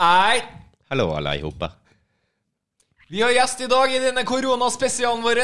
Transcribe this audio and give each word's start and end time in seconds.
Nei. 0.00 0.40
Hallo, 0.88 1.10
alle 1.12 1.34
i. 1.36 1.68
Vi 3.10 3.20
har 3.20 3.30
gjest 3.34 3.60
i 3.60 3.66
dag 3.68 3.92
i 3.92 3.98
denne 4.00 4.22
koronaspesialen 4.24 5.20
vår. 5.20 5.40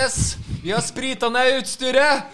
Vi 0.63 0.73
har 0.73 0.81
sprita 0.81 1.29
ned 1.29 1.59
utstyret. 1.59 2.31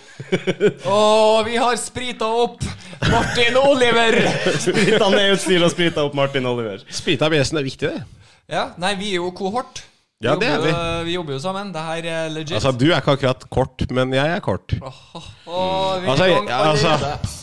Og 0.87 1.49
vi 1.49 1.57
har 1.59 1.75
sprita 1.83 2.29
opp 2.45 2.63
Martin 3.11 3.59
Oliver. 3.59 4.21
Sprita 4.55 5.11
ned 5.11 5.35
utstyret 5.35 5.67
og 5.67 5.75
sprita 5.75 6.07
opp 6.07 6.15
Martin 6.15 6.47
Oliver. 6.47 6.87
Sprita 6.95 7.27
bjesen 7.33 7.59
er 7.59 7.67
viktig, 7.67 7.91
det. 7.91 8.31
Ja, 8.53 8.69
nei, 8.79 8.95
vi 9.03 9.17
er 9.17 9.19
jo 9.19 9.33
kohort. 9.35 9.83
Vi, 9.83 10.29
Ja, 10.29 10.37
det 10.39 10.47
er 10.47 10.61
jobber, 10.61 10.69
vi. 10.69 10.73
jo, 10.79 11.05
vi 11.11 11.19
jobber 11.19 11.35
jo 11.41 11.43
sammen. 11.43 11.75
Det 11.75 11.87
her 11.91 12.11
er 12.15 12.31
legit. 12.31 12.55
Altså, 12.55 12.71
du 12.71 12.87
er 12.93 13.01
ikke 13.03 13.17
akkurat 13.19 13.49
kort, 13.51 13.89
men 13.91 14.15
jeg 14.15 14.37
er 14.37 14.45
kort. 14.47 14.79
og 14.79 16.03
vi 16.05 16.07
er 16.07 16.13
altså, 16.15 16.31
i 16.31 16.37
gang 16.39 16.53
altså-. 16.71 17.42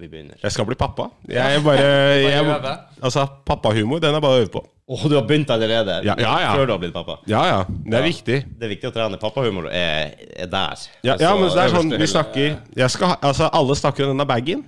Vi 0.00 0.08
begynner. 0.08 0.38
Jeg 0.40 0.52
skal 0.54 0.64
bli 0.68 0.76
pappa. 0.80 1.10
Jeg 1.28 1.56
er 1.58 1.64
bare 1.64 1.80
jeg. 1.84 2.76
Altså, 3.02 3.26
pappahumor, 3.46 4.00
den 4.00 4.16
er 4.16 4.22
bare 4.24 4.38
å 4.38 4.44
øve 4.44 4.52
på. 4.54 4.62
Åh, 4.90 5.02
du 5.06 5.14
har 5.14 5.26
begynt 5.28 5.50
allerede? 5.52 6.00
Ja, 6.06 6.16
ja, 6.18 6.32
ja. 6.42 6.54
Før 6.56 6.66
du 6.66 6.72
har 6.72 6.80
blitt 6.82 6.94
pappa? 6.96 7.18
Ja, 7.30 7.42
ja. 7.46 7.58
Det 7.68 7.98
er 7.98 8.06
viktig. 8.08 8.38
Det 8.58 8.66
er 8.66 8.72
viktig 8.72 8.88
å 8.88 8.94
trene. 8.94 9.20
Pappahumor 9.20 9.68
er, 9.68 10.16
er 10.34 10.48
der. 10.50 10.86
Ja, 11.06 11.18
ja, 11.20 11.34
men 11.38 11.52
det 11.52 11.66
er 11.66 11.74
sånn, 11.76 11.92
vi 12.00 12.08
snakker 12.10 12.56
jeg 12.80 12.90
skal 12.96 13.14
Altså, 13.20 13.50
alle 13.52 13.76
snakker 13.78 14.08
om 14.08 14.14
denne 14.14 14.26
bagen. 14.26 14.64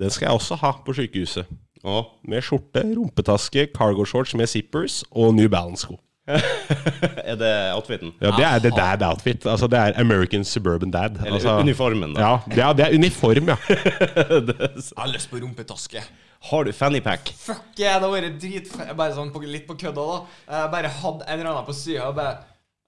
Den 0.00 0.14
skal 0.14 0.30
jeg 0.30 0.38
også 0.40 0.56
ha 0.62 0.72
på 0.86 0.94
sykehuset. 0.96 1.50
Med 1.82 2.46
skjorte, 2.46 2.84
rumpetaske, 2.94 3.66
cargo 3.74 4.06
shorts 4.06 4.36
med 4.38 4.46
zippers 4.48 5.02
og 5.10 5.34
New 5.34 5.50
Balance-sko. 5.50 5.98
er 7.30 7.36
det 7.36 7.52
outfiten? 7.74 8.12
Ja, 8.22 8.30
det 8.36 8.44
er 8.46 8.58
the 8.62 8.70
dad 8.70 9.02
outfit. 9.08 9.46
Altså, 9.46 9.66
det 9.66 9.78
er 9.78 9.92
American 10.00 10.44
suburban 10.44 10.90
dad. 10.90 11.18
Eller 11.24 11.34
Altså, 11.34 11.58
uniformen, 11.58 12.14
da? 12.14 12.20
ja, 12.20 12.38
det 12.46 12.58
er, 12.58 12.72
det 12.72 12.86
er 12.86 12.98
uniform, 12.98 13.48
ja. 13.48 13.56
Jeg 13.68 14.98
har 14.98 15.12
lyst 15.12 15.30
på 15.30 15.36
rumpetaske. 15.42 16.02
Har 16.50 16.64
du 16.64 16.72
fannypack? 16.72 17.34
Fuck 17.38 17.78
yeah, 17.80 18.00
det 18.00 18.08
har 18.08 18.14
vært 18.14 18.40
dritfett. 18.42 18.96
Bare 18.98 19.14
sånn 19.14 19.30
på, 19.34 19.42
litt 19.46 19.66
på 19.66 19.76
kødda, 19.78 20.06
da. 20.08 20.18
Jeg 20.50 20.72
bare 20.74 20.90
hadde 21.02 21.26
en 21.28 21.38
eller 21.38 21.52
annen 21.52 21.66
på 21.68 21.76
sida 21.76 22.08
og 22.08 22.18
bare 22.18 22.38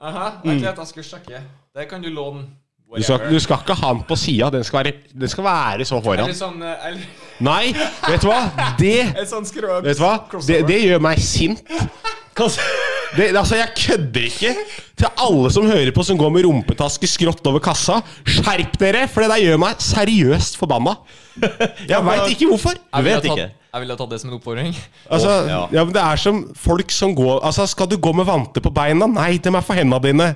Aha, 0.04 0.24
vent 0.42 0.60
litt, 0.60 0.78
jeg 0.78 0.90
skal 0.90 1.04
sjekke. 1.06 1.40
Det 1.74 1.86
kan 1.88 2.02
du 2.02 2.10
låne. 2.12 2.42
Du 2.96 3.02
skal, 3.02 3.22
du 3.30 3.38
skal 3.40 3.62
ikke 3.62 3.74
ha 3.80 3.92
den 3.94 4.02
på 4.06 4.16
sida. 4.18 4.50
Den, 4.52 4.64
den 5.20 5.28
skal 5.30 5.44
være 5.44 5.86
så 5.88 5.98
foran. 6.04 6.26
Eller 6.28 6.36
sånn 6.36 6.60
eh, 6.62 6.88
Eller 6.88 7.06
Nei, 7.42 7.72
vet 8.04 8.22
du 8.22 8.28
hva? 8.28 8.42
Det 8.78 9.26
sånn. 9.30 9.46
Vet 9.86 9.98
du 9.98 10.02
hva? 10.04 10.12
Det, 10.46 10.60
det 10.68 10.80
gjør 10.84 11.02
meg 11.02 11.22
sint. 11.22 11.64
Hva 12.34 12.50
Det, 13.16 13.30
altså, 13.36 13.56
Jeg 13.60 13.72
kødder 13.78 14.28
ikke. 14.28 14.54
Til 14.98 15.08
alle 15.26 15.50
som 15.54 15.66
hører 15.66 15.90
på, 15.94 16.04
som 16.06 16.18
går 16.18 16.30
med 16.34 16.46
rumpetaske 16.46 17.08
skrått 17.10 17.46
over 17.50 17.62
kassa. 17.62 18.00
Skjerp 18.26 18.78
dere, 18.80 19.04
for 19.10 19.24
det 19.24 19.30
der 19.34 19.42
gjør 19.42 19.60
meg 19.64 19.82
seriøst 19.82 20.58
forbanna. 20.60 20.96
Jeg 21.90 22.00
veit 22.06 22.34
ikke 22.34 22.48
hvorfor. 22.52 22.78
Jeg 22.78 23.06
vet 23.08 23.28
ikke. 23.30 23.48
Jeg 23.74 23.82
ville 23.82 23.96
tatt 23.98 24.12
det 24.12 24.20
som 24.22 24.30
en 24.30 24.36
oppfordring. 24.36 24.74
Altså, 25.10 25.30
ja. 25.50 25.60
ja, 25.74 25.82
men 25.82 25.94
Det 25.96 26.02
er 26.02 26.20
som 26.22 26.36
folk 26.54 26.92
som 26.94 27.10
går 27.18 27.40
Altså, 27.42 27.66
Skal 27.66 27.88
du 27.90 27.96
gå 27.98 28.12
med 28.14 28.28
vanter 28.28 28.62
på 28.62 28.70
beina? 28.70 29.08
Nei, 29.10 29.32
de 29.42 29.50
er 29.50 29.66
for 29.66 29.74
henda 29.74 29.98
dine. 30.02 30.28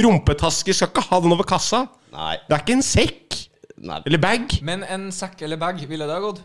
Rumpetaske 0.00 0.74
skal 0.76 0.90
ikke 0.92 1.06
ha 1.08 1.20
den 1.24 1.32
over 1.34 1.48
kassa. 1.48 1.86
Nei. 2.12 2.34
Det 2.46 2.56
er 2.56 2.64
ikke 2.64 2.76
en 2.76 2.84
sekk. 2.84 3.38
Nei. 3.80 4.02
Eller 4.04 4.20
bag. 4.20 4.58
Men 4.66 4.84
en 4.84 5.08
sekk 5.14 5.40
eller 5.46 5.60
bag, 5.60 5.80
ville 5.88 6.04
det 6.04 6.18
ha 6.18 6.20
gått? 6.20 6.42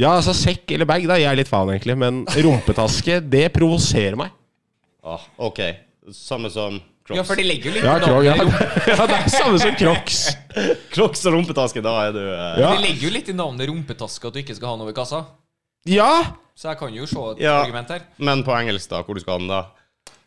Ja, 0.00 0.14
altså 0.16 0.32
sekk 0.34 0.72
eller 0.74 0.88
bag, 0.88 1.04
da 1.06 1.18
gir 1.20 1.28
jeg 1.28 1.42
litt 1.42 1.50
faen, 1.52 1.70
egentlig. 1.70 1.94
Men 2.00 2.24
rumpetaske, 2.32 3.20
det 3.30 3.44
provoserer 3.54 4.16
meg. 4.18 4.32
Ah, 5.04 5.20
ok. 5.36 5.60
Samme 6.12 6.50
som 6.52 6.80
Crocs. 7.04 7.18
Ja, 7.18 7.22
for 7.28 7.36
de 7.36 7.44
legger 7.44 7.68
jo 7.68 7.72
litt 7.76 7.84
Ja, 7.84 7.98
navn 8.00 8.24
ja. 8.24 8.34
ja, 8.88 9.04
det 9.10 9.16
er 9.18 9.26
samme 9.28 9.58
som 9.60 9.74
crocs. 9.76 10.22
Crocs 10.94 11.26
og 11.28 11.34
rumpetaske, 11.36 11.82
da 11.84 11.92
er 12.06 12.14
du 12.16 12.20
eh, 12.22 12.60
Ja. 12.62 12.70
De 12.72 12.80
legger 12.86 13.10
jo 13.10 13.12
litt 13.12 13.28
i 13.28 13.34
navnet 13.36 13.68
rumpetaske 13.68 14.30
at 14.30 14.32
du 14.32 14.40
ikke 14.40 14.56
skal 14.56 14.70
ha 14.72 14.78
noe 14.80 14.86
over 14.88 14.96
kassa. 14.96 15.20
Ja! 15.84 16.08
Så 16.56 16.70
jeg 16.70 16.78
kan 16.80 16.94
jo 16.96 17.04
se 17.10 17.20
et 17.34 17.42
Ja. 17.44 17.58
argument 17.66 17.92
her. 17.92 18.06
Men 18.16 18.40
på 18.46 18.54
engelsk, 18.56 18.88
da? 18.94 19.02
Hvor 19.04 19.18
du 19.18 19.20
skal 19.20 19.36
ha 19.36 19.42
den 19.42 19.52
da? 19.52 19.60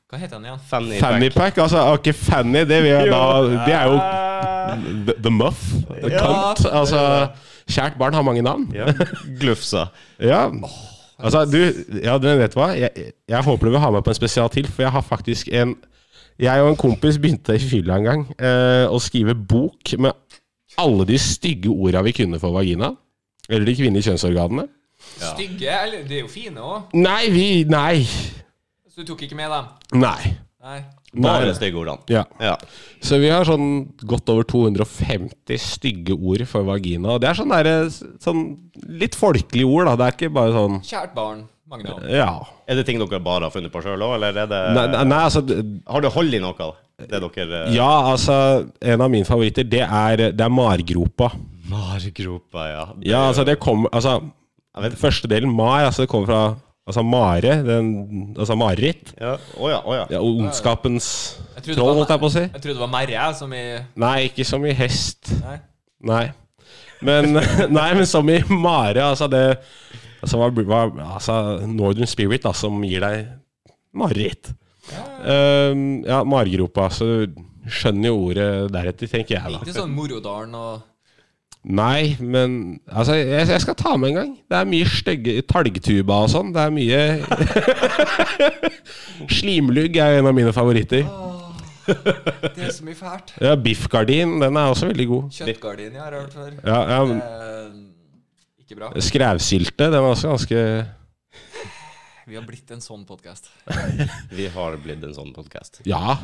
Hva 0.07 0.19
heter 0.21 0.37
den 0.37 0.45
igjen? 0.51 0.61
Fanny 0.69 0.99
Fanny 1.01 1.29
pack, 1.33 1.57
altså 1.59 1.81
ok, 1.97 2.11
Fanny, 2.15 2.61
det, 2.69 2.77
vil 2.85 2.93
jeg 2.93 3.09
da, 3.11 3.23
det 3.65 3.73
er 3.75 3.89
jo 3.89 3.97
the, 5.09 5.15
the 5.25 5.31
muff. 5.33 5.65
The 5.89 6.11
Ja. 6.13 6.21
cunt. 6.21 6.61
Altså, 6.69 7.01
kjært 7.67 7.97
barn 7.99 8.13
har 8.15 8.23
mange 8.23 8.45
navn. 8.45 8.69
Ja. 8.77 8.85
Glufsa. 9.41 9.87
Ja. 10.21 10.45
Altså, 11.17 11.45
du, 11.49 11.57
ja, 12.03 12.17
du 12.21 12.27
vet 12.37 12.53
hva? 12.57 12.67
Jeg, 12.77 13.11
jeg 13.29 13.45
håper 13.47 13.67
du 13.69 13.73
vil 13.73 13.81
ha 13.81 13.89
meg 13.95 14.03
på 14.05 14.13
en 14.13 14.19
spesial 14.19 14.51
til, 14.53 14.67
for 14.69 14.85
jeg 14.85 14.93
har 14.93 15.05
faktisk 15.05 15.49
en 15.49 15.75
Jeg 16.37 16.61
og 16.61 16.69
en 16.69 16.77
kompis 16.77 17.17
begynte 17.17 17.55
i 17.57 17.61
fylla 17.63 17.95
en 17.97 18.03
gang 18.05 18.19
eh, 18.37 18.85
å 18.85 18.99
skrive 19.01 19.33
bok 19.33 19.95
med 19.97 20.13
alle 20.77 21.07
de 21.09 21.17
stygge 21.17 21.71
orda 21.73 22.03
vi 22.05 22.13
kunne 22.13 22.37
for 22.37 22.53
vagina. 22.53 22.91
Eller 23.49 23.65
de 23.65 23.73
kvinnelige 23.79 24.11
kjønnsorganene. 24.11 24.67
Stygge? 25.17 25.71
Eller 25.71 26.03
de 26.05 26.19
er 26.19 26.21
jo 26.21 26.29
fine 26.29 26.61
òg. 26.61 26.93
Nei, 26.93 27.23
vi 27.33 27.47
Nei. 27.65 28.03
Så 28.85 29.01
du 29.01 29.09
tok 29.09 29.25
ikke 29.25 29.39
med 29.39 29.49
dem? 29.49 29.71
Nei. 30.03 30.35
Nei. 30.61 30.77
Bare 31.15 31.45
Nei. 31.47 31.53
stygge 31.55 31.79
ordene. 31.79 32.03
Ja. 32.11 32.23
Ja. 32.43 32.55
Så 33.01 33.17
vi 33.21 33.29
har 33.31 33.45
sånn 33.47 33.87
godt 34.05 34.27
over 34.29 34.43
250 34.43 35.57
stygge 35.61 36.13
ord 36.17 36.43
for 36.49 36.67
vagina. 36.67 37.13
Og 37.15 37.21
det 37.23 37.29
er 37.29 37.37
sånn 37.39 37.53
derre 37.53 37.75
sånn 38.19 38.41
litt 38.99 39.15
folkelige 39.15 39.69
ord, 39.69 39.87
da. 39.87 39.95
Det 39.95 40.07
er 40.09 40.17
ikke 40.17 40.33
bare 40.35 40.51
sånn 40.57 40.81
Kjært 40.83 41.15
barn. 41.15 41.45
Mange 41.67 41.83
navn. 41.87 42.03
Ja. 42.11 42.29
Er 42.67 42.75
det 42.79 42.85
ting 42.87 42.99
dere 42.99 43.19
bare 43.23 43.47
har 43.47 43.51
funnet 43.51 43.71
på 43.73 43.81
sjøl 43.83 43.99
òg, 44.03 44.13
eller 44.15 44.37
er 44.43 44.47
det 44.51 44.59
Nei, 44.75 44.85
nei, 44.93 45.03
nei 45.11 45.23
altså 45.27 45.41
Har 45.87 46.03
du 46.03 46.09
hold 46.15 46.33
i 46.37 46.39
noe? 46.39 46.69
Det 46.97 47.19
dere 47.23 47.63
eh, 47.65 47.73
Ja, 47.75 47.89
altså 48.13 48.37
En 48.81 49.03
av 49.03 49.11
mine 49.11 49.27
favoritter, 49.27 49.67
det 49.67 49.83
er, 49.83 50.29
det 50.31 50.43
er 50.45 50.49
margropa. 50.53 51.31
Margropa, 51.67 52.67
ja. 52.71 52.85
Det- 52.95 53.09
Ja, 53.11 53.25
altså 53.27 53.43
det 53.45 53.59
kommer 53.59 53.89
Altså 53.91 54.21
Første 54.95 55.27
delen, 55.27 55.49
mar, 55.51 55.83
altså 55.87 56.03
det 56.05 56.09
kommer 56.11 56.27
fra 56.27 56.41
Altså 56.87 57.03
mare, 57.03 57.57
den, 57.67 57.89
altså 58.39 58.55
mareritt. 58.55 59.11
ja. 59.19 59.33
Oh, 59.59 59.67
ja, 59.67 59.81
oh, 59.83 59.95
ja. 59.95 60.05
Ja, 60.15 60.21
ondskapens 60.23 61.09
trodde 61.67 61.75
det 61.75 61.81
troll, 61.81 61.97
holdt 61.97 62.13
jeg 62.13 62.21
på 62.21 62.29
å 62.29 62.33
si. 62.33 62.43
Jeg 62.45 62.61
trodde 62.63 62.75
det 62.77 62.83
var 62.85 62.93
merre, 62.93 63.25
som 63.35 63.55
i 63.55 63.63
Nei, 63.99 64.17
ikke 64.29 64.45
som 64.47 64.65
i 64.65 64.75
hest. 64.77 65.33
Nei. 65.41 65.57
Nei. 66.07 66.25
Men, 67.03 67.35
nei, 67.77 67.89
men 67.97 68.07
som 68.09 68.29
i 68.31 68.39
mare, 68.49 69.03
altså 69.03 69.29
det 69.31 69.45
Altså, 70.17 70.39
hva, 70.41 70.47
hva, 70.49 70.79
altså 71.13 71.33
Northern 71.69 72.09
Spirit, 72.09 72.41
da, 72.43 72.49
som 72.57 72.79
gir 72.83 73.03
deg 73.03 73.27
mareritt. 73.95 74.49
Ehm, 75.29 76.01
ja, 76.07 76.23
maregropa. 76.25 76.87
Så 76.89 77.05
du 77.05 77.35
skjønner 77.69 78.09
jo 78.09 78.15
ordet 78.31 78.47
deretter, 78.73 79.11
tenker 79.11 79.37
jeg, 79.37 79.53
da. 79.53 79.61
Ikke 79.61 79.75
sånn 79.77 79.93
Morodalen 79.93 80.55
og 80.57 80.81
Nei, 81.67 82.15
men 82.23 82.77
altså, 82.87 83.17
jeg, 83.19 83.47
jeg 83.49 83.61
skal 83.61 83.75
ta 83.75 83.95
med 83.99 84.13
en 84.13 84.15
gang. 84.21 84.29
Det 84.47 84.55
er 84.55 84.69
mye 84.71 84.87
stygge 84.87 85.41
talgtuba 85.51 86.21
og 86.23 86.29
sånn. 86.31 86.53
Det 86.55 86.61
er 86.63 86.71
mye 86.71 86.99
Slimlugg 89.37 89.97
er 89.99 90.19
en 90.21 90.29
av 90.29 90.35
mine 90.37 90.53
favoritter. 90.55 91.03
Det 91.87 92.63
er 92.67 92.71
så 92.75 92.85
mye 92.87 92.95
fælt. 92.99 93.33
Ja, 93.43 93.55
Biffgardin, 93.59 94.37
den 94.43 94.59
er 94.59 94.71
også 94.71 94.89
veldig 94.89 95.07
god. 95.11 95.27
Kjøttgardin 95.39 95.93
jeg 95.95 96.03
har 96.03 96.15
hørt 96.15 96.33
før. 96.35 96.55
Ja, 96.63 96.79
ja, 96.93 97.01
men 97.07 97.21
Eh, 97.23 98.63
ikke 98.63 98.79
bra. 98.79 98.91
Skrævsylte, 98.99 99.85
den 99.91 99.99
er 99.99 100.07
også 100.11 100.33
ganske 100.33 100.63
Vi 102.27 102.35
har 102.35 102.43
blitt 102.47 102.71
en 102.75 102.83
sånn 102.83 103.05
podkast. 103.07 103.51
Vi 104.39 104.47
har 104.55 104.75
blitt 104.83 105.03
en 105.07 105.15
sånn 105.15 105.31
podkast. 105.35 105.81
Ja. 105.87 106.17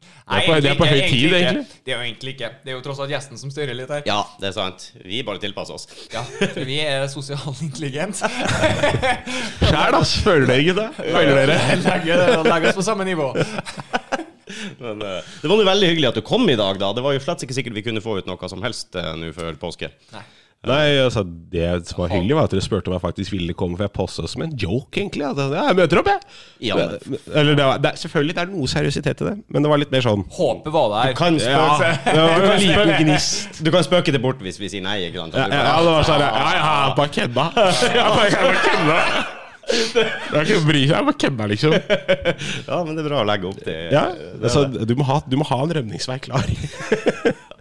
Det 0.00 0.38
er 0.38 0.46
på, 0.46 0.56
det 0.62 0.70
er 0.70 0.76
på 0.78 0.86
høy 0.86 1.00
tid, 1.10 1.32
egentlig. 1.34 1.64
Det 1.84 1.92
er 1.92 1.96
jo 1.96 2.04
egentlig 2.06 2.32
ikke. 2.36 2.50
Det 2.62 2.70
er 2.70 2.76
jo 2.76 2.82
tross 2.84 3.00
alt 3.02 3.10
gjesten 3.10 3.40
som 3.40 3.50
styrer 3.50 3.74
litt 3.74 3.90
her. 3.90 4.04
Ja, 4.06 4.20
det 4.38 4.50
er 4.52 4.54
sant. 4.54 4.86
Vi 5.02 5.24
bare 5.26 5.42
tilpasser 5.42 5.74
oss. 5.74 5.88
Ja, 6.14 6.22
for 6.22 6.62
vi 6.68 6.78
er 6.84 7.06
sosialt 7.10 7.62
intelligent. 7.66 8.22
Sjæl, 9.66 9.98
ass. 9.98 10.14
Føler 10.22 10.46
dere 10.46 10.62
ikke 10.62 10.76
det? 10.78 10.88
Føler 11.00 11.40
dere? 11.42 11.58
Legger, 11.82 12.24
legge 12.46 12.70
oss 12.70 12.78
på 12.78 12.86
samme 12.86 13.08
nivå. 13.08 13.32
Men 14.84 15.02
eh, 15.02 15.32
det 15.42 15.50
var 15.50 15.58
nå 15.58 15.66
veldig 15.66 15.90
hyggelig 15.92 16.10
at 16.10 16.20
du 16.20 16.24
kom 16.26 16.46
i 16.50 16.58
dag, 16.58 16.78
da. 16.80 16.92
Det 16.94 17.04
var 17.04 17.14
jo 17.16 17.22
slett 17.24 17.44
ikke 17.46 17.56
sikkert 17.56 17.76
vi 17.78 17.84
kunne 17.86 18.02
få 18.04 18.20
ut 18.20 18.30
noe 18.30 18.50
som 18.50 18.62
helst 18.64 18.98
eh, 18.98 19.12
nå 19.18 19.32
før 19.36 19.58
påske. 19.60 19.90
Nei. 20.14 20.24
Nei, 20.68 20.98
altså 21.00 21.22
Det 21.24 21.62
som 21.88 22.02
var 22.02 22.10
hyggelig, 22.12 22.34
var 22.36 22.44
at 22.44 22.52
dere 22.52 22.60
spurte 22.60 22.90
om 22.90 22.94
jeg 22.98 23.00
faktisk 23.00 23.32
ville 23.32 23.54
komme. 23.56 23.78
For 23.78 23.86
jeg 23.86 23.94
posta 23.96 24.26
som 24.28 24.42
en 24.44 24.52
joke, 24.60 24.92
egentlig. 25.00 25.24
At, 25.24 25.38
ja, 25.40 25.62
jeg 25.70 25.78
møter 25.78 26.00
opp, 26.02 26.10
jeg. 26.12 26.20
Ja. 26.68 26.76
Eller 27.32 27.56
det 27.56 27.64
var, 27.64 27.80
det, 27.80 27.94
Selvfølgelig 28.02 28.36
det 28.36 28.42
er 28.44 28.52
noe 28.52 28.68
seriøsitet 28.68 29.24
i 29.24 29.28
det, 29.30 29.34
men 29.48 29.64
det 29.64 29.72
var 29.72 29.80
litt 29.80 29.94
mer 29.94 30.04
sånn 30.04 30.26
Håpet 30.36 30.74
var 30.76 30.92
der. 30.98 31.16
Kan 31.16 31.40
Ja, 31.40 31.64
spøke, 31.80 32.54
liten 32.66 32.94
gnist. 33.00 33.62
du 33.64 33.72
kan 33.72 33.86
spøke 33.88 34.12
det 34.12 34.20
bort 34.20 34.44
hvis 34.44 34.60
vi 34.60 34.68
sier 34.68 34.84
nei, 34.84 34.98
ikke 35.08 35.24
sant? 35.24 35.40
Ja, 35.40 35.48
ja, 35.48 35.64
ja, 35.70 35.76
det 35.86 35.96
var 35.96 36.08
sånn 36.12 36.24
Ja, 36.28 36.48
ja, 36.60 36.72
bare 37.00 37.14
kødda. 37.16 37.50
Ja, 37.96 38.08
bare, 38.12 39.36
jeg 39.70 40.34
er 40.34 40.48
ikke 40.48 40.64
bry 40.66 40.80
seg, 40.82 40.92
jeg 40.96 41.06
bare 41.06 41.18
kødder, 41.22 41.50
liksom. 41.52 41.74
Ja, 42.66 42.78
men 42.84 42.96
det 42.96 43.04
er 43.04 43.08
bra 43.08 43.20
å 43.22 43.26
legge 43.28 43.46
opp 43.50 43.60
til 43.62 43.92
Ja, 43.94 44.04
altså, 44.42 44.64
du, 44.66 44.94
må 44.98 45.06
ha, 45.06 45.20
du 45.30 45.36
må 45.38 45.46
ha 45.46 45.58
en 45.64 45.74
rømningsvei 45.78 46.16
klar. 46.24 46.48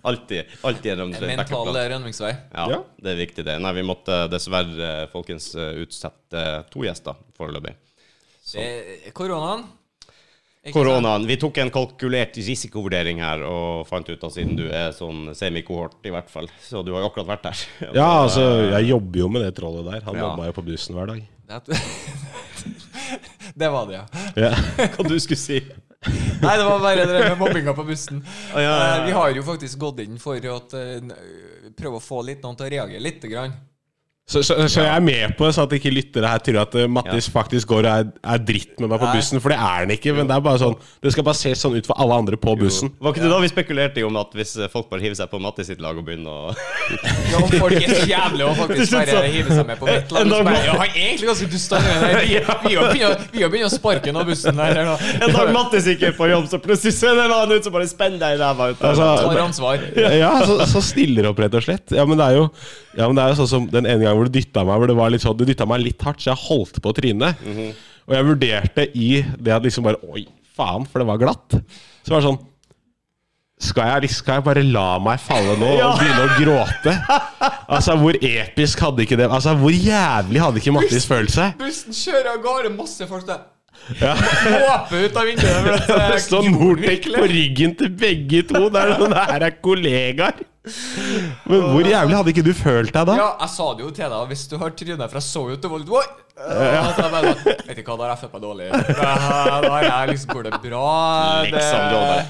Alltid, 0.04 0.46
alltid 0.64 0.92
en 0.94 1.00
rømningsvei. 1.04 1.36
Mental 1.38 1.74
rømningsvei. 1.94 2.32
Ja, 2.54 2.68
Ja. 2.70 2.84
det 3.02 3.12
er 3.12 3.20
viktig, 3.26 3.46
det. 3.46 3.60
Nei, 3.62 3.74
vi 3.74 3.82
måtte 3.84 4.28
dessverre, 4.32 5.08
folkens, 5.12 5.54
eh, 5.56 5.74
utsette 5.84 6.46
to 6.72 6.80
gjester 6.88 7.16
foreløpig. 7.38 7.76
Eh, 8.56 9.12
Koronaen. 9.14 9.66
Koronaen. 10.74 11.26
Vi 11.26 11.38
tok 11.38 11.58
en 11.58 11.70
kalkulert 11.72 12.36
risikovurdering 12.36 13.20
her 13.24 13.44
og 13.48 13.88
fant 13.88 14.08
ut 14.10 14.24
at 14.24 14.32
siden 14.36 14.56
du 14.58 14.66
er 14.70 14.92
sånn 14.92 15.34
semikohort, 15.34 15.96
i 16.06 16.10
hvert 16.14 16.30
fall, 16.30 16.48
så 16.62 16.84
du 16.86 16.92
har 16.94 17.02
jo 17.02 17.10
akkurat 17.10 17.28
vært 17.32 17.44
der. 17.44 17.66
Ja, 18.00 18.10
altså, 18.26 18.44
jeg 18.76 18.90
jobber 18.90 19.20
jo 19.24 19.30
med 19.30 19.42
det 19.48 19.56
trollet 19.56 19.86
der. 19.92 20.02
Han 20.06 20.16
Ja. 20.16 20.28
jobba 20.28 20.46
jo 20.50 20.52
på 20.60 20.66
bussen 20.66 20.96
hver 20.96 21.08
dag. 21.08 21.28
Det 21.50 21.80
Det 23.56 23.70
var 23.70 23.88
det, 23.88 23.94
ja. 23.94 24.06
Ja. 24.36 24.52
Hva 24.96 25.08
du 25.08 25.16
skulle 25.20 25.40
si? 25.42 25.60
Nei, 26.42 26.54
det 26.58 26.64
var 26.64 26.80
bare 26.80 27.06
det 27.06 27.20
med 27.26 27.38
mobbinga 27.40 27.74
på 27.76 27.84
bussen. 27.84 28.22
ja, 28.54 28.62
ja, 28.62 28.76
ja. 28.78 28.98
Eh, 29.02 29.06
Vi 29.06 29.12
har 29.12 29.34
jo 29.36 29.44
faktisk 29.44 29.80
gått 29.82 30.00
inn 30.06 30.20
for 30.22 30.40
å 30.48 30.56
eh, 30.80 31.02
prøve 31.76 32.00
å 32.00 32.04
få 32.04 32.22
litt 32.24 32.44
noen 32.46 32.56
til 32.56 32.70
å 32.70 32.72
reagere 32.76 33.04
lite 33.04 33.28
grann. 33.32 33.58
Så, 34.30 34.44
så, 34.46 34.54
så 34.70 34.84
jeg 34.86 34.94
er 34.94 35.02
med 35.02 35.32
på 35.40 35.48
det, 35.48 35.56
så 35.58 35.64
at 35.66 35.72
ikke 35.74 35.90
lyttere 35.90 36.30
her 36.30 36.42
tror 36.46 36.60
at 36.62 36.76
Mattis 36.86 37.10
Mattis 37.10 37.30
faktisk 37.34 37.68
går 37.72 37.88
og 37.90 37.90
er, 37.90 38.10
er 38.36 38.42
dritt 38.46 38.76
med 38.78 38.92
meg 38.92 39.00
på 39.02 39.08
Nei. 39.10 39.16
bussen. 39.18 39.42
For 39.42 39.50
det 39.50 39.58
er 39.58 39.80
han 39.82 39.94
ikke. 39.96 40.14
Men 40.14 40.28
det 40.30 40.36
er 40.38 40.44
bare 40.46 40.60
sånn 40.62 40.76
Det 41.02 41.14
skal 41.16 41.26
bare 41.26 41.40
se 41.40 41.54
sånn 41.58 41.78
ut 41.80 41.88
for 41.90 41.98
alle 42.04 42.18
andre 42.22 42.38
på 42.38 42.54
bussen. 42.60 42.92
Var 43.02 43.16
ikke 43.16 43.24
det 43.26 43.32
da 43.32 43.40
vi 43.42 43.50
spekulerte 43.50 44.02
i 44.02 44.06
om 44.06 44.20
at 44.22 44.36
hvis 44.38 44.52
folk 44.70 44.90
bare 44.92 45.02
hiver 45.02 45.18
seg 45.18 45.32
på 45.32 45.40
Mattis 45.42 45.72
sitt 45.72 45.82
lag 45.82 45.98
og 45.98 46.06
begynner 46.06 46.30
å 46.30 46.54
Ja, 46.54 47.42
om 47.42 47.50
folk 47.56 47.74
er 47.80 47.90
så 47.96 48.06
jævlig 48.10 48.46
og 48.46 48.54
faktisk 48.60 48.94
bare 49.00 49.24
hiver 49.34 49.56
seg 49.58 49.66
med 49.72 49.82
på 49.82 49.90
mitt 49.90 50.14
lag. 50.14 50.30
Så 50.40 50.44
bare, 50.46 50.62
Ja, 50.68 50.76
han 50.78 50.86
er 50.86 51.00
egentlig 51.00 51.30
ganske 51.32 51.50
dust. 51.56 51.74
han. 51.74 51.90
Vi 52.30 52.76
vi 53.34 53.42
har 53.44 53.50
begynt 53.50 53.66
å- 53.66 53.74
sparke 53.74 54.14
av 54.14 54.28
bussen 54.30 54.56
der. 54.62 54.82
En 55.26 55.34
dag 55.34 55.52
Mattis 55.56 55.88
ikke 55.90 56.12
er 56.12 56.16
på 56.18 56.30
jobb, 56.30 56.46
så 56.52 56.60
plutselig 56.62 56.94
ser 57.00 57.18
det 57.18 57.26
en 57.26 57.34
annen 57.34 57.58
ut 57.58 57.66
som 57.66 57.74
bare 57.74 57.88
spenner 57.90 58.22
deg 58.22 58.38
i 58.38 58.42
ræva. 58.44 58.70
Altså, 58.78 59.10
Tar 59.26 59.42
ansvar. 59.44 59.84
Ja, 59.98 60.32
så, 60.46 60.60
så 60.70 60.84
stiller 60.86 61.30
opp, 61.32 61.42
rett 61.42 61.58
og 61.58 61.66
slett. 61.66 61.98
Ja, 61.98 62.06
men 62.10 62.20
det 62.22 62.30
er 62.30 62.40
jo 62.44 62.48
Ja, 62.98 63.06
men 63.08 63.16
det 63.16 63.24
er 63.24 63.30
jo 63.34 63.38
sånn 63.44 63.50
som 63.52 63.66
den 63.70 63.86
ene 63.86 64.02
gangen 64.02 64.18
hvor 64.18 64.26
du 64.30 64.34
dytta 64.40 64.64
meg, 64.66 64.80
hvor 64.82 64.90
det 64.90 64.96
var 64.98 65.12
litt 65.14 65.22
sånn 65.22 65.38
Du 65.38 65.44
dytta 65.46 65.68
meg 65.70 65.84
litt 65.84 66.02
hardt, 66.02 66.22
så 66.24 66.32
jeg 66.34 66.42
holdt 66.48 66.80
på 66.82 66.94
trynet. 66.98 67.38
Og 68.10 68.16
jeg 68.18 68.26
vurderte 68.26 68.88
i 68.98 69.10
det 69.38 69.54
at 69.54 69.64
liksom 69.68 69.86
bare 69.86 70.00
Oi, 70.10 70.24
faen, 70.58 70.88
for 70.90 71.00
det 71.04 71.08
var 71.12 71.20
glatt. 71.22 71.60
Så 72.04 72.10
var 72.16 72.22
det 72.24 72.30
sånn 72.32 72.40
skal 73.60 73.90
jeg, 73.90 74.02
liksom- 74.06 74.24
skal 74.24 74.36
jeg 74.38 74.44
bare 74.46 74.62
la 74.64 75.00
meg 75.04 75.20
falle 75.20 75.58
nå 75.60 75.68
og 75.84 75.98
begynne 76.00 76.26
å 76.26 76.36
gråte? 76.40 76.94
Altså, 77.70 77.98
Hvor 78.00 78.16
episk 78.24 78.80
hadde 78.80 79.04
ikke 79.04 79.18
det 79.20 79.28
Altså, 79.30 79.52
Hvor 79.60 79.70
jævlig 79.76 80.40
hadde 80.40 80.62
ikke 80.62 80.72
Mattis 80.74 81.06
følt 81.06 81.30
seg? 81.34 81.58
Bussen 81.60 81.92
kjører 81.92 82.30
av 82.38 82.40
gårde, 82.46 82.72
masse 82.78 83.06
folk 83.10 83.28
der. 83.28 83.42
Ja. 84.00 84.14
Håper 84.16 85.04
ut 85.06 85.16
av 85.20 85.28
vinduet. 85.28 85.88
Det 85.92 86.22
står 86.24 86.48
Nortec 86.54 87.06
på 87.14 87.28
ryggen 87.28 87.76
til 87.80 87.90
begge 88.00 88.42
to. 88.48 88.70
Det 88.72 88.80
er 88.82 88.96
sånn, 89.00 89.14
her 89.28 89.46
er 89.50 89.56
kollegaer. 89.64 90.40
Men 91.50 91.62
hvor 91.74 91.84
jævlig 91.90 92.16
hadde 92.20 92.34
ikke 92.34 92.46
du 92.46 92.54
følt 92.58 92.94
deg 92.96 93.06
da? 93.10 93.16
Ja, 93.20 93.30
jeg 93.44 93.50
sa 93.56 93.68
det 93.76 93.86
jo 93.88 93.92
til 94.00 94.10
deg 94.16 94.28
hvis 94.34 94.48
du 94.52 94.58
har 94.62 94.70
trynet, 94.78 95.06
for 95.10 95.20
jeg 95.20 95.28
så 95.30 95.46
jo 95.50 95.58
at 95.58 95.62
du 95.66 95.70
var 95.74 95.84
litt 95.84 95.96
Oi! 96.00 96.08
Ja. 96.40 96.84
Bare, 97.12 97.34
vet 97.68 97.76
du 97.76 97.84
hva, 97.84 97.96
da 98.00 98.04
har 98.06 98.12
jeg 98.14 98.20
følt 98.22 98.36
meg 98.38 98.44
dårlig. 98.46 98.68
Da 98.72 99.10
da 99.66 99.72
har 99.74 99.84
jeg 99.90 100.14
liksom 100.14 100.30
Går 100.38 100.46
det 100.48 100.60
bra? 100.64 100.84
Det- 101.44 101.52
Liksom, 101.52 101.80
du 101.90 101.96
hadde 102.00 102.26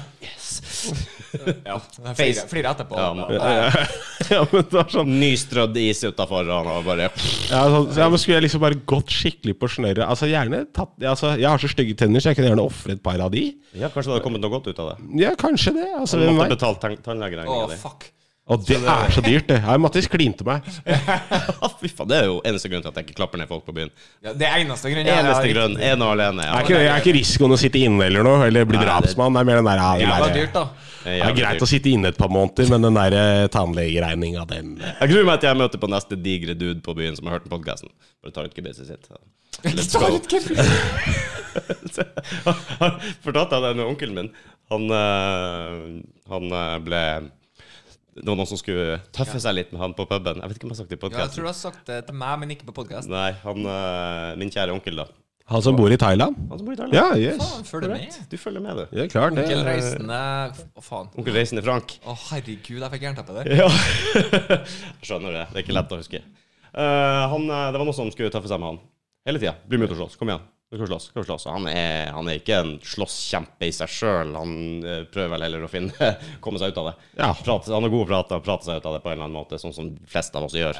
Ja. 1.64 1.76
jeg 2.18 2.48
flere 2.50 2.72
etterpå. 2.74 2.96
Ja, 2.98 3.12
men- 3.14 3.30
Ja. 3.30 3.70
Ja, 4.30 4.40
men 4.52 4.62
det 4.62 4.72
var 4.76 4.88
sånn 4.92 5.08
Nystrødd 5.20 5.76
is 5.80 6.02
utafor, 6.04 6.42
og 6.46 6.66
han 6.66 6.66
var 6.66 6.82
bare 6.86 7.06
ja, 7.06 7.62
så, 7.70 7.78
ja, 7.96 8.08
men 8.10 8.18
Skulle 8.20 8.36
jeg 8.40 8.44
liksom 8.48 8.60
bare 8.62 8.74
gått 8.86 9.10
skikkelig 9.14 9.54
på 9.58 9.66
snøret? 9.70 10.02
Altså, 10.06 10.26
gjerne 10.30 10.64
tatt 10.76 10.92
altså, 11.02 11.32
Jeg 11.40 11.48
har 11.48 11.58
så 11.62 11.70
stygge 11.72 11.96
tenner, 11.98 12.20
så 12.22 12.30
jeg 12.30 12.36
kunne 12.40 12.50
gjerne 12.52 12.66
ofret 12.66 12.98
et 12.98 13.02
par 13.02 13.18
av 13.24 13.30
de. 13.32 13.46
Ja, 13.74 13.88
kanskje 13.88 14.10
det 14.10 14.16
hadde 14.18 14.26
kommet 14.26 14.42
noe 14.44 14.50
godt 14.52 14.68
ut 14.70 14.78
av 14.82 14.92
det. 14.92 15.22
Ja, 15.22 15.32
kanskje 15.40 15.72
det. 15.78 15.86
Altså, 15.98 16.18
Du 16.20 16.30
måtte 16.34 16.54
betalt 16.56 16.80
tannlegeregninga 17.06 17.70
di. 17.72 17.78
fuck. 17.80 18.10
Og 18.50 18.64
det 18.66 18.80
er 18.82 19.12
så 19.14 19.22
dyrt, 19.22 19.46
det. 19.46 19.60
Ja, 19.62 19.76
Mattis 19.78 20.08
klinte 20.10 20.42
meg. 20.46 20.64
Fy 21.80 21.88
faen, 21.94 22.08
det 22.10 22.16
er 22.18 22.24
jo 22.26 22.40
eneste 22.48 22.66
grunn 22.72 22.82
til 22.82 22.90
at 22.90 22.96
jeg 22.98 23.06
ikke 23.06 23.16
klapper 23.20 23.38
ned 23.38 23.46
folk 23.50 23.62
på 23.68 23.72
byen. 23.76 23.92
Ja, 24.26 24.32
det 24.34 24.48
er 24.48 24.56
eneste 24.64 24.90
grunn. 24.90 25.06
Ja, 25.06 25.20
Eneste 25.22 25.44
jeg- 25.46 25.54
grunn. 25.54 25.76
En 25.78 26.02
og 26.02 26.10
alene. 26.16 26.42
Er 26.42 26.50
Ja. 26.50 26.60
ikke, 26.66 26.80
er 26.82 26.98
ikke 26.98 27.14
risikoen 27.14 27.54
å 27.54 27.58
sitte 27.60 27.78
inne 27.78 28.08
eller 28.10 28.26
noe, 28.26 28.40
eller 28.48 28.66
bli 28.66 28.80
drapsmann. 28.82 29.32
Det 29.38 29.40
er 29.44 29.48
mer 29.52 29.60
den 29.62 29.70
der 29.70 29.78
ja, 29.78 29.92
det, 29.96 30.10
er, 30.10 30.34
dyrt, 30.34 30.52
da. 30.58 30.64
Det 31.04 31.14
er 31.14 31.22
er 31.28 31.36
greit 31.38 31.54
dyrt. 31.60 31.62
å 31.62 31.70
sitte 31.70 31.88
inne 31.94 32.10
et 32.10 32.18
par 32.18 32.28
måneder, 32.34 32.68
men 32.74 32.88
den 32.88 32.98
der 32.98 33.12
eh, 33.22 33.46
tannlegeregninga, 33.54 34.42
den 34.50 34.74
eh, 34.82 34.92
Jeg 35.00 35.14
gruer 35.14 35.24
meg 35.30 35.40
til 35.40 35.48
jeg 35.52 35.60
møter 35.62 35.78
på 35.86 35.88
neste 35.94 36.18
digre 36.20 36.54
dude 36.58 36.82
på 36.84 36.94
byen 36.98 37.14
som 37.16 37.30
har 37.30 37.38
hørt 37.38 37.46
den 37.46 37.54
podkasten. 37.54 37.88
Bare 38.24 38.34
tar 38.34 38.50
ut 38.50 38.54
gebisset 38.58 38.90
sitt. 38.90 39.06
Let's 39.78 39.94
go. 39.94 40.10
Fortalte 43.24 43.56
jeg 43.56 43.62
det 43.64 43.76
med 43.78 43.86
onkelen 43.86 44.14
min? 44.18 44.30
Han, 44.70 44.90
eh, 44.94 46.02
han 46.30 46.44
ble 46.86 47.02
Det 48.16 48.26
var 48.26 48.38
noen 48.40 48.48
som 48.50 48.58
skulle 48.58 48.98
tøffe 49.14 49.38
seg 49.42 49.54
litt 49.54 49.72
med 49.74 49.80
han 49.84 49.94
på 49.96 50.06
puben. 50.10 50.40
Jeg 50.42 50.50
vet 50.50 50.58
ikke 50.58 50.66
om 50.66 50.72
jeg 50.74 50.80
har 50.80 50.82
sagt 50.82 50.90
det 50.90 50.98
i 50.98 51.14
Ja, 51.14 51.24
jeg 51.24 51.34
tror 51.36 51.46
du 51.46 51.50
har 51.50 51.58
sagt 51.58 51.82
det 51.90 51.98
til 52.08 52.16
meg, 52.20 52.36
men 52.42 52.54
ikke 52.56 52.66
på 52.68 52.74
podkast. 52.82 53.10
Nei, 53.10 53.30
han, 53.44 53.66
eh, 53.74 54.30
min 54.40 54.50
kjære 54.50 54.74
onkel, 54.74 55.02
da. 55.04 55.06
Han 55.50 55.62
som 55.62 55.74
bor 55.74 55.90
i 55.90 55.96
Thailand? 55.98 56.36
Han 56.50 56.60
som 56.60 56.66
bor 56.66 56.74
i 56.74 56.78
Thailand. 56.78 56.94
Ja, 56.94 57.06
yes. 57.18 57.40
Faen, 57.42 57.64
følger 57.66 57.90
med. 57.90 58.18
Du 58.30 58.36
følger 58.38 58.62
med, 58.62 58.76
du. 58.78 58.98
Ja, 59.00 59.06
klart 59.10 59.34
det. 59.34 59.46
Onkel 59.48 59.64
Reisende 59.66 60.20
Å, 60.78 60.84
faen. 60.86 61.08
Onkel 61.18 61.34
Reisende 61.34 61.64
Frank. 61.66 61.96
Å, 62.06 62.14
herregud, 62.28 62.78
jeg 62.78 62.92
fikk 62.92 63.06
jernteppe 63.08 63.34
der. 63.40 63.50
Ja. 63.58 63.66
Skjønner 65.06 65.34
det. 65.34 65.44
Det 65.50 65.58
er 65.58 65.64
ikke 65.64 65.74
lett 65.74 65.96
å 65.96 65.98
huske. 65.98 66.22
Uh, 66.70 67.26
han, 67.34 67.50
eh, 67.50 67.66
det 67.74 67.80
var 67.80 67.82
noen 67.82 67.98
som 67.98 68.12
skulle 68.14 68.30
tøffe 68.30 68.50
seg 68.50 68.62
med 68.62 68.76
han. 68.76 68.80
Hele 69.26 69.42
tida. 69.42 69.56
Bli 69.66 69.80
med 69.80 69.90
ut 69.90 69.96
og 69.96 70.04
slåss. 70.04 70.14
Kom 70.20 70.30
igjen. 70.30 70.46
Skal 70.70 70.86
slåss. 70.86 71.04
Skal 71.10 71.24
slåss. 71.24 71.44
Han, 71.50 71.66
er, 71.66 72.12
han 72.14 72.28
er 72.30 72.38
ikke 72.38 72.58
en 72.62 72.76
slåsskjempe 72.86 73.66
i 73.66 73.72
seg 73.74 73.90
sjøl. 73.90 74.36
Han 74.38 74.52
eh, 74.86 75.00
prøver 75.10 75.32
vel 75.32 75.44
heller 75.48 75.64
å 75.66 75.70
finne 75.70 76.10
komme 76.44 76.60
seg 76.62 76.70
ut 76.70 76.78
av 76.78 76.90
det. 76.92 76.96
Ja. 77.18 77.30
Prate, 77.34 77.72
han 77.74 77.86
er 77.86 77.90
god 77.90 78.04
å 78.04 78.10
prate 78.12 78.38
prate 78.46 78.68
seg 78.68 78.78
ut 78.78 78.86
av 78.86 78.94
det 78.94 79.00
på 79.02 79.10
en 79.10 79.16
eller 79.16 79.26
annen 79.26 79.38
måte, 79.40 79.58
sånn 79.58 79.74
som 79.74 79.88
de 79.90 80.10
fleste 80.10 80.38
av 80.38 80.46
oss 80.46 80.54
gjør. 80.54 80.78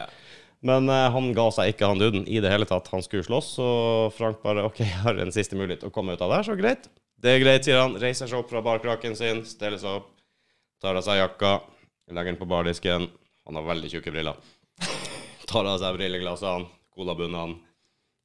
Men 0.62 0.86
eh, 0.92 1.08
han 1.10 1.32
ga 1.34 1.48
seg 1.56 1.72
ikke, 1.72 1.88
han 1.90 2.02
duden, 2.02 2.22
i 2.30 2.38
det 2.38 2.52
hele 2.52 2.68
tatt. 2.70 2.86
Han 2.94 3.02
skulle 3.02 3.26
slåss, 3.26 3.48
og 3.64 4.14
Frank 4.14 4.38
bare 4.44 4.62
OK, 4.68 4.78
jeg 4.84 5.02
har 5.02 5.18
en 5.18 5.34
siste 5.34 5.58
mulighet 5.58 5.82
til 5.82 5.90
å 5.90 5.96
komme 5.96 6.14
ut 6.14 6.22
av 6.22 6.30
det 6.30 6.38
her, 6.38 6.48
så 6.52 6.56
greit. 6.60 6.86
Det 7.20 7.32
er 7.34 7.42
greit, 7.42 7.66
sier 7.66 7.80
han. 7.82 7.96
Reiser 7.98 8.30
seg 8.30 8.44
opp 8.44 8.52
fra 8.52 8.62
barkraken 8.64 9.18
sin, 9.18 9.42
steller 9.48 9.80
seg 9.80 9.98
opp, 10.04 10.12
tar 10.80 11.00
av 11.00 11.02
seg 11.04 11.18
jakka, 11.18 11.56
legger 12.14 12.30
den 12.30 12.38
på 12.38 12.48
bardisken. 12.48 13.08
Han 13.48 13.58
har 13.58 13.66
veldig 13.66 13.90
tjukke 13.90 14.14
briller. 14.14 14.38
Tar 15.50 15.66
av 15.66 15.80
seg 15.82 15.96
brilleglassene, 15.98 16.68
colabunnene, 16.94 17.58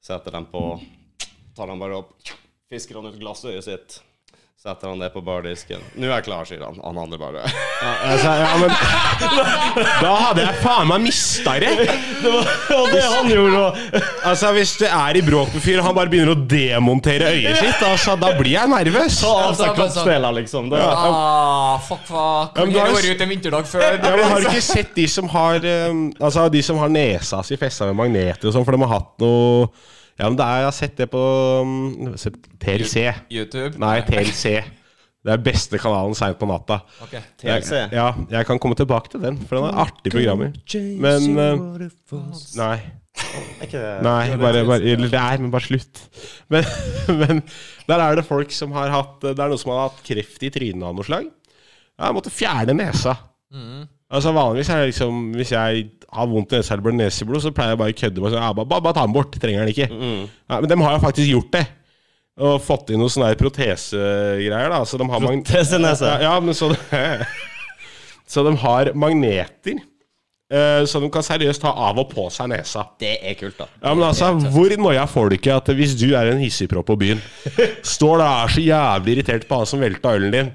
setter 0.05 0.35
dem 0.35 0.45
på, 0.51 0.61
tar 1.55 1.71
han 1.71 1.79
bare 1.81 2.01
opp, 2.03 2.11
fisker 2.71 2.99
han 2.99 3.07
ut 3.11 3.19
glassøyet 3.21 3.63
sitt. 3.67 4.01
Setter 4.65 4.89
han 4.89 4.97
det 4.97 5.11
på 5.13 5.21
bardisken. 5.21 5.77
'Nå 5.93 6.07
er 6.07 6.15
jeg 6.15 6.23
klar', 6.25 6.45
sier 6.49 6.63
han. 6.65 6.79
Han 6.81 6.97
andre 6.97 7.19
bare 7.21 7.41
Altså, 7.45 8.31
ja, 8.39 8.53
men 8.57 8.71
Da 10.01 10.13
hadde 10.23 10.41
jeg 10.41 10.55
faen 10.63 10.87
meg 10.89 11.03
mista 11.03 11.53
det! 11.61 11.69
Det 12.23 12.31
var 12.31 12.89
det 12.89 13.03
han 13.03 13.29
gjorde 13.29 13.59
òg! 13.61 13.77
Altså, 14.25 14.49
Hvis 14.55 14.73
det 14.81 14.89
er 14.89 15.19
i 15.19 15.21
bråk 15.27 15.53
med 15.53 15.61
fyren, 15.61 15.83
og 15.83 15.89
han 15.91 15.97
bare 15.99 16.09
begynner 16.09 16.33
å 16.33 16.47
demontere 16.49 17.29
øyet 17.35 17.59
sitt, 17.61 17.83
altså, 17.85 18.15
da 18.17 18.31
blir 18.39 18.55
jeg 18.55 18.71
nervøs. 18.73 19.19
Ta 19.21 19.33
av 19.43 19.59
seg 19.59 19.75
kroppsdeler, 19.77 20.37
liksom. 20.39 20.71
Det, 20.73 20.81
Ah, 20.81 21.77
fuck, 21.85 22.01
fuck. 22.09 22.57
Ja, 22.57 22.65
har 22.87 22.95
vært 22.95 23.11
ute 23.11 23.27
en 23.27 23.33
vinterdag 23.35 23.69
før. 23.69 23.85
Ja, 23.99 24.15
men 24.15 24.31
Har 24.31 24.41
du 24.41 24.49
ikke 24.49 24.65
sett 24.65 24.95
de 24.97 25.05
som 25.11 25.29
har 25.29 25.61
um, 25.91 26.07
Altså 26.17 26.47
de 26.49 26.63
som 26.65 26.81
har 26.81 26.89
nesa 26.89 27.43
si 27.45 27.59
festa 27.59 27.85
med 27.91 27.99
magneter 28.01 28.49
og 28.49 28.55
sånn, 28.57 28.65
for 28.65 28.73
de 28.73 28.81
har 28.87 28.95
hatt 28.97 29.13
noe 29.21 29.69
Ja, 30.15 30.29
men 30.29 30.37
det 30.39 30.45
er, 30.45 30.63
Jeg 30.63 30.67
har 30.69 30.75
sett 30.75 30.97
det 30.97 31.09
på 31.11 31.21
um, 31.61 32.15
sett 32.19 32.37
TLC. 32.61 33.09
YouTube? 33.31 33.75
Nei, 33.81 33.99
TLC. 34.07 34.61
Det 35.25 35.33
er 35.33 35.41
beste 35.41 35.79
kanalen 35.81 36.13
seint 36.15 36.37
på 36.37 36.47
natta. 36.49 36.79
Ok. 37.03 37.15
TLC. 37.41 37.71
Jeg, 37.73 37.89
ja, 37.97 38.11
jeg 38.37 38.47
kan 38.47 38.61
komme 38.61 38.77
tilbake 38.77 39.09
til 39.11 39.23
den, 39.23 39.39
for 39.41 39.57
den 39.57 39.71
er 39.71 39.81
artig 39.85 40.13
programmer. 40.13 40.53
Men 41.01 41.41
uh, 41.41 42.21
Nei. 42.61 42.77
Ikke 43.63 43.79
det 43.79 43.91
Nei, 44.03 44.35
bare, 44.35 44.65
bare 44.67 44.91
Eller 44.91 45.07
det 45.07 45.19
er, 45.19 45.39
men 45.39 45.51
bare 45.53 45.63
slutt. 45.63 46.01
Men, 46.51 46.67
men 47.21 47.41
der 47.87 48.03
er 48.03 48.19
det 48.19 48.25
folk 48.27 48.51
som 48.51 48.73
har 48.75 48.91
hatt 48.91 49.23
Det 49.23 49.39
er 49.39 49.51
noen 49.53 49.61
som 49.61 49.71
har 49.71 49.85
hatt 49.85 50.01
kreft 50.03 50.43
i 50.43 50.51
trynet 50.51 50.83
av 50.83 50.97
noe 50.97 51.07
slag. 51.07 51.29
Ja, 51.95 52.09
jeg 52.09 52.17
måtte 52.17 52.33
fjerne 52.33 52.75
nesa. 52.75 53.15
Altså 54.11 54.33
Vanligvis 54.35 54.69
er 54.69 54.83
det 54.83 54.89
liksom 54.91 55.21
Hvis 55.35 55.53
jeg 55.55 55.85
har 56.15 56.29
vondt 56.31 56.53
i 56.53 56.59
nesa 56.59 56.75
eller 56.77 56.95
neseblod, 56.99 57.43
så 57.43 57.53
pleier 57.55 57.73
jeg 57.73 57.81
bare 57.81 57.95
å 57.95 57.97
kødde 58.01 58.23
med 58.23 58.33
sånn, 58.33 58.43
ja, 58.43 58.51
bare, 58.57 58.81
bare, 58.81 58.95
ta 58.95 59.03
den 59.05 59.15
bort. 59.15 59.35
Trenger 59.41 59.65
den 59.65 59.73
ikke. 59.73 59.89
Ja, 59.91 60.59
men 60.59 60.69
de 60.71 60.77
har 60.81 60.95
jo 60.97 61.03
faktisk 61.03 61.29
gjort 61.31 61.51
det. 61.55 61.65
Og 62.35 62.59
fått 62.59 62.89
inn 62.91 62.99
noen 62.99 63.11
sånne 63.13 63.35
protesegreier. 63.39 64.71
da 64.73 64.81
Så 64.83 64.99
de 64.99 65.05
har 65.07 65.23
Protesenese. 65.23 66.07
Ja, 66.17 66.33
ja, 66.33 66.39
men 66.43 66.57
så 66.57 66.73
Så 68.27 68.43
de 68.43 68.55
har 68.57 68.89
magneter. 68.97 69.77
eh, 70.51 70.81
så 70.89 70.99
de 70.99 71.09
kan 71.13 71.23
seriøst 71.25 71.61
ta 71.61 71.71
av 71.71 71.99
og 72.01 72.09
på 72.11 72.25
seg 72.33 72.49
nesa. 72.51 72.87
Det 72.99 73.13
er 73.21 73.37
kult, 73.39 73.55
da. 73.59 73.67
Ja, 73.83 73.93
men 73.93 74.03
altså, 74.07 74.31
Hvor 74.51 74.73
noia 74.81 75.05
får 75.09 75.29
du 75.29 75.37
ikke 75.37 75.55
at 75.55 75.69
hvis 75.77 75.93
du 75.99 76.09
er 76.17 76.31
en 76.31 76.41
hissigpropp 76.41 76.89
på 76.89 76.97
byen, 77.01 77.21
står 77.95 78.19
der 78.19 78.25
og 78.25 78.41
er 78.41 78.55
så 78.55 78.65
jævlig 78.65 79.15
irritert 79.15 79.47
på 79.47 79.61
han 79.61 79.69
som 79.69 79.85
velta 79.85 80.15
ølen 80.17 80.33
din, 80.35 80.51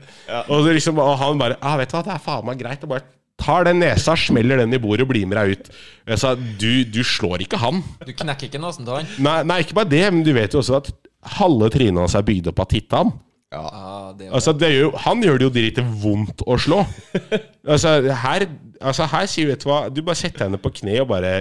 og, 0.48 0.68
liksom, 0.68 0.98
og 0.98 1.16
han 1.22 1.40
bare 1.40 1.56
ja, 1.56 1.76
'Vet 1.78 1.90
du 1.94 1.96
hva, 1.96 2.04
det 2.04 2.14
er 2.16 2.22
faen 2.26 2.46
meg 2.50 2.60
greit.' 2.60 2.84
Og 2.84 2.92
bare 2.96 3.06
tar 3.40 3.64
den 3.68 3.80
nesa, 3.82 4.14
smeller 4.20 4.60
den 4.62 4.76
i 4.76 4.80
bordet 4.82 5.06
og 5.06 5.10
blir 5.14 5.26
med 5.30 5.38
deg 5.40 5.56
ut. 5.56 5.70
Jeg 6.12 6.20
sa, 6.22 6.34
du, 6.36 6.84
du 6.84 7.00
slår 7.06 7.46
ikke 7.46 7.58
han. 7.62 7.80
Du 8.06 8.12
knekker 8.12 8.50
ikke 8.50 8.60
nesen 8.62 8.84
til 8.86 8.98
han? 9.00 9.08
Nei, 9.24 9.38
nei, 9.48 9.58
ikke 9.64 9.76
bare 9.80 9.90
det, 9.90 10.04
men 10.12 10.22
du 10.26 10.32
vet 10.36 10.52
jo 10.56 10.60
også 10.62 10.78
at 10.82 10.92
halve 11.38 11.68
trynet 11.72 12.00
hans 12.04 12.16
er 12.18 12.24
bygd 12.28 12.52
opp 12.52 12.62
av 12.64 12.70
tittan. 12.72 13.12
Ja, 13.50 13.64
det 14.14 14.28
er 14.28 14.34
Altså, 14.38 14.52
det 14.54 14.68
gjør, 14.70 14.84
jo- 14.92 14.98
han 15.08 15.22
gjør 15.26 15.38
det 15.40 15.46
jo 15.48 15.52
direkte 15.56 15.82
vondt 16.04 16.44
å 16.46 16.54
slå. 16.62 16.84
altså, 17.66 17.96
her, 18.22 18.44
altså, 18.80 19.08
her 19.10 19.26
sier 19.32 19.48
du, 19.48 19.52
vet 19.56 19.64
du 19.64 19.70
hva, 19.72 19.80
du 19.90 20.02
bare 20.06 20.20
setter 20.20 20.46
henne 20.46 20.60
på 20.62 20.70
kne 20.80 21.00
og 21.02 21.08
bare 21.10 21.32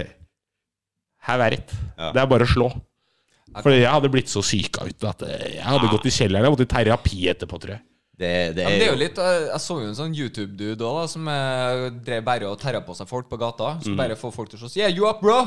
Her 1.28 1.42
er 1.44 1.52
it. 1.58 1.72
Ja. 1.98 2.10
Det 2.16 2.22
er 2.22 2.26
bare 2.32 2.46
å 2.48 2.50
slå. 2.50 2.70
For 3.60 3.74
jeg 3.74 3.86
hadde 3.90 4.08
blitt 4.12 4.30
så 4.30 4.40
syka 4.46 4.86
ut 4.88 5.04
at 5.04 5.22
jeg 5.26 5.62
hadde 5.66 5.88
gått 5.90 6.06
i 6.08 6.12
kjelleren. 6.14 6.46
Jeg 6.46 6.54
måtte 6.54 6.66
i 6.66 6.70
terapi 6.70 7.18
etterpå, 7.32 7.58
tror 7.60 7.74
jeg. 7.76 7.82
Det, 8.20 8.52
det, 8.52 8.64
Ja, 8.64 8.68
er 8.68 8.74
men 8.74 8.82
det 8.82 8.86
er 8.86 8.92
jo 8.92 9.00
litt 9.00 9.18
eh, 9.22 9.46
Jeg 9.48 9.62
så 9.64 9.78
jo 9.80 9.88
en 9.88 9.96
sånn 9.96 10.12
YouTube-dude 10.16 10.84
òg 10.84 11.06
som 11.08 11.28
eh, 11.32 11.86
drev 12.04 12.24
bare 12.26 12.50
og 12.50 12.58
terra 12.60 12.82
på 12.84 12.92
seg 12.98 13.08
folk 13.08 13.30
på 13.30 13.38
gata. 13.40 13.78
Mm. 13.80 13.96
Bare 13.96 14.18
får 14.20 14.34
folk 14.34 14.52
til 14.52 14.60
å 14.60 14.64
slåss. 14.66 14.76
Yeah, 14.76 14.92
you 14.92 15.08
up, 15.08 15.22
bro? 15.24 15.38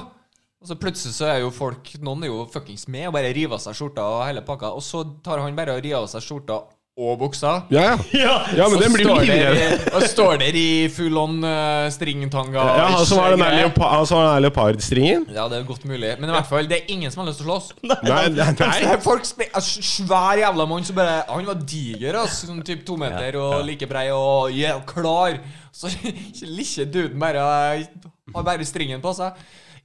Og 0.63 0.69
så 0.71 0.77
plutselig 0.79 1.13
så 1.17 1.27
er 1.27 1.41
jo 1.43 1.51
folk 1.53 1.91
Noen 2.01 2.23
er 2.23 2.31
jo 2.31 2.45
fuckings 2.49 2.87
med 2.87 3.09
og 3.09 3.17
bare 3.17 3.33
river 3.35 3.59
av 3.59 3.61
seg 3.61 3.75
skjorta 3.77 4.05
og 4.15 4.23
hele 4.25 4.41
pakka. 4.47 4.71
Og 4.73 4.81
så 4.85 5.03
tar 5.25 5.43
han 5.43 5.57
bare 5.57 5.75
og 5.77 5.83
river 5.83 6.01
av 6.01 6.09
seg 6.09 6.25
skjorta 6.25 6.63
og 6.93 7.15
buksa. 7.17 7.63
Ja, 7.73 7.95
ja. 8.13 8.33
Ja! 8.57 8.67
men 8.69 8.77
Så 8.77 8.81
den 8.83 8.93
blir 8.93 9.07
står 9.07 9.23
livredd. 9.25 9.55
der, 9.57 9.95
og 9.97 10.03
står 10.05 10.35
der 10.43 10.57
i 10.59 10.65
full 10.93 11.15
on 11.17 11.39
uh, 11.41 11.87
stringtanga. 11.89 12.61
Ja, 12.61 12.85
han 12.93 13.05
som 13.09 13.21
har 13.23 13.33
den 13.33 13.41
der 13.41 13.55
leopa- 13.63 14.39
leopardstringen. 14.45 15.25
Ja, 15.33 15.47
det 15.49 15.57
er 15.57 15.65
godt 15.65 15.87
mulig. 15.89 16.11
Men 16.19 16.29
i 16.29 16.35
hvert 16.35 16.49
fall, 16.51 16.69
det 16.69 16.83
er 16.83 16.93
ingen 16.93 17.09
som 17.13 17.23
har 17.23 17.31
lyst 17.31 17.41
til 17.41 17.49
å 17.49 17.57
slåss. 17.57 17.71
Nei, 17.89 18.27
nei, 18.35 18.45
nei. 18.59 18.99
Folk 19.01 19.25
altså, 19.25 19.81
Svær 19.81 20.37
jævla 20.43 20.67
mann 20.69 20.85
som 20.85 20.97
bare 20.99 21.23
Han 21.31 21.49
var 21.49 21.65
diger, 21.65 22.19
ass. 22.21 22.43
Sånn 22.45 22.61
typ 22.65 22.85
to 22.85 22.99
meter 23.01 23.39
og 23.41 23.63
like 23.65 23.89
brei 23.89 24.05
og 24.13 24.53
yeah, 24.53 24.77
klar. 24.85 25.39
Så 25.73 25.89
lille 26.45 26.85
duden 26.93 27.17
bare 27.21 27.41
har 27.41 28.45
bare 28.45 28.69
stringen 28.69 29.01
på 29.01 29.17
seg. 29.17 29.33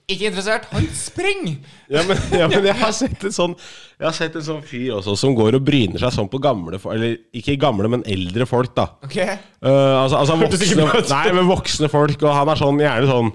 Ikke 0.08 0.30
interessert. 0.30 0.68
Han 0.72 0.86
springer! 0.96 1.58
Ja, 1.92 2.02
men, 2.04 2.18
ja, 2.36 2.46
men 2.52 2.66
jeg 2.68 2.76
har 2.76 2.92
sett 2.92 3.22
en 3.24 3.32
sånn 3.32 3.54
Jeg 3.56 4.04
har 4.04 4.14
sett 4.16 4.34
en 4.36 4.44
sånn 4.44 4.64
fyr 4.66 4.98
også 4.98 5.14
som 5.16 5.32
går 5.36 5.56
og 5.56 5.64
bryner 5.64 6.00
seg 6.00 6.12
sånn 6.12 6.28
på 6.28 6.40
gamle 6.44 6.76
folk 6.80 6.98
Eller 6.98 7.14
ikke 7.36 7.56
gamle, 7.60 7.88
men 7.92 8.04
eldre 8.08 8.44
folk, 8.48 8.74
da. 8.76 8.90
Ok 9.04 9.18
Uh, 9.58 10.04
altså, 10.04 10.20
altså 10.20 10.36
voksne, 10.38 10.84
nei, 11.10 11.32
men 11.34 11.48
voksne 11.48 11.88
folk, 11.90 12.20
og 12.22 12.30
han 12.30 12.50
er 12.52 12.60
sånn 12.60 12.76
gjerne 12.78 13.08
sånn 13.08 13.30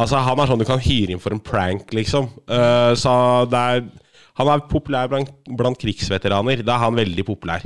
Altså, 0.00 0.22
han 0.26 0.40
er 0.40 0.48
sånn 0.50 0.62
du 0.62 0.66
kan 0.66 0.80
hyre 0.82 1.14
inn 1.14 1.20
for 1.22 1.34
en 1.34 1.42
prank, 1.44 1.92
liksom. 1.94 2.30
Uh, 2.50 2.94
så 2.98 3.12
det 3.50 3.60
er 3.60 3.84
Han 4.40 4.50
er 4.50 4.64
populær 4.70 5.10
blant, 5.12 5.30
blant 5.46 5.78
krigsveteraner. 5.78 6.64
Da 6.66 6.74
er 6.74 6.82
han 6.82 6.96
veldig 6.98 7.24
populær. 7.28 7.62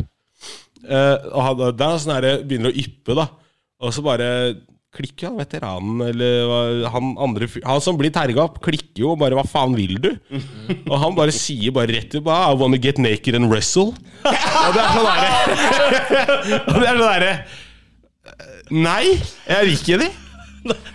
Uh, 0.84 1.16
og 1.32 1.38
han, 1.46 1.62
det 1.78 1.86
er 1.86 2.02
sånn 2.02 2.16
her 2.18 2.42
begynner 2.44 2.74
å 2.74 2.82
yppe, 2.82 3.16
da. 3.16 3.24
Og 3.80 3.94
så 3.96 4.04
bare 4.04 4.28
klikker 4.96 5.28
han 5.28 5.36
veteranen, 5.38 6.00
eller 6.08 6.86
han 6.88 7.10
andre 7.20 7.46
Han 7.64 7.80
som 7.84 7.98
blir 8.00 8.10
terga 8.14 8.46
opp, 8.46 8.60
klikker 8.64 9.02
jo 9.04 9.10
og 9.12 9.18
bare 9.20 9.36
'hva 9.36 9.44
faen 9.46 9.74
vil 9.76 9.98
du?' 10.00 10.16
Og 10.90 10.98
han 10.98 11.14
bare 11.14 11.30
sier 11.34 11.70
bare 11.72 11.92
rett 11.92 12.14
ut 12.14 12.24
'I 12.26 12.54
wanna 12.56 12.78
get 12.78 12.98
naked 12.98 13.34
and 13.34 13.50
wrestle'. 13.50 13.92
Og 14.24 14.74
det 14.74 14.82
er 14.82 14.92
sånn 14.96 15.08
derre 15.10 16.62
Og 16.68 16.80
det 16.80 16.88
er 16.88 16.96
sånn 16.96 17.12
derre 17.12 17.44
Nei, 18.70 19.04
jeg 19.48 19.64
vil 19.64 19.76
ikke 19.78 19.98
det. 20.02 20.10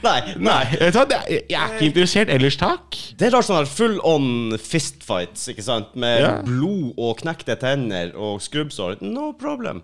Nei, 0.03 0.19
nei. 0.38 0.65
Jeg 0.77 0.93
er 0.93 1.71
ikke 1.73 1.88
interessert. 1.88 2.29
Ellers 2.29 2.57
takk. 2.59 2.93
Det 3.17 3.25
er 3.27 3.31
rart 3.33 3.47
sånn 3.47 3.57
her 3.57 3.65
full 3.65 3.95
on 4.05 4.57
fistfights, 4.62 5.47
ikke 5.50 5.63
sant? 5.65 5.95
Med 5.95 6.21
Ja. 6.21 6.41
blod 6.45 6.93
og 6.97 7.17
knekte 7.23 7.55
tenner 7.57 8.12
og 8.15 8.41
skrubbsår. 8.41 9.01
No 9.01 9.31
problem. 9.33 9.81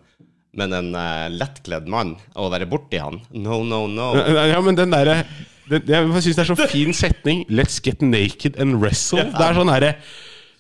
Men 0.58 0.74
en 0.74 0.89
uh, 0.98 1.27
lettkledd 1.29 1.89
mann, 1.91 2.15
å 2.34 2.48
være 2.50 2.65
borti 2.70 2.98
han 2.98 3.20
No, 3.29 3.62
no, 3.62 3.84
no. 3.91 4.12
Ja, 4.18 4.58
men 4.65 4.77
den 4.79 4.94
derre 4.94 5.22
Jeg 5.70 6.08
syns 6.10 6.34
det 6.34 6.41
er 6.41 6.50
så 6.50 6.58
fin 6.72 6.96
setning. 6.98 7.44
'Let's 7.50 7.77
get 7.86 8.01
naked 8.01 8.58
and 8.58 8.79
wrestle'. 8.82 9.22
Det 9.29 9.46
er 9.46 9.58
sånn 9.60 9.70
herre 9.70 9.94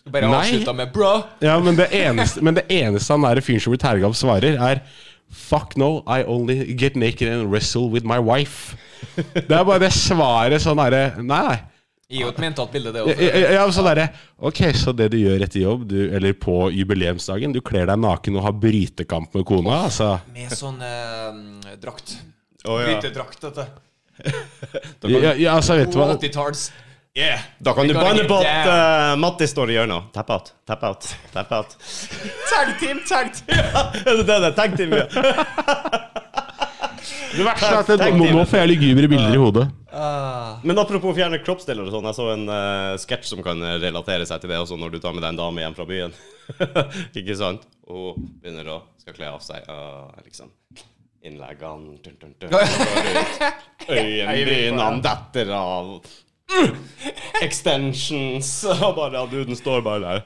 Bare 0.09 0.29
avslutta 0.29 0.73
med 0.77 0.93
'bro'. 0.93 1.23
Ja, 1.41 1.57
men 1.61 1.77
det 1.77 1.89
eneste, 1.93 2.41
men 2.45 2.57
det 2.57 2.67
eneste 2.69 3.13
han 3.13 3.25
derre 3.25 3.41
fyren 3.45 3.61
som 3.61 3.73
blir 3.73 3.81
terga 3.81 4.09
opp, 4.09 4.17
svarer, 4.17 4.57
er 4.61 4.83
Fuck 5.29 5.75
no, 5.77 6.01
I 6.09 6.23
only 6.25 6.73
get 6.73 6.95
naked 6.95 7.29
and 7.29 7.51
wrestle 7.51 7.89
with 7.89 8.05
my 8.05 8.17
wife. 8.17 8.77
Det 9.15 9.53
er 9.53 9.65
bare 9.65 9.79
det 9.83 9.91
svaret 9.93 10.61
sånn 10.63 10.81
herre 10.81 11.21
Nei, 11.21 11.41
nei. 11.49 11.59
Gir 12.09 12.23
jo 12.23 12.29
et 12.31 12.39
mentalt 12.41 12.71
bilde, 12.73 12.89
det 12.89 13.03
Ja, 13.03 13.05
også. 13.05 13.25
ja, 13.37 13.49
ja, 13.53 13.63
så 13.71 13.83
der, 13.85 13.99
Ok, 14.49 14.63
så 14.73 14.93
det 14.97 15.11
du 15.13 15.19
gjør 15.19 15.43
etter 15.45 15.61
jobb, 15.61 15.83
du, 15.91 15.97
eller 16.17 16.33
på 16.33 16.55
jubileumsdagen 16.73 17.53
Du 17.53 17.61
kler 17.61 17.85
deg 17.85 18.01
naken 18.01 18.39
og 18.39 18.47
har 18.47 18.55
brytekamp 18.57 19.37
med 19.37 19.45
kona, 19.45 19.83
altså 19.85 20.15
Med 20.33 20.49
sånn 20.57 20.81
eh, 20.81 21.75
drakt. 21.77 22.15
Oh, 22.65 22.79
ja. 22.81 22.95
Brytedrakt, 22.95 23.39
dette. 23.45 23.67
ja, 25.13 25.35
ja, 25.37 25.53
altså, 25.53 25.77
vet 25.77 25.93
du 25.93 25.99
hva 26.01 26.09
80-talls. 26.17 26.69
Yeah. 27.17 27.45
Da 27.63 27.73
kan 27.73 27.87
du 27.87 27.93
banne 27.93 28.25
på 28.29 28.35
at 28.41 28.67
uh, 28.69 29.13
Matti 29.19 29.47
står 29.49 29.71
i 29.73 29.77
hjørnet. 29.77 30.09
Tap 30.15 30.29
out, 30.33 30.51
tap 30.69 30.83
out, 30.85 31.07
tap 31.33 31.51
out. 31.55 31.73
Tag 32.51 32.73
team, 32.81 33.01
tag 33.09 33.31
team. 33.37 33.57
Er 34.07 34.21
det 34.21 34.25
det 34.29 34.37
det 34.43 34.51
er? 34.51 34.75
team, 34.77 34.93
mye. 34.93 35.07
Det 37.29 37.45
verste 37.45 37.69
er 37.69 37.79
at 37.79 37.89
det, 38.01 38.11
nå, 38.17 38.29
nå 38.33 38.45
får 38.49 38.63
jeg 38.63 38.71
lugubre 38.73 39.09
bilder 39.11 39.35
i 39.35 39.41
hodet. 39.41 39.65
Ah, 39.93 40.28
Men 40.63 40.81
apropos 40.81 41.15
fjerne 41.15 41.39
kroppsdeler 41.43 41.87
og 41.87 41.93
sånn, 41.93 42.07
jeg 42.09 42.17
så 42.17 42.27
en 42.33 42.45
uh, 42.51 42.99
sketsj 42.99 43.33
som 43.33 43.43
kan 43.45 43.63
relatere 43.81 44.27
seg 44.27 44.41
til 44.43 44.51
det 44.51 44.59
også 44.59 44.77
når 44.79 44.95
du 44.95 45.01
tar 45.03 45.15
med 45.15 45.23
deg 45.23 45.33
en 45.33 45.41
dame 45.41 45.63
hjem 45.63 45.77
fra 45.77 45.87
byen. 45.89 46.15
Ikke 47.19 47.37
sant? 47.39 47.67
Og 47.89 48.17
hun 48.17 48.31
begynner 48.41 48.73
å 48.75 48.79
skal 49.01 49.17
kle 49.17 49.33
av 49.33 49.43
seg. 49.45 49.65
Uh, 49.69 50.09
liksom 50.25 50.51
Innleggene. 51.19 51.97
Øyenbrynene 53.89 55.01
detter 55.03 55.51
av. 55.51 55.89
Extensions. 57.39 58.49
Og 58.85 58.95
bare, 58.97 59.13
ja, 59.15 59.23
duden 59.29 59.55
står 59.57 59.83
bare 59.85 60.01
der. 60.01 60.19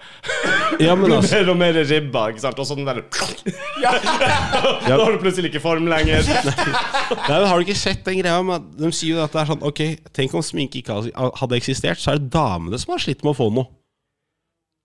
Ja, 0.82 0.96
men 0.96 1.12
altså 1.18 1.36
mer 1.36 1.52
og 1.54 1.60
mer 1.60 1.78
ribba, 1.90 2.26
ikke 2.32 2.44
sant? 2.44 2.60
Og 2.60 2.68
sånn 2.68 2.88
der 2.88 3.04
Da 3.84 4.98
har 4.98 5.14
du 5.14 5.20
plutselig 5.22 5.52
ikke 5.52 5.64
form 5.64 5.88
lenger. 5.92 6.26
Nei, 6.26 7.38
men 7.38 7.48
Har 7.50 7.60
du 7.60 7.68
ikke 7.68 7.78
sett 7.78 8.04
den 8.08 8.20
greia 8.22 8.42
med 8.46 8.62
at 8.62 8.68
De 8.80 8.92
sier 8.96 9.18
jo 9.18 9.24
at 9.24 9.34
det 9.34 9.44
er 9.44 9.52
sånn 9.52 9.66
Ok, 9.68 9.82
tenk 10.16 10.36
om 10.38 10.46
sminke 10.46 10.82
ikke 10.82 11.00
hadde 11.14 11.60
eksistert, 11.60 12.02
så 12.02 12.14
er 12.14 12.22
det 12.22 12.32
damene 12.34 12.80
som 12.82 12.96
har 12.96 13.04
slitt 13.04 13.24
med 13.26 13.36
å 13.36 13.40
få 13.44 13.50
noe. 13.54 13.70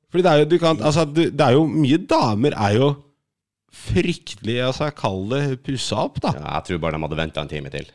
Fordi 0.09 0.25
det 0.25 0.33
er 0.33 0.43
jo, 0.43 0.49
du 0.49 0.57
kan, 0.61 0.81
altså, 0.81 1.05
det 1.13 1.37
er 1.37 1.53
jo 1.57 1.67
Mye 1.69 2.01
damer 2.09 2.57
er 2.57 2.79
jo 2.79 2.91
fryktelig 3.89 4.63
altså, 4.65 4.89
Kall 4.97 5.27
det 5.33 5.43
pussa 5.65 6.05
opp, 6.07 6.21
da. 6.25 6.33
Ja, 6.37 6.53
jeg 6.59 6.71
tror 6.71 6.85
bare 6.85 6.97
de 6.97 7.05
hadde 7.05 7.21
venta 7.21 7.45
en 7.45 7.51
time 7.51 7.73
til. 7.73 7.89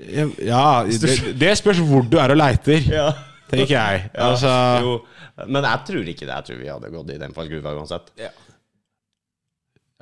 Ja, 0.00 0.82
det, 0.88 1.16
det 1.40 1.52
spørs 1.60 1.80
hvor 1.84 2.06
du 2.08 2.16
er 2.18 2.32
og 2.34 2.38
leiter, 2.40 2.80
Ja. 2.92 3.10
tenker 3.50 3.74
jeg. 3.76 4.06
Altså, 4.28 4.52
Jo, 4.84 4.94
men 5.48 5.64
jeg 5.64 5.84
tror 5.88 6.08
ikke 6.12 6.26
det. 6.26 6.34
Jeg 6.34 6.44
tror 6.48 6.58
vi 6.62 6.70
hadde 6.72 6.90
gått 6.94 7.10
i 7.14 7.18
den 7.20 7.34
fallgruva 7.36 7.74
uansett. 7.78 8.10
ja. 8.20 8.30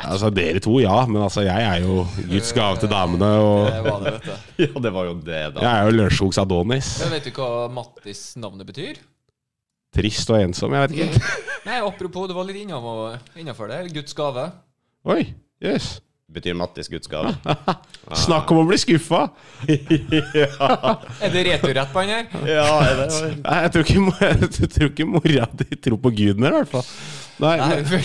altså, 0.01 0.31
dere 0.33 0.61
to, 0.65 0.79
ja, 0.81 1.05
men 1.07 1.23
altså, 1.23 1.43
jeg 1.45 1.63
er 1.67 1.83
jo 1.85 2.07
Guds 2.31 2.53
gave 2.57 2.79
til 2.81 2.89
damene, 2.91 3.27
og 3.45 3.67
Det 3.71 3.83
var 3.85 4.01
det, 4.05 4.13
vet 4.13 4.25
du. 4.25 4.35
Ja, 4.65 4.81
det 4.87 4.93
var 4.97 5.05
jo 5.11 5.15
det, 5.21 5.41
da. 5.55 5.61
jeg 5.67 5.71
er 5.71 5.85
jo 5.91 5.97
Lørenskogs 5.99 6.39
Adonis. 6.41 6.93
Men 7.05 7.13
vet 7.19 7.29
du 7.29 7.33
hva 7.37 7.51
Mattis 7.73 8.23
navnet 8.41 8.67
betyr? 8.69 9.01
Trist 9.97 10.31
og 10.31 10.39
ensom, 10.41 10.73
jeg 10.77 10.87
vet 10.87 10.93
ikke. 11.03 11.33
Nei, 11.67 11.81
apropos, 11.83 12.29
det 12.31 12.37
var 12.37 12.47
litt 12.47 12.61
innafor 12.63 13.69
det. 13.73 13.81
Guds 13.93 14.15
gave. 14.15 14.45
Oi, 15.11 15.25
jøss. 15.65 15.97
Betyr 16.31 16.55
Mattis 16.55 16.87
Guds 16.89 17.11
gave. 17.11 17.33
Snakk 18.25 18.51
om 18.55 18.61
å 18.63 18.67
bli 18.69 18.77
skuffa! 18.79 19.25
Er 21.21 21.33
det 21.35 21.43
returrett 21.49 21.91
på 21.93 22.03
han 22.05 22.13
her? 22.13 22.29
ja, 22.55 22.67
er 22.87 23.01
det 23.01 23.09
Nei, 23.43 23.57
Jeg 23.65 23.73
tror 23.75 23.87
ikke, 23.87 24.29
jeg 24.61 24.71
tror 24.77 24.91
ikke 24.93 25.07
mora 25.11 25.49
di 25.63 25.67
tror 25.83 25.99
på 26.05 26.13
Gud 26.21 26.41
mer, 26.43 26.55
i 26.55 26.61
hvert 26.63 26.73
fall. 26.77 26.87
Nei, 27.41 27.55
Nei, 27.57 28.01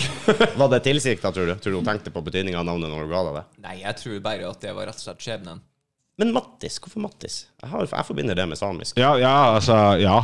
Var 0.56 0.70
det 0.72 0.80
tilsikta, 0.86 1.30
tror 1.34 1.50
du? 1.50 1.54
Tror 1.60 1.76
du 1.76 1.78
hun 1.80 1.86
tenkte 1.86 2.12
på 2.14 2.22
betydninga 2.24 2.62
av 2.62 2.66
navnet 2.70 2.90
når 2.92 3.04
hun 3.04 3.12
ga 3.12 3.22
deg 3.28 3.38
det? 3.38 3.44
Nei, 3.66 3.76
jeg 3.84 3.98
tror 4.00 4.20
bare 4.24 4.50
at 4.50 4.62
det 4.64 4.74
var 4.78 4.88
rett 4.90 4.98
og 5.00 5.06
slett 5.06 5.22
skjebnen. 5.26 5.62
Men 6.16 6.32
Mattis, 6.32 6.78
hvorfor 6.80 7.04
Mattis? 7.04 7.42
Jeg, 7.60 7.68
har, 7.74 7.84
jeg 7.92 8.08
forbinder 8.08 8.38
det 8.38 8.46
med 8.48 8.58
samisk. 8.58 8.96
ja, 8.98 9.12
ja, 9.20 9.34
altså 9.58 9.76
Ja. 10.00 10.18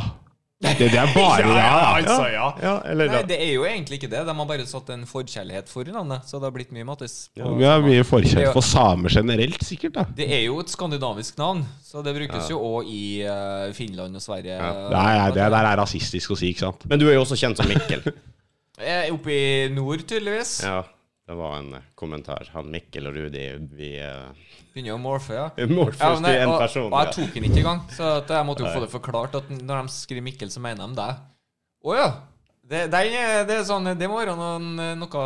Det, 0.63 0.87
det 0.93 0.95
er 0.95 1.09
bare 1.11 1.47
ja. 1.59 1.71
altså, 1.97 2.27
ja. 2.31 2.45
Ja, 2.63 2.73
eller 2.87 3.09
Nei, 3.11 3.21
det 3.27 3.37
er 3.43 3.51
jo 3.51 3.65
egentlig 3.67 3.99
ikke 3.99 4.09
det. 4.13 4.21
De 4.29 4.35
har 4.37 4.47
bare 4.47 4.65
satt 4.69 4.91
en 4.95 5.03
forkjærlighet 5.09 5.71
for 5.71 5.89
navnet, 5.91 6.23
så 6.29 6.39
det 6.39 6.47
har 6.47 6.55
blitt 6.55 6.71
mye 6.75 6.87
Mattis. 6.87 7.17
Ja, 7.39 7.49
Vi 7.51 7.67
har 7.67 7.83
mye 7.83 8.05
forkjærlighet 8.07 8.55
for 8.55 8.65
samer 8.65 9.11
generelt, 9.11 9.59
sikkert. 9.67 9.97
da 9.99 10.05
Det 10.15 10.29
er 10.31 10.45
jo 10.45 10.61
et 10.63 10.71
skandinavisk 10.71 11.37
navn, 11.41 11.65
så 11.83 12.03
det 12.05 12.15
brukes 12.15 12.51
jo 12.53 12.61
òg 12.63 12.87
i 12.87 13.03
eh, 13.27 13.67
Finland 13.75 14.15
og 14.15 14.23
Sverige. 14.23 14.55
Nei, 14.93 15.15
det 15.35 15.49
der 15.57 15.71
er 15.73 15.79
rasistisk 15.83 16.31
å 16.33 16.39
si, 16.39 16.53
ikke 16.53 16.67
sant? 16.69 16.87
Men 16.87 17.01
du 17.03 17.09
er 17.09 17.17
jo 17.17 17.25
også 17.27 17.39
kjent 17.39 17.59
som 17.59 17.69
Mikkel. 17.69 18.07
Eh, 18.83 19.05
Oppe 19.13 19.29
i 19.29 19.67
nord, 19.69 20.01
tydeligvis. 20.09 20.55
Ja, 20.65 20.79
det 21.27 21.35
var 21.39 21.57
en 21.57 21.73
eh, 21.73 21.85
kommentar. 21.95 22.49
Han 22.53 22.71
Mikkel 22.71 23.07
og 23.07 23.15
Rudi, 23.15 23.45
vi 23.77 23.93
uh, 24.03 24.35
Begynner 24.73 24.97
å 24.97 24.99
morfe, 24.99 25.37
ja. 25.37 25.47
Morfes 25.71 26.01
Ja, 26.01 26.17
nei, 26.19 26.33
til 26.33 26.43
en 26.43 26.51
og, 26.51 26.59
person. 26.59 26.89
og 26.89 26.99
jeg 26.99 27.15
tok 27.15 27.37
den 27.37 27.47
ikke 27.47 27.61
engang, 27.61 27.81
så 27.95 28.09
jeg 28.27 28.47
måtte 28.49 28.65
jo 28.65 28.73
få 28.73 28.83
det 28.83 28.91
forklart. 28.91 29.37
At 29.39 29.51
når 29.53 29.85
de 29.85 29.95
skriver 29.95 30.25
Mikkel, 30.25 30.51
så 30.51 30.63
mener 30.63 30.83
de 30.83 30.99
deg. 30.99 31.21
Å 31.83 31.95
ja. 31.95 32.09
Det, 32.63 32.85
det, 32.91 33.03
det, 33.47 33.55
er 33.59 33.65
sånn, 33.67 33.87
det 33.99 34.07
må 34.07 34.19
være 34.19 34.35
noen, 34.39 34.69
noe 34.99 35.23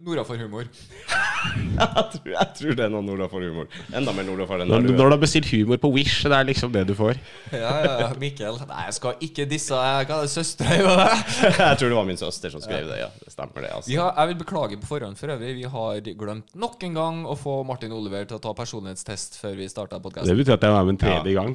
Nora 0.00 0.22
for 0.24 0.40
humor. 0.40 0.64
jeg, 1.80 2.04
tror, 2.12 2.28
jeg 2.32 2.46
tror 2.56 2.76
det 2.78 2.84
er 2.86 2.92
noe 2.92 3.04
Nora 3.04 3.26
for 3.28 3.44
humor. 3.44 3.66
Enda 3.92 4.14
mer 4.16 4.24
Nora 4.24 4.46
for 4.48 4.62
den 4.62 4.70
Når, 4.72 4.86
når 4.86 4.96
du 4.96 5.12
har 5.12 5.20
bestilt 5.20 5.50
humor 5.52 5.76
på 5.82 5.90
Wish, 5.92 6.22
det 6.24 6.38
er 6.38 6.46
liksom 6.48 6.72
det 6.72 6.86
du 6.88 6.94
får. 6.96 7.20
Ja, 7.60 7.72
ja, 7.82 7.94
ja, 8.04 8.08
Mikkel. 8.20 8.56
Nei, 8.70 8.84
jeg 8.86 8.94
skal 8.96 9.24
ikke 9.26 9.44
disse 9.50 9.76
Hva 9.76 10.04
er 10.04 10.06
det, 10.08 10.30
søstera 10.32 10.76
gjør 10.78 11.00
jeg 11.00 11.78
tror 11.80 11.90
det 11.90 11.96
var 11.98 12.06
min 12.08 12.20
søster 12.20 12.52
som 12.52 12.62
skrev 12.62 12.86
det, 12.88 13.00
ja. 13.02 13.08
Det 13.20 13.32
stemmer 13.34 13.66
det, 13.66 13.72
altså. 13.76 13.90
Vi 13.90 13.98
har, 14.00 14.14
jeg 14.16 14.30
vil 14.30 14.38
beklage 14.40 14.78
på 14.80 14.88
forhånd 14.88 15.18
for 15.20 15.34
øvrig. 15.34 15.50
Vi 15.58 15.66
har 15.74 16.12
glemt 16.22 16.54
nok 16.64 16.86
en 16.86 16.96
gang 16.96 17.18
å 17.28 17.36
få 17.38 17.58
Martin 17.68 17.92
Oliver 17.96 18.28
til 18.30 18.38
å 18.38 18.42
ta 18.44 18.54
personlighetstest 18.56 19.36
før 19.42 19.58
vi 19.58 19.68
starta 19.68 20.00
Det 20.00 20.36
betyr 20.38 20.56
at 20.56 20.64
jeg 20.64 20.76
var 20.76 20.86
med 20.86 20.96
en 20.96 21.02
tredje 21.02 21.34
gang. 21.36 21.52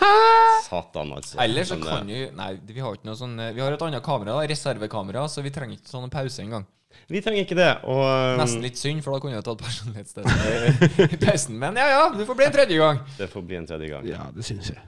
Satan, 0.68 1.14
altså. 1.16 1.38
Eller 1.40 1.64
så 1.68 1.78
kan 1.80 2.10
eh, 2.10 2.26
jo 2.26 2.34
Nei, 2.36 2.50
vi 2.66 2.82
har 2.82 2.98
ikke 2.98 3.08
noe 3.08 3.18
sånn 3.18 3.38
Vi 3.54 3.62
har 3.62 3.72
et 3.72 3.86
annet 3.86 4.04
kamera, 4.04 4.36
reservekamera, 4.50 5.24
så 5.30 5.44
vi 5.46 5.54
trenger 5.54 5.80
ikke 5.80 5.94
sånn 5.94 6.12
pause 6.12 6.44
engang. 6.44 6.68
Vi 7.10 7.20
trenger 7.22 7.42
ikke 7.44 7.56
det. 7.58 7.70
Og 7.90 8.00
um, 8.06 8.38
Nesten 8.40 8.62
litt 8.64 8.78
synd, 8.78 9.02
for 9.04 9.14
da 9.14 9.20
kunne 9.22 9.34
jeg 9.36 9.44
tatt 9.46 9.62
personlighetstest 9.62 10.26
i- 11.04 11.08
i 11.14 11.18
pausen. 11.22 11.58
Men 11.58 11.76
ja, 11.78 11.86
ja, 11.90 12.02
du 12.14 12.24
får 12.28 12.38
bli 12.38 12.46
en 12.46 12.54
tredje 12.54 12.78
gang. 12.80 13.00
det 13.18 13.28
får 13.32 13.42
bli 13.46 13.56
en 13.60 13.66
tredje 13.66 13.88
gang. 13.92 14.06
Ja, 14.10 14.26
det 14.34 14.44
syns 14.46 14.70
jeg. 14.72 14.78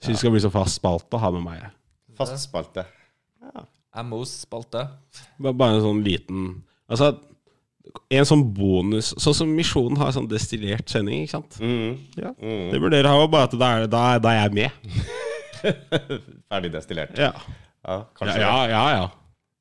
Syns 0.00 0.14
det 0.16 0.20
skal 0.22 0.32
bli 0.34 0.40
så 0.44 0.50
fast 0.52 0.78
spalte 0.80 1.16
å 1.16 1.20
ha 1.24 1.30
med 1.36 1.44
meg. 1.44 1.66
Fast 2.16 2.36
spalte. 2.42 2.84
MOs 4.04 4.32
spalte. 4.44 4.84
Bare, 5.40 5.52
bare 5.56 5.76
en 5.80 5.82
sånn 5.82 6.02
liten 6.06 6.44
Altså, 6.90 7.08
en 8.14 8.26
sånn 8.28 8.44
bonus 8.54 9.08
Sånn 9.18 9.34
som 9.34 9.50
Misjonen 9.56 9.98
har 9.98 10.12
sånn 10.14 10.28
destillert 10.30 10.86
sending, 10.92 11.24
ikke 11.24 11.32
sant? 11.34 11.56
Mm. 11.58 11.96
Ja. 12.20 12.30
Mm. 12.38 12.68
Det 12.70 12.78
burde 12.82 12.96
dere 13.00 13.10
ha, 13.10 13.24
bare 13.30 13.48
at 13.48 13.56
da 13.58 13.70
er, 13.80 13.86
da, 13.90 14.02
er- 14.14 14.22
da 14.22 14.34
er 14.36 14.44
jeg 14.44 14.54
med. 14.60 14.70
Ferdig 16.50 16.70
destillert. 16.74 17.18
Ja, 17.18 17.32
Ja, 17.84 17.96
ja, 18.20 18.36
ja. 18.36 18.54
ja, 18.68 18.82
ja. 18.94 19.04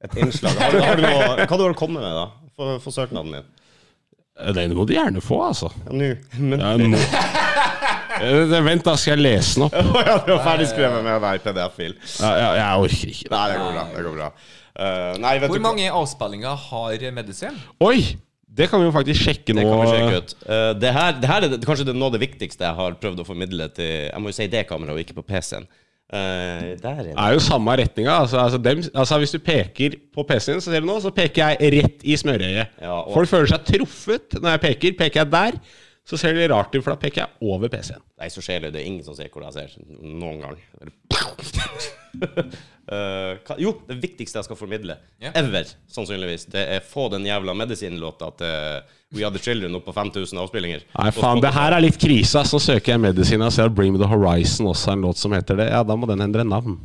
Et 0.06 0.20
innslag. 0.20 0.56
Har 0.60 0.72
du, 0.76 0.82
har 0.84 1.00
du 1.00 1.04
noe, 1.04 1.32
hva 1.44 1.58
du 1.58 1.64
har 1.66 1.74
du 1.74 1.80
kommet 1.80 2.04
med, 2.04 2.12
da? 2.16 2.52
For, 2.60 2.84
for 2.84 2.96
søknaden 2.96 3.40
din? 3.40 3.50
Den 4.56 4.72
må 4.78 4.86
du 4.88 4.94
gjerne 4.96 5.22
få, 5.24 5.42
altså. 5.50 5.72
Ja, 5.86 5.96
Nå. 5.96 6.14
Men 6.40 6.64
Ja, 6.64 6.76
nå. 6.80 7.02
Eh, 8.20 8.54
Vent, 8.66 8.84
da 8.84 8.96
skal 9.00 9.14
jeg 9.14 9.24
lese 9.24 9.60
den 9.60 9.68
opp. 9.68 9.76
Å 9.96 10.02
ja, 10.04 10.16
du 10.18 10.32
ferdig 10.32 10.46
ferdigskrevet 10.46 11.04
med 11.06 11.14
å 11.14 11.20
være 11.24 11.40
PDF-fil. 11.44 11.94
Ja, 12.20 12.32
ja, 12.36 12.48
jeg 12.58 12.86
orker 12.86 13.12
ikke. 13.14 13.30
Nei, 13.32 13.44
det 13.52 13.60
går 13.60 13.70
bra. 13.76 13.84
Det 13.94 14.06
går 14.08 14.18
bra. 14.18 14.32
Uh, 14.80 15.14
nei, 15.20 15.36
vet 15.40 15.52
Hvor 15.52 15.60
du 15.60 15.64
mange 15.64 15.92
avspillinger 16.02 16.66
har 16.70 17.06
Medisin? 17.16 17.62
Oi! 17.84 18.00
Det 18.60 18.66
kan 18.68 18.82
vi 18.82 18.88
jo 18.88 18.92
faktisk 18.96 19.24
sjekke 19.28 19.54
nå. 19.54 19.62
Det 19.62 19.70
kan 19.70 19.80
vi 19.80 19.92
sjekke 19.94 20.20
ut. 20.20 20.34
Uh, 20.42 20.72
det, 20.82 20.92
her, 20.96 21.12
det 21.22 21.30
her 21.30 21.46
er 21.46 21.54
det, 21.54 21.60
kanskje 21.68 21.86
det, 21.92 21.96
noe 21.96 22.10
av 22.10 22.16
det 22.18 22.24
viktigste 22.24 22.66
jeg 22.66 22.78
har 22.80 22.98
prøvd 23.00 23.22
å 23.22 23.28
formidle 23.28 23.70
til 23.76 23.92
Jeg 24.10 24.24
må 24.24 24.34
jo 24.34 24.38
si 24.40 24.50
det 24.52 24.66
kameraet, 24.68 24.98
og 24.98 25.04
ikke 25.04 25.20
på 25.22 25.28
PC-en. 25.30 25.70
Er 26.12 26.62
Det 26.76 26.82
det. 26.82 27.14
er 27.18 27.34
jo 27.36 27.40
samme 27.40 27.76
retninga. 27.78 28.16
Altså, 28.24 28.38
altså, 28.42 28.58
dem, 28.58 28.82
altså, 28.96 29.18
hvis 29.22 29.32
du 29.36 29.40
peker 29.40 29.96
på 30.16 30.24
PC-en, 30.26 30.62
så 30.62 30.72
ser 30.72 30.80
du 30.82 30.88
nå, 30.88 31.00
så 31.04 31.12
peker 31.14 31.52
jeg 31.54 31.74
rett 31.76 32.02
i 32.04 32.16
smørøyet. 32.18 32.68
Ja, 32.82 32.92
og- 33.04 33.14
Folk 33.14 33.30
føler 33.30 33.46
seg 33.48 33.66
truffet 33.66 34.40
når 34.42 34.50
jeg 34.58 34.62
peker. 34.62 34.98
Peker 35.04 35.22
jeg 35.22 35.32
der, 35.32 35.60
så 36.10 36.18
ser 36.18 36.34
det 36.34 36.50
rart 36.50 36.74
ut, 36.74 36.84
for 36.84 36.92
da 36.96 36.98
peker 36.98 37.22
jeg 37.22 37.30
over 37.42 37.70
PC-en. 37.70 38.02
Nei, 38.20 38.28
så 38.34 38.42
skjer 38.42 38.62
det. 38.62 38.74
Det 38.74 38.82
er 38.82 38.86
ingen 38.90 39.04
som 39.06 39.14
ser 39.16 39.30
hvor 39.30 39.44
jeg 39.46 39.54
ser. 39.54 39.78
Noen 40.02 40.42
gang. 40.42 40.58
Eh, 42.90 43.36
hva, 43.46 43.54
jo, 43.62 43.76
det 43.86 44.00
viktigste 44.02 44.40
jeg 44.40 44.48
skal 44.48 44.58
formidle, 44.58 44.96
yeah. 45.22 45.36
ever, 45.38 45.68
sannsynligvis, 45.94 46.48
det 46.50 46.64
er 46.74 46.80
få 46.82 47.04
den 47.14 47.28
jævla 47.28 47.54
medisinlåta 47.54 48.32
til 48.40 48.80
We 49.14 49.22
Are 49.28 49.30
The 49.36 49.42
Children 49.44 49.78
opp 49.78 49.86
på 49.86 49.94
5000 49.94 50.42
avspillinger. 50.42 50.88
Nei, 50.96 51.12
faen, 51.14 51.42
det 51.44 51.52
her 51.54 51.76
er 51.78 51.84
litt 51.86 52.00
krise. 52.02 52.42
Så 52.50 52.58
søker 52.64 52.96
jeg 52.96 53.04
medisin 53.04 53.46
og 53.46 53.54
ser 53.54 53.70
at 53.70 53.76
Bring 53.78 53.94
Me 53.94 54.02
The 54.02 54.10
Horizon 54.10 54.72
også 54.72 54.90
er 54.90 54.98
en 54.98 55.06
låt 55.06 55.22
som 55.22 55.38
heter 55.38 55.62
det. 55.62 55.70
Ja, 55.70 55.84
da 55.86 56.00
må 56.02 56.10
den 56.10 56.26
endre 56.26 56.48
navn. 56.48 56.80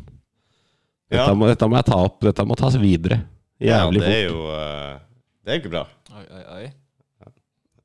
Dette, 1.08 1.24
Ja. 1.24 1.32
må, 1.32 1.48
dette 1.48 1.68
må 1.72 1.80
jeg 1.80 1.88
ta 1.88 2.02
opp. 2.04 2.20
Dette 2.24 2.44
må 2.44 2.60
tas 2.60 2.76
videre. 2.80 3.22
Ja, 3.64 3.86
det 3.88 4.04
er 4.04 4.24
jo 4.26 4.44
uh, 4.50 5.00
Det 5.40 5.54
er 5.54 5.60
ikke 5.62 5.72
bra. 5.72 5.86
Oi, 6.12 6.24
oi, 6.28 6.44
oi. 6.58 6.64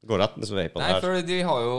Det 0.10 0.16
går 0.16 0.24
rettens 0.24 0.50
vei 0.50 0.63
på 0.74 0.80
det 0.80 0.88
Nei, 0.88 0.94
her. 0.96 1.04
for 1.04 1.25
de 1.28 1.36
har 1.46 1.60
jo 1.62 1.74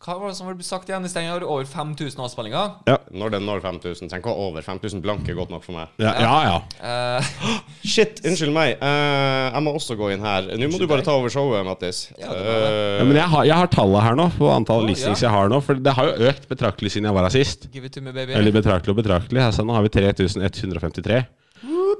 Hva 0.00 0.14
var 0.16 0.30
det 0.30 0.36
som 0.38 0.46
ble 0.48 0.64
sagt 0.64 0.88
igjen? 0.88 1.04
i 1.04 1.24
har 1.28 1.42
over 1.44 1.66
5000 1.68 2.22
avspillinger. 2.24 2.78
Når 3.12 3.34
den 3.34 3.44
når 3.44 3.60
5000, 3.60 4.08
Tenk 4.08 4.24
å 4.24 4.32
over. 4.48 4.64
5000 4.64 5.02
blanke 5.04 5.28
er 5.28 5.36
godt 5.36 5.50
nok 5.52 5.66
for 5.66 5.76
meg. 5.76 5.90
Ja, 6.00 6.14
ja. 6.16 6.36
ja. 6.48 7.18
Uh, 7.20 7.58
Shit, 7.92 8.22
unnskyld 8.24 8.54
meg. 8.56 8.78
Uh, 8.80 9.52
jeg 9.52 9.64
må 9.66 9.74
også 9.76 9.98
gå 10.00 10.08
inn 10.14 10.24
her. 10.24 10.48
Nå 10.56 10.70
må 10.72 10.80
du 10.80 10.86
bare 10.88 11.04
ta 11.04 11.12
over 11.18 11.28
showet, 11.32 11.60
Mattis. 11.66 12.06
Ja, 12.16 12.32
det 12.32 12.54
Eh, 12.60 12.98
ja 13.00 13.04
men 13.04 13.18
jeg 13.18 13.28
har, 13.32 13.44
jeg 13.48 13.62
har 13.62 13.70
tallet 13.72 14.04
her 14.06 14.16
nå, 14.18 14.26
på 14.38 14.48
antall 14.52 14.84
Å, 14.84 14.88
listings 14.88 15.24
jeg 15.24 15.32
har 15.32 15.50
nå. 15.52 15.58
For 15.64 15.80
det 15.80 15.94
har 15.96 16.08
jo 16.08 16.30
økt 16.30 16.46
betraktelig 16.50 16.94
siden 16.94 17.10
jeg 17.10 17.16
var 17.18 17.28
her 17.28 17.34
sist. 17.34 17.68
give 17.74 17.84
it 17.84 17.92
to 17.96 18.00
me, 18.04 18.14
baby. 18.16 18.32
Eller 18.38 18.54
betraktelig 18.54 18.94
og 18.94 19.02
betraktelig. 19.02 19.42
Altså, 19.50 19.66
nå 19.66 19.76
har 19.76 19.84
vi 19.84 19.92
3153. 19.92 21.20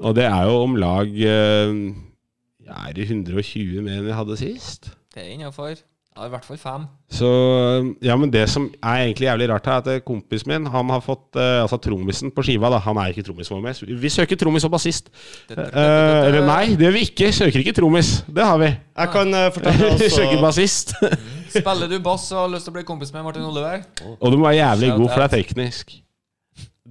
Og 0.01 0.17
det 0.17 0.25
er 0.25 0.49
jo 0.49 0.57
om 0.63 0.79
lag 0.81 1.05
uh, 1.13 1.77
Ja, 2.65 2.87
er 2.87 2.97
det 2.97 3.05
120 3.11 3.85
mer 3.85 4.01
enn 4.01 4.09
vi 4.09 4.17
hadde 4.17 4.39
sist? 4.41 4.89
Det 5.13 5.23
er 5.25 5.33
innafor. 5.35 5.73
Ja, 6.11 6.25
i 6.27 6.31
hvert 6.33 6.43
fall 6.43 6.57
fem. 6.59 6.85
Så 7.11 7.27
Ja, 8.03 8.17
men 8.19 8.31
det 8.33 8.41
som 8.51 8.65
er 8.83 9.05
egentlig 9.05 9.29
jævlig 9.29 9.45
rart 9.47 9.65
her, 9.69 9.77
er 9.77 9.83
at 9.83 9.87
eh, 9.93 10.01
kompisen 10.03 10.49
min, 10.51 10.65
han 10.67 10.89
har 10.91 10.99
fått 11.05 11.37
eh, 11.39 11.61
Altså 11.61 11.77
trommisen 11.79 12.33
på 12.35 12.43
skiva, 12.43 12.67
da. 12.73 12.81
Han 12.83 12.99
er 12.99 13.13
ikke 13.13 13.23
trommis 13.29 13.47
for 13.47 13.63
meg. 13.63 13.79
Vi 13.79 14.11
søker 14.11 14.35
trommis 14.39 14.65
og 14.67 14.73
bassist. 14.75 15.07
Det- 15.47 15.55
Eh, 15.71 16.27
eller 16.27 16.43
nei, 16.45 16.75
det 16.75 16.83
gjør 16.87 16.95
vi 16.97 17.05
ikke. 17.07 17.31
Søker 17.31 17.63
ikke 17.63 17.75
trommis. 17.79 18.11
Det 18.27 18.43
har 18.43 18.59
vi. 18.59 18.67
jeg 18.73 19.11
kan 19.15 19.33
eh, 19.39 19.47
fortelle 19.55 19.93
Vi 20.03 20.09
søker 20.11 20.35
altså 20.35 20.41
bassist. 20.43 20.93
Spiller 21.55 21.87
du 21.91 21.97
bass 22.03 22.27
og 22.31 22.41
har 22.43 22.53
lyst 22.57 22.67
til 22.67 22.73
å 22.75 22.77
bli 22.79 22.83
kompis 22.91 23.13
med 23.15 23.23
Martin 23.23 23.47
Oliver? 23.47 23.83
og 24.19 24.31
du 24.31 24.37
må 24.37 24.49
være 24.49 24.59
jævlig 24.59 24.91
Shout 24.91 24.99
god, 24.99 25.09
for 25.15 25.23
det 25.23 25.29
er 25.31 25.35
teknisk. 25.41 25.95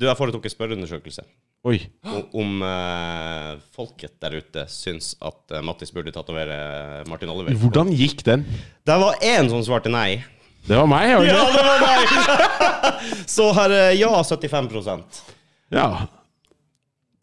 Du, 0.00 0.06
jeg 0.08 0.16
foretok 0.16 0.44
en 0.48 0.56
spørreundersøkelse 0.56 1.22
Oi. 1.68 1.76
om, 2.08 2.22
om 2.40 2.62
eh, 2.64 3.58
folket 3.76 4.14
der 4.22 4.38
ute 4.40 4.62
syns 4.72 5.10
at 5.20 5.52
eh, 5.52 5.60
Mattis 5.66 5.90
burde 5.92 6.12
tatovere 6.14 7.02
Martin 7.10 7.28
Oliver. 7.28 7.52
Hvordan 7.60 7.90
gikk 7.92 8.22
den? 8.24 8.46
Det 8.88 8.96
var 9.02 9.18
én 9.20 9.50
som 9.52 9.60
svarte 9.66 9.92
nei. 9.92 10.22
Det 10.64 10.76
var 10.76 10.88
meg, 10.88 11.12
var 11.16 11.24
det 11.24 11.34
Ja, 11.34 11.44
det 11.52 11.66
var 11.66 11.84
meg! 11.84 12.00
Så 13.36 13.50
her 13.56 13.72
er 13.76 13.92
ja 13.96 14.08
75 14.24 15.04
Ja. 15.72 15.86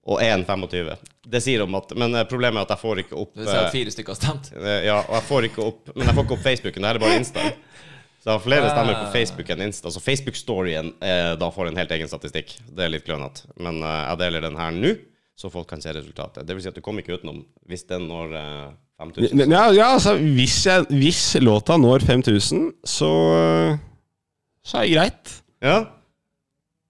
og 0.07 0.21
én 0.23 0.45
25. 0.45 0.93
Det 1.27 1.41
sier 1.43 1.61
om 1.65 1.73
at 1.77 1.91
Men 1.99 2.13
eh, 2.15 2.23
problemet 2.29 2.61
er 2.61 2.65
at 2.69 2.75
jeg 2.77 2.81
får 2.85 3.01
ikke 3.03 3.17
opp 3.19 3.33
Det 3.35 3.43
vil 3.43 3.49
si 3.51 3.57
at 3.57 3.65
eh, 3.67 3.73
fire 3.73 3.93
stykker 3.93 4.13
har 4.13 4.19
stemt. 4.21 4.51
eh, 4.57 4.85
Ja, 4.87 4.99
og 5.01 5.17
jeg 5.17 5.25
får 5.33 5.49
ikke 5.49 5.65
opp 5.65 5.91
Men 5.95 6.05
jeg 6.07 6.15
får 6.17 6.27
ikke 6.29 6.37
opp 6.37 6.45
Facebooken. 6.45 6.85
Det 6.85 6.91
her 6.93 7.01
er 7.01 7.05
bare 7.07 7.19
Insta. 7.23 7.49
Jeg 8.27 8.33
har 8.35 8.41
flere 8.43 8.69
stemmer 8.73 8.97
på 8.99 9.05
Ah. 9.07 9.11
Facebook 9.13 9.49
enn 9.53 9.61
Insta. 9.69 9.91
Så 9.93 10.01
Facebook-storyen 10.03 10.89
eh, 10.99 11.33
da 11.39 11.47
får 11.53 11.69
en 11.69 11.77
helt 11.79 11.91
egen 11.95 12.09
statistikk. 12.11 12.57
Det 12.67 12.83
er 12.83 12.91
litt 12.91 13.05
klønete. 13.07 13.45
Men 13.55 13.79
eh, 13.79 14.01
jeg 14.09 14.19
deler 14.19 14.43
den 14.43 14.57
her 14.59 14.73
nå, 14.75 14.91
så 15.37 15.51
folk 15.53 15.69
kan 15.69 15.79
se 15.79 15.93
resultatet. 15.95 16.43
Det 16.43 16.57
vil 16.57 16.65
si 16.65 16.67
at 16.67 16.75
du 16.75 16.83
kommer 16.83 17.05
ikke 17.05 17.21
utenom 17.21 17.39
hvis 17.71 17.85
den 17.87 18.09
når 18.09 18.35
eh, 18.35 18.67
5000. 18.99 19.45
Ja, 19.47 19.63
ja 19.71 19.87
altså, 19.95 20.17
hvis, 20.19 20.57
jeg, 20.67 20.89
hvis 20.91 21.21
låta 21.39 21.77
når 21.79 22.03
5000, 22.03 22.65
så 22.83 23.11
Så 24.67 24.81
er 24.81 24.83
det 24.89 24.95
greit. 24.97 25.35
Ja? 25.63 25.77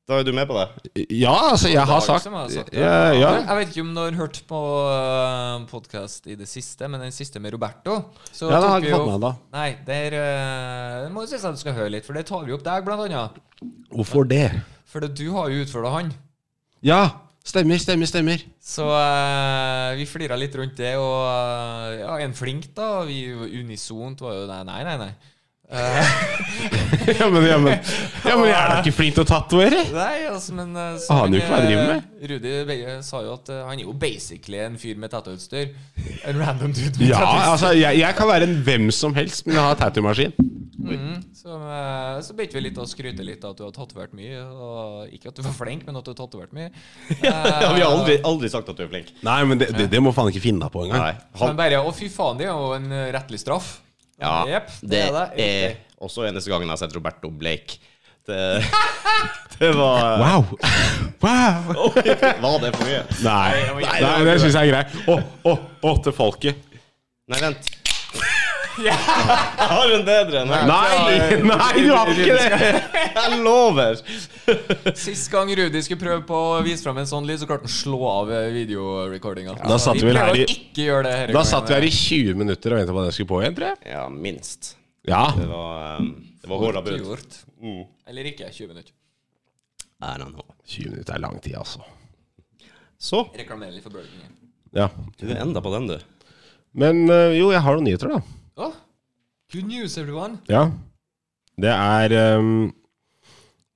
Da 0.07 0.21
er 0.21 0.23
du 0.23 0.29
med 0.31 0.47
på 0.47 0.55
det? 0.55 1.01
Ja, 1.19 1.33
altså, 1.49 1.67
jeg 1.67 1.83
har 1.83 1.99
sagt 1.99 2.23
jeg 2.23 2.31
har 2.31 2.51
sagt 2.53 2.69
ja, 2.71 2.91
ja. 3.11 3.31
Jeg 3.41 3.55
vet 3.57 3.73
ikke 3.73 3.83
om 3.83 3.89
du 3.91 3.99
har 3.99 4.15
hørt 4.15 4.37
på 4.47 4.59
podkast 5.67 6.29
i 6.31 6.37
det 6.39 6.47
siste, 6.47 6.87
men 6.87 7.03
den 7.03 7.11
siste 7.11 7.41
med 7.43 7.51
Roberto 7.51 7.97
så 8.31 8.47
Ja, 8.47 8.61
det 8.61 8.69
har 8.69 8.79
jeg 8.79 8.87
ikke 8.87 9.01
fått 9.01 9.11
med 9.11 9.25
da. 9.25 9.33
Nei, 9.57 9.67
der 9.89 10.15
uh, 10.15 11.11
må 11.11 11.25
du 11.25 11.33
synes 11.33 11.43
at 11.49 11.59
du 11.59 11.59
skal 11.59 11.75
høre 11.75 11.91
litt, 11.97 12.07
for 12.07 12.15
det 12.15 12.23
tar 12.31 12.47
vi 12.47 12.55
opp 12.55 12.63
deg, 12.63 12.87
blant 12.87 13.03
annet. 13.03 13.35
Hvorfor 13.91 14.23
det? 14.31 14.45
For 14.87 15.03
du 15.03 15.25
har 15.35 15.51
jo 15.51 15.67
utført 15.67 15.91
han. 15.97 16.15
Ja, 16.87 17.01
stemmer, 17.43 17.83
stemmer, 17.83 18.07
stemmer. 18.07 18.47
Så 18.63 18.87
uh, 18.87 19.91
vi 19.99 20.07
flira 20.07 20.39
litt 20.39 20.55
rundt 20.55 20.79
det, 20.79 20.95
og 21.03 21.19
uh, 21.27 21.97
ja, 21.99 22.15
en 22.23 22.37
flink, 22.37 22.71
da. 22.79 23.01
Vi 23.09 23.25
unisont 23.59 24.23
var 24.23 24.39
jo 24.39 24.47
Nei, 24.47 24.63
nei, 24.87 25.01
nei. 25.03 25.11
Ja, 25.67 27.27
men, 27.29 27.43
ja, 27.43 27.57
men, 27.59 27.73
ja, 28.23 28.35
men 28.37 28.45
jeg 28.47 28.55
er 28.55 28.69
da 28.71 28.75
ikke 28.79 28.93
flink 28.95 29.17
til 29.17 29.25
å 29.25 29.27
tatovere. 29.27 29.81
nei, 29.91 30.21
altså, 30.31 30.53
men 30.55 30.69
eh, 30.71 30.93
så 31.03 31.17
Aner 31.25 31.35
jo 31.35 31.41
ikke 31.41 31.51
hva 31.51 31.57
jeg 31.59 31.67
driver 31.67 31.89
med. 31.91 32.05
Rudi 32.31 32.53
Beie 32.69 32.93
sa 33.03 33.19
jo 33.25 33.33
at 33.35 33.51
uh, 33.51 33.57
han 33.67 33.81
er 33.81 33.83
jo 33.83 33.95
basically 33.99 34.61
en 34.63 34.77
fyr 34.79 34.95
med 35.01 35.11
tattoo-utstyr. 35.11 35.73
En 36.29 36.39
random 36.39 36.71
dude 36.71 36.95
med 36.95 37.09
Ja, 37.09 37.19
tattoo-utstyr. 37.19 37.49
altså, 37.51 37.73
jeg, 37.75 37.99
jeg 37.99 38.17
kan 38.21 38.29
være 38.31 38.47
en 38.47 38.55
hvem 38.63 38.87
som 38.95 39.17
helst, 39.17 39.43
men 39.47 39.57
jeg 39.59 39.65
har 39.67 39.81
tattoo-maskin. 39.81 40.37
Så, 41.35 41.51
eh, 41.51 42.21
så 42.23 42.35
begynte 42.37 42.55
vi 42.55 42.61
litt 42.69 42.79
å 42.79 42.85
skryte 42.87 43.25
litt 43.27 43.43
av 43.43 43.51
at 43.51 43.59
du 43.59 43.65
har 43.67 43.73
tatovert 43.75 44.13
mye. 44.15 44.39
Og 44.47 45.17
ikke 45.17 45.33
at 45.33 45.41
du 45.41 45.43
var 45.43 45.57
flink, 45.57 45.83
men 45.87 45.99
at 45.99 46.07
du 46.07 46.13
har 46.13 46.19
tatovert 46.21 46.55
mye. 46.55 46.69
Ja, 47.27 47.73
vi 47.75 47.83
har 47.83 47.91
aldri, 47.91 48.21
aldri 48.23 48.51
sagt 48.53 48.71
at 48.71 48.79
du 48.79 48.85
er 48.85 48.91
flink. 48.93 49.11
Nei, 49.27 49.41
men 49.49 49.59
det, 49.59 49.73
det, 49.75 49.89
det 49.91 49.99
må 50.03 50.15
faen 50.15 50.31
ikke 50.31 50.45
finne 50.47 50.63
deg 50.63 50.71
på 50.71 50.87
engang. 50.87 51.19
Han 51.35 51.43
Han, 51.43 51.59
bare 51.59 51.83
Å, 51.83 51.91
fy 51.95 52.07
faen, 52.13 52.39
det 52.39 52.47
er 52.47 52.55
jo 52.55 52.71
en 52.77 52.87
rettelig 53.17 53.43
straff. 53.43 53.81
Ja, 54.21 54.33
yep, 54.49 54.71
det 54.81 55.03
er 55.07 55.77
også 56.01 56.27
eneste 56.27 56.51
gangen 56.51 56.67
jeg 56.67 56.75
har 56.75 56.81
sett 56.81 56.95
Roberto 56.97 57.29
Blake. 57.29 57.79
Det, 58.27 58.39
det 59.59 59.71
var 59.77 60.19
Wow. 60.19 60.45
wow. 61.23 61.93
Var 62.43 62.57
det 62.59 62.73
for 62.75 62.83
mye? 62.83 63.03
Nei, 63.23 63.51
nei, 63.79 63.99
det, 64.03 64.25
det 64.27 64.37
syns 64.43 64.57
jeg 64.57 64.67
er 64.67 64.73
greit. 64.73 64.97
Å, 65.07 65.19
å, 65.47 65.53
å, 65.87 65.93
til 66.03 66.15
folket. 66.17 66.59
Nei, 67.27 67.39
vent. 67.43 67.69
Jeg 68.85 69.67
har 69.71 69.91
en 69.95 70.03
bedre 70.05 70.41
enn 70.43 70.51
her. 70.53 70.65
Nei, 70.69 71.37
nei, 71.41 71.69
du 71.81 71.89
har 71.95 72.11
ikke 72.13 72.35
det! 72.37 72.71
Jeg 73.17 73.39
lover. 73.43 74.01
Sist 74.97 75.31
gang 75.33 75.49
Rudi 75.57 75.81
skulle 75.85 76.01
prøve 76.01 76.21
på 76.29 76.37
å 76.57 76.59
vise 76.65 76.85
fram 76.85 76.99
en 77.01 77.09
sånn 77.09 77.25
lyd, 77.27 77.39
så 77.41 77.47
klarte 77.49 77.65
han 77.65 77.71
å 77.71 77.75
slå 77.77 77.99
av 78.11 78.31
eh, 78.37 78.49
videorecordinga. 78.55 79.57
Da 79.63 79.79
satt 79.81 79.97
vi 80.01 80.07
vel 80.11 80.19
her 80.21 80.35
i- 80.37 80.45
å 80.45 80.51
ikke 80.53 80.85
gjøre 80.87 81.03
det 81.09 81.15
her. 81.21 81.33
Da 81.35 81.43
satt 81.47 81.67
vi 81.71 81.77
her 81.77 81.87
i 81.87 81.91
20 81.93 82.37
minutter 82.43 82.75
og 82.75 82.81
ventet 82.81 82.93
på 82.97 83.01
at 83.03 83.09
den 83.09 83.17
skulle 83.17 83.31
på 83.33 83.41
igjen, 83.43 83.57
tror 83.57 83.67
jeg. 83.73 83.93
Ja, 83.95 84.05
minst. 84.13 84.71
Ja. 85.07 85.23
Det 85.37 85.47
var, 85.49 85.97
um, 86.01 86.11
det 86.43 86.51
var 86.51 86.63
hårda. 86.65 86.83
Mm. 87.57 87.83
Eller 88.07 88.29
ikke. 88.33 88.51
20 88.53 88.67
minutter. 88.75 88.93
I 89.97 90.13
don't 90.21 90.35
know. 90.35 90.45
20 90.69 90.91
minutter 90.93 91.15
er 91.17 91.23
lang 91.23 91.39
tid, 91.41 91.55
altså. 91.57 91.81
Så 93.01 93.23
Reklamerer 93.37 93.73
litt 93.75 93.85
for 93.85 93.93
Burger 93.93 94.09
King. 94.09 94.33
Ja. 94.77 94.87
Du 95.17 95.25
er 95.29 95.39
enda 95.41 95.61
på 95.63 95.71
den, 95.73 95.87
du. 95.89 95.97
Men 96.77 97.07
øh, 97.09 97.31
jo, 97.37 97.49
jeg 97.53 97.61
har 97.65 97.77
noen 97.77 97.87
nyheter, 97.87 98.11
da. 98.13 98.21
Å, 98.57 98.71
good 99.53 99.67
news, 99.69 99.97
everyone. 100.01 100.39
Ja. 100.49 100.63
Det 101.57 101.69
er 101.73 102.13
um, 102.39 102.69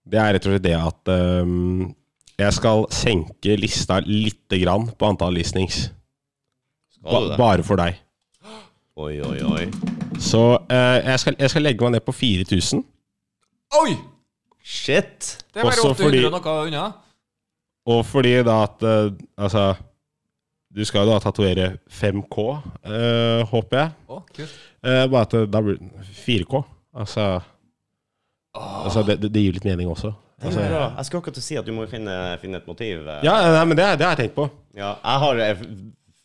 Det 0.05 0.17
er 0.19 0.33
rett 0.35 0.45
og 0.47 0.55
slett 0.55 0.65
det 0.65 0.73
at 0.77 1.11
um, 1.13 1.91
jeg 2.41 2.55
skal 2.57 2.87
senke 2.93 3.55
lista 3.59 3.99
lite 4.05 4.57
grann 4.63 4.87
på 4.97 5.09
antall 5.11 5.35
listings. 5.37 5.83
Ba 7.05 7.35
bare 7.37 7.65
for 7.65 7.77
deg. 7.81 7.99
Oi, 9.01 9.13
oi, 9.25 9.37
oi. 9.45 9.67
Så 10.21 10.41
uh, 10.57 10.97
jeg, 11.05 11.19
skal, 11.21 11.37
jeg 11.39 11.53
skal 11.53 11.65
legge 11.65 11.85
meg 11.85 11.95
ned 11.95 12.05
på 12.05 12.13
4000. 12.17 12.81
Oi! 13.81 13.93
Shit. 14.61 15.37
Det 15.53 15.61
er 15.61 15.69
bare 15.69 15.85
800 15.85 16.01
fordi- 16.01 16.25
og 16.27 16.35
noe 16.35 16.57
unna. 16.67 16.83
Og 17.91 18.03
fordi 18.05 18.33
da 18.45 18.59
at 18.67 18.83
uh, 18.85 19.07
Altså 19.41 19.63
Du 20.71 20.83
skal 20.87 21.03
jo 21.03 21.11
da 21.11 21.19
tatovere 21.19 21.65
5K, 21.91 22.43
eh, 22.87 23.41
håper 23.51 23.77
jeg. 23.81 23.95
Å, 24.07 24.19
kult. 24.37 24.59
Eh, 24.81 25.05
bare 25.11 25.25
at 25.27 25.33
det, 25.35 25.45
da 25.51 25.61
blir 25.65 25.79
det 25.79 26.05
4K. 26.23 26.61
Altså, 27.01 27.25
altså 28.55 29.03
det, 29.07 29.19
det, 29.25 29.43
gir 29.43 29.57
litt 29.57 29.67
mening 29.67 29.91
også. 29.91 30.13
Altså, 30.41 30.63
ja. 30.63 30.85
Jeg 30.97 31.07
skulle 31.07 31.21
akkurat 31.21 31.43
si 31.43 31.57
at 31.59 31.67
du 31.67 31.73
må 31.75 31.85
finne, 31.91 32.15
finne 32.41 32.61
et 32.61 32.69
motiv. 32.69 33.03
eh. 33.03 33.25
ja, 33.27 33.35
nei, 33.51 33.65
men 33.67 33.77
det, 33.77 33.89
det 33.99 34.07
har 34.07 34.15
jeg 34.15 34.25
tenkt 34.29 34.37
på. 34.39 34.47
Ja, 34.79 34.95
jeg 34.95 35.23
har 35.25 35.41
eh, 35.45 35.65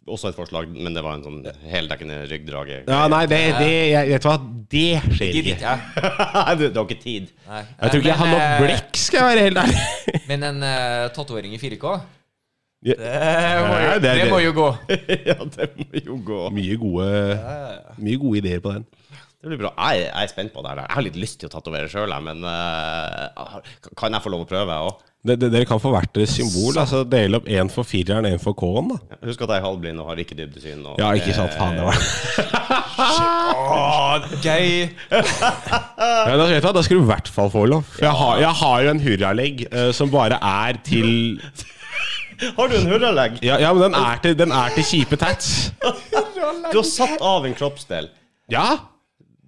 også 0.06 0.30
et 0.30 0.38
forslag, 0.38 0.70
men 0.70 0.94
det 0.94 1.02
var 1.02 1.18
en 1.18 1.26
sånn 1.26 1.40
heldekkende 1.66 2.22
ryggdrage. 2.30 2.80
Ja, 2.86 3.04
nei, 3.10 3.24
det, 3.30 3.40
det 3.58 3.70
jeg, 3.74 4.12
Vet 4.14 4.24
du 4.24 4.28
hva, 4.30 4.36
det 4.76 4.88
skjer 5.10 5.32
Gidder 5.40 5.56
ikke. 5.56 5.72
jeg. 5.74 6.58
du, 6.60 6.68
du 6.70 6.78
har 6.80 6.86
ikke 6.86 7.02
tid. 7.02 7.32
Nei. 7.50 7.64
Jeg 7.66 7.90
tror 7.90 8.04
ikke 8.04 8.12
jeg 8.12 8.20
har 8.22 8.30
nok 8.30 8.44
blikk, 8.44 8.68
blekk, 8.70 9.00
skal 9.02 9.20
jeg 9.20 9.32
være 9.32 9.48
helt 9.48 9.64
ærlig. 9.64 9.88
Men 10.30 10.46
en 10.52 10.62
uh, 10.62 11.08
tatovering 11.18 11.58
i 11.58 11.60
4K, 11.62 11.96
Ja. 11.96 12.15
Det 12.84 12.96
må, 13.66 13.78
jo, 13.80 13.94
det- 14.04 14.30
må 14.30 14.38
jo 14.44 14.52
gå. 14.56 14.68
ja, 15.30 15.38
det 15.56 15.70
må 15.80 16.02
jo 16.04 16.18
gå. 16.26 16.42
Mye 16.54 16.76
gode, 16.80 17.08
mye 17.98 18.20
gode 18.20 18.38
ideer 18.42 18.60
på 18.64 18.74
den. 18.76 18.84
Det 19.46 19.52
blir 19.52 19.60
bra. 19.66 19.72
Jeg, 19.92 20.06
jeg 20.08 20.24
er 20.26 20.30
spent 20.32 20.52
på 20.54 20.62
det 20.64 20.70
her. 20.72 20.80
Jeg 20.84 20.94
har 20.96 21.04
litt 21.06 21.18
lyst 21.20 21.38
til 21.40 21.46
å 21.50 21.52
tatovere 21.52 21.90
sjøl, 21.92 22.10
men 22.24 22.40
uh, 22.42 23.60
kan 23.98 24.16
jeg 24.16 24.24
få 24.24 24.32
lov 24.32 24.42
å 24.46 24.48
prøve? 24.48 24.78
Også? 24.88 25.12
Dere 25.26 25.64
kan 25.66 25.80
få 25.82 25.90
hvert 25.90 26.12
deres 26.14 26.34
symbol. 26.36 26.76
Altså 26.78 27.00
Dele 27.10 27.40
opp 27.40 27.48
én 27.50 27.70
for 27.72 27.86
fireren, 27.86 28.26
én 28.30 28.38
for 28.42 28.54
K-en. 28.58 28.92
da 28.92 29.18
Husk 29.26 29.42
at 29.42 29.52
jeg 29.54 29.58
er 29.58 29.64
halvblind 29.66 30.02
og 30.02 30.10
har 30.12 30.20
ikke 30.22 30.36
dybdesyn. 30.38 30.84
Og 30.86 31.00
Ja, 31.02 31.10
ikke 31.18 31.34
sant. 31.34 31.54
Faen, 31.58 31.74
det 31.78 31.86
var 31.86 31.98
Åh, 32.96 34.28
gøy. 34.42 34.68
ja, 35.10 36.36
da, 36.36 36.46
vet 36.46 36.62
du 36.62 36.68
da 36.76 36.82
skal 36.86 37.00
du 37.00 37.02
i 37.04 37.08
hvert 37.10 37.30
fall 37.32 37.50
få 37.52 37.64
lov. 37.70 37.90
Jeg, 38.02 38.12
har, 38.20 38.38
jeg 38.42 38.54
har 38.62 38.84
jo 38.86 38.92
en 38.94 39.02
hurralegg 39.02 39.64
uh, 39.72 39.90
som 39.96 40.10
bare 40.14 40.38
er 40.42 40.78
til 40.86 41.10
Har 42.56 42.68
du 42.68 42.76
en 42.80 42.90
hurralegg? 42.90 43.38
Ja, 43.44 43.56
ja 43.62 43.70
men 43.76 43.86
den 43.88 43.96
er 44.00 44.20
til, 44.24 44.36
den 44.38 44.52
er 44.52 44.74
til 44.76 44.84
kjipe 44.90 45.16
tats. 45.20 45.54
Du 46.72 46.76
har 46.78 46.86
satt 46.86 47.20
av 47.24 47.44
en 47.46 47.54
kroppsdel 47.56 48.06
Ja, 48.52 48.76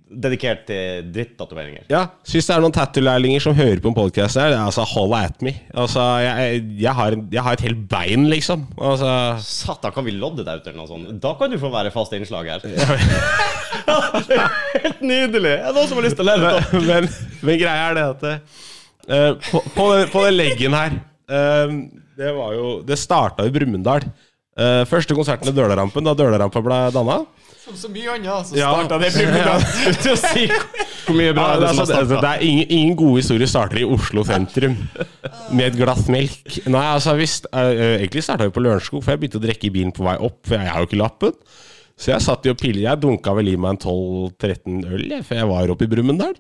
dedikert 0.09 0.63
til 0.67 1.05
drittatoveringer. 1.13 1.83
ja. 1.93 2.01
Hvis 2.27 2.47
det 2.49 2.55
er 2.55 2.63
noen 2.65 2.73
tattoo-lærlinger 2.75 3.43
som 3.45 3.55
hører 3.55 3.79
på 3.85 3.91
en 3.93 3.97
podkast 3.99 4.39
her, 4.41 4.49
det 4.55 4.57
er 4.57 4.65
altså 4.65 4.87
holla 4.89 5.21
at 5.29 5.43
me. 5.45 5.53
Altså, 5.75 6.01
jeg, 6.25 6.63
jeg, 6.81 6.95
har, 6.97 7.17
jeg 7.35 7.45
har 7.45 7.59
et 7.59 7.65
helt 7.67 7.83
bein, 7.93 8.25
liksom. 8.33 8.65
Altså 8.81 9.11
Satan, 9.45 9.93
kan 9.95 10.07
vi 10.09 10.15
lodde 10.17 10.47
deg 10.47 10.63
ut 10.63 10.71
eller 10.71 10.81
noe 10.81 10.89
sånt? 10.89 11.13
Da 11.23 11.35
kan 11.39 11.53
du 11.53 11.59
få 11.61 11.71
være 11.75 11.93
fast 11.95 12.17
innslag 12.17 12.49
her. 12.55 12.65
Helt 14.83 15.01
nydelig! 15.05 15.55
Er 15.59 15.69
det 15.69 15.77
noen 15.77 15.89
som 15.91 16.01
har 16.01 16.07
lyst 16.09 16.19
til 16.19 16.25
å 16.27 16.31
lære 16.33 16.57
det? 16.57 16.83
men, 16.89 17.09
men 17.45 17.61
greia 17.61 17.87
er 17.91 17.99
det 17.99 18.05
at 18.09 18.27
eh, 18.33 19.33
på, 19.51 19.63
på, 19.77 19.89
den, 19.95 20.11
på 20.13 20.25
den 20.27 20.37
leggen 20.41 20.77
her 20.77 20.99
eh, 21.29 21.79
Det 22.19 22.33
var 22.35 22.55
jo 22.57 22.71
Det 22.87 22.99
starta 22.99 23.47
i 23.47 23.53
Brumunddal. 23.55 24.09
Uh, 24.59 24.83
første 24.91 25.15
konserten 25.15 25.53
i 25.53 25.55
Dølarampen, 25.55 26.03
da 26.03 26.17
Dølarampen 26.19 26.65
ble 26.67 26.79
danna. 26.91 27.21
Som 27.63 27.77
så 27.79 27.91
mye 27.93 28.17
annet, 28.17 28.49
så 28.49 28.57
Ja. 28.59 28.73
starta 28.75 28.99
det 28.99 29.13
Brumunddal. 29.15 29.67
Til 30.03 30.17
si 30.19 30.49
hvor 31.07 31.15
mye 31.17 31.33
bra 31.37 31.45
Ja, 31.45 31.55
er 31.55 31.61
det 31.63 31.69
altså, 31.71 31.87
det, 31.87 32.19
det 32.19 32.31
er 32.33 32.43
ingen, 32.45 32.67
ingen 32.75 32.97
gode 32.99 33.23
historier 33.23 33.49
starter 33.49 33.79
i 33.81 33.87
Oslo 33.87 34.25
sentrum 34.27 34.75
med 35.55 35.65
et 35.69 35.79
glass 35.79 36.09
melk. 36.11 36.59
Nei, 36.67 36.83
altså 36.91 37.15
visst, 37.17 37.47
uh, 37.55 37.71
Egentlig 38.01 38.25
starta 38.27 38.49
vi 38.49 38.57
på 38.57 38.65
Lørenskog, 38.67 39.05
for 39.05 39.15
jeg 39.15 39.23
begynte 39.23 39.39
å 39.39 39.47
drikke 39.47 39.71
i 39.71 39.75
bilen 39.79 39.95
på 39.95 40.05
vei 40.09 40.17
opp. 40.19 40.41
For 40.49 40.59
jeg 40.59 40.75
har 40.75 40.83
jo 40.83 40.91
ikke 40.91 41.03
lappen. 41.05 41.39
Så 41.99 42.13
jeg 42.13 42.27
satt 42.27 42.45
jo 42.47 42.55
og 42.55 42.59
pillet. 42.61 42.83
Jeg 42.85 43.03
dunka 43.03 43.33
vel 43.39 43.55
i 43.55 43.57
meg 43.59 43.77
en 43.77 43.81
12-13 43.87 44.85
øl 44.91 45.07
jeg, 45.15 45.25
for 45.27 45.39
jeg 45.39 45.49
var 45.51 45.73
oppe 45.75 45.87
i 45.87 45.91
Brumunddal. 45.95 46.35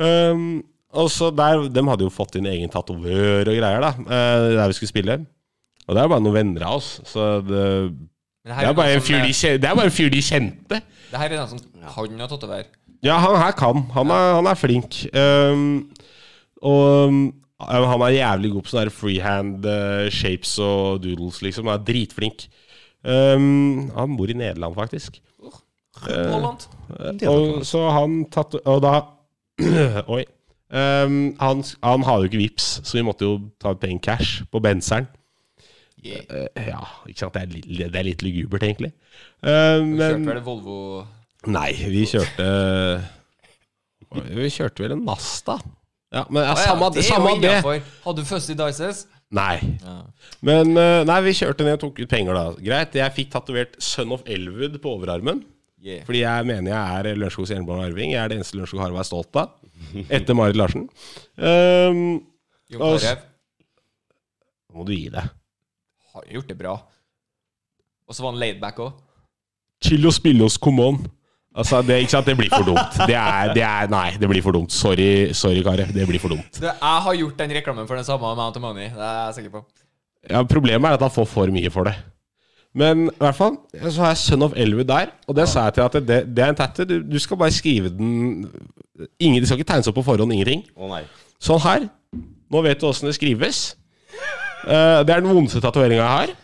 Um, 0.00 0.62
og 0.90 1.10
så 1.12 1.30
der, 1.30 1.68
De 1.70 1.82
hadde 1.86 2.06
jo 2.06 2.12
fått 2.12 2.34
inn 2.38 2.48
egen 2.50 2.70
tatovør 2.72 3.46
og 3.46 3.58
greier 3.60 3.84
da 3.84 3.92
eh, 3.94 4.46
der 4.56 4.70
vi 4.70 4.78
skulle 4.78 4.90
spille. 4.90 5.18
Og 5.86 5.96
det 5.96 6.02
er 6.02 6.10
bare 6.10 6.22
noen 6.22 6.36
venner 6.36 6.66
av 6.66 6.78
oss. 6.80 6.96
Så 7.06 7.28
det, 7.46 7.62
Men 8.46 8.54
det, 8.54 8.66
er 8.68 8.76
bare 8.78 8.96
en 8.98 9.04
fyr 9.04 9.22
de, 9.22 9.32
det 9.32 9.70
er 9.70 9.78
bare 9.78 9.90
en 9.90 9.94
fyr 9.94 10.10
de 10.12 10.22
kjente. 10.22 10.80
Det 11.10 11.18
her 11.18 11.32
er 11.32 11.40
den 11.40 11.50
som 11.50 11.62
kan 11.94 12.24
å 12.26 12.30
tatovere. 12.30 12.68
Ja, 13.02 13.16
han 13.22 13.38
her 13.40 13.54
kan. 13.56 13.84
Han 13.96 14.12
er, 14.12 14.34
han 14.36 14.48
er 14.50 14.58
flink. 14.60 14.98
Um, 15.16 15.88
og 16.60 17.14
han 17.60 18.04
er 18.04 18.16
jævlig 18.18 18.50
god 18.52 18.66
på 18.66 18.72
sånne 18.72 18.92
freehand 18.92 19.66
uh, 19.68 20.08
shapes 20.12 20.52
og 20.62 21.00
doodles, 21.04 21.40
liksom. 21.44 21.70
Han 21.70 21.80
er 21.80 21.86
dritflink. 21.88 22.44
Um, 23.00 23.88
han 23.96 24.18
bor 24.18 24.30
i 24.30 24.36
Nederland, 24.36 24.76
faktisk. 24.76 25.20
Uh, 26.00 26.52
Og, 27.28 27.64
så 27.66 27.80
han 27.92 28.22
tatt 28.32 28.54
Og 28.62 28.78
da 28.80 28.92
Oi. 30.14 30.22
Um, 30.70 31.14
han, 31.40 31.64
han 31.82 32.04
hadde 32.06 32.26
jo 32.26 32.30
ikke 32.30 32.42
vips, 32.44 32.66
så 32.86 33.00
vi 33.00 33.02
måtte 33.06 33.26
jo 33.26 33.38
ta 33.58 33.72
ut 33.74 33.80
penger 33.82 34.02
cash 34.04 34.44
på 34.50 34.60
benseren. 34.62 35.08
Yeah. 36.00 36.22
Uh, 36.30 36.46
ja, 36.68 36.82
ikke 37.10 37.24
sant. 37.24 37.34
Det 37.34 37.42
er, 37.42 37.50
litt- 37.56 37.90
det 37.92 37.98
er 38.00 38.06
litt 38.06 38.22
lugubert, 38.24 38.62
egentlig. 38.68 38.92
Uh, 39.42 39.82
Kjørte 39.82 39.96
men 39.98 40.28
vel 40.30 40.42
Volvo 40.46 40.76
Nei, 41.50 41.70
vi 41.88 42.04
kjørte 42.08 42.46
Vi 44.36 44.48
kjørte 44.52 44.84
vel 44.84 44.94
en 44.96 45.04
Nasta. 45.06 45.56
Ja, 46.10 46.24
men 46.28 46.42
ja, 46.42 46.52
ah, 46.52 46.58
ja, 46.58 46.66
samme 46.72 46.88
det 46.94 47.02
er 47.04 47.06
samme 47.06 47.34
det. 47.42 47.56
Hadde 48.04 48.22
du 48.22 48.26
Fuzzy 48.26 48.56
Dices? 48.58 49.04
Nei. 49.30 49.60
Ja. 49.84 50.00
Men 50.46 50.72
uh, 50.74 51.02
nei, 51.06 51.20
vi 51.28 51.36
kjørte 51.38 51.66
ned 51.66 51.76
og 51.78 51.84
tok 51.84 52.00
ut 52.02 52.10
penger, 52.10 52.34
da. 52.34 52.56
Greit. 52.58 52.96
Jeg 52.98 53.14
fikk 53.16 53.30
tatovert 53.34 53.76
Son 53.82 54.10
of 54.16 54.24
Elwood 54.26 54.78
på 54.82 54.96
overarmen. 54.96 55.44
Yeah. 55.80 56.02
Fordi 56.08 56.24
jeg 56.24 56.48
mener 56.48 56.74
jeg 56.74 56.80
er 57.12 57.16
Lørenskogs 57.16 57.52
Jernbanearving. 57.54 58.12
Jeg 58.16 58.20
er 58.24 58.32
det 58.32 58.40
eneste 58.40 58.58
Lørenskog 58.58 58.82
har 58.82 58.92
å 58.92 58.98
være 58.98 59.08
stolt 59.08 59.38
av. 59.40 59.54
Etter 60.08 60.36
Marit 60.38 60.58
Larsen. 60.58 60.86
Um, 61.36 62.20
Jon 62.70 62.80
Karev 62.80 63.00
Carew 63.04 63.26
nå 64.70 64.78
må 64.78 64.84
du 64.86 64.92
gi 64.94 65.08
deg. 65.10 65.30
har 66.14 66.26
gjort 66.30 66.50
det 66.50 66.56
bra. 66.58 66.76
Og 68.06 68.14
så 68.14 68.22
var 68.22 68.32
han 68.32 68.40
laidback 68.42 68.78
òg. 68.82 68.92
Chill 69.82 70.06
og 70.06 70.14
spille 70.14 70.44
oss, 70.46 70.58
come 70.62 70.84
on. 70.84 71.00
Altså, 71.50 71.80
det, 71.82 71.96
ikke 72.04 72.12
sant? 72.12 72.28
det 72.30 72.36
blir 72.38 72.50
for 72.52 72.66
dumt. 72.66 72.98
Det 73.10 73.16
er, 73.18 73.50
det 73.56 73.64
er 73.66 73.90
Nei, 73.90 74.12
det 74.20 74.28
blir 74.30 74.42
for 74.44 74.54
dumt. 74.54 74.70
Sorry, 74.70 75.32
sorry 75.34 75.64
Kare. 75.66 75.88
Det 75.90 76.06
blir 76.06 76.22
for 76.22 76.30
dumt. 76.30 76.60
Jeg 76.62 77.02
har 77.06 77.16
gjort 77.18 77.40
den 77.42 77.54
reklamen 77.58 77.88
for 77.90 77.98
den 77.98 78.06
samme 78.06 78.30
amount 78.30 78.58
of 78.60 78.62
money. 78.62 78.86
Det 78.94 79.02
er 79.08 79.24
jeg 79.30 79.38
sikker 79.40 79.56
på. 79.58 79.64
Ja, 80.30 80.44
Problemet 80.46 80.86
er 80.86 80.98
at 80.98 81.02
han 81.02 81.10
får 81.10 81.26
for 81.32 81.50
mye 81.54 81.72
for 81.74 81.90
det. 81.90 81.96
Men 82.74 83.08
i 83.08 83.18
hvert 83.18 83.34
fall, 83.34 83.56
så 83.82 84.04
har 84.04 84.12
jeg 84.12 84.20
Son 84.22 84.46
of 84.46 84.52
Elwood 84.56 84.86
der, 84.86 85.10
og 85.26 85.34
det 85.34 85.48
sa 85.50 85.66
jeg 85.66 85.74
til 85.74 85.86
at 85.88 85.96
det, 86.06 86.20
det 86.36 86.44
er 86.44 86.52
en 86.52 86.58
tatter. 86.58 86.86
Du, 86.86 87.00
du 87.02 87.18
skal 87.18 87.40
bare 87.40 87.54
skrive 87.54 87.90
den 87.90 88.46
Ingen, 89.18 89.40
De 89.40 89.48
skal 89.48 89.58
ikke 89.58 89.70
tegnes 89.70 89.88
opp 89.88 89.96
på 89.96 90.04
forhånd, 90.04 90.32
ingenting. 90.34 90.62
Å 90.76 90.90
nei. 90.90 91.00
Sånn 91.40 91.60
her. 91.64 91.86
Nå 92.52 92.60
vet 92.66 92.82
du 92.82 92.84
åssen 92.90 93.08
det 93.08 93.16
skrives. 93.16 93.62
Uh, 94.66 95.00
det 95.06 95.14
er 95.14 95.22
den 95.22 95.30
vondeste 95.32 95.62
tatoveringa 95.64 96.02
jeg 96.02 96.12
har. 96.18 96.34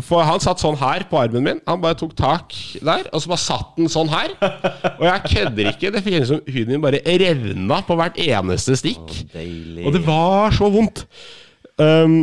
For 0.00 0.24
han 0.24 0.40
satt 0.40 0.62
sånn 0.62 0.78
her 0.80 1.04
på 1.10 1.18
armen 1.20 1.44
min. 1.44 1.58
Han 1.68 1.82
bare 1.82 1.98
tok 2.00 2.14
tak 2.16 2.54
der, 2.80 3.04
og 3.12 3.20
så 3.20 3.32
bare 3.34 3.42
satt 3.42 3.74
den 3.76 3.92
sånn 3.92 4.08
her. 4.08 4.32
Og 4.96 5.04
jeg 5.04 5.24
kødder 5.34 5.68
ikke. 5.74 5.90
Det 5.92 6.00
føles 6.06 6.30
som 6.30 6.40
huden 6.46 6.72
min 6.72 6.84
bare 6.84 7.02
revna 7.04 7.82
på 7.84 7.98
hvert 8.00 8.16
eneste 8.24 8.78
stikk. 8.80 9.04
Deilig. 9.34 9.84
Og 9.84 9.92
det 9.92 10.00
var 10.06 10.56
så 10.56 10.72
vondt. 10.72 11.04
Um, 11.76 12.22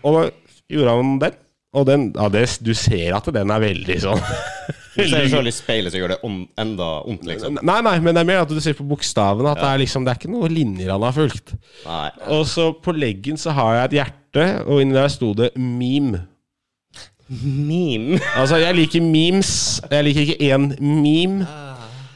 og 0.00 0.16
da 0.16 0.24
gjorde 0.72 0.96
han 0.96 1.12
den, 1.20 1.36
og 1.74 1.86
den 1.88 2.08
ja, 2.14 2.28
det, 2.32 2.46
Du 2.64 2.72
ser 2.78 3.16
at 3.16 3.28
den 3.34 3.52
er 3.52 3.62
veldig 3.62 3.96
sånn 4.04 4.22
Du 4.94 5.02
ser 5.10 5.26
selv 5.26 5.50
i 5.50 5.54
speilet, 5.54 5.90
så 5.90 5.98
gjør 5.98 6.14
det 6.14 6.18
on, 6.26 6.36
enda 6.60 6.90
ondt, 7.02 7.24
liksom. 7.26 7.58
Nei, 7.66 7.80
nei, 7.82 7.96
men 7.98 8.14
det 8.14 8.22
er 8.22 8.28
mer 8.28 8.44
at 8.44 8.52
du 8.52 8.60
ser 8.62 8.76
på 8.78 8.86
bokstavene 8.86 9.50
at 9.50 9.58
det 9.58 9.70
er 9.72 9.80
liksom 9.82 10.06
Det 10.06 10.12
er 10.12 10.20
ikke 10.20 10.30
noen 10.30 10.54
linjer 10.54 10.92
han 10.94 11.02
har 11.02 11.16
fulgt. 11.16 11.56
Nei. 11.82 12.12
Og 12.36 12.44
så 12.46 12.68
på 12.78 12.94
leggen 12.94 13.40
så 13.40 13.56
har 13.56 13.80
jeg 13.80 13.88
et 13.88 13.96
hjerte, 13.98 14.46
og 14.62 14.84
inni 14.84 14.94
der 14.94 15.10
sto 15.10 15.32
det 15.34 15.50
meme. 15.58 16.22
Meme. 17.26 18.20
Altså, 18.38 18.62
jeg 18.62 18.78
liker 18.78 19.02
memes. 19.02 19.52
Jeg 19.90 20.06
liker 20.06 20.28
ikke 20.28 20.54
én 20.54 20.70
meme. 20.78 21.48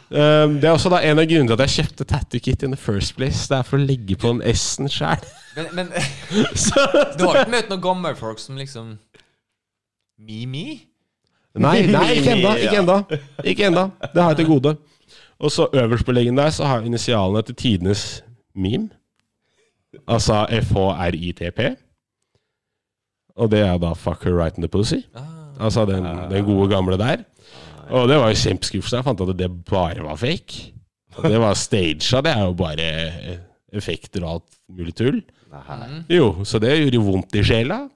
Um, 0.08 0.54
det 0.56 0.64
er 0.64 0.72
også 0.72 0.88
da 0.88 1.02
en 1.04 1.18
av 1.20 1.26
grunnene 1.28 1.50
til 1.50 1.58
at 1.58 1.66
jeg 1.66 1.82
kjøpte 1.82 2.06
Tattoo 2.08 2.40
Kit 2.40 2.62
in 2.64 2.72
the 2.72 2.80
first 2.80 3.16
place. 3.18 3.42
Det 3.50 3.58
er 3.58 3.66
for 3.66 3.76
å 3.76 3.84
legge 3.90 4.16
på 4.16 4.30
den 4.32 4.40
S-en 4.54 4.88
sjæl. 4.88 5.26
Men, 5.58 5.68
men 5.76 5.90
du 7.18 7.26
har 7.26 7.42
ikke 7.42 7.52
møtt 7.52 7.74
noen 7.74 7.82
gammelfolk 7.84 8.40
som 8.40 8.56
liksom 8.56 8.94
Me-me? 10.18 10.80
Nei, 11.58 11.86
nei, 11.90 12.06
ikke 12.18 12.34
enda, 12.36 12.52
ikke 12.58 12.78
enda. 12.82 12.96
Ikke 13.44 13.66
enda. 13.66 13.84
Det 14.12 14.22
har 14.22 14.32
jeg 14.34 14.40
til 14.42 14.46
gode. 14.52 14.76
Og 15.38 15.52
så 15.54 15.68
øverst 15.72 16.06
på 16.06 16.12
leggen 16.14 16.38
der 16.38 16.50
så 16.54 16.66
har 16.66 16.80
jeg 16.80 16.90
initialene 16.90 17.42
til 17.46 17.54
tidenes 17.54 18.02
meme. 18.54 18.90
Altså 20.08 20.44
FHRITP. 20.50 21.60
Og 23.38 23.50
det 23.50 23.60
er 23.60 23.78
da 23.78 23.92
'fuck 23.94 24.24
her 24.24 24.34
right 24.34 24.56
in 24.58 24.62
the 24.62 24.70
pussy'. 24.78 25.02
Altså 25.60 25.84
den, 25.86 26.04
den 26.30 26.44
gode 26.44 26.68
gamle 26.68 26.98
der. 26.98 27.22
Og 27.90 28.08
det 28.08 28.16
var 28.18 28.28
jo 28.28 28.34
kjempeskuffelse. 28.34 28.96
Jeg 28.96 29.04
fant 29.04 29.20
at 29.20 29.38
det 29.38 29.64
bare 29.64 30.02
var 30.04 30.16
fake. 30.16 30.72
Og 31.16 31.30
det 31.30 31.40
var 31.40 31.54
staged. 31.54 32.22
Det 32.22 32.32
er 32.36 32.44
jo 32.44 32.52
bare 32.52 33.38
effekter 33.72 34.24
og 34.24 34.32
alt 34.34 34.44
mulig 34.68 34.94
tull. 34.94 35.22
Jo, 36.10 36.44
så 36.44 36.58
det 36.58 36.76
gjorde 36.92 37.04
vondt 37.06 37.34
i 37.34 37.42
sjela. 37.44 37.88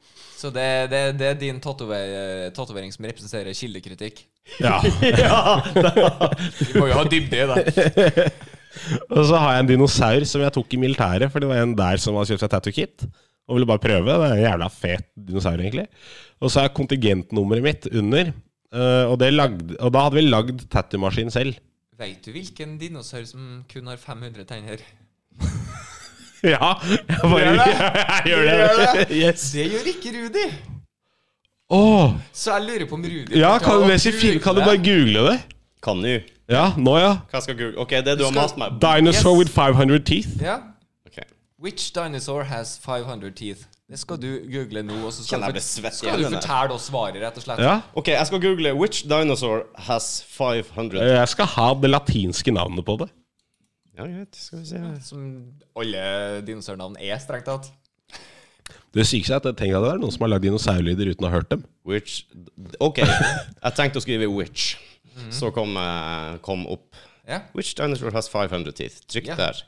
Så 0.42 0.50
det, 0.50 0.66
det, 0.90 1.00
det 1.20 1.26
er 1.28 1.36
din 1.38 1.60
tatovering 1.62 2.90
som 2.94 3.06
representerer 3.06 3.54
kildekritikk? 3.54 4.24
Ja. 4.58 4.80
Ja, 5.22 5.60
Vi 6.58 6.72
må 6.80 6.88
jo 6.90 6.96
ha 6.98 7.04
dybde 7.06 7.44
i 7.44 7.48
det. 7.52 8.24
Og 9.12 9.20
så 9.28 9.36
har 9.38 9.54
jeg 9.54 9.62
en 9.62 9.68
dinosaur 9.70 10.24
som 10.26 10.42
jeg 10.42 10.54
tok 10.56 10.74
i 10.74 10.80
militæret, 10.80 11.30
for 11.30 11.44
det 11.44 11.50
var 11.50 11.60
en 11.62 11.76
der 11.78 12.00
som 12.02 12.16
hadde 12.18 12.32
kjøpt 12.32 12.42
seg 12.42 12.52
tattoo 12.54 12.74
kit. 12.74 13.04
Og 13.46 13.58
ville 13.58 13.68
bare 13.68 13.82
prøve. 13.82 14.16
Det 14.16 14.30
er 14.30 14.38
en 14.38 14.46
jævla 14.46 14.68
fet 14.72 15.06
dinosaur, 15.14 15.60
egentlig. 15.60 15.86
Og 16.42 16.50
så 16.50 16.64
er 16.64 16.72
kontingentnummeret 16.74 17.66
mitt 17.66 17.86
under. 17.92 18.32
eh, 18.72 19.04
og, 19.04 19.18
det 19.20 19.30
lagd, 19.34 19.76
og 19.78 19.92
da 19.94 20.06
hadde 20.06 20.18
vi 20.18 20.24
lagd 20.26 20.64
tattoo-maskin 20.72 21.30
selv. 21.34 21.58
Veit 22.00 22.24
du 22.24 22.32
hvilken 22.34 22.78
dinosaur 22.80 23.26
som 23.28 23.60
kun 23.70 23.90
har 23.92 24.00
500 24.00 24.48
tenner? 24.48 24.82
Ja, 26.54 26.74
jeg 26.82 27.18
bare 27.22 27.40
Gjør 27.40 27.56
det? 27.56 27.72
jeg 28.10 28.22
gjør 28.26 28.42
det. 28.42 28.54
Gjør 28.58 28.78
det? 28.82 29.06
Yes. 29.16 29.48
Det 29.54 29.66
gjør 29.70 29.90
ikke 29.92 30.12
Rudi. 30.18 30.46
Oh. 31.72 32.10
Så 32.32 32.52
jeg 32.56 32.66
lurer 32.66 32.86
på 32.88 32.94
om 32.98 33.04
Rudi 33.04 33.38
ja, 33.38 33.52
kan 33.58 33.80
du, 33.80 34.38
kan 34.42 34.56
du 34.58 34.60
bare 34.60 34.80
google 34.82 35.22
det? 35.30 35.38
Kan 35.82 36.02
du? 36.02 36.18
Ja, 36.50 36.72
nå 36.76 36.96
ja. 36.98 37.12
Hva 37.30 37.40
skal 37.40 37.56
google? 37.56 37.78
Ok, 37.80 37.90
det 37.90 38.18
du 38.18 38.24
du 38.24 38.28
Skal- 38.28 38.40
mast 38.42 38.58
meg 38.60 38.80
Dinosaur 38.82 39.32
Yes. 39.32 39.38
with 39.38 39.50
500 39.54 40.04
teeth. 40.04 40.28
Ja. 40.42 40.56
Okay. 41.06 41.24
Which 41.62 41.92
dinosaur 41.94 42.42
has 42.42 42.78
500 42.84 43.30
teeth? 43.30 43.60
Det 43.90 43.98
skal 43.98 44.16
du 44.16 44.28
google 44.52 44.82
nå, 44.82 44.94
og 45.06 45.12
så 45.12 45.24
skal, 45.24 45.42
du, 45.52 45.60
svett 45.60 45.94
skal 45.94 46.18
du 46.18 46.24
fortelle 46.30 46.72
oss 46.72 46.86
svaret, 46.88 47.16
rett 47.20 47.36
og 47.36 47.42
slett. 47.44 47.60
Ja. 47.60 47.80
Ok, 47.94 48.08
jeg 48.08 48.26
skal 48.26 48.40
google 48.40 48.72
'Which 48.72 49.02
dinosaur 49.04 49.66
has 49.78 50.24
500'? 50.38 51.02
Jeg 51.02 51.28
skal 51.28 51.46
ha 51.46 51.74
det 51.74 51.90
latinske 51.90 52.50
navnet 52.50 52.84
på 52.84 52.96
det. 53.02 53.10
Ja, 53.98 54.06
greit. 54.06 54.36
Skal 54.38 54.62
vi 54.62 54.70
se. 54.70 54.80
Som 55.04 55.24
alle 55.76 56.02
dinosaurnavn 56.46 56.96
er, 57.00 57.18
strengt 57.20 57.48
tatt. 57.50 57.68
Det 58.92 59.04
sykeste 59.08 59.34
er 59.34 59.40
at 59.40 59.46
jeg 59.50 59.58
tenker 59.58 59.78
at 59.78 59.84
det 59.86 59.92
er 59.94 60.00
noen 60.00 60.12
som 60.12 60.24
har 60.24 60.32
lagd 60.34 60.44
dinosaurlyder 60.46 61.12
uten 61.12 61.26
å 61.26 61.30
ha 61.30 61.36
hørt 61.38 61.50
dem. 61.52 61.64
Which 61.88 62.22
Ok, 62.80 63.00
jeg 63.04 63.76
tenkte 63.76 64.00
å 64.00 64.04
skrive 64.04 64.28
'which'. 64.28 64.76
Så 65.32 65.50
kom, 65.52 65.76
eh, 65.76 66.38
kom 66.44 66.66
opp 66.66 66.96
Yeah. 67.28 67.42
'Which 67.54 67.74
dinosaur 67.76 68.10
has 68.10 68.28
500 68.28 68.72
teeth'? 68.72 69.06
Trykk 69.06 69.26
yeah. 69.26 69.36
der. 69.36 69.62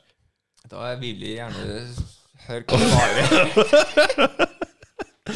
da 0.69 0.95
vil 0.99 1.15
vi 1.15 1.35
gjerne 1.37 1.87
høre 2.47 2.63
hva 2.67 2.79
svaret 2.81 3.31
er. 3.31 4.55
Du 5.25 5.31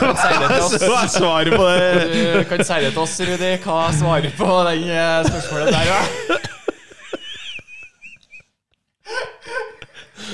kan 0.00 0.16
si 0.18 0.32
det 0.40 0.48
til 0.50 0.64
oss. 0.64 0.74
Hva 0.82 0.98
er 1.04 1.12
svaret 1.14 1.54
på 1.54 1.68
det? 1.68 1.84
Du 2.10 2.44
kan 2.50 2.64
si 2.64 2.80
det 2.82 2.90
til 2.90 3.02
oss, 3.04 3.14
Rudi. 3.20 3.52
Hva 3.64 3.78
svarer 4.00 4.34
på 4.40 4.50
den 4.70 4.90
eh, 4.90 5.20
spørsmålet 5.30 5.72
der, 5.76 5.94
da? 5.94 6.53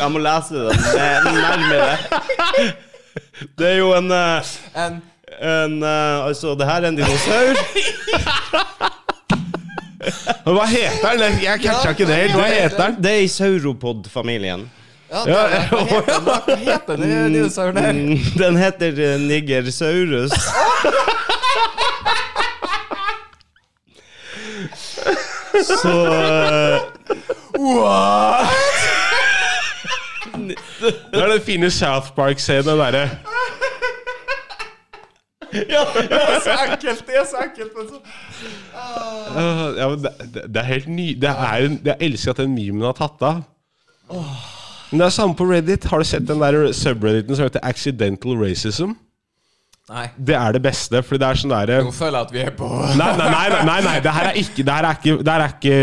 Jeg 0.01 0.11
må 0.15 0.19
lese 0.25 0.55
det 0.55 0.75
nærmere. 1.37 1.97
Det 3.59 3.67
er 3.71 3.77
jo 3.79 3.93
en 3.97 4.11
eh, 4.13 4.51
En 4.77 4.99
En 5.41 5.83
eh, 5.83 6.27
Altså, 6.27 6.55
det 6.59 6.67
her 6.69 6.83
er 6.85 6.89
en 6.89 6.97
dinosaur. 6.99 7.55
Hva 10.49 10.67
heter 10.67 11.17
den? 11.21 11.39
Jeg 11.45 11.61
catcha 11.63 11.91
ikke 11.95 12.07
det 12.09 12.17
helt. 12.17 12.37
Hva 12.37 12.47
heter 12.49 12.85
den? 12.87 13.01
Det 13.05 13.11
er 13.13 13.25
i 13.25 13.29
sauropod-familien. 13.29 14.67
Ja, 15.11 15.25
det 15.27 15.35
hva 15.35 15.85
heter? 15.91 16.21
Hva 16.25 16.57
heter 16.61 17.01
den 17.01 17.35
dinosauren 17.35 17.81
her? 17.83 17.93
Mm, 17.93 18.19
Den 18.39 18.57
heter 18.61 19.01
eh, 19.09 19.17
Nigersaurus. 19.21 20.33
Så 25.81 25.95
eh, 26.13 26.81
Det 30.81 31.21
er 31.21 31.33
den 31.33 31.43
fine 31.45 31.71
South 31.71 32.15
Park-scenen 32.17 32.79
derre 32.81 33.05
Det 35.51 35.67
er 35.75 36.41
så 36.45 36.55
enkelt, 36.71 37.03
det 37.07 37.17
er 37.19 37.27
så 37.27 37.41
enkelt. 37.43 37.73
Men 37.77 37.89
så. 37.89 37.99
Ja, 39.81 39.89
men 39.89 40.07
det, 40.55 40.57
er 40.57 40.69
helt 40.69 40.89
ny 40.89 41.09
det 41.21 41.31
er 41.33 41.67
en, 41.67 41.81
Jeg 41.85 41.97
elsker 42.07 42.31
at 42.31 42.43
den 42.45 42.55
memen 42.55 42.87
har 42.87 42.95
tatt 42.99 43.23
av. 43.27 43.43
Men 44.91 45.03
det 45.03 45.07
er 45.07 45.15
samme 45.15 45.35
på 45.39 45.47
Reddit. 45.51 45.85
Har 45.91 45.99
du 45.99 46.07
sett 46.07 46.27
den 46.29 46.43
der 46.43 46.73
subredditen 46.73 47.37
som 47.37 47.49
heter 47.49 47.63
Accidental 47.67 48.39
Racism? 48.39 48.95
Nei. 49.91 50.07
Det 50.15 50.37
er 50.39 50.55
det 50.55 50.63
beste, 50.63 51.03
fordi 51.03 51.19
det 51.19 51.27
er 51.27 51.39
sånn 51.41 51.51
derre 51.51 51.77
Nå 51.83 51.91
føler 51.91 52.21
jeg 52.21 52.27
at 52.29 52.35
vi 52.35 52.43
er 52.45 52.53
på 52.55 52.67
Nei, 52.95 53.09
nei, 53.19 53.25
nei, 53.27 53.47
nei, 53.51 53.63
nei, 53.67 53.79
nei. 53.89 53.95
Det 54.05 54.13
her 54.15 54.29
er 54.29 54.37
ikke, 54.39 54.63
det 54.63 54.75
her 54.77 54.87
er 54.87 55.01
ikke, 55.01 55.17
det 55.19 55.33
her 55.33 55.43
er 55.43 55.55
ikke 55.57 55.79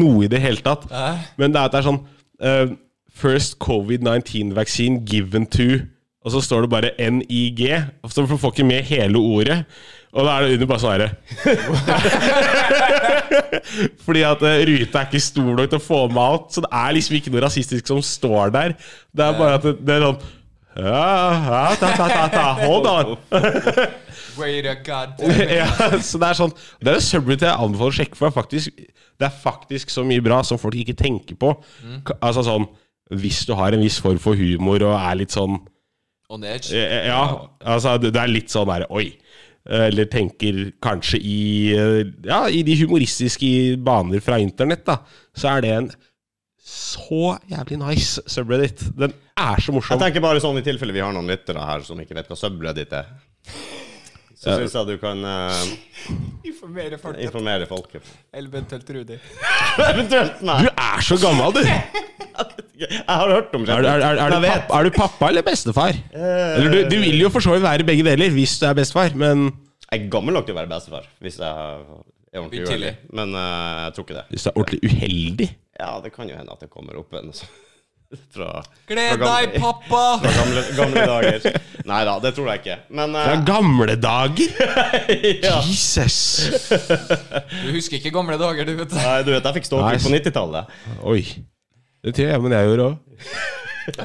noe 0.00 0.24
i 0.26 0.30
det 0.32 0.40
hele 0.42 0.64
tatt. 0.64 0.88
Nei. 0.90 1.12
Men 1.38 1.54
det 1.54 1.60
er, 1.60 1.68
at 1.68 1.76
det 1.76 1.78
er 1.78 1.86
sånn 1.86 2.00
eh, 2.42 2.72
First 3.14 3.58
COVID-19 3.62 4.54
vaccine 4.56 5.04
given 5.06 5.46
to 5.46 5.68
Og 6.24 6.32
så 6.32 6.40
står 6.40 6.60
det 6.64 6.70
bare 6.72 6.90
NIG. 7.10 7.60
Så 8.10 8.22
du 8.24 8.36
får 8.36 8.52
ikke 8.54 8.64
med 8.66 8.82
hele 8.88 9.18
ordet. 9.20 9.64
Og 10.14 10.24
da 10.24 10.30
er 10.38 10.42
det 10.46 10.54
under 10.56 10.66
bare 10.70 10.80
sånn 10.80 10.94
herre 10.94 11.10
Fordi 14.04 14.22
at 14.26 14.42
eh, 14.46 14.62
ruta 14.68 15.00
er 15.02 15.06
ikke 15.08 15.20
stor 15.22 15.50
nok 15.58 15.70
til 15.72 15.80
å 15.80 15.82
få 15.82 16.00
med 16.12 16.22
alt. 16.22 16.48
Så 16.54 16.62
det 16.64 16.70
er 16.70 16.94
liksom 16.96 17.16
ikke 17.18 17.32
noe 17.34 17.42
rasistisk 17.44 17.90
som 17.90 18.00
står 18.04 18.52
der. 18.54 18.74
Det 19.14 19.24
er 19.26 19.36
bare 19.38 19.58
at 19.58 19.64
det, 19.66 19.74
det 19.84 19.96
er 19.98 20.04
sånn 20.08 20.20
ja, 20.74 21.10
ja, 21.46 21.66
ta, 21.78 21.88
ta, 21.94 22.06
ta, 22.10 22.24
ta. 22.32 22.46
Hold 22.64 22.86
on. 22.90 23.12
Wait 24.40 24.66
a 24.66 24.74
god 24.82 25.20
ja, 25.60 25.68
så 26.02 26.18
det 26.18 26.26
er 26.32 26.36
sånn 26.40 26.50
Det 26.82 26.90
er 26.90 26.96
en 26.98 27.04
subreddit 27.06 27.44
jeg 27.46 27.54
anbefaler 27.62 27.92
å 27.92 27.96
sjekke, 28.00 28.16
for 28.18 28.26
det 28.26 28.30
er, 28.32 28.36
faktisk, 28.40 28.66
det 29.22 29.26
er 29.28 29.36
faktisk 29.44 29.86
så 29.94 30.02
mye 30.06 30.24
bra 30.26 30.38
som 30.46 30.58
folk 30.58 30.74
ikke 30.82 30.96
tenker 30.98 31.36
på. 31.38 31.48
Ka- 32.08 32.18
Altså 32.26 32.42
sånn 32.48 32.66
Hvis 33.12 33.42
du 33.48 33.52
har 33.58 33.74
en 33.76 33.82
viss 33.84 33.98
form 34.00 34.20
for 34.22 34.38
humor 34.38 34.82
og 34.86 34.94
er 34.96 35.18
litt 35.20 35.34
sånn 35.34 35.58
On 36.32 36.44
edge. 36.48 36.72
Ja, 36.72 37.20
altså 37.60 37.98
det 38.00 38.14
er 38.16 38.30
litt 38.32 38.48
sånn 38.52 38.70
der 38.70 38.86
Oi. 38.88 39.10
Eller 39.64 40.08
tenker 40.12 40.72
kanskje 40.84 41.20
i 41.24 41.36
eh, 41.72 42.00
Ja, 42.26 42.42
i 42.48 42.62
de 42.66 42.74
humoristiske 42.82 43.76
baner 43.84 44.20
fra 44.24 44.36
internett, 44.40 44.84
da. 44.88 44.98
Så 45.36 45.48
er 45.52 45.64
det 45.64 45.70
en 45.72 45.92
så 46.64 47.34
jævlig 47.48 47.78
nice 47.80 48.24
subreddit. 48.28 48.86
Den 48.96 49.12
er 49.36 49.60
så 49.60 49.72
morsom. 49.72 49.98
Jeg 49.98 50.06
tenker 50.06 50.24
bare 50.24 50.40
sånn 50.40 50.60
i 50.60 50.64
tilfelle 50.64 50.96
vi 50.96 51.02
har 51.04 51.12
noen 51.12 51.28
lyttere 51.28 51.64
her 51.64 51.84
som 51.84 52.00
ikke 52.00 52.16
vet 52.16 52.30
hva 52.32 52.38
subreddit 52.40 52.94
er. 52.96 53.10
Så 54.34 54.56
syns 54.60 54.74
jeg 54.76 54.88
du 54.88 54.96
kan 55.00 55.20
uh, 55.24 55.60
Informere 56.44 56.98
folk. 57.00 57.20
informere 57.20 57.68
folket. 57.68 58.08
Eventuelt 58.36 58.90
Rudi. 58.96 59.16
Eventuelt 59.92 60.40
Du 60.40 60.68
er 60.72 61.04
så 61.04 61.20
gammel, 61.20 61.56
du! 61.56 61.62
Jeg 62.74 63.04
har 63.06 63.30
hørt 63.30 63.52
om 63.54 63.62
Er, 63.68 63.84
er, 63.86 64.02
er, 64.02 64.18
er, 64.18 64.32
du, 64.34 64.46
pappa, 64.48 64.78
er 64.80 64.88
du 64.88 64.94
pappa 64.96 65.28
eller 65.30 65.44
bestefar? 65.46 65.94
Eller 66.14 66.72
du, 66.72 66.78
du 66.90 66.96
vil 67.04 67.20
jo 67.22 67.30
for 67.32 67.44
så 67.44 67.54
vidt 67.54 67.62
være 67.64 67.86
begge 67.86 68.06
deler 68.06 68.32
hvis 68.34 68.56
du 68.60 68.66
er 68.68 68.74
bestefar, 68.78 69.14
men 69.18 69.46
Jeg 69.90 70.00
er 70.06 70.08
gammel 70.12 70.34
nok 70.34 70.48
til 70.48 70.56
å 70.56 70.58
være 70.58 70.72
bestefar, 70.72 71.06
hvis 71.22 71.38
jeg 71.38 71.46
er 71.46 71.84
ordentlig 72.40 72.64
uheldig. 72.66 72.94
Men 73.14 73.36
uh, 73.38 73.84
jeg 73.86 73.94
tror 73.94 74.08
ikke 74.08 74.16
det. 74.18 74.24
hvis 74.34 74.42
du 74.46 74.50
er 74.50 74.56
ordentlig 74.58 74.80
uheldig 74.90 75.48
Ja, 75.78 75.92
det 76.02 76.10
kan 76.16 76.32
jo 76.32 76.40
hende 76.40 76.56
at 76.56 76.64
det 76.66 76.70
kommer 76.72 76.98
opp 76.98 77.14
en 77.20 77.30
sånn 77.36 77.52
fra, 78.34 78.48
Gled 78.86 79.14
fra 79.14 79.16
gamle- 79.22 79.46
deg, 79.54 79.62
pappa! 79.62 80.02
Fra 80.22 80.34
gamle, 80.36 80.60
gamle 80.76 81.06
dager. 81.08 81.56
Nei 81.88 82.02
da, 82.06 82.12
det 82.22 82.30
tror 82.36 82.50
jeg 82.52 82.60
ikke. 82.62 82.76
Men 82.94 83.14
uh, 83.16 83.22
Fra 83.26 83.38
gamle 83.48 83.96
dager! 83.98 84.52
Jesus! 85.24 86.18
Du 87.64 87.72
husker 87.74 87.98
ikke 87.98 88.12
gamle 88.14 88.38
dager, 88.38 88.68
du, 88.68 88.76
vet. 88.82 88.94
Nei, 88.98 89.16
du 89.26 89.32
vet, 89.34 89.48
jeg 89.48 89.58
fikk 89.58 89.70
Nei. 89.78 89.96
på 90.04 90.12
90-tallet. 90.14 90.78
Oi. 91.10 91.22
Det 92.04 92.12
tror 92.14 92.28
jeg 92.30 92.44
men 92.44 92.52
jeg 92.52 92.68
gjorde 92.70 92.86
òg. 92.90 93.18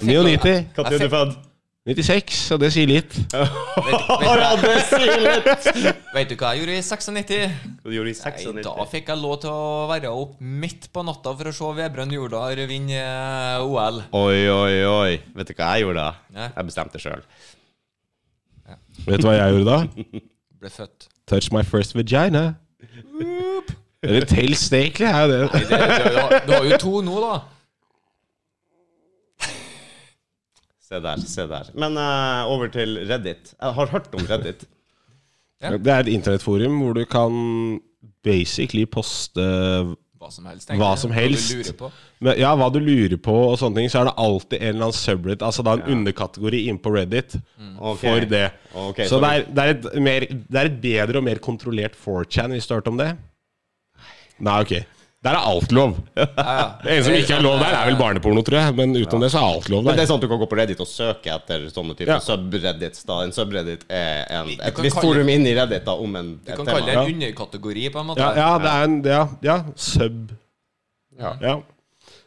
99. 0.01 0.57
Når 0.77 0.89
er 0.93 0.99
du 1.03 1.09
født? 1.13 1.37
96, 1.89 2.39
og 2.53 2.59
det 2.61 2.67
sier 2.75 2.89
litt. 2.89 3.15
Ja, 4.29 4.49
det 4.59 4.73
sier 4.89 5.21
litt! 5.23 5.69
Vet 6.13 6.29
du 6.29 6.35
hva 6.37 6.51
jeg 6.53 6.61
gjorde 6.61 6.75
i 6.75 6.81
96? 6.83 7.37
Du 7.85 7.93
gjorde 7.95 8.11
i 8.11 8.15
Nei, 8.17 8.33
96. 8.35 8.59
da 8.67 8.85
fikk 8.91 9.09
jeg 9.09 9.21
lov 9.23 9.37
til 9.41 9.53
å 9.53 9.87
være 9.89 10.11
opp 10.11 10.35
midt 10.43 10.89
på 10.93 11.03
natta 11.07 11.33
for 11.39 11.49
å 11.49 11.53
se 11.55 11.69
Vebjørn 11.79 12.13
Jordal 12.13 12.61
vinne 12.69 12.99
eh, 12.99 13.63
OL. 13.63 14.01
Oi, 14.19 14.41
oi, 14.53 14.73
oi. 14.91 15.13
Vet 15.39 15.49
du 15.49 15.55
hva 15.57 15.71
jeg 15.77 15.87
gjorde 15.87 16.03
da? 16.03 16.11
Ja. 16.35 16.49
Jeg 16.59 16.69
bestemte 16.69 17.01
sjøl. 17.01 17.23
Vet 19.07 19.23
du 19.23 19.29
hva 19.29 19.37
jeg 19.39 19.55
gjorde 19.55 19.69
da? 19.71 20.19
Ble 20.59 20.73
født. 20.75 21.07
Touch 21.31 21.49
my 21.55 21.63
first 21.63 21.95
vagina. 21.97 22.43
Eller 24.03 24.27
det. 24.71 25.07
Er 25.07 25.23
jo 25.23 25.31
det. 25.31 25.39
Nei, 25.53 25.63
det, 25.63 25.79
du, 25.79 26.03
du, 26.03 26.19
har- 26.19 26.43
du 26.45 26.53
har 26.57 26.67
jo 26.73 26.77
to 26.83 26.93
nå, 27.07 27.15
da. 27.23 27.33
Se 30.89 30.97
der, 31.03 31.21
se 31.21 31.45
der. 31.45 31.69
Men 31.77 31.97
uh, 32.01 32.49
over 32.49 32.71
til 32.73 32.97
Reddit. 33.05 33.53
Jeg 33.53 33.73
har 33.77 33.93
hørt 33.93 34.13
om 34.13 34.25
Reddit. 34.29 34.67
Ja. 35.59 35.73
Det 35.75 35.91
er 35.91 36.05
et 36.05 36.07
internettforum 36.07 36.77
hvor 36.79 36.93
du 36.95 37.01
kan 37.03 37.33
basically 38.23 38.85
poste 38.87 39.43
Hva 39.43 40.29
som 40.31 40.45
helst. 40.47 40.69
Hva 40.79 40.91
som 40.95 41.11
helst. 41.11 41.49
Hva 41.51 41.57
du 41.57 41.65
lurer 41.65 41.75
på. 41.81 41.89
Men, 42.23 42.37
ja, 42.39 42.53
hva 42.55 42.69
du 42.71 42.77
lurer 42.79 43.19
på 43.19 43.33
og 43.49 43.57
sånne 43.59 43.81
ting, 43.81 43.89
så 43.91 43.99
er 43.99 44.07
det 44.07 44.13
alltid 44.23 44.55
en 44.55 44.69
eller 44.69 44.85
annen 44.87 44.95
subreddit, 44.95 45.43
altså 45.43 45.65
da 45.67 45.73
en 45.75 45.83
underkategori 45.97 46.61
inn 46.71 46.79
på 46.79 46.93
Reddit 46.95 47.35
okay. 47.35 47.99
for 48.05 48.29
det. 48.31 48.45
Okay, 48.71 49.09
så 49.11 49.17
så 49.17 49.19
det 49.25 49.33
er, 49.33 49.43
det, 49.49 49.65
er 49.65 49.73
et 49.73 49.89
mer, 50.07 50.27
det 50.31 50.61
er 50.61 50.71
et 50.71 50.79
bedre 50.87 51.19
og 51.19 51.27
mer 51.27 51.43
kontrollert 51.43 51.99
4chan, 52.07 52.55
hvis 52.55 52.69
du 52.69 52.73
har 52.77 52.79
hørt 52.79 52.91
om 52.93 53.03
det? 53.03 53.09
Nei, 54.39 54.55
ok. 54.63 54.73
Der 55.19 55.35
er 55.35 55.45
alt 55.51 55.73
lov. 55.75 55.97
Ja, 56.19 56.25
ja. 56.35 56.65
Det 56.79 56.91
eneste 56.93 57.09
som 57.09 57.15
ikke 57.17 57.33
er 57.35 57.41
lov 57.43 57.57
der, 57.59 57.73
er 57.75 57.89
vel 57.89 57.97
barneporno, 57.99 58.43
tror 58.47 58.55
jeg. 58.61 58.75
Men 58.77 58.93
utenom 58.95 59.23
det, 59.25 59.31
så 59.33 59.41
er 59.41 59.47
alt 59.57 59.67
lov 59.71 59.83
Men 59.83 59.97
det 59.97 60.05
er 60.05 60.11
sånn 60.11 60.21
at 60.21 60.23
du 60.23 60.29
kan 60.31 60.39
gå 60.39 60.47
på 60.51 60.59
Reddit 60.59 60.83
og 60.83 60.87
søke 60.87 61.33
etter 61.33 61.65
sånne 61.73 61.95
typer 61.97 62.13
Ja. 62.13 62.19
subreddits. 62.23 63.03
da 63.09 63.17
En 63.25 63.33
subreddit 63.35 63.83
er 63.91 64.23
en, 64.37 64.53
et 64.69 64.79
visst 64.85 65.01
forum 65.03 65.31
inn 65.33 65.47
i 65.49 65.55
Reddit 65.57 65.83
da 65.89 65.97
om 65.99 66.15
en, 66.15 66.29
Du 66.39 66.53
kan 66.53 66.61
kan 66.63 66.71
kalle 66.71 66.87
det 66.87 66.95
en 66.95 67.11
underkategori, 67.17 67.89
på 67.91 67.99
en 67.99 68.09
måte. 68.13 68.23
Ja, 68.23 68.31
ja, 68.39 68.53
det 68.63 68.71
er 68.71 68.87
en 68.87 68.97
Ja, 69.09 69.25
ja 69.49 69.57
sub. 69.75 70.31
Ja. 71.19 71.33
Ja. 71.43 71.57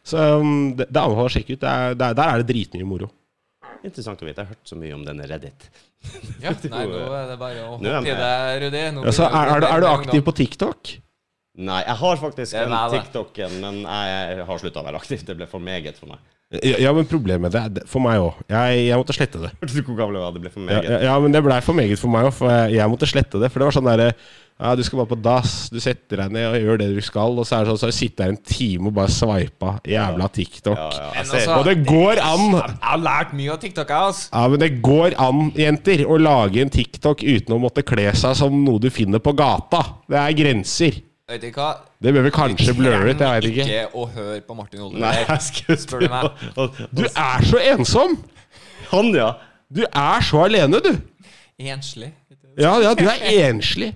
Så 0.05 0.19
um, 0.43 0.75
det, 0.77 0.91
det 0.91 1.01
anbefaler 1.01 1.31
å 1.31 1.33
sjekke 1.33 1.57
ut. 1.57 1.63
Det 1.63 1.73
er, 1.73 1.95
det 1.97 2.11
er, 2.11 2.19
der 2.19 2.29
er 2.35 2.43
det 2.43 2.49
dritmye 2.53 2.89
moro. 2.89 3.09
Interessant 3.83 4.21
å 4.21 4.29
vite. 4.29 4.43
Jeg 4.43 4.51
har 4.51 4.53
hørt 4.53 4.69
så 4.69 4.77
mye 4.79 4.95
om 4.95 5.07
denne 5.07 5.25
Reddit. 5.31 5.71
Ja, 6.43 6.53
nei, 6.69 6.85
nå 6.91 7.01
er 7.15 7.31
det 7.31 7.39
bare 7.41 7.65
å 7.65 7.71
hoppe 7.79 8.05
i 8.05 8.19
det, 8.21 8.35
Rudi. 8.67 8.83
Er, 8.83 9.01
er, 9.01 9.65
du, 9.65 9.67
er 9.71 9.81
du 9.81 9.89
aktiv 9.89 10.25
på 10.27 10.37
TikTok? 10.43 10.93
Nei, 11.59 11.83
jeg 11.85 11.97
har 12.01 12.17
faktisk 12.17 12.53
Det 12.57 12.63
en. 12.65 12.93
TikTok-en, 12.95 13.57
men 13.61 13.83
jeg 13.85 14.45
har 14.49 14.59
slutta 14.63 14.81
å 14.81 14.87
være 14.87 14.97
aktiv. 15.03 15.25
Det 15.27 15.37
ble 15.37 15.47
for 15.51 15.61
meget 15.61 15.99
for 16.01 16.07
meg. 16.15 16.19
Ja, 16.63 16.91
men 16.93 17.07
problemet 17.09 17.51
det 17.53 17.61
er 17.63 17.69
det- 17.71 17.89
For 17.89 17.99
meg 18.01 18.19
òg. 18.21 18.35
Jeg, 18.49 18.87
jeg 18.89 18.97
måtte 19.01 19.15
slette 19.17 19.41
det. 19.41 19.51
Hørte 19.61 19.73
du 19.73 19.83
hvor 19.83 19.97
gammel 19.97 20.17
jeg 20.17 20.23
var? 20.23 20.33
Det 20.33 20.41
ble 20.43 20.51
for 20.53 20.61
meget. 20.61 20.85
ja, 20.85 20.99
ja, 21.01 21.19
men 21.21 21.33
det 21.33 21.43
blei 21.45 21.61
for 21.65 21.73
meget 21.73 21.99
for 21.99 22.09
meg 22.13 22.25
òg, 22.29 22.33
for 22.37 22.49
jeg, 22.51 22.73
jeg 22.77 22.89
måtte 22.93 23.09
slette 23.09 23.41
det. 23.41 23.49
For 23.53 23.59
det 23.59 23.69
var 23.69 23.73
sånn 23.73 23.89
derre 23.89 24.15
ja, 24.61 24.75
Du 24.77 24.83
skal 24.85 24.99
bare 25.01 25.09
på 25.17 25.23
dass, 25.23 25.71
du 25.73 25.81
setter 25.81 26.17
deg 26.21 26.31
ned 26.31 26.45
og 26.53 26.61
gjør 26.61 26.79
det 26.79 26.89
du 26.95 27.01
skal, 27.01 27.39
og 27.41 27.47
så 27.49 27.57
er 27.57 27.65
det 27.65 27.73
sånn 27.73 27.89
så 27.89 27.93
sitter 27.97 28.25
jeg 28.27 28.35
en 28.35 28.43
time 28.45 28.87
og 28.89 28.95
bare 28.95 29.09
sveipa 29.09 29.81
jævla 29.89 30.29
TikTok. 30.31 30.77
Ja, 30.77 30.91
ja, 30.93 31.11
Men 31.15 31.25
altså- 31.25 31.57
Og 31.59 31.65
det 31.65 31.87
går 31.87 32.21
an! 32.21 32.53
Jeg 32.53 32.79
har 32.83 32.99
lært 32.99 33.33
mye 33.33 33.51
av 33.53 33.59
TikTok, 33.61 33.89
jeg, 33.89 33.97
altså. 33.97 34.29
Ja, 34.33 34.49
men 34.49 34.61
det 34.61 34.83
går 34.83 35.15
an, 35.19 35.51
jenter, 35.57 36.05
å 36.07 36.19
lage 36.21 36.61
en 36.61 36.71
TikTok 36.71 37.25
uten 37.25 37.57
å 37.57 37.61
måtte 37.61 37.83
kle 37.83 38.13
seg 38.15 38.37
som 38.37 38.65
noe 38.65 38.79
du 38.79 38.91
finner 38.91 39.19
på 39.21 39.35
gata. 39.35 39.83
Det 40.09 40.17
er 40.21 40.33
grenser. 40.45 41.01
Vet 41.33 41.41
du 41.47 41.49
hva? 41.57 41.71
Det 42.03 42.13
bør 42.13 42.27
vi 42.27 42.31
kanskje 42.35 42.75
blurre 42.77 43.07
ut, 43.09 43.23
jeg 43.23 43.41
vet 43.41 43.47
ikke. 43.49 43.65
ikke 43.65 43.97
å 43.97 44.03
høre 44.13 44.41
på 44.45 44.57
Martin 44.59 44.83
Nei, 45.01 45.15
jeg 45.23 45.79
Spør 45.81 46.05
du 46.05 46.11
meg? 46.13 46.43
Du 46.99 47.07
er 47.09 47.47
så 47.49 47.63
ensom! 47.73 48.19
Han, 48.91 49.09
ja. 49.17 49.31
Du 49.73 49.81
er 49.87 50.27
så 50.29 50.43
alene, 50.45 50.83
du. 50.85 50.91
Enslig. 51.63 52.11
Ja, 52.61 52.75
ja, 52.85 52.93
du 52.93 53.07
er 53.09 53.23
enslig. 53.49 53.95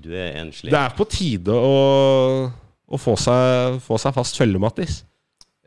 Du 0.00 0.08
er 0.16 0.38
enslig. 0.40 0.72
Det 0.72 0.80
er 0.80 0.96
på 0.96 1.04
tide 1.12 1.52
å, 1.52 2.48
å 2.88 3.00
få, 3.00 3.18
seg, 3.20 3.76
få 3.84 4.00
seg 4.00 4.16
fast 4.16 4.40
følge, 4.40 4.62
Mattis. 4.62 5.02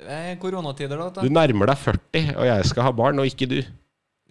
Det 0.01 0.09
er 0.33 0.39
koronatider, 0.41 0.97
da. 0.97 1.21
Du 1.21 1.29
du. 1.29 1.35
nærmer 1.35 1.69
deg 1.69 1.83
40, 1.83 2.33
og 2.33 2.49
jeg 2.49 2.71
skal 2.71 2.87
ha 2.89 2.95
barn, 3.03 3.21
og 3.21 3.29
ikke 3.29 3.51
du. 3.53 3.59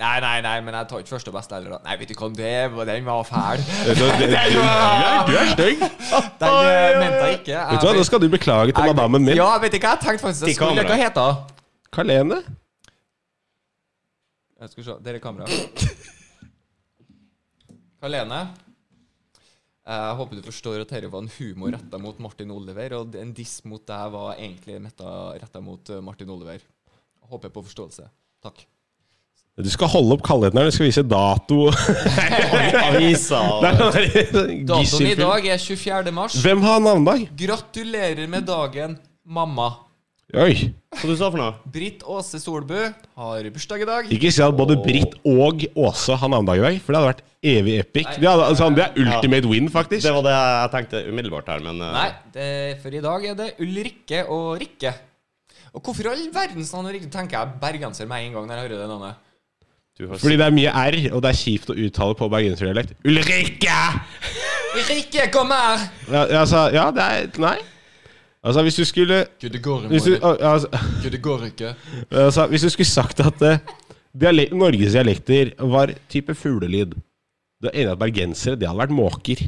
Nei, 0.03 0.17
nei, 0.25 0.37
nei, 0.43 0.55
men 0.67 0.75
jeg 0.75 0.89
tar 0.91 1.03
ikke 1.05 1.13
første 1.15 1.33
beste 1.35 1.55
heller. 1.55 1.77
da. 1.77 1.81
Nei, 1.87 1.95
vet 2.01 2.11
du 2.11 2.15
hva, 2.19 2.29
det, 2.35 2.53
var- 2.75 2.89
den 2.91 3.05
var 3.07 3.23
fæl. 3.29 3.63
Du, 3.99 4.03
er, 4.03 4.57
du 5.29 5.35
stygg. 5.53 5.85
Den 6.41 6.57
eh, 6.59 6.97
mente 6.99 7.21
jeg 7.23 7.37
ikke. 7.39 7.61
Vet 7.71 7.85
du 7.85 7.87
hva, 7.87 7.93
Nå 8.01 8.03
skal 8.09 8.23
du 8.25 8.29
beklage 8.33 8.75
til 8.75 8.89
madammen 8.91 9.23
min. 9.29 9.37
Ja, 9.39 9.53
vet 9.63 9.77
du 9.77 9.79
hva, 9.79 9.93
jeg 9.95 10.03
tenkte 10.09 10.25
faktisk 10.27 10.43
Til 10.43 10.51
jeg 10.51 10.59
skulle 10.59 10.75
kamera. 10.75 10.91
Hva 10.91 10.99
heter 11.05 11.31
hun? 11.31 11.61
Kalene. 11.93 12.41
Jeg 14.63 14.71
skal 14.75 14.85
se, 14.89 14.99
dere 15.07 15.19
er 15.19 15.23
kamera. 15.23 15.47
Kalene. 18.03 18.41
Jeg 19.83 20.15
håper 20.19 20.39
du 20.39 20.45
forstår 20.47 20.83
at 20.85 20.91
dette 20.95 21.09
var 21.11 21.25
en 21.25 21.31
humor 21.37 21.73
retta 21.75 21.99
mot 21.99 22.19
Martin 22.23 22.51
Oliver, 22.55 22.95
og 23.01 23.17
en 23.19 23.33
diss 23.35 23.61
mot 23.67 23.83
deg 23.87 24.13
var 24.15 24.37
egentlig 24.39 24.79
retta 25.43 25.63
mot 25.63 25.91
eh, 25.91 26.03
Martin 26.03 26.31
Oliver. 26.31 26.63
Jeg 26.63 27.31
håper 27.33 27.51
på 27.55 27.65
forståelse. 27.67 28.07
Takk. 28.43 28.63
Du 29.61 29.69
skal 29.69 29.91
holde 29.93 30.15
opp 30.17 30.23
kalenderen, 30.25 30.71
du 30.71 30.73
skal 30.73 30.87
vise 30.89 31.03
dato. 31.05 31.67
Avisa 32.89 33.41
Datoen 33.61 35.09
i 35.11 35.17
dag 35.19 35.49
er 35.53 35.59
24. 35.61 36.13
mars. 36.17 36.39
Hvem 36.41 36.63
har 36.65 36.79
navnedag? 36.81 37.27
Gratulerer 37.37 38.31
med 38.33 38.47
dagen, 38.49 38.95
mamma. 39.29 39.67
Oi. 40.33 40.71
Hva 40.97 41.05
du 41.05 41.13
sa 41.21 41.29
for 41.29 41.37
noe? 41.37 41.53
Britt 41.69 42.01
Åse 42.09 42.39
Solbu 42.41 42.79
har 42.81 43.49
bursdag 43.53 43.83
i 43.85 43.89
dag. 43.91 44.09
Ikke 44.17 44.31
si 44.33 44.41
at 44.41 44.57
både 44.57 44.79
Britt 44.81 45.19
og 45.29 45.67
Åse 45.77 46.17
har 46.17 46.33
navnedag 46.33 46.63
i 46.63 46.65
dag, 46.65 46.79
for 46.81 46.95
det 46.97 47.03
hadde 47.03 47.11
vært 47.11 47.21
evig 47.53 47.75
epic. 47.83 48.09
Det, 48.15 48.29
hadde, 48.31 48.47
altså, 48.55 48.71
det 48.73 48.87
er 48.87 48.97
ultimate 49.05 49.51
win, 49.51 49.69
faktisk. 49.75 50.07
Det 50.07 50.15
var 50.17 50.25
det 50.25 50.33
jeg 50.33 50.71
tenkte 50.77 51.03
umiddelbart 51.11 51.51
her, 51.53 51.67
men 51.67 51.83
eh, 51.85 51.99
Nei, 51.99 52.07
det, 52.39 52.47
for 52.81 52.97
i 52.97 53.05
dag 53.05 53.29
er 53.35 53.37
det 53.43 53.51
Ulrikke 53.61 54.23
og 54.33 54.49
Rikke. 54.65 54.95
Og 55.77 55.85
hvorfor 55.85 56.09
i 56.09 56.11
all 56.15 56.25
verdens 56.33 56.73
navn 56.73 56.89
tenker 57.13 57.37
jeg 57.37 57.61
bergenser 57.61 58.09
med 58.09 58.31
en 58.31 58.39
gang 58.39 58.49
når 58.49 58.57
jeg 58.57 58.67
hører 58.71 58.81
det 58.81 58.89
navnet? 58.95 59.29
Fordi 60.01 60.39
det 60.41 60.47
er 60.47 60.55
mye 60.57 60.71
R, 60.73 60.97
og 61.13 61.21
det 61.23 61.31
er 61.31 61.37
kjipt 61.37 61.71
å 61.71 61.77
uttale 61.77 62.17
på 62.17 62.29
bergenserdialekt. 62.33 62.95
Ulrikke! 63.05 63.77
Ulrikke, 64.73 65.27
kom 65.35 65.53
her! 65.53 65.85
Ja, 66.09 66.23
altså, 66.41 66.65
ja, 66.73 66.89
det 66.95 67.05
er 67.05 67.43
Nei. 67.43 67.59
Altså, 68.43 68.65
hvis 68.67 68.75
du 68.81 68.85
skulle 68.89 69.21
Gud, 69.39 69.53
det 69.55 69.61
går 69.63 69.85
hvis 69.93 70.09
du, 70.09 70.17
altså, 70.19 70.67
Gud, 71.03 71.11
det 71.15 71.21
går 71.23 71.45
ikke. 71.53 71.75
altså, 72.11 72.47
hvis 72.51 72.65
du 72.67 72.69
skulle 72.75 72.89
sagt 72.91 73.21
at 73.23 73.45
uh, 73.47 73.59
dialek 74.19 74.51
Norges 74.59 74.97
dialekter 74.97 75.53
var 75.61 75.93
type 76.11 76.35
fuglelyd 76.35 76.97
Du 77.63 77.69
er 77.71 77.77
enig 77.77 77.87
i 77.87 77.93
at 77.93 78.01
bergensere, 78.01 78.59
det 78.59 78.67
hadde 78.67 78.83
vært 78.83 78.97
måker? 78.97 79.45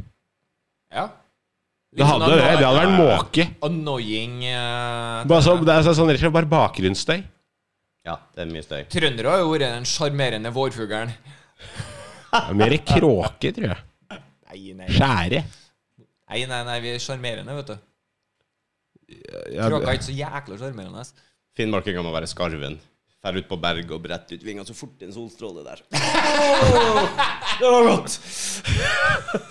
Ja. 0.95 1.09
Det 1.95 2.07
hadde 2.07 2.29
det. 2.31 2.39
Det 2.39 2.67
hadde 2.67 2.79
vært 2.79 2.95
måke. 2.99 3.49
Annoying 3.67 4.45
uh, 4.47 5.25
Bare 5.27 5.43
så, 5.43 5.57
det 5.59 5.75
er 5.75 5.89
sånn 5.89 6.13
rett 6.13 6.21
og 6.21 6.23
slett 6.23 6.37
bare 6.37 6.51
bakgrunnsstøy. 6.51 7.25
Ja, 8.05 8.19
det 8.37 8.45
er 8.45 8.51
mye 8.53 8.65
støy. 8.65 8.83
Trøndere 8.93 9.33
har 9.33 9.41
jo 9.41 9.51
vært 9.55 9.65
den 9.65 9.87
sjarmerende 9.89 10.51
vårfuglen. 10.53 11.13
Det 12.35 12.41
er 12.43 12.57
Mer 12.59 12.75
kråke, 12.85 13.53
tror 13.57 13.71
jeg. 13.71 13.79
Nei, 14.51 14.73
nei, 14.77 14.89
Skjære. 14.93 15.45
nei, 16.29 16.41
nei, 16.51 16.63
nei, 16.69 16.81
vi 16.85 16.91
er 16.93 17.01
sjarmerende, 17.03 17.55
vet 17.63 17.73
du. 17.73 17.77
Ja, 19.55 19.69
Kråka 19.71 19.89
er 19.89 19.97
ikke 19.97 20.11
så 20.11 20.17
jækla 20.19 20.59
sjarmerende. 20.61 21.07
Finnmarkinga 21.57 22.05
må 22.05 22.13
være 22.13 22.29
skarven. 22.29 22.77
Drar 23.25 23.39
ut 23.41 23.49
på 23.49 23.57
berg 23.57 23.89
og 23.97 24.03
bretter 24.05 24.37
ut 24.37 24.43
vingene 24.45 24.69
så 24.69 24.75
fort 24.77 25.01
en 25.01 25.13
solstråle 25.15 25.63
der. 25.65 25.81
det 27.63 27.71
var 27.73 27.87
godt! 27.89 28.19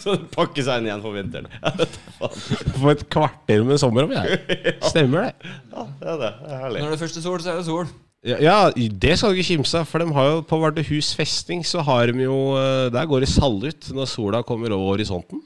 så 0.03 0.13
pakker 0.35 0.61
seg 0.67 0.83
inn 0.83 0.91
igjen 0.91 1.01
for 1.01 1.17
vinteren. 1.17 1.49
For 2.77 2.91
et 2.93 3.01
kvarter 3.09 3.65
med 3.65 3.81
sommer 3.81 4.05
om 4.05 4.13
jeg. 4.13 4.37
Stemmer 4.93 5.25
det. 5.25 5.53
ja, 5.73 5.87
det 5.89 6.11
er 6.13 6.21
det. 6.21 6.33
Det 6.37 6.53
er 6.53 6.61
herlig. 6.67 6.83
Når 6.85 6.93
det 6.93 7.01
først 7.01 7.17
er 7.17 7.25
sol, 7.25 7.41
så 7.41 7.55
er 7.55 7.63
det 7.63 7.65
sol. 7.71 7.89
Ja, 8.23 8.38
ja, 8.39 8.57
det 8.71 9.17
skal 9.19 9.33
du 9.33 9.39
ikke 9.41 9.49
kimse 9.57 9.81
av, 9.81 9.88
for 9.89 9.99
de 9.99 10.07
har 10.15 10.27
jo 10.29 10.41
på 10.47 10.55
Vardøhus 10.62 11.09
festning 11.19 11.63
så 11.67 11.81
har 11.83 12.07
de 12.07 12.23
jo 12.23 12.38
eh, 12.55 12.86
Der 12.93 13.07
går 13.09 13.25
det 13.25 13.27
salut 13.33 13.89
når 13.91 14.07
sola 14.07 14.39
kommer 14.47 14.71
over 14.71 14.93
horisonten. 14.93 15.41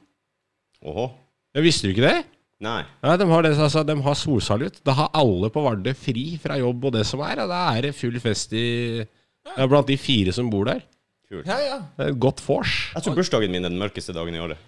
Åhå. 0.86 1.08
Ja, 1.58 1.64
Visste 1.66 1.88
du 1.90 1.96
ikke 1.96 2.06
det? 2.06 2.20
Nei. 2.62 2.84
Ja, 3.02 3.16
De 3.18 3.26
har, 3.30 3.42
det, 3.46 3.56
altså, 3.58 3.82
de 3.86 3.96
har 4.02 4.18
solsalut. 4.18 4.78
Da 4.86 4.94
har 4.98 5.10
alle 5.18 5.50
på 5.54 5.62
Vardø 5.66 5.94
fri 5.98 6.28
fra 6.42 6.58
jobb 6.62 6.86
og 6.90 6.94
det 6.94 7.04
som 7.10 7.22
er. 7.26 7.42
Og 7.44 7.50
da 7.50 7.64
er 7.74 7.88
det 7.90 7.96
full 7.98 8.18
fest 8.22 8.54
i 8.58 8.66
ja, 9.02 9.66
blant 9.66 9.90
de 9.90 9.98
fire 9.98 10.34
som 10.34 10.50
bor 10.54 10.70
der. 10.70 10.82
Kult. 11.28 11.50
Ja, 11.50 11.58
ja. 11.60 11.80
Det 11.98 12.06
er 12.06 12.14
et 12.14 12.22
godt 12.22 12.42
vors. 12.46 12.78
Jeg 12.94 13.04
tror 13.04 13.18
bursdagen 13.18 13.52
min 13.54 13.66
er 13.66 13.74
den 13.74 13.82
mørkeste 13.82 14.14
dagen 14.16 14.38
i 14.38 14.42
året. 14.42 14.62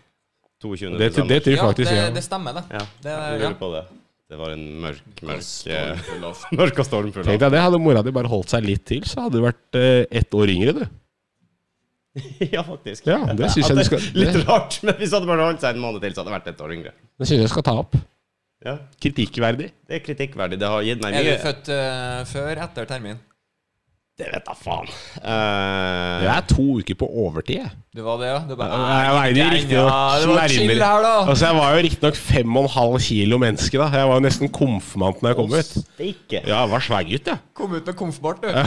22. 0.65 0.97
Det, 0.97 1.13
det, 1.15 1.27
det 1.29 1.39
tror 1.45 1.53
jeg 1.53 1.61
faktisk, 1.63 1.91
det, 1.93 1.97
ja. 2.01 2.09
det 2.11 2.23
stemmer, 2.25 2.57
det. 2.57 2.65
Ja, 2.73 2.81
Det 3.05 3.11
er- 3.13 3.21
jeg 3.31 3.39
lurer 3.39 3.49
ja. 3.53 3.57
på 3.61 3.69
det. 3.77 3.83
Det 4.29 4.37
var 4.37 4.51
en 4.53 4.65
mørk, 4.83 5.21
mørk 5.25 5.39
eh, 5.41 6.01
Stormfull. 6.05 6.57
Mørk 6.59 6.79
og 6.83 6.85
stormfull 6.85 7.25
Tenk 7.25 7.39
deg 7.41 7.53
det, 7.55 7.61
hadde 7.65 7.79
mora 7.81 8.03
di 8.05 8.11
bare 8.13 8.29
holdt 8.29 8.51
seg 8.53 8.67
litt 8.67 8.83
til, 8.85 9.01
så 9.09 9.23
hadde 9.25 9.39
du 9.39 9.45
vært 9.47 9.79
eh, 9.79 10.03
ett 10.21 10.35
år 10.37 10.51
yngre, 10.53 10.75
du. 10.77 10.83
ja, 12.55 12.61
faktisk. 12.65 13.07
Ja, 13.09 13.17
det 13.33 13.49
synes 13.55 13.71
jeg 13.71 13.79
du 13.79 13.83
skal- 13.87 14.05
Litt 14.21 14.35
det- 14.37 14.45
rart, 14.45 14.77
men 14.85 14.99
hvis 15.01 15.15
hadde 15.17 15.29
bare 15.29 15.47
holdt 15.49 15.65
seg 15.65 15.73
en 15.77 15.81
måned 15.81 16.05
til, 16.05 16.13
så 16.13 16.21
hadde 16.21 16.29
det 16.29 16.37
vært 16.37 16.51
et 16.53 16.61
år 16.67 16.75
yngre. 16.77 16.93
Det 17.17 17.29
syns 17.29 17.43
jeg 17.45 17.53
skal 17.55 17.65
ta 17.65 17.75
opp. 17.81 17.97
Ja, 18.65 18.75
Kritikkverdig. 19.01 19.69
Det 19.87 19.97
er 19.97 20.01
kritikkverdig. 20.03 20.57
Det 20.59 20.67
har 20.67 20.83
gitt 20.83 21.01
meg 21.01 21.15
Er 21.15 21.23
du 21.23 21.29
mye 21.31 21.41
født 21.45 21.69
eh, 21.73 22.21
før 22.27 22.61
etter 22.67 22.89
termin? 22.89 23.21
Det 24.19 24.27
vet 24.27 24.43
da 24.43 24.51
faen. 24.57 24.89
Uh, 25.23 26.19
det 26.19 26.27
er 26.33 26.41
to 26.49 26.63
uker 26.81 26.95
på 26.99 27.07
overtid. 27.07 27.63
Det 27.95 28.03
var 28.03 28.17
det, 28.19 28.27
ja? 28.27 28.41
Det 28.49 28.57
bare, 28.59 28.75
Ja, 28.75 28.97
jeg 29.05 29.13
veide 29.15 29.45
riktignok 29.53 29.87
ja. 29.87 29.93
Altså, 31.23 31.45
jeg 31.45 31.55
var 31.55 31.67
jo 31.71 31.77
riktignok 31.85 32.17
fem 32.19 32.57
og 32.59 32.63
en 32.67 32.73
halv 32.73 32.97
kilo 33.05 33.35
menneske, 33.39 33.79
da. 33.79 33.87
Jeg 33.95 34.03
var 34.11 34.15
jo 34.19 34.23
nesten 34.27 34.51
konfirmant 34.51 35.23
når 35.23 35.27
jeg 35.31 35.37
kom 35.39 35.51
ut. 35.55 35.71
Ja, 36.35 36.43
jeg 36.51 36.67
var 36.73 36.81
svaggutt, 36.83 37.25
jeg. 37.31 37.39
Kom 37.55 37.71
ut 37.77 37.85
med 37.87 37.95
konfbart, 38.03 38.39
du. 38.43 38.47
Ja. 38.51 38.59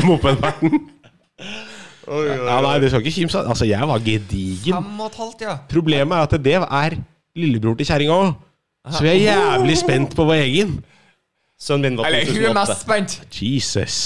Mopedverten. 0.08 0.70
Ja, 2.08 2.56
nei, 2.64 2.80
det 2.80 2.88
skal 2.88 3.04
ikke 3.04 3.16
kimse. 3.20 3.44
Altså, 3.52 3.68
jeg 3.68 3.84
var 3.92 4.00
gedigen. 4.00 4.72
Fem 4.72 4.88
og 5.00 5.06
et 5.12 5.16
halvt, 5.20 5.40
ja. 5.44 5.60
Problemet 5.68 6.16
er 6.16 6.24
at 6.24 6.32
det 6.44 6.56
er 6.56 6.96
lillebror 7.36 7.76
til 7.76 7.84
kjerringa 7.92 8.16
òg. 8.16 8.32
Så 8.88 9.04
vi 9.04 9.12
er 9.12 9.20
jævlig 9.28 9.76
spent 9.76 10.16
på 10.16 10.24
vår 10.24 10.40
egen. 10.46 10.80
Sønnen 11.58 11.88
min 11.90 11.98
var 11.98 12.06
Eller 12.06 12.26
hun 12.28 12.36
er 12.36 12.54
2008. 12.54 12.68
mest 12.68 12.84
spent. 12.84 13.42
Jesus. 13.42 13.96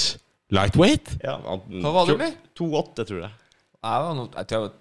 Lightweight? 0.53 1.11
Ja, 1.25 1.39
han, 1.45 1.61
Hva 1.85 1.93
var 1.95 2.07
det 2.09 2.19
med? 2.21 2.39
2,8, 2.59 3.05
tror 3.09 3.21
jeg. 3.27 3.33
Jeg 3.83 4.07
var, 4.07 4.15
noe, 4.17 4.29
jeg 4.37 4.47
tror 4.49 4.59
jeg 4.59 4.69
var 4.69 4.79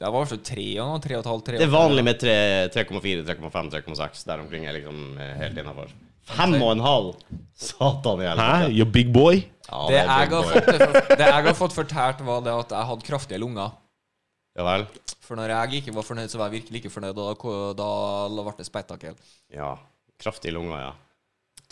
jeg 0.00 0.08
var 0.14 0.22
kanskje 0.24 0.38
tre 0.48 0.62
og 0.80 0.86
noe, 0.88 1.00
tre 1.04 1.16
og 1.18 1.20
et 1.20 1.26
halvt, 1.28 1.42
tre 1.44 1.58
Det 1.60 1.64
er 1.66 1.72
vanlig 1.74 2.02
med 2.06 2.16
tre- 2.22 2.68
3,4, 2.72 3.24
3,5, 3.28 3.66
3,6. 3.74 4.22
Der 4.30 4.40
omkring 4.40 4.64
er 4.64 4.72
liksom 4.78 5.00
eh, 5.20 5.34
helt 5.42 5.58
innafor. 5.60 5.90
Fem 6.24 6.54
og 6.56 6.70
en 6.72 6.80
halv! 6.80 7.10
Satan 7.52 8.22
i 8.24 8.30
Hæ? 8.30 8.32
helvete. 8.32 8.70
You 8.78 8.86
big 8.94 9.10
boy? 9.12 9.42
Ja, 9.68 9.82
Det 9.90 9.98
jeg, 9.98 10.06
big 10.08 10.14
har 10.14 10.30
boy. 10.30 10.48
fått, 10.54 11.10
det 11.20 11.26
jeg 11.28 11.44
har 11.48 11.58
fått 11.58 11.76
fortalt, 11.76 12.24
var 12.24 12.40
det 12.46 12.54
at 12.56 12.72
jeg 12.78 12.88
hadde 12.92 13.06
kraftige 13.10 13.40
lunger. 13.44 13.74
Ja 14.56 14.64
vel? 14.70 14.86
For 15.20 15.36
når 15.36 15.52
jeg 15.52 15.82
ikke 15.82 15.94
var 15.98 16.06
fornøyd, 16.08 16.32
så 16.32 16.38
var 16.40 16.48
jeg 16.48 16.62
virkelig 16.62 16.80
ikke 16.80 16.94
fornøyd. 16.96 17.20
Og 17.20 17.44
da, 17.76 17.88
da 18.32 18.42
ble 18.48 18.56
det 18.62 18.66
spetakkel. 18.70 19.20
Ja. 19.52 19.74
Kraftig 20.22 20.48
i 20.48 20.56
lunga, 20.56 20.80
ja. 20.80 20.92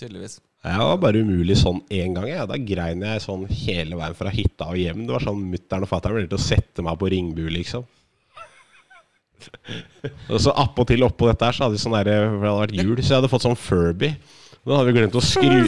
Tydeligvis. 0.03 0.41
Jeg 0.63 0.79
var 0.83 0.99
bare 1.03 1.23
umulig 1.23 1.57
sånn 1.59 1.81
én 1.95 2.15
gang. 2.17 2.27
Ja. 2.31 2.45
Da 2.51 2.59
grein 2.59 3.03
jeg 3.07 3.23
sånn 3.23 3.47
hele 3.51 3.99
veien 3.99 4.17
fra 4.19 4.33
hytta 4.35 4.71
og 4.73 4.79
hjem. 4.79 5.05
Det 5.07 5.15
var 5.15 5.25
sånn 5.25 5.43
mutter'n 5.53 5.87
og 5.87 5.91
fatter'n 5.91 6.19
ville 6.19 6.31
til 6.31 6.41
å 6.41 6.43
sette 6.43 6.85
meg 6.87 6.99
på 6.99 7.11
Ringbu, 7.13 7.45
liksom. 7.55 7.87
Og 10.31 10.39
så 10.43 10.55
appåtil 10.59 11.03
oppå 11.07 11.27
dette 11.31 11.49
her, 11.49 11.57
så 11.57 11.67
hadde 11.67 11.79
vi 11.79 11.83
sånn 11.83 11.97
der, 11.99 12.13
for 12.29 12.45
det 12.45 12.51
hadde 12.51 12.63
vært 12.63 12.79
jul, 12.79 12.95
så 13.01 13.09
jeg 13.09 13.19
hadde 13.21 13.31
fått 13.33 13.47
sånn 13.47 13.59
Furby. 13.59 14.13
Da 14.63 14.79
hadde 14.79 14.91
vi 14.91 14.95
glemt 14.95 15.19
å 15.19 15.25
skru 15.27 15.65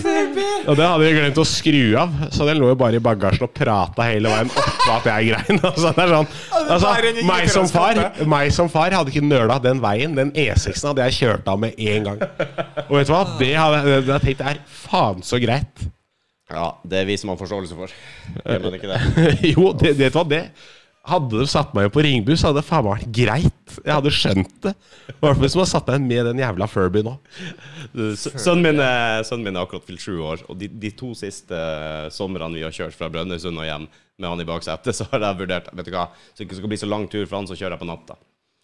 Og 0.64 0.76
det 0.78 0.86
hadde 0.86 1.04
vi 1.04 1.12
glemt 1.16 1.40
å 1.40 1.44
skru 1.48 1.82
av, 2.00 2.12
så 2.32 2.46
den 2.48 2.60
lå 2.60 2.70
jo 2.70 2.76
bare 2.78 2.98
i 2.98 3.02
bagasjen 3.04 3.46
og 3.46 3.52
prata 3.56 4.06
hele 4.08 4.30
veien 4.32 4.50
oppå 4.50 4.92
at 4.96 5.08
jeg 5.10 5.32
grein. 5.32 5.60
Altså, 5.74 5.90
det 5.96 6.04
er 6.04 6.12
sånn 6.12 6.28
altså, 6.74 6.92
meg, 7.26 7.48
som 7.52 7.68
far, 7.70 8.00
meg 8.30 8.52
som 8.54 8.70
far 8.72 8.94
hadde 8.94 9.12
ikke 9.12 9.24
nøla 9.24 9.58
den 9.62 9.80
veien. 9.82 10.14
Den 10.16 10.30
E6-en 10.32 10.92
hadde 10.92 11.08
jeg 11.08 11.18
kjørt 11.18 11.50
av 11.50 11.60
med 11.60 11.76
en 11.80 12.08
gang. 12.08 12.22
Og 12.86 12.94
vet 12.98 13.10
du 13.10 13.12
hva? 13.14 13.24
Det 13.40 13.50
hadde 13.58 13.82
det 13.84 13.98
hadde 13.98 14.14
jeg 14.14 14.24
tenkt 14.28 14.46
er 14.52 14.62
faen 14.84 15.24
så 15.26 15.40
greit. 15.42 15.84
Ja, 16.52 16.70
det 16.86 17.00
er 17.00 17.08
vi 17.08 17.16
som 17.18 17.32
har 17.32 17.40
forståelse 17.40 17.76
for. 17.76 17.92
Gjør 18.44 18.64
man 18.66 18.78
ikke 18.78 18.90
det? 18.92 19.00
jo, 19.54 19.70
det, 19.80 19.94
vet 19.98 20.14
du 20.14 20.18
hva? 20.20 20.26
Det 20.28 20.42
hadde 21.04 21.36
de 21.40 21.46
satt 21.50 21.74
meg 21.76 21.90
på 21.92 22.00
Ringbu, 22.04 22.32
så 22.36 22.48
hadde 22.48 22.62
det 22.62 22.66
faen 22.68 22.84
meg 22.86 22.94
vært 23.02 23.10
greit. 23.18 23.74
Jeg 23.84 23.92
hadde 23.92 24.12
skjønt 24.14 24.54
det. 24.64 24.72
I 25.10 25.14
hvert 25.20 25.34
fall 25.34 25.42
hvis 25.44 25.52
de 25.56 25.60
hadde 25.60 25.70
satt 25.72 25.90
meg 25.92 26.06
med 26.08 26.28
den 26.30 26.40
jævla 26.40 26.68
Furby 26.70 27.02
nå. 27.04 27.12
Sønnen 28.16 28.62
min, 28.64 28.80
sønnen 29.28 29.44
min 29.48 29.56
er 29.58 29.66
akkurat 29.66 29.84
fylt 29.88 30.00
sju 30.04 30.14
år, 30.24 30.44
og 30.48 30.56
de, 30.60 30.68
de 30.68 30.90
to 30.96 31.10
siste 31.18 31.54
eh, 31.58 32.08
somrene 32.14 32.56
vi 32.56 32.64
har 32.64 32.72
kjørt 32.74 32.96
fra 32.96 33.10
Brønnøysund 33.12 33.60
og 33.60 33.68
hjem 33.68 33.84
med 34.16 34.28
han 34.30 34.40
i 34.44 34.46
baksetet, 34.48 34.94
så 34.98 35.06
har 35.12 35.26
jeg 35.28 35.40
vurdert 35.42 35.68
Vet 35.74 35.90
du 35.90 35.92
hva, 35.96 36.06
så 36.32 36.40
det 36.40 36.46
ikke 36.48 36.60
skal 36.62 36.72
bli 36.72 36.80
så 36.84 36.88
lang 36.90 37.04
tur 37.12 37.26
for 37.26 37.38
han, 37.40 37.50
så 37.50 37.58
kjører 37.58 37.76
jeg 37.76 37.82
på 37.84 37.90
natta. 37.90 38.16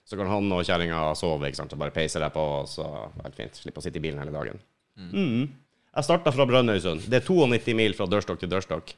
Så 0.09 0.17
kan 0.19 0.27
han 0.33 0.49
og 0.57 0.65
kjerringa 0.67 1.03
sove, 1.19 1.47
ikke 1.51 1.61
sant, 1.61 1.71
så 1.71 1.79
bare 1.79 1.95
peiser 1.95 2.25
jeg 2.25 2.35
på, 2.35 2.43
og 2.63 2.71
så 2.71 2.87
helt 3.21 3.37
fint. 3.39 3.61
Slipper 3.63 3.83
å 3.83 3.85
sitte 3.85 4.01
i 4.01 4.05
bilen 4.09 4.19
hele 4.19 4.33
dagen. 4.35 4.59
Mm. 4.99 5.45
Jeg 5.91 6.07
starta 6.07 6.33
fra 6.35 6.47
Brønnøysund. 6.51 7.05
Det 7.11 7.21
er 7.21 7.27
92 7.29 7.77
mil 7.79 7.95
fra 7.99 8.09
dørstokk 8.11 8.41
til 8.43 8.51
dørstokk. 8.51 8.91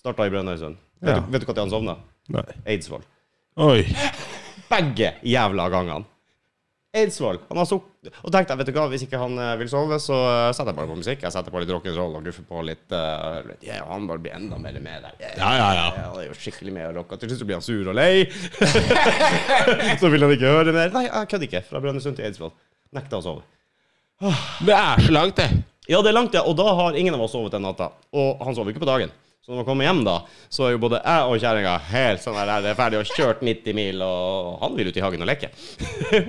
Starta 0.00 0.24
i 0.26 0.32
Brønnøysund. 0.32 0.78
Vet, 1.02 1.10
Ja. 1.10 1.20
du- 1.20 1.30
vet 1.34 1.42
du 1.44 1.52
når 1.52 1.60
han 1.60 1.70
sovna? 1.70 1.96
Nei. 2.30 2.46
Eidsvoll. 2.74 3.02
Oi. 3.60 3.82
Begge 4.70 5.14
jævla 5.26 5.68
gangene. 5.72 6.06
Eidsvoll. 6.92 7.38
Han 7.48 7.56
har 7.56 7.66
sukk... 7.68 7.86
Og 8.20 8.32
tenkte 8.34 8.52
jeg, 8.52 8.58
vet 8.60 8.68
du 8.68 8.76
hva, 8.76 8.84
hvis 8.92 9.04
ikke 9.06 9.20
han 9.20 9.38
eh, 9.40 9.54
vil 9.62 9.68
sove, 9.72 9.96
så 10.02 10.16
eh, 10.28 10.48
setter 10.52 10.74
jeg 10.74 10.76
bare 10.76 10.90
på 10.90 10.96
musikk. 10.98 11.22
Jeg 11.24 11.32
setter 11.32 11.54
på 11.54 11.62
litt 11.62 11.72
rock'n'roll 11.72 12.18
og 12.18 12.26
guffer 12.28 12.44
på 12.44 12.64
litt 12.68 12.92
uh, 12.92 13.38
yeah, 13.64 13.80
han 13.88 14.04
bare 14.10 14.20
blir 14.20 14.34
enda 14.36 14.58
mer 14.60 14.76
med 14.76 15.06
der. 15.06 15.16
Ja, 15.38 15.54
ja, 15.56 15.70
ja. 15.78 15.86
Han 16.10 16.20
er 16.20 16.26
jo 16.28 16.36
skikkelig 16.36 16.74
med 16.76 16.90
å 16.90 16.92
rocka. 16.98 17.16
Til 17.22 17.32
slutt 17.32 17.46
blir 17.48 17.56
han 17.56 17.64
sur 17.64 17.88
og 17.88 17.96
lei. 17.96 18.26
så 20.02 20.12
vil 20.12 20.26
han 20.26 20.36
ikke 20.36 20.52
høre 20.52 20.76
mer. 20.76 20.92
Nei, 20.92 21.06
jeg 21.08 21.32
kødder 21.32 21.48
ikke. 21.48 21.64
Fra 21.70 21.80
Brønnøysund 21.80 22.20
til 22.20 22.28
Eidsvoll. 22.28 22.52
Nekta 22.92 23.22
å 23.22 23.24
sove. 23.24 23.46
Det 24.68 24.76
er 24.76 25.00
så 25.06 25.16
langt, 25.16 25.40
det. 25.40 25.48
Ja, 25.88 26.02
det 26.04 26.12
er 26.12 26.18
langt, 26.18 26.36
ja. 26.36 26.44
Og 26.44 26.60
da 26.60 26.68
har 26.76 27.00
ingen 27.00 27.16
av 27.16 27.24
oss 27.24 27.32
sovet 27.32 27.56
den 27.56 27.64
natta. 27.64 27.88
Og 28.12 28.44
han 28.44 28.58
sover 28.58 28.74
ikke 28.74 28.84
på 28.84 28.92
dagen. 28.92 29.16
Så 29.42 29.50
når 29.50 29.58
man 29.58 29.66
kommer 29.66 29.86
hjem, 29.88 30.00
da, 30.06 30.12
så 30.54 30.68
er 30.68 30.74
jo 30.76 30.80
både 30.84 31.00
jeg 31.02 31.22
og 31.26 31.40
kjerringa 31.42 31.72
helt 31.88 32.22
sånn 32.22 32.36
der, 32.38 32.52
det 32.62 32.68
er 32.70 32.76
ferdig 32.78 33.00
og 33.00 33.08
kjørt 33.10 33.40
90 33.42 33.74
mil, 33.74 34.04
og 34.06 34.60
han 34.62 34.76
vil 34.78 34.90
ut 34.92 34.98
i 35.00 35.02
hagen 35.02 35.24
og 35.24 35.30
leke. 35.32 35.48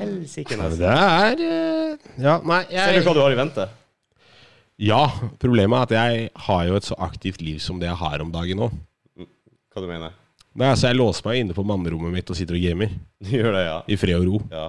Helsike, 0.00 0.56
Men 0.56 0.76
det 0.78 0.92
er 0.92 1.42
eh, 1.44 2.06
Ja, 2.22 2.36
nei, 2.46 2.60
Ser 2.70 2.94
du 3.00 3.08
hva 3.08 3.16
du 3.16 3.22
har 3.24 3.34
i 3.34 3.38
vente? 3.40 3.66
Ja, 4.86 5.02
problemet 5.40 5.76
er 5.76 5.82
at 5.88 5.94
jeg 5.96 6.30
har 6.46 6.62
jo 6.68 6.78
et 6.78 6.86
så 6.86 6.96
aktivt 7.00 7.42
liv 7.44 7.58
som 7.64 7.80
det 7.80 7.88
jeg 7.88 7.98
har 8.00 8.22
om 8.22 8.30
dagen 8.32 8.60
nå. 8.60 8.70
Hva 9.72 9.82
du 9.82 9.88
mener? 9.90 10.14
Nei, 10.56 10.70
altså 10.72 10.88
Jeg 10.92 10.96
låser 11.00 11.26
meg 11.26 11.42
inne 11.42 11.56
på 11.56 11.64
mannerommet 11.68 12.14
mitt 12.14 12.30
og 12.32 12.38
sitter 12.38 12.56
og 12.56 12.62
gamer. 12.64 12.92
Du 13.24 13.32
gjør 13.34 13.50
det, 13.56 13.64
ja. 13.66 13.78
I 13.92 13.98
fred 14.00 14.20
og 14.20 14.28
ro. 14.30 14.42
ja. 14.52 14.68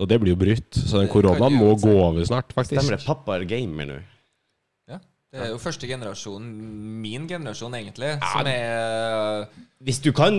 Og 0.00 0.08
det 0.08 0.16
blir 0.22 0.32
jo 0.32 0.38
brutt. 0.40 0.72
Så 0.72 0.98
den 1.02 1.10
koronaen 1.12 1.52
må 1.54 1.74
gå 1.78 1.92
over 2.00 2.24
snart, 2.26 2.48
faktisk. 2.56 2.80
Stemmer 2.80 2.96
det. 2.96 3.04
Pappa 3.04 3.36
er 3.36 3.44
gamer 3.46 3.86
nå. 3.90 3.98
Det 5.32 5.40
er 5.46 5.52
jo 5.54 5.58
første 5.62 5.88
generasjon, 5.88 6.44
min 7.00 7.22
generasjon 7.30 7.72
egentlig, 7.78 8.18
som 8.20 8.48
er 8.50 9.46
Hvis 9.82 10.02
du 10.04 10.10
kan 10.12 10.34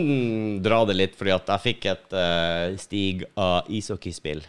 dra 0.61 0.83
det 0.85 0.95
litt, 0.99 1.15
fordi 1.17 1.33
at 1.33 1.49
jeg 1.49 1.63
fikk 1.63 1.87
et 1.95 2.13
uh, 2.13 2.75
Stig 2.77 3.23
av 3.33 3.65
ishockeyspill 3.73 4.43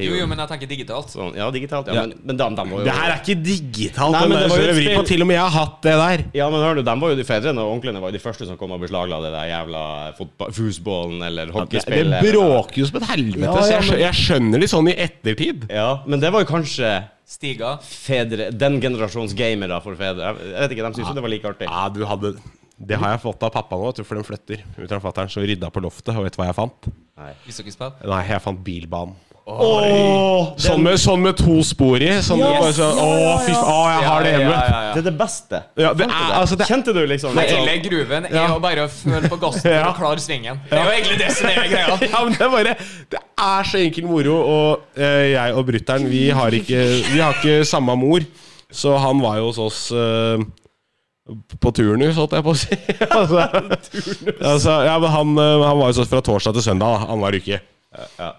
Jo, 0.00 0.16
jo, 0.16 0.26
men 0.26 0.40
jeg 0.42 0.48
tenker 0.50 0.68
digitalt. 0.72 1.10
Sånn, 1.14 1.34
ja, 1.38 1.46
digitalt. 1.54 1.86
Ja, 1.92 2.00
Ja. 2.00 2.02
men, 2.08 2.16
men 2.24 2.38
de, 2.40 2.48
de 2.58 2.64
var 2.72 2.80
jo 2.80 2.84
Det 2.88 2.94
her 2.96 3.10
er 3.12 3.18
ikke 3.20 3.36
digitalt. 3.44 4.14
Nei, 4.16 4.22
men 4.26 4.38
det 4.40 4.50
var 4.50 4.62
jo 4.64 4.68
et 4.72 4.78
spill. 4.80 5.02
Til 5.12 5.22
og 5.22 5.28
med 5.30 5.36
jeg 5.36 5.44
har 5.44 5.52
hatt 5.54 5.78
det 5.86 5.96
der. 6.00 6.22
Ja, 6.40 6.46
men 6.50 6.64
hør 6.64 6.78
du, 6.80 6.82
de 6.88 6.94
var 7.04 7.12
jo 7.12 7.18
de 7.22 7.26
fedrene 7.28 7.60
og 7.66 7.74
onklene 7.76 8.00
var 8.02 8.10
jo 8.10 8.16
de 8.18 8.22
første 8.24 8.48
som 8.48 8.56
kom 8.58 8.72
og 8.74 8.80
beslagla 8.82 9.18
det 9.22 9.34
der 9.36 9.50
jævla 9.52 9.82
foosballen 10.18 11.22
eller 11.28 11.52
hockeyspillet. 11.54 12.22
det 12.24 12.32
bråker 12.34 12.82
jo 12.82 12.88
som 12.90 12.98
et 13.02 13.10
helvete. 13.12 13.52
Ja, 13.52 13.62
så 13.62 13.76
ja, 13.76 13.82
men- 13.90 14.00
jeg 14.08 14.14
skjønner 14.24 14.64
det 14.64 14.70
sånn 14.72 14.88
i 14.90 14.96
ettertid. 15.06 15.68
Ja, 15.70 15.90
men 16.08 16.24
det 16.24 16.32
var 16.32 16.42
jo 16.42 16.50
kanskje 16.56 16.96
Stiga. 17.26 17.72
fedre, 17.82 18.52
den 18.54 18.78
generasjons 18.80 19.34
gamere 19.34 19.80
for 19.82 19.98
fedre. 19.98 20.30
Jeg 20.38 20.60
vet 20.62 20.76
ikke, 20.76 20.84
de 20.86 20.94
syntes 20.94 21.10
jo 21.10 21.16
det 21.18 21.24
var 21.24 21.32
like 21.32 21.50
artig. 21.50 21.66
Ja, 21.66 21.88
du 21.90 22.04
hadde 22.06 22.36
Det 22.78 22.98
har 23.00 23.16
jeg 23.16 23.22
fått 23.24 23.42
av 23.42 23.50
pappa 23.54 23.78
nå, 23.80 23.90
for 24.04 24.18
den 24.18 24.26
flytter. 24.26 24.62
Mutter'n 24.76 25.00
og 25.00 25.06
fatter'n 25.08 25.32
så 25.32 25.42
rydda 25.42 25.72
på 25.72 25.82
loftet, 25.82 26.12
og 26.14 26.26
vet 26.26 26.36
du 26.36 26.40
hva 26.42 26.50
jeg 26.50 26.58
fant? 26.58 26.88
Nei. 27.16 27.32
Nei, 28.04 28.22
jeg 28.28 28.44
fant 28.44 28.60
bilbanen. 28.62 29.16
Åh, 29.46 30.56
Sånn 30.58 30.80
med, 30.82 30.96
sånn 30.98 31.20
med 31.22 31.36
to 31.38 31.60
spor 31.62 32.02
i. 32.02 32.08
Sånn 32.24 32.40
Yes! 32.42 32.56
bare 32.58 32.72
sånn, 32.74 32.96
Å, 32.98 33.10
fy 33.44 33.52
faen, 33.54 33.68
å, 33.70 33.76
jeg 33.92 34.06
har 34.08 34.24
det 34.26 34.32
hjemme. 34.32 34.48
Ja, 34.50 34.62
ja, 34.66 34.80
ja, 34.88 34.94
Det 34.96 34.98
er 35.02 35.06
det 35.06 35.12
beste. 35.20 35.60
Ja, 35.78 35.92
det 35.94 36.06
er- 36.06 36.10
du 36.10 36.32
altså, 36.40 36.56
det- 36.58 36.66
Kjente 36.66 36.94
du 36.96 37.00
liksom 37.06 37.36
litt 37.36 37.50
Hele 37.54 37.76
gruven 37.84 38.26
er 38.26 38.34
Ja. 38.34 38.46
jo 38.48 38.58
bare 38.60 38.86
å 38.86 38.88
føle 38.90 39.28
på 39.30 39.38
gassen 39.38 39.70
Ja. 39.70 39.88
og 39.90 39.96
klare 39.96 40.18
svingen. 40.18 40.58
Det 40.68 40.78
er 40.78 40.84
jo 40.84 40.90
egentlig 40.90 41.18
det 41.18 41.30
som 41.36 41.46
er 41.46 41.68
greia. 41.70 41.98
Ja, 42.10 42.24
men 42.24 42.32
det 42.32 42.40
er 42.40 42.50
bare 42.50 42.74
Det 43.10 43.20
er 43.38 43.62
så 43.62 43.78
enkel 43.78 44.04
moro, 44.10 44.34
og 44.42 44.80
eh, 44.96 45.32
jeg 45.32 45.54
og 45.54 45.66
brutter'n, 45.66 46.08
vi 46.10 46.28
har 46.30 46.50
ikke 46.50 46.82
Vi 47.14 47.18
har 47.20 47.32
ikke 47.34 47.64
samme 47.64 47.96
mor, 47.96 48.20
så 48.72 48.98
han 48.98 49.20
var 49.20 49.36
jo 49.38 49.46
hos 49.52 49.58
oss 49.58 49.92
eh, 49.92 50.42
på 51.62 51.70
turnus, 51.74 52.16
holdt 52.16 52.32
jeg 52.32 52.42
på 52.42 52.50
å 52.50 52.56
si. 52.58 52.74
altså, 53.10 53.46
altså, 54.42 54.84
ja, 54.86 54.98
men 54.98 55.10
han, 55.10 55.38
eh, 55.38 55.66
han 55.66 55.78
var 55.78 55.92
jo 55.92 56.02
sånn 56.02 56.10
fra 56.10 56.20
torsdag 56.20 56.54
til 56.54 56.62
søndag, 56.62 56.98
da, 56.98 57.06
annenhver 57.14 57.38
uke. 57.38 57.60
Ja. 58.18 58.30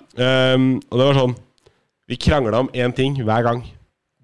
Um, 0.55 0.68
og 0.91 0.99
det 0.99 1.05
var 1.10 1.18
sånn 1.18 1.36
Vi 2.08 2.18
krangla 2.24 2.60
om 2.64 2.70
én 2.74 2.93
ting 2.95 3.16
hver 3.20 3.43
gang. 3.43 3.64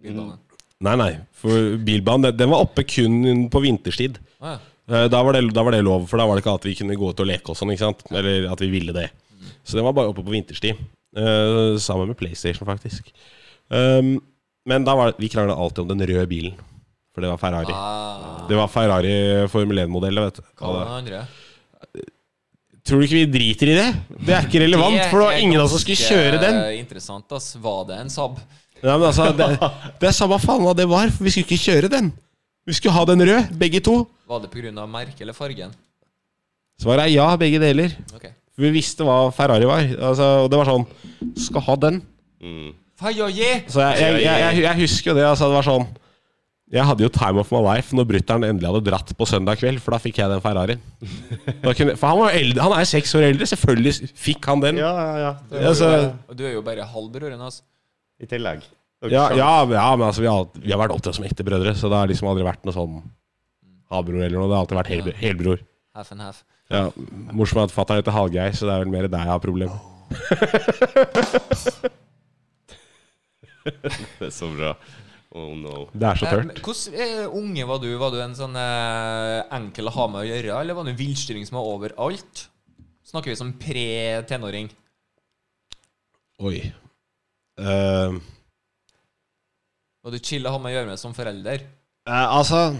Bilbanen. 0.04 0.38
Nei, 0.84 0.94
nei, 1.00 1.12
for 1.40 1.78
bilbanen 1.84 2.30
den, 2.30 2.38
den 2.42 2.52
var 2.52 2.64
oppe 2.66 2.84
kun 2.88 3.48
på 3.52 3.62
vinterstid. 3.64 4.18
Ah, 4.44 4.58
ja. 4.58 4.60
Eh, 5.04 5.08
Da 5.12 5.22
var, 5.24 5.36
det, 5.38 5.54
da 5.56 5.64
var 5.64 5.72
det 5.76 5.84
lov, 5.84 6.06
for 6.12 6.20
da 6.20 6.26
var 6.28 6.36
det 6.36 6.44
ikke 6.44 6.56
at 6.60 6.66
vi 6.68 6.76
kunne 6.80 6.98
gå 7.00 7.12
ut 7.14 7.22
og 7.24 7.28
leke 7.30 7.52
og 7.54 7.56
sånn. 7.60 7.72
ikke 7.72 7.86
sant? 7.86 8.04
Eller 8.12 8.50
at 8.52 8.60
vi 8.64 8.68
ville 8.72 8.96
det. 8.96 9.10
Så 9.64 9.78
den 9.80 9.86
var 9.88 9.96
bare 9.96 10.12
oppe 10.12 10.24
på 10.24 10.32
vinterstid. 10.34 10.80
Uh, 11.16 11.76
sammen 11.80 12.10
med 12.12 12.18
PlayStation, 12.20 12.68
faktisk. 12.68 13.12
Um, 13.72 14.18
men 14.68 14.84
da 14.88 14.96
var 14.96 15.12
det, 15.12 15.20
vi 15.24 15.30
krangla 15.32 15.56
alltid 15.56 15.84
om 15.86 15.92
den 15.94 16.04
røde 16.08 16.28
bilen. 16.32 16.56
For 17.14 17.22
det 17.24 17.30
var 17.32 17.38
Ferrari. 17.40 17.72
Ah, 17.76 18.44
Det 18.50 18.56
var 18.58 18.68
Ferrari 18.74 19.14
Formel 19.52 19.84
1-modellet, 19.86 20.24
vet 20.32 20.40
du. 20.40 20.48
hva 20.60 20.72
var 20.72 20.80
det 20.80 20.88
den 20.90 21.00
andre? 21.04 21.24
Tror 22.84 23.00
du 23.00 23.06
ikke 23.08 23.22
vi 23.22 23.28
driter 23.32 23.70
i 23.72 23.76
det? 23.78 23.88
Det 24.28 24.34
er 24.36 24.44
ikke 24.48 24.60
relevant, 24.66 24.98
for 25.08 25.22
det 25.22 25.28
var 25.30 25.38
ingen 25.40 25.56
av 25.56 25.70
oss 25.70 25.78
som 25.78 25.82
skulle 25.84 26.04
kjøre 26.04 26.42
den. 26.42 26.58
Er 26.60 26.76
interessant, 26.76 27.26
ass. 27.32 27.54
Var 27.64 27.86
det 27.88 28.00
en 28.02 28.12
Saab? 28.12 28.42
Nei, 28.84 28.98
men 28.98 29.06
altså, 29.08 29.30
det, 29.38 29.48
det 30.02 30.10
er 30.10 30.16
samme 30.18 30.40
faen 30.44 30.66
hva 30.66 30.74
det 30.76 30.90
var, 30.92 31.08
for 31.16 31.24
vi 31.24 31.32
skulle 31.32 31.48
ikke 31.48 31.64
kjøre 31.72 31.92
den. 31.94 32.12
Vi 32.68 32.76
skulle 32.76 32.96
ha 32.96 33.06
den 33.08 33.24
rød, 33.24 33.56
begge 33.60 33.80
to. 33.84 34.02
Var 34.28 34.44
det 34.44 34.52
pga. 34.52 34.86
merket 34.88 35.24
eller 35.24 35.36
fargen? 35.36 35.72
Svaret 36.82 37.08
er 37.08 37.14
ja, 37.14 37.30
begge 37.40 37.62
deler. 37.64 37.96
Okay. 38.18 38.36
For 38.54 38.68
vi 38.68 38.74
visste 38.76 39.08
hva 39.08 39.18
Ferrari 39.36 39.68
var. 39.70 39.88
Altså, 40.10 40.28
og 40.44 40.52
det 40.52 40.60
var 40.60 40.70
sånn 40.70 40.86
Skal 41.40 41.64
ha 41.66 41.76
den. 41.88 42.02
Mm. 42.44 42.72
Så 43.00 43.10
jeg, 43.16 43.96
jeg, 44.00 44.20
jeg, 44.24 44.42
jeg, 44.44 44.60
jeg 44.64 44.80
husker 44.84 45.12
jo 45.12 45.18
det. 45.18 45.26
Altså, 45.28 45.48
det 45.48 45.58
var 45.58 45.68
sånn 45.68 45.88
Jeg 46.72 46.86
hadde 46.88 47.04
jo 47.04 47.10
time 47.12 47.38
of 47.42 47.50
my 47.52 47.60
life 47.62 47.94
når 47.94 48.06
brutter'n 48.10 48.46
endelig 48.48 48.70
hadde 48.72 48.82
dratt 48.88 49.12
på 49.20 49.26
søndag 49.30 49.60
kveld, 49.60 49.82
for 49.84 49.94
da 49.94 50.00
fikk 50.02 50.18
jeg 50.22 50.32
den 50.32 50.42
Ferrarien. 50.42 50.80
Kunne, 51.62 51.96
for 52.00 52.08
han 52.08 52.22
var 52.22 52.38
eldre, 52.40 52.64
han 52.64 52.74
er 52.80 52.88
seks 52.90 53.12
år 53.20 53.26
eldre, 53.28 53.46
selvfølgelig 53.52 54.08
fikk 54.18 54.48
han 54.50 54.64
den. 54.64 54.80
Ja, 54.82 54.94
ja, 54.96 55.18
ja. 55.22 55.34
Det 55.52 55.66
Altså, 55.70 55.90
Og 56.32 56.38
du 56.40 56.46
er 56.48 56.56
jo 56.56 56.64
bare 56.66 56.88
halvbroren 56.88 57.44
hans. 57.44 57.60
I 58.24 58.26
tillegg. 58.32 58.64
ja, 59.12 59.28
ja, 59.36 59.52
ja, 59.68 59.96
men 60.00 60.08
altså, 60.08 60.22
vi 60.24 60.28
har, 60.32 60.40
alt- 60.46 60.58
vi 60.64 60.72
har 60.72 60.80
vært 60.80 60.96
opptatt 60.96 61.16
som 61.20 61.26
ekte 61.28 61.44
brødre, 61.46 61.76
så 61.76 61.90
det 61.92 61.98
har 62.00 62.08
liksom 62.10 62.30
aldri 62.32 62.46
vært 62.48 62.64
noe 62.66 62.74
sånn 62.74 63.02
halvbror 63.92 64.24
eller 64.24 64.38
noe. 64.40 64.48
Det 64.48 64.56
har 64.56 64.64
alltid 64.64 64.80
vært 64.80 64.94
hel, 64.96 65.12
helbror. 65.20 65.60
Half 65.94 66.12
and 66.16 66.22
half. 66.26 66.44
Ja, 66.72 66.88
Morsomt 67.36 67.68
at 67.68 67.76
fatter'n 67.76 68.00
heter 68.02 68.16
Hallgeir, 68.16 68.56
så 68.56 68.66
det 68.66 68.74
er 68.74 68.86
vel 68.86 68.94
mer 68.96 69.06
deg 69.12 69.20
jeg 69.20 69.30
har 69.36 69.44
problemer. 69.44 69.78
Det 73.64 74.28
er 74.28 74.34
så 74.34 74.50
bra. 74.56 74.74
Oh 75.34 75.56
no. 75.58 75.88
Det 75.98 76.06
er 76.12 76.20
så 76.22 76.28
Eh, 76.28 76.34
tørt. 76.36 76.60
Hvordan 76.62 77.00
eh, 77.02 77.26
unge 77.40 77.64
var 77.66 77.80
du? 77.82 77.88
Var 77.98 78.12
du 78.14 78.20
en 78.22 78.36
sånn 78.38 78.54
eh, 78.60 79.40
enkel 79.58 79.90
å 79.90 79.94
ha 79.96 80.08
med 80.14 80.22
å 80.22 80.28
gjøre, 80.30 80.60
eller 80.62 80.78
var 80.78 80.86
du 80.86 80.92
en 80.94 81.00
villstyring 81.00 81.46
som 81.50 81.58
var 81.58 81.70
overalt? 81.72 82.44
Snakker 83.10 83.34
vi 83.34 83.38
som 83.40 83.50
pre-tenåring? 83.60 84.70
Oi. 86.44 86.60
Uh, 87.60 88.18
Var 90.04 90.12
du 90.16 90.20
chill 90.20 90.46
å 90.50 90.54
ha 90.56 90.60
med 90.62 90.72
å 90.74 90.76
gjøre 90.78 90.90
med 90.94 91.00
som 91.02 91.14
forelder? 91.14 91.62
eh, 92.10 92.28
altså 92.34 92.74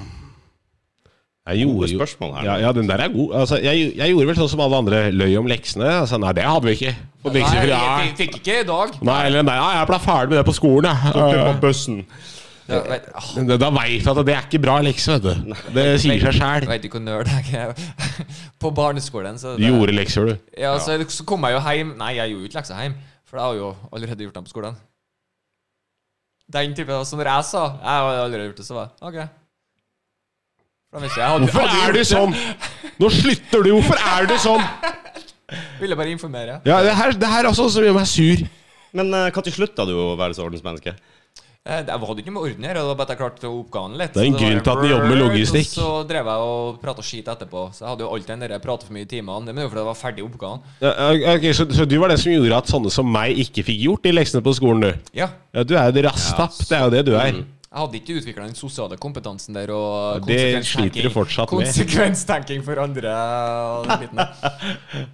Jeg 1.48 1.60
gjorde 1.66 1.90
jo 1.92 2.00
spørsmål 2.00 2.32
her. 2.38 2.46
Ja, 2.48 2.56
ja, 2.64 2.72
den 2.76 2.88
der 2.88 3.02
er 3.04 3.12
god. 3.14 3.34
Altså, 3.42 3.58
jeg, 3.62 3.90
jeg 4.00 4.14
gjorde 4.14 4.28
vel 4.32 4.38
sånn 4.40 4.50
som 4.54 4.62
alle 4.64 4.78
andre 4.80 5.02
løy 5.12 5.34
om 5.42 5.48
leksene. 5.52 5.90
Altså, 6.06 6.18
nei, 6.24 6.32
det 6.38 6.46
hadde 6.48 6.70
vi 6.70 6.76
ikke. 6.78 6.94
Nei, 7.24 7.42
jeg 7.44 8.14
fikk- 8.22 8.38
ikke 8.40 8.56
i 8.62 8.68
dag. 8.68 8.94
nei, 9.04 9.18
eller 9.28 9.44
nei, 9.44 9.58
jeg 9.78 9.90
ble 9.90 10.00
ferdig 10.06 10.30
med 10.34 10.40
det 10.40 10.46
på 10.48 10.56
skolen, 10.56 10.88
jeg. 10.88 11.14
På 11.14 11.54
bussen. 11.66 12.00
Jeg 12.64 12.84
vet, 12.88 13.08
oh. 13.12 13.58
Da- 13.60 13.70
veit 13.76 14.06
du 14.06 14.10
at 14.12 14.20
det 14.24 14.36
er 14.36 14.46
ikke 14.48 14.62
bra 14.64 14.78
lekse, 14.86 15.18
vet 15.18 15.26
du. 15.26 15.56
Det 15.76 15.84
sier 16.00 16.22
seg 16.22 16.38
sjæl. 16.38 16.68
Veit 16.70 16.86
ikke 16.88 17.02
hvor 17.02 17.04
nerd 17.04 17.32
jeg 17.52 17.60
er. 17.60 17.74
På 18.62 18.72
barneskolen 18.72 19.40
så 19.42 19.58
Du 19.60 19.66
gjorde 19.66 19.96
lekser, 19.96 20.32
du. 20.32 20.50
Ja, 20.58 20.78
så, 20.80 20.96
så 21.12 21.26
kom 21.28 21.44
jeg 21.44 21.58
jo 21.58 21.62
hjem 21.68 21.94
Nei, 22.00 22.14
jeg 22.20 22.32
gjorde 22.32 22.46
jo 22.46 22.52
ikke 22.52 22.60
lekser 22.62 22.80
hjem, 22.80 22.96
for 23.28 23.40
jeg 23.40 23.46
har 23.50 23.60
jo 23.60 23.70
allerede 23.92 24.28
gjort 24.28 24.40
dem 24.40 24.48
på 24.48 24.54
skolen. 24.54 24.82
Den 26.54 26.76
type 26.78 27.00
Så 27.08 27.18
når 27.20 27.30
jeg 27.32 27.48
sa 27.50 27.64
Jeg 27.82 27.90
har 27.90 28.24
allerede 28.24 28.50
gjort 28.52 28.62
det, 28.62 28.68
så 28.68 28.78
var 28.78 28.90
jeg 28.90 29.08
OK. 29.10 29.30
For 30.94 31.02
jeg, 31.02 31.12
jeg 31.18 31.28
hadde, 31.28 31.48
Hvorfor 31.48 31.68
hadde 31.68 31.88
er 31.90 31.96
du 31.98 32.04
sånn? 32.06 32.36
Nå 33.02 33.10
slutter 33.10 33.64
du! 33.66 33.72
Hvorfor 33.80 34.04
er 34.14 34.28
du 34.30 34.36
sånn? 34.40 34.68
Ville 35.82 35.98
bare 35.98 36.14
informere. 36.14 36.60
Ja, 36.66 36.80
det 36.86 36.94
her, 36.96 37.16
det 37.18 37.30
her 37.30 37.44
er 37.44 37.50
også 37.50 37.68
som 37.74 37.86
gjør 37.86 37.98
meg 37.98 38.08
sur. 38.10 38.44
Men 38.94 39.10
uh, 39.10 39.28
når 39.34 39.56
slutta 39.56 39.86
du 39.90 39.94
å 39.98 40.14
være 40.20 40.38
så 40.38 40.46
ordensmenneske? 40.46 40.94
Eh, 41.64 41.80
var 41.88 42.02
hadde 42.10 42.20
ikke 42.20 42.32
med 42.36 42.44
orden 42.44 42.66
her, 42.68 42.76
det 42.76 42.82
var 42.84 42.96
bare 43.00 43.06
at 43.08 43.12
jeg 43.14 43.20
klarte 43.22 43.48
oppgaven 43.48 43.94
litt. 43.96 44.12
Det 44.12 44.20
er 44.20 44.26
en 44.28 44.34
grunn 44.36 44.58
til 44.66 44.72
at 44.74 44.82
du 44.84 44.88
jobber 44.90 45.08
med 45.14 45.20
logistikk. 45.22 45.70
Så 45.72 45.92
drev 46.10 46.28
jeg 46.28 46.48
og 46.50 46.82
prata 46.82 47.06
skit 47.08 47.30
etterpå. 47.32 47.62
Så 47.72 47.86
jeg 47.86 47.88
hadde 47.94 48.04
jo 48.04 48.10
alltid 48.12 48.34
den 48.34 48.44
der 48.44 48.60
'prate 48.60 48.84
for 48.84 48.92
mye' 48.92 49.06
i 49.06 49.12
timene. 49.14 49.46
Men 49.46 49.56
det 49.56 49.56
var 49.56 49.64
jo 49.64 49.70
fordi 49.70 49.80
det 49.80 49.88
var 49.88 50.00
ferdig 50.02 50.26
oppgaven. 50.28 50.60
Ja, 50.82 50.92
okay, 51.38 51.54
så, 51.54 51.64
så 51.72 51.86
du 51.88 51.96
var 52.00 52.12
det 52.12 52.20
som 52.20 52.34
gjorde 52.34 52.58
at 52.58 52.68
sånne 52.68 52.92
som 52.92 53.08
meg 53.08 53.40
ikke 53.40 53.64
fikk 53.64 53.80
gjort 53.80 54.04
de 54.04 54.12
leksene 54.12 54.44
på 54.44 54.54
skolen, 54.60 54.82
du? 54.82 54.92
Ja. 55.16 55.30
Ja, 55.56 55.64
Du 55.64 55.74
er 55.80 55.88
jo 55.88 56.04
rastapp. 56.04 56.52
rasstapp. 56.52 56.68
Det 56.68 56.78
er 56.78 56.84
jo 56.84 56.90
det 56.98 57.06
du 57.06 57.16
er. 57.16 57.46
Jeg 57.74 57.82
hadde 57.82 57.98
ikke 57.98 58.16
utvikla 58.20 58.44
den 58.46 58.54
sosiale 58.54 58.98
kompetansen 59.02 59.56
der 59.58 59.72
og 59.74 60.28
det 60.28 60.62
sliter 60.70 61.08
du 61.08 61.10
fortsatt 61.10 61.50
med. 61.50 61.66
Konsekvenstenking 61.66 62.62
for 62.62 62.78
andre. 62.84 63.14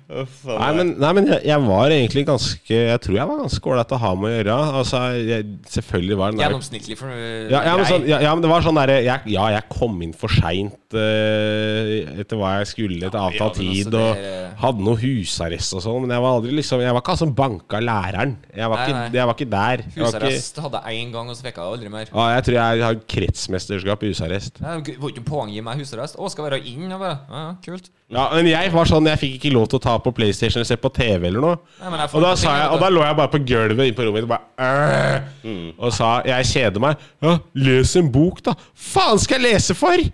Nei, 0.10 0.72
men, 0.76 0.91
nei, 0.99 1.12
men 1.16 1.28
jeg, 1.30 1.39
jeg 1.47 1.64
var 1.64 1.93
egentlig 1.93 2.24
ganske 2.28 2.76
Jeg 2.76 3.01
tror 3.03 3.16
jeg 3.16 3.30
var 3.30 3.38
ganske 3.43 3.70
ålreit 3.72 3.93
å 3.95 3.99
ha 4.01 4.12
med 4.18 4.28
å 4.28 4.34
gjøre. 4.34 4.57
Altså, 4.82 5.01
jeg, 5.22 5.45
Selvfølgelig 5.72 6.18
var 6.20 6.34
den 6.34 6.41
der 6.41 6.47
Gjennomsnittlig 6.49 6.97
for 6.99 7.14
ja, 7.14 7.62
ja, 7.64 7.78
men 7.78 7.88
sånn, 7.88 8.07
ja, 8.10 8.20
ja, 8.26 8.34
men 8.36 8.43
det 8.43 8.51
var 8.51 8.66
sånn 8.66 8.80
derre 8.82 8.99
Ja, 9.05 9.45
jeg 9.55 9.64
kom 9.72 9.95
inn 10.03 10.16
for 10.18 10.34
seint 10.34 10.76
etter 10.89 12.34
hva 12.39 12.55
jeg 12.60 12.70
skulle 12.72 13.05
etter 13.05 13.22
avtalt 13.22 13.60
altså, 13.60 13.62
tid, 13.62 13.93
og 13.93 14.57
hadde 14.64 14.86
noe 14.88 14.97
husarrest 14.97 15.76
og 15.78 15.84
sånn, 15.86 15.99
men 16.01 16.16
jeg 16.16 16.24
var 16.24 16.38
aldri 16.39 16.55
liksom 16.57 16.82
Jeg 16.82 16.95
var 16.95 17.03
ikke 17.03 17.14
han 17.14 17.22
som 17.22 17.34
banka 17.38 17.82
læreren. 17.84 18.34
Jeg 18.49 18.72
var, 18.72 18.82
Nei, 18.82 18.88
ikke, 18.88 18.97
nei. 18.97 19.20
jeg 19.20 19.30
var 19.30 19.38
ikke 19.38 19.49
der. 19.53 19.84
Husarrest 19.99 20.55
ikke, 20.55 20.66
hadde 20.66 20.82
jeg 20.82 21.03
én 21.03 21.14
gang, 21.14 21.30
og 21.30 21.38
så 21.38 21.45
fikk 21.45 21.60
jeg 21.62 21.74
aldri 21.76 21.93
mer. 21.93 22.10
ja, 22.10 22.26
jeg 22.34 22.47
tror 22.50 22.58
jeg 22.58 22.84
har 22.84 23.00
kretsmesterskap 23.14 24.04
i 24.04 24.12
husarrest. 24.12 24.60
Det 24.60 24.97
får 25.00 25.14
ikke 25.14 25.26
poeng 25.28 25.52
å 25.52 25.56
gi 25.56 25.64
meg 25.66 25.80
husarrest. 25.82 26.18
Å, 26.20 26.30
skal 26.34 26.50
være 26.50 26.62
inn? 26.68 26.89
Og 26.91 27.02
bare, 27.02 27.16
ja, 27.30 27.45
kult. 27.66 27.89
Ja, 28.10 28.24
men 28.34 28.47
jeg 28.50 28.72
var 28.74 28.89
sånn 28.89 29.06
Jeg 29.06 29.20
fikk 29.22 29.34
ikke 29.38 29.52
lov 29.54 29.68
til 29.70 29.78
å 29.78 29.84
ta 29.84 29.91
på 30.02 30.10
PlayStation 30.18 30.58
eller 30.58 30.70
se 30.72 30.80
på 30.82 30.89
TV 30.95 31.28
eller 31.30 31.43
noe. 31.45 31.60
Nei, 31.84 32.08
Og 32.08 32.24
da, 32.26 32.34
sa 32.39 32.56
jeg, 32.58 32.70
og 32.74 32.82
da 32.82 32.89
lå 32.89 33.04
jeg 33.06 33.18
bare 33.20 33.34
på 33.36 33.43
gulvet 33.45 33.91
inne 33.91 33.97
på 33.97 34.08
rommet 34.08 34.24
mitt 34.24 34.30
og 34.30 34.32
bare 34.34 35.20
mm. 35.43 35.68
Og 35.78 35.93
sa 35.93 36.16
jeg 36.26 36.50
kjeder 36.50 36.84
meg. 36.84 37.04
Ja, 37.22 37.38
les 37.62 37.93
en 38.00 38.10
bok, 38.14 38.41
da. 38.50 38.58
Faen 38.74 39.22
skal 39.22 39.39
jeg 39.39 39.54
lese 39.54 39.78
for?! 39.78 40.10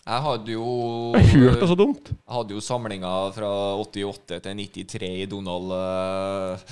Jeg 0.00 0.22
hadde 0.24 0.54
jo 0.54 0.64
Jeg 1.14 1.26
har 1.28 1.42
hørt 1.44 1.60
det 1.60 1.66
så 1.70 1.76
dumt. 1.78 2.06
Jeg 2.08 2.34
hadde 2.34 2.54
jo 2.56 2.62
samlinga 2.64 3.10
fra 3.36 3.50
88 3.82 4.38
til 4.46 4.56
93 4.62 5.10
i 5.20 5.26
Donald 5.30 5.74
eh, 5.76 6.64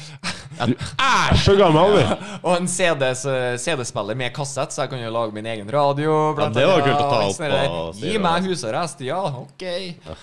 Du 0.72 0.72
er 0.74 1.36
så 1.44 1.54
gammel, 1.60 1.98
du! 1.98 2.24
Og 2.48 2.54
en 2.56 2.66
CD-s- 2.72 3.26
CD-spiller 3.62 4.16
med 4.18 4.32
kassett, 4.34 4.72
så 4.74 4.86
jeg 4.86 4.94
kan 4.94 5.04
jo 5.04 5.12
lage 5.14 5.36
min 5.36 5.46
egen 5.52 5.68
radio. 5.70 6.16
Ja, 6.40 6.48
det 6.56 6.66
var 6.72 6.82
kult 6.86 6.96
å 6.96 7.10
ta 7.12 7.20
opp 7.28 7.36
sånn 7.36 8.02
Gi 8.02 8.16
meg 8.24 8.48
husarrest, 8.48 9.04
ja, 9.06 9.20
ok. 9.44 9.66
Ja, 10.08 10.16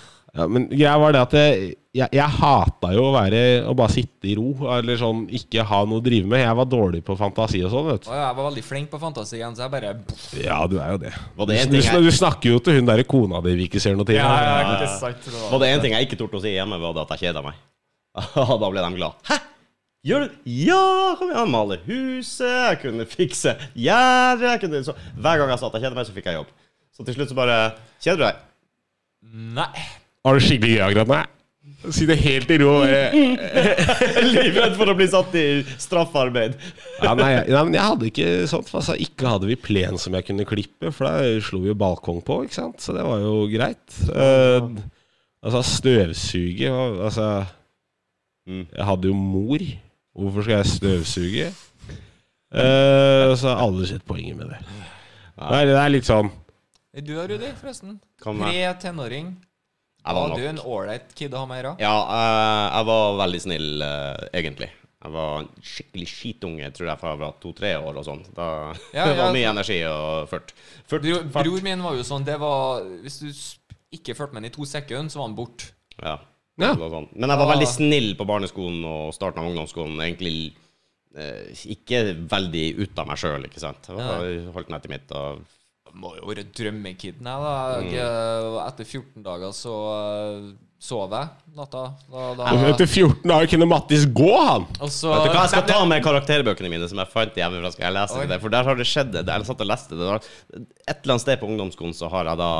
men 0.44 0.66
greia 0.68 0.96
var 1.00 1.14
det 1.14 1.20
at 1.22 1.34
jeg, 1.38 1.68
jeg, 1.96 2.08
jeg 2.12 2.34
hata 2.36 2.90
jo 2.92 3.06
å 3.06 3.12
være 3.14 3.38
Å 3.70 3.72
bare 3.78 3.94
sitte 3.94 4.28
i 4.28 4.34
ro. 4.36 4.50
Eller 4.76 4.98
sånn 5.00 5.22
ikke 5.32 5.64
ha 5.64 5.78
noe 5.88 6.02
å 6.02 6.04
drive 6.04 6.28
med. 6.28 6.42
Jeg 6.42 6.58
var 6.58 6.68
dårlig 6.68 7.00
på 7.06 7.16
fantasi 7.16 7.62
og 7.64 7.72
sånn, 7.72 7.86
vet 7.88 8.04
du. 8.04 8.10
Og 8.10 8.18
jeg 8.18 8.36
var 8.36 8.48
veldig 8.50 8.64
flink 8.66 8.90
på 8.92 9.00
fantasien, 9.00 9.56
så 9.56 9.64
jeg 9.64 9.72
bare 9.72 9.94
Ja, 10.42 10.60
du 10.68 10.76
er 10.82 10.92
jo 10.92 11.00
det. 11.06 11.14
Var 11.38 11.48
Du, 11.48 11.52
det 11.54 11.60
en 11.64 11.72
du, 11.72 11.80
du 12.10 12.12
snakker 12.12 12.52
jo 12.52 12.60
til 12.60 12.80
hun 12.80 12.90
derre 12.90 13.06
kona 13.08 13.40
di 13.46 13.56
vi 13.56 13.70
ikke 13.70 13.80
ser 13.80 13.96
noe 13.96 14.04
til. 14.08 14.18
Ja, 14.20 14.28
ja, 14.28 14.54
ja. 14.60 14.76
ikke 14.76 14.92
sant, 15.00 15.24
det 15.24 15.34
var- 15.40 15.60
det 15.64 15.72
en 15.72 15.84
ting 15.86 15.96
jeg 15.96 16.10
ikke 16.10 16.20
torde 16.20 16.40
å 16.42 16.44
si 16.44 16.52
hjemme, 16.52 16.80
var 16.84 16.92
det 16.98 17.06
at 17.06 17.16
jeg 17.16 17.30
kjeda 17.30 17.44
meg. 17.46 17.62
da 18.60 18.70
ble 18.72 18.82
de 18.84 18.96
glad. 19.00 19.22
Hæ? 19.30 19.40
Gjør 20.06 20.26
du 20.28 20.34
Ja, 20.46 21.16
kom 21.18 21.32
igjen, 21.32 21.50
male 21.50 21.80
huset, 21.88 22.46
jeg 22.46 22.78
kunne 22.84 23.06
fikse 23.10 23.56
gjerdet 23.74 24.62
jeg 24.62 24.84
Hver 25.18 25.40
gang 25.40 25.50
jeg 25.50 25.58
sa 25.58 25.66
at 25.66 25.78
jeg 25.78 25.82
kjeder 25.82 25.96
meg, 25.98 26.06
så 26.06 26.14
fikk 26.14 26.28
jeg 26.30 26.38
jobb. 26.38 26.52
Så 26.94 27.04
til 27.06 27.16
slutt 27.18 27.32
så 27.32 27.38
bare 27.38 27.56
Kjeder 27.98 28.20
du 28.20 28.26
deg? 28.28 28.44
Nei. 29.56 29.72
Har 30.26 30.36
du 30.36 30.42
skikkelig 30.42 30.74
gøy 30.74 30.84
akkurat 30.88 31.10
nå? 31.12 31.22
Si 31.94 32.06
det 32.08 32.16
helt 32.18 32.50
i 32.50 32.56
ro. 32.58 32.80
eh. 32.82 33.12
Livredd 34.34 34.74
for 34.74 34.90
å 34.90 34.94
bli 34.98 35.06
satt 35.10 35.34
i 35.38 35.44
straffarbeid. 35.78 36.56
Ja, 36.98 37.12
nei, 37.14 37.28
nei, 37.46 37.60
men 37.60 37.76
jeg 37.76 37.84
hadde 37.84 38.08
ikke 38.08 38.30
sånt. 38.50 38.72
Altså, 38.74 38.96
ikke 38.98 39.28
hadde 39.30 39.46
vi 39.46 39.58
plen 39.60 40.00
som 40.02 40.16
jeg 40.18 40.26
kunne 40.26 40.48
klippe, 40.48 40.90
for 40.90 41.06
da 41.06 41.28
slo 41.46 41.60
vi 41.62 41.70
jo 41.70 41.78
balkong 41.78 42.18
på, 42.26 42.40
ikke 42.46 42.58
sant. 42.58 42.82
Så 42.82 42.96
det 42.96 43.04
var 43.06 43.22
jo 43.22 43.44
greit. 43.52 43.84
Uh, 44.10 44.72
altså, 45.46 45.62
støvsuge 45.76 46.72
Altså 46.72 47.30
Mm. 48.46 48.62
Jeg 48.70 48.84
hadde 48.86 49.08
jo 49.10 49.14
mor. 49.18 49.62
Hvorfor 50.14 50.44
skal 50.46 50.60
jeg 50.60 50.66
støvsuge? 50.70 51.46
Uh, 52.54 53.34
så 53.34 53.50
har 53.50 53.62
alle 53.64 53.88
sett 53.90 54.04
poenget 54.06 54.38
med 54.38 54.52
det. 54.52 54.60
Nei, 55.34 55.64
det 55.66 55.74
er 55.74 55.90
litt 55.90 56.06
sånn 56.06 56.30
du 56.96 57.12
da, 57.12 57.26
Rudi, 57.28 57.50
forresten? 57.60 57.98
Kan 58.22 58.38
være. 58.40 58.54
Tre 58.54 58.70
tenåring. 58.86 59.26
Jeg 59.36 59.95
var 60.14 60.28
Var 60.28 60.36
du 60.36 60.42
nok 60.42 60.48
en 60.52 60.60
ålreit 60.70 61.14
kid 61.18 61.34
å 61.34 61.42
ha 61.42 61.46
med 61.50 61.58
å 61.58 61.62
gjøre? 61.62 61.76
Ja, 61.82 61.94
eh, 62.16 62.64
jeg 62.76 62.86
var 62.90 63.16
veldig 63.22 63.40
snill, 63.42 63.82
eh, 63.82 64.26
egentlig. 64.40 64.70
Jeg 65.06 65.12
var 65.12 65.40
en 65.40 65.48
skikkelig 65.62 66.06
skitunge, 66.10 66.70
tror 66.74 66.88
jeg, 66.90 66.98
fra 66.98 67.10
jeg 67.14 67.20
var 67.20 67.34
to-tre 67.42 67.72
år 67.78 67.98
og 68.00 68.04
sånn. 68.06 68.22
Da 68.34 68.46
Ja, 68.94 69.04
det 69.08 69.16
var 69.18 69.28
ja. 69.28 69.32
mye 69.36 69.50
energi 69.52 69.80
og 69.90 70.28
ført. 70.30 70.54
Fart, 70.86 71.02
Bro, 71.02 71.18
fart. 71.30 71.46
bror 71.46 71.62
min 71.66 71.82
var 71.84 71.94
jo 71.98 72.02
sånn 72.06 72.24
Det 72.26 72.38
var 72.40 72.82
Hvis 73.02 73.18
du 73.22 73.28
ikke 73.96 74.16
fulgte 74.18 74.34
med 74.34 74.42
han 74.42 74.50
i 74.50 74.54
to 74.54 74.66
sekunder, 74.66 75.10
så 75.12 75.20
var 75.20 75.28
han 75.28 75.36
borte. 75.38 75.70
Ja. 76.02 76.16
Ja. 76.56 76.72
det 76.72 76.80
var 76.80 76.90
sånn. 76.90 77.08
Men 77.14 77.30
jeg 77.32 77.38
var 77.38 77.50
veldig 77.52 77.68
snill 77.68 78.08
på 78.16 78.26
barneskolen 78.28 78.80
og 78.88 79.12
starten 79.14 79.42
av 79.42 79.50
ungdomsskolen. 79.50 79.98
Egentlig 80.00 80.54
eh, 81.16 81.52
ikke 81.76 82.00
veldig 82.28 82.64
ut 82.80 82.98
av 83.02 83.08
meg 83.10 83.20
sjøl, 83.20 83.44
ikke 83.48 83.62
sant. 83.62 83.88
Jeg 83.90 83.96
var, 83.96 84.26
holdt 84.56 84.72
meg 84.72 84.84
til 84.84 84.92
mitt. 84.94 85.12
Og 85.16 85.44
Må 85.96 86.12
jo 86.18 86.28
være 86.28 86.44
drømmekiden, 86.52 87.24
jeg, 87.24 87.42
da. 87.46 87.52
Jeg, 87.80 87.98
eh, 88.04 88.56
Etter 88.66 88.84
14 88.88 89.22
dager 89.24 89.52
så 89.56 89.74
eh, 89.96 90.48
sov 90.86 91.14
jeg 91.16 91.30
natta. 91.56 91.84
Da, 92.12 92.24
da, 92.36 92.50
Etter 92.68 92.84
14 92.90 93.22
dager 93.30 93.48
kunne 93.54 93.68
Mattis 93.70 94.04
gå, 94.12 94.28
han! 94.36 94.66
og 94.76 94.92
så 94.92 95.14
Vet 95.14 95.30
du 95.30 95.32
hva, 95.32 95.44
Jeg 95.46 95.54
skal 95.54 95.64
ta 95.70 95.78
med 95.88 96.04
karakterbøkene 96.04 96.68
mine 96.72 96.88
som 96.90 97.00
jeg 97.00 97.12
fant 97.14 97.38
hjemmefra. 97.40 97.70
Skal 97.72 97.88
jeg 97.88 97.96
lese 97.96 98.18
Oi. 98.20 98.26
det, 98.28 98.40
For 98.42 98.52
der 98.52 98.68
har 98.68 98.76
det 98.76 98.88
skjedd. 98.90 99.14
det. 99.16 99.24
Jeg 99.30 99.48
satt 99.48 99.64
og 99.64 99.70
leste 99.72 99.96
det. 99.96 100.10
Det 100.10 100.66
Et 100.84 100.98
eller 101.00 101.16
annet 101.16 101.24
sted 101.24 101.40
på 101.40 101.48
ungdomsskolen 101.48 101.96
så 101.96 102.10
har 102.12 102.28
jeg 102.28 102.42
da 102.42 102.50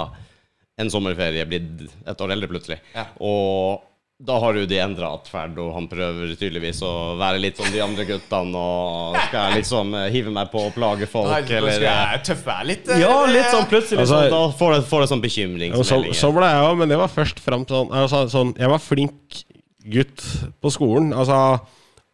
en 0.80 0.91
sommerferie 0.93 1.45
blitt 1.49 1.84
et 2.09 2.24
år 2.24 2.32
eldre 2.34 2.49
plutselig. 2.51 2.80
Ja. 2.97 3.07
Og 3.24 3.84
da 4.19 4.39
har 4.41 4.55
Rudi 4.57 4.79
endra 4.81 5.11
atferd, 5.12 5.59
og 5.61 5.75
han 5.77 5.87
prøver 5.91 6.31
tydeligvis 6.41 6.79
å 6.87 6.93
være 7.21 7.41
litt 7.43 7.59
som 7.61 7.69
de 7.69 7.83
andre 7.85 8.07
guttene. 8.09 8.57
Og 8.57 9.19
skal 9.29 9.53
liksom 9.59 9.93
eh, 9.95 10.07
hive 10.14 10.33
meg 10.33 10.49
på 10.51 10.62
og 10.71 10.73
plage 10.75 11.05
folk, 11.11 11.29
Nei, 11.29 11.43
eller 11.59 11.77
skal 11.77 11.85
jeg 11.91 12.23
tøffe 12.31 12.47
meg 12.55 12.67
litt. 12.71 12.89
eh, 12.89 13.03
Ja, 13.05 13.19
litt 13.29 13.51
sånn 13.53 13.69
plutselig. 13.69 14.01
Altså- 14.07 14.23
sånn, 14.23 14.31
da 14.33 14.41
får 14.57 14.75
jeg, 14.79 14.87
får 14.89 15.05
jeg 15.05 15.12
sånn 15.12 15.25
bekymringsmeldinger. 15.27 16.14
så, 16.17 16.23
så 16.23 16.33
ble 16.33 16.49
jeg 16.49 16.64
òg, 16.71 16.79
men 16.81 16.89
det 16.95 16.99
var 17.03 17.12
først 17.12 17.39
fram 17.45 17.67
til 17.69 17.77
sånn, 17.77 17.93
altså, 17.93 18.23
sånn 18.33 18.55
Jeg 18.57 18.73
var 18.73 18.79
flink 18.81 19.43
gutt 19.85 20.25
på 20.64 20.73
skolen. 20.73 21.12
Altså 21.12 21.61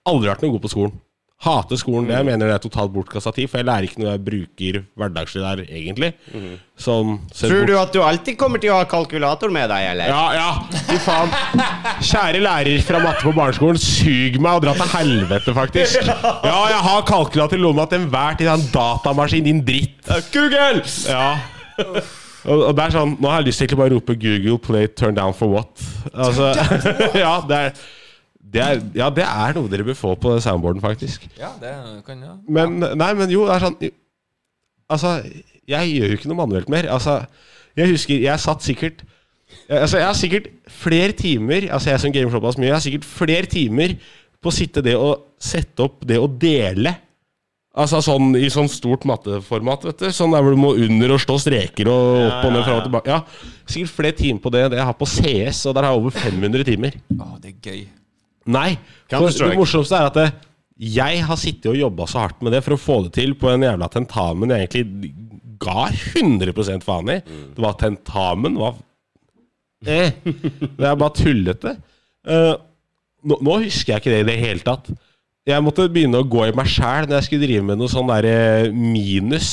aldri 0.05 0.29
vært 0.33 0.43
noe 0.43 0.51
god 0.59 0.63
på 0.67 0.73
skolen. 0.75 1.01
Hater 1.43 1.79
skolen. 1.81 2.07
Det 2.07 2.15
jeg 2.15 2.27
mener 2.29 2.47
det 2.47 2.55
er 2.55 2.63
totalt 2.63 2.93
bortkasta 2.95 3.33
tid, 3.35 3.49
for 3.51 3.59
jeg 3.59 3.67
lærer 3.67 3.89
ikke 3.89 4.03
noe 4.03 4.13
jeg 4.13 4.23
bruker 4.29 4.77
hverdagslig 5.01 5.43
der, 5.43 5.63
egentlig. 5.67 6.13
Sånn 6.79 7.17
sett 7.35 7.51
Tror 7.51 7.67
du 7.67 7.73
at 7.81 7.91
du 7.95 7.99
alltid 8.03 8.39
kommer 8.39 8.63
til 8.63 8.71
å 8.71 8.79
ha 8.79 8.87
kalkulator 8.91 9.51
med 9.55 9.67
deg, 9.73 9.89
eller? 9.91 10.13
Ja, 10.13 10.23
ja, 10.39 10.79
fy 10.87 11.01
faen. 11.03 11.35
Kjære 11.99 12.43
lærer 12.47 12.87
fra 12.87 13.03
matte 13.03 13.27
på 13.27 13.35
barneskolen, 13.35 13.81
sug 13.83 14.39
meg 14.43 14.61
og 14.61 14.67
dra 14.69 14.77
til 14.79 14.93
helvete, 14.95 15.57
faktisk. 15.59 16.01
Ja, 16.53 16.59
jeg 16.71 16.81
har 16.87 17.05
kalkulator 17.07 17.59
i 17.59 17.63
lomma 17.63 17.87
til 17.91 18.03
enhver 18.03 18.39
tid. 18.39 18.51
En 18.53 18.65
datamaskin, 18.73 19.47
din 19.47 19.63
dritt. 19.67 20.11
Google! 20.35 20.83
Ja. 21.09 21.33
Og 22.43 22.73
det 22.75 22.85
er 22.85 22.95
sånn 22.95 23.17
Nå 23.23 23.31
har 23.31 23.43
jeg 23.43 23.53
lyst 23.53 23.63
til 23.63 23.77
å 23.77 23.81
bare 23.81 23.95
rope 23.95 24.15
'Google 24.19 24.59
play 24.63 24.89
turn 24.99 25.15
down 25.19 25.35
for 25.37 25.51
what'. 25.53 25.83
Altså, 26.13 26.51
ja, 27.25 27.37
det 27.49 27.59
er, 27.59 27.85
det 28.53 28.61
er, 28.63 28.83
ja, 28.99 29.09
det 29.15 29.25
er 29.25 29.57
noe 29.57 29.71
dere 29.73 29.87
bør 29.87 29.97
få 29.97 30.13
på 30.21 30.35
soundboarden, 30.45 30.83
faktisk. 30.85 31.25
Ja, 31.39 31.55
det 31.61 31.73
kan 32.07 32.21
jeg. 32.21 32.37
Men 32.53 32.79
nei, 32.83 33.13
men 33.17 33.33
jo, 33.33 33.47
det 33.49 33.57
er 33.57 33.67
sånn 33.67 33.79
Altså, 34.93 35.13
jeg 35.71 35.93
gjør 35.95 36.11
jo 36.11 36.19
ikke 36.19 36.29
noe 36.29 36.41
manuelt 36.43 36.69
mer. 36.73 36.89
Altså, 36.93 37.23
jeg 37.79 37.95
husker 37.95 38.21
Jeg 38.21 38.43
satt 38.43 38.65
sikkert 38.67 39.05
Altså, 39.71 40.01
jeg 40.01 40.05
har 40.09 40.19
sikkert 40.19 40.51
flere 40.69 41.15
timer 41.17 41.69
Altså, 41.71 41.93
jeg 41.93 42.03
som 42.03 42.13
gamer 42.13 42.35
såpass 42.35 42.59
mye, 42.61 42.69
jeg 42.69 42.77
har 42.77 42.85
sikkert 42.85 43.09
flere 43.09 43.49
timer 43.49 43.97
på 44.43 44.51
å 44.51 44.55
sitte 44.55 44.83
det 44.83 44.97
og 44.99 45.29
sette 45.39 45.85
opp 45.85 46.01
det 46.03 46.17
å 46.19 46.27
dele. 46.27 46.91
Altså 47.79 48.01
sånn 48.03 48.35
i 48.35 48.49
sånn 48.51 48.67
stort 48.69 49.07
matteformat, 49.07 49.87
vet 49.87 50.03
du. 50.03 50.09
Sånn 50.11 50.35
der 50.35 50.43
hvor 50.43 50.57
du 50.57 50.59
må 50.59 50.73
under 50.75 51.15
og 51.15 51.23
slå 51.23 51.39
streker 51.39 51.89
og 51.93 52.09
opp 52.27 52.49
og 52.49 52.51
ned, 52.51 52.65
fram 52.67 52.81
og 52.81 52.89
tilbake. 52.89 53.15
Ja, 53.15 53.63
sikkert 53.71 53.95
flere 53.95 54.17
timer 54.19 54.43
på 54.43 54.53
det 54.53 54.65
enn 54.65 54.75
det 54.75 54.81
jeg 54.81 54.89
har 54.91 54.99
på 54.99 55.09
CS, 55.09 55.63
og 55.71 55.79
der 55.79 55.87
har 55.87 55.95
jeg 55.95 56.03
over 56.03 56.17
500 56.19 56.67
timer. 56.73 56.99
Å, 57.15 57.29
det 57.39 57.55
er 57.55 57.71
gøy. 57.71 57.85
Nei. 58.51 58.71
For 59.11 59.29
det 59.31 59.53
morsomste 59.59 59.99
er 59.99 60.09
at 60.11 60.19
det, 60.19 60.29
jeg 60.83 61.23
har 61.29 61.39
sittet 61.39 61.71
og 61.71 61.79
jobba 61.79 62.09
så 62.11 62.25
hardt 62.25 62.41
med 62.43 62.55
det 62.57 62.63
for 62.65 62.75
å 62.75 62.81
få 62.81 62.97
det 63.07 63.13
til 63.19 63.37
på 63.39 63.51
en 63.53 63.63
jævla 63.67 63.89
tentamen 63.93 64.51
jeg 64.55 64.67
egentlig 64.67 65.13
ga 65.63 65.87
100 65.93 66.83
faen 66.83 67.13
i. 67.13 67.21
Det 67.23 67.63
var 67.63 67.79
tentamen 67.79 68.59
var 68.59 68.81
eh. 69.87 70.11
Det 70.25 70.89
er 70.89 70.99
bare 70.99 71.15
tullete. 71.19 71.77
Uh, 72.27 72.55
nå, 73.23 73.39
nå 73.39 73.59
husker 73.65 73.95
jeg 73.95 74.03
ikke 74.03 74.15
det 74.15 74.23
i 74.25 74.29
det 74.33 74.39
hele 74.43 74.67
tatt. 74.67 74.91
Jeg 75.47 75.63
måtte 75.63 75.89
begynne 75.91 76.21
å 76.23 76.27
gå 76.27 76.47
i 76.47 76.55
meg 76.55 76.69
sjæl 76.71 77.09
når 77.09 77.19
jeg 77.19 77.29
skulle 77.29 77.47
drive 77.47 77.67
med 77.67 77.81
noe 77.81 77.91
sånn 77.91 78.11
derre 78.11 78.71
minus. 78.75 79.53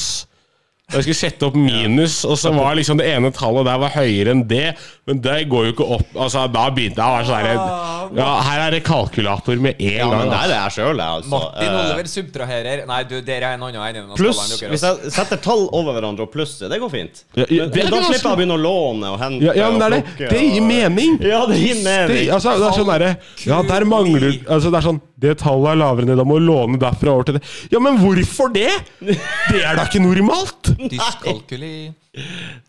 Jeg 0.89 1.03
skulle 1.05 1.19
sette 1.19 1.45
opp 1.45 1.55
minus, 1.55 2.23
og 2.25 2.37
så 2.41 2.49
var 2.55 2.73
liksom 2.79 2.97
det 2.97 3.05
ene 3.13 3.29
tallet 3.35 3.65
der 3.67 3.77
var 3.77 3.91
høyere 3.93 4.31
enn 4.33 4.47
det. 4.49 4.71
Men 5.05 5.19
det 5.21 5.35
går 5.49 5.67
jo 5.67 5.73
ikke 5.75 5.85
opp. 5.97 6.07
Altså, 6.15 6.47
Da 6.51 6.63
begynte 6.73 6.97
jeg 6.97 7.05
å 7.05 7.15
være 7.17 7.27
sånn 7.29 7.43
der, 7.45 8.19
Ja, 8.19 8.29
her 8.41 8.59
er 8.67 8.71
det 8.73 8.79
kalkulator 8.87 9.59
med 9.61 9.75
en 9.79 9.85
Ja, 9.85 10.07
gang. 10.09 10.17
men 10.17 10.29
det 10.33 10.39
er 10.39 10.49
er 10.49 10.63
jeg 10.69 10.71
sjøl, 10.79 10.99
altså. 10.99 11.29
Martin 11.29 11.67
Eh, 11.69 11.79
Oliver 11.83 12.07
subtraherer 12.09 12.85
Nei, 12.89 13.03
du, 13.03 13.21
dere 13.21 13.51
er 13.51 13.53
en 13.53 13.63
annen 13.67 13.95
enn 13.99 14.15
Pluss, 14.17 14.39
hvis 14.63 14.81
jeg 14.81 15.11
setter 15.13 15.37
tall 15.37 15.67
over 15.71 15.93
hverandre 15.93 16.25
og 16.25 16.31
plusser, 16.33 16.69
det 16.69 16.79
går 16.81 16.89
fint. 16.89 17.23
Ja, 17.35 17.45
ja, 17.49 17.63
Men, 17.67 17.71
det 17.71 17.83
men 17.83 17.91
da 17.93 18.01
slipper 18.07 18.29
jeg 18.29 18.33
å 18.33 18.39
begynne 18.39 18.57
å 18.57 18.63
låne 18.63 19.11
og 19.13 19.19
hente 19.21 19.45
Ja, 19.45 19.53
ja, 19.53 19.69
men 19.69 19.79
det, 19.79 19.85
er 19.85 20.17
det. 20.17 20.29
det 20.33 20.41
gir 20.41 20.61
mening. 20.65 21.19
Ja, 21.21 21.45
det 21.45 21.59
gir 21.61 21.75
Det, 21.75 21.83
mening. 21.85 22.29
altså, 22.33 22.57
det 22.57 22.65
er 22.71 22.79
sånn 22.81 22.89
derre 22.93 23.11
Ja, 23.45 23.61
der 23.61 23.85
mangler 23.85 24.39
Altså, 24.49 24.71
det 24.73 24.77
er 24.81 24.87
sånn 24.89 25.01
Det 25.19 25.33
tallet 25.41 25.73
er 25.73 25.79
lavere 25.81 26.05
enn 26.05 26.11
det, 26.13 26.17
da 26.19 26.25
må 26.27 26.37
du 26.39 26.45
låne 26.47 26.79
derfra 26.79 27.11
over 27.11 27.27
til 27.27 27.35
det. 27.37 27.41
Ja, 27.73 27.81
men 27.83 27.97
hvorfor 27.99 28.51
det? 28.55 28.69
Det 29.01 29.59
er 29.59 29.75
da 29.75 29.83
ikke 29.83 29.99
normalt! 30.03 30.71
Dyskalkuli. 30.93 31.71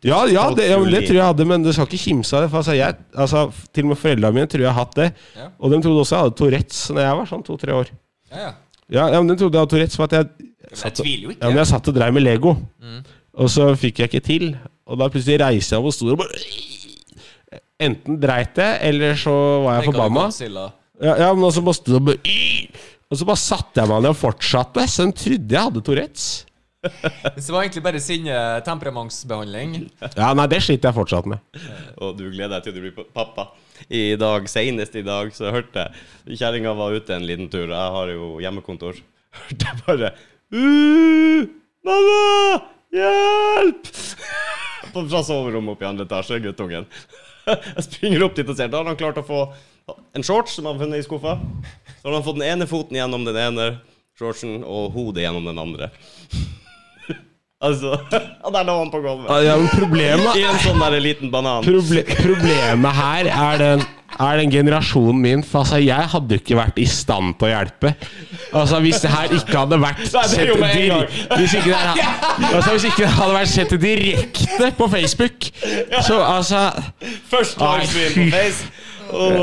Ja, 0.06 0.24
ja, 0.30 0.48
det, 0.54 0.66
ja 0.70 0.78
det 0.82 1.02
tror 1.06 1.16
jeg 1.18 1.26
hadde, 1.26 1.46
men 1.48 1.62
du 1.64 1.70
skal 1.74 1.86
ikke 1.88 2.02
kimse 2.04 2.34
av 2.36 2.44
det. 2.44 2.50
For 2.52 2.62
altså, 2.62 2.74
jeg, 2.78 2.98
altså, 3.14 3.44
til 3.74 3.86
og 3.86 3.92
med 3.92 4.00
foreldrene 4.02 4.36
mine 4.40 4.50
tror 4.50 4.64
jeg 4.66 4.70
har 4.72 4.78
hatt 4.82 4.98
det. 4.98 5.08
Ja. 5.38 5.46
Og 5.58 5.72
de 5.74 5.80
trodde 5.84 6.02
også 6.04 6.16
jeg 6.16 6.26
hadde 6.26 6.36
Tourettes 6.40 6.80
Når 6.90 7.06
jeg 7.06 7.20
var 7.20 7.30
sånn 7.30 7.46
to-tre 7.46 7.76
år. 7.78 7.92
Ja, 8.32 8.42
ja. 8.42 8.50
Ja, 8.90 9.04
ja, 9.14 9.20
men 9.22 9.30
de 9.30 9.38
trodde 9.38 9.54
jeg 9.54 9.62
hadde 9.62 9.74
Tourettes 9.76 9.98
for 10.00 10.10
at 10.10 10.16
jeg 10.18 10.50
Jeg 10.82 10.94
tviler 10.98 11.28
jo 11.28 11.30
Ja, 11.30 11.36
men 11.44 11.54
ikke. 11.54 11.60
jeg 11.62 11.70
satt 11.70 11.88
og 11.92 11.96
dreiv 11.96 12.14
med 12.18 12.26
Lego, 12.26 12.56
og 13.40 13.50
så 13.54 13.70
fikk 13.78 14.02
jeg 14.02 14.10
ikke 14.10 14.24
til. 14.26 14.44
Og 14.90 14.98
da 14.98 15.06
plutselig 15.10 15.38
reiste 15.44 15.76
jeg 15.76 15.82
meg 15.84 15.92
og 15.92 15.94
stolen 15.94 16.18
og 16.18 16.24
bare 16.24 16.42
Enten 17.80 18.18
dreit 18.20 18.58
jeg, 18.60 18.76
eller 18.90 19.14
så 19.16 19.32
var 19.64 19.78
jeg 19.78 19.88
forbanna. 19.88 20.26
Ja, 21.00 21.14
ja, 21.16 21.30
men 21.34 21.52
så 21.54 21.62
måtte 21.64 21.94
det 21.96 22.00
bare 22.04 22.36
Og 23.10 23.18
så 23.18 23.26
bare 23.26 23.40
satte 23.40 23.80
jeg 23.80 23.88
meg 23.90 24.02
ned 24.04 24.12
og 24.12 24.18
fortsatte. 24.20 24.84
Så 24.90 25.06
den 25.06 25.14
trodde 25.16 25.56
jeg 25.56 25.66
hadde 25.68 25.82
Tourettes. 25.86 26.28
Så 27.36 27.42
det 27.44 27.52
var 27.52 27.64
egentlig 27.66 27.82
bare 27.84 28.00
sinne-temperamentsbehandling. 28.00 29.72
Ja, 30.16 30.30
nei, 30.36 30.46
det 30.48 30.62
sliter 30.64 30.88
jeg 30.88 30.96
fortsatt 30.96 31.26
med. 31.28 31.42
Og 32.00 32.14
du 32.16 32.22
gleder 32.32 32.54
deg 32.54 32.64
til 32.68 32.76
du 32.78 32.80
blir 32.86 33.08
pappa. 33.16 33.50
I 33.92 34.14
dag, 34.20 34.46
Senest 34.48 34.96
i 34.96 35.02
dag 35.04 35.28
så 35.36 35.50
hørte 35.52 35.84
jeg 35.84 36.38
Kjerringa 36.40 36.72
var 36.78 36.96
ute 36.96 37.16
en 37.16 37.26
liten 37.28 37.50
tur. 37.52 37.66
Jeg 37.68 37.94
har 37.96 38.12
jo 38.14 38.30
hjemmekontor. 38.44 38.96
Hørte 39.40 39.68
jeg 39.68 39.82
bare 39.86 40.12
uh, 40.56 41.44
Mamma! 41.86 42.62
Hjelp! 42.96 43.90
På- 44.94 45.04
Fra 45.06 45.20
soverommet 45.24 45.76
oppe 45.76 45.84
i 45.86 45.90
andre 45.90 46.06
etasje, 46.08 46.40
guttungen. 46.44 46.88
Jeg 47.50 47.84
springer 47.86 48.24
opp 48.26 48.34
dit 48.40 48.48
og 48.50 48.56
ser. 48.58 48.72
Da 48.72 48.80
har 48.80 48.88
han 48.90 48.98
klart 49.00 49.20
å 49.20 49.26
få 49.26 49.44
en 50.16 50.26
shorts 50.26 50.56
som 50.56 50.66
han 50.66 50.76
har 50.76 50.84
funnet 50.84 51.02
i 51.02 51.06
skuffa. 51.06 51.36
Så 52.00 52.08
har 52.08 52.16
han 52.16 52.26
fått 52.26 52.40
den 52.40 52.48
ene 52.48 52.68
foten 52.70 52.96
gjennom 52.98 53.26
den 53.28 53.36
ene 53.36 53.68
shortsen 54.18 54.60
og 54.64 54.90
hodet 54.96 55.26
gjennom 55.26 55.46
den 55.50 55.60
andre. 55.60 55.90
Altså 57.60 57.92
Og 58.44 58.52
der 58.54 58.64
lå 58.64 58.74
han 58.78 58.90
på 58.92 59.00
gulvet. 59.04 59.30
Ja, 59.44 59.56
men 59.60 59.68
problemet 59.68 60.36
I 60.40 60.46
en 60.48 60.60
sånn 60.64 60.80
der 60.80 61.00
liten 61.04 61.32
banan. 61.32 61.66
Proble 61.66 62.04
problemet 62.08 62.96
her 62.96 63.28
er 63.28 63.60
den, 63.60 63.82
er 64.16 64.40
den 64.40 64.54
generasjonen 64.54 65.20
min. 65.20 65.44
For 65.44 65.60
altså, 65.60 65.80
jeg 65.84 66.08
hadde 66.14 66.38
ikke 66.40 66.56
vært 66.56 66.80
i 66.80 66.86
stand 66.88 67.36
til 67.36 67.50
å 67.50 67.52
hjelpe. 67.52 67.92
Altså, 68.56 68.80
Hvis 68.80 69.02
det 69.04 69.12
her 69.12 69.36
ikke 69.36 69.58
hadde 69.58 69.80
vært 69.82 70.00
sett. 70.08 70.54
Hvis 71.36 71.58
ikke 71.60 71.68
det, 71.68 71.82
her, 71.84 72.16
altså, 72.48 72.70
hvis 72.78 72.88
ikke 72.88 73.02
det 73.04 73.12
hadde 73.18 73.36
vært 73.36 73.52
sett 73.52 73.76
direkte 73.84 74.72
på 74.80 74.90
Facebook, 74.96 75.50
så 76.00 76.22
altså 76.24 76.64
Først 77.28 77.60
livestream 77.60 78.16
på 78.16 78.30
Face. 78.38 78.72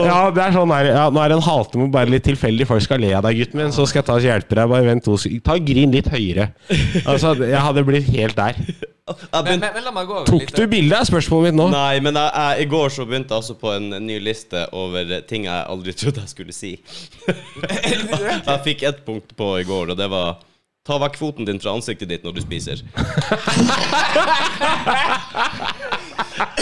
Ja, 0.08 0.20
det 0.34 0.44
er 0.44 0.54
sånn 0.56 0.72
her 0.74 0.90
ja, 0.90 1.06
Nå 1.14 1.22
er 1.22 1.32
det 1.32 1.38
en 1.38 1.46
halvtime 1.46 1.88
bare 1.94 2.12
litt 2.12 2.26
tilfeldig 2.28 2.68
folk 2.70 2.84
skal 2.86 3.02
le 3.04 3.12
av 3.18 3.24
deg, 3.28 3.40
gutten 3.42 3.62
min. 3.62 3.74
Så 3.76 3.86
skal 3.90 4.02
jeg 4.02 4.08
ta 4.10 4.16
og 4.18 4.26
hjelpe 4.28 4.58
deg. 4.58 4.70
Bare 4.72 4.88
vent 4.88 5.04
to 5.06 5.18
sekunder. 5.20 5.44
Ta 5.48 5.58
Grin 5.68 5.92
litt 5.96 6.10
høyere. 6.14 6.46
Altså, 7.06 7.34
Jeg 7.44 7.62
hadde 7.64 7.84
blitt 7.88 8.08
helt 8.16 8.38
der. 8.38 8.54
Men, 9.08 9.44
men, 9.56 9.62
men 9.72 9.84
la 9.86 9.92
meg 9.96 10.08
gå 10.10 10.16
over 10.18 10.28
Tok 10.28 10.42
litt. 10.44 10.56
du 10.58 10.68
bilde? 10.68 10.98
av 10.98 11.06
spørsmålet 11.08 11.46
mitt 11.48 11.58
nå. 11.62 11.68
Nei, 11.72 12.00
men 12.04 12.18
jeg, 12.20 12.28
jeg, 12.36 12.66
i 12.66 12.68
går 12.74 12.90
så 12.92 13.06
begynte 13.08 13.32
jeg 13.32 13.40
altså 13.40 13.56
på 13.62 13.72
en 13.72 13.88
ny 14.04 14.18
liste 14.20 14.66
over 14.76 15.14
ting 15.30 15.48
jeg 15.48 15.64
aldri 15.72 15.94
trodde 15.96 16.26
jeg 16.26 16.34
skulle 16.34 16.56
si. 16.56 16.74
jeg 18.50 18.60
fikk 18.68 18.84
ett 18.90 19.00
punkt 19.08 19.32
på 19.40 19.48
i 19.62 19.66
går, 19.68 19.96
og 19.96 20.00
det 20.00 20.10
var 20.12 20.44
Ta 20.88 20.96
vekk 21.04 21.18
foten 21.20 21.44
din 21.44 21.58
fra 21.60 21.74
ansiktet 21.76 22.08
ditt 22.08 22.24
når 22.24 22.38
du 22.38 22.42
spiser. 22.46 22.80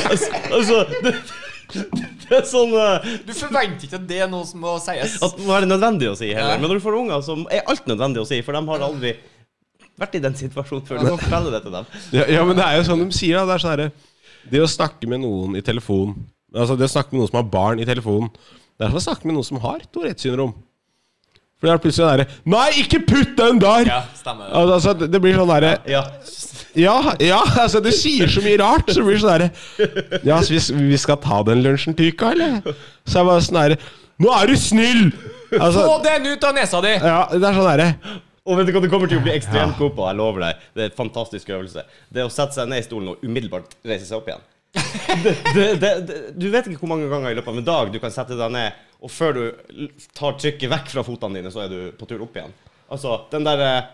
altså, 0.09 0.29
altså 0.49 0.79
det, 1.05 1.11
det 1.75 2.37
er 2.37 2.45
sånn 2.49 2.73
uh, 2.73 3.05
Du 3.27 3.31
forventer 3.35 3.87
ikke 3.87 3.99
at 3.99 4.09
det 4.09 4.19
er 4.25 4.29
noe 4.31 4.47
som 4.47 4.63
må 4.63 4.75
sies. 4.83 5.17
At 5.23 5.37
det 5.37 5.45
må 5.45 5.53
være 5.53 5.69
nødvendig 5.69 6.09
å 6.11 6.17
si 6.17 6.31
heller. 6.31 6.55
Ja. 6.55 6.59
Men 6.61 6.71
når 6.71 6.79
du 6.79 6.85
får 6.85 6.99
unger, 6.99 7.23
så 7.25 7.37
er 7.53 7.65
alt 7.71 7.89
nødvendig 7.91 8.23
å 8.23 8.27
si, 8.29 8.41
for 8.45 8.57
de 8.57 8.61
har 8.69 8.85
aldri 8.89 9.15
vært 10.01 10.17
i 10.17 10.21
den 10.23 10.37
situasjonen 10.39 10.85
før. 10.87 11.01
Du 11.03 11.13
må 11.15 11.41
det 11.51 11.63
til 11.63 11.75
dem. 11.77 11.89
Ja, 12.15 12.27
ja, 12.37 12.45
men 12.47 12.57
det 12.57 12.67
er 12.67 12.79
jo 12.79 12.85
sånn 12.89 13.03
de 13.05 13.09
sier, 13.15 13.39
da. 13.39 13.45
Det 13.47 13.55
er 13.55 13.65
sånn 13.65 13.75
herre 13.75 13.89
Det 14.51 14.61
å 14.63 14.69
snakke 14.69 15.09
med 15.11 15.23
noen 15.23 15.57
i 15.59 15.63
telefon 15.65 16.15
Altså 16.55 16.77
det 16.79 16.87
å 16.87 16.93
snakke 16.93 17.15
med 17.15 17.21
noen 17.21 17.31
som 17.31 17.39
har 17.41 17.49
barn 17.51 17.81
i 17.83 17.87
telefonen 17.87 18.31
Det 18.35 18.85
er 18.85 18.91
som 18.93 18.99
å 19.01 19.05
snakke 19.09 19.27
med 19.27 19.37
noen 19.37 19.47
som 19.47 19.61
har 19.63 19.83
Tourettes 19.91 20.27
syndrom. 20.27 20.55
For 21.65 21.71
det 21.71 21.73
er 21.73 21.81
plutselig 21.81 22.03
sånn 22.05 22.11
derre 22.13 22.25
Nei, 22.53 22.65
ikke 22.83 22.99
putt 23.09 23.31
den 23.39 23.57
der! 23.63 23.87
Ja, 23.89 23.99
stemmer. 24.19 24.51
Altså, 24.53 24.93
det, 24.99 25.07
det 25.15 25.21
blir 25.23 25.33
sånn 25.39 25.49
derre 25.49 25.71
Ja. 25.89 26.03
Ja, 26.75 26.95
ja, 27.23 27.37
altså 27.63 27.79
det 27.81 27.93
sier 27.95 28.27
så 28.27 28.41
mye 28.43 28.57
rart. 28.59 28.89
Så 28.91 28.99
det 28.99 29.05
blir 29.07 29.17
sånn 29.21 29.31
derre 29.33 30.21
Ja, 30.27 30.37
så 30.43 30.53
vi, 30.53 30.59
vi 30.91 30.99
skal 31.01 31.17
ta 31.23 31.39
den 31.47 31.63
lunsjen 31.65 31.95
til 31.97 32.11
uka, 32.13 32.33
eller? 32.35 32.59
Så 33.07 33.21
jeg 33.23 33.29
bare 33.31 33.45
sånn 33.47 33.57
derre 33.63 33.79
Nå 34.21 34.29
er 34.37 34.51
du 34.53 34.55
snill! 34.59 35.07
Altså, 35.55 35.81
Få 35.87 35.97
den 36.05 36.29
ut 36.35 36.45
av 36.45 36.53
nesa 36.57 36.83
di! 36.85 36.93
ja, 37.01 37.19
det 37.33 37.41
er 37.49 37.57
sånn 37.57 37.69
derre 37.71 37.89
Og 38.45 38.59
vet 38.59 38.69
du 38.69 38.75
hva 38.75 38.83
du 38.85 38.89
kommer 38.93 39.09
til 39.09 39.17
å 39.17 39.25
bli 39.25 39.33
ekstremt 39.33 39.79
god 39.81 39.95
på? 39.97 40.05
Jeg 40.05 40.19
lover 40.19 40.43
deg. 40.45 40.65
Det 40.77 40.83
er 40.85 40.91
en 40.91 40.97
fantastisk 40.99 41.49
øvelse. 41.49 41.81
Det 42.13 42.21
er 42.21 42.27
å 42.27 42.33
sette 42.33 42.59
seg 42.59 42.67
ned 42.69 42.83
i 42.83 42.85
stolen 42.85 43.15
og 43.15 43.23
umiddelbart 43.25 43.73
reise 43.89 44.05
seg 44.05 44.19
opp 44.19 44.29
igjen. 44.29 44.43
Det, 44.75 45.65
det, 45.79 45.91
det, 46.07 46.15
du 46.35 46.49
vet 46.51 46.67
ikke 46.67 46.81
hvor 46.81 46.91
mange 46.91 47.07
ganger 47.11 47.31
i 47.31 47.37
løpet 47.37 47.53
av 47.53 47.59
en 47.61 47.67
dag 47.67 47.91
du 47.93 47.99
kan 48.03 48.11
sette 48.13 48.35
deg 48.37 48.51
ned, 48.51 48.79
og 48.99 49.11
før 49.13 49.37
du 49.37 49.43
tar 50.17 50.35
trykket 50.41 50.71
vekk 50.71 50.91
fra 50.91 51.03
fotene 51.07 51.39
dine, 51.39 51.51
så 51.53 51.63
er 51.65 51.71
du 51.71 51.79
på 51.95 52.07
tur 52.09 52.25
opp 52.25 52.35
igjen. 52.35 52.53
Altså, 52.91 53.15
den 53.31 53.47
der 53.47 53.63
eh, 53.63 53.87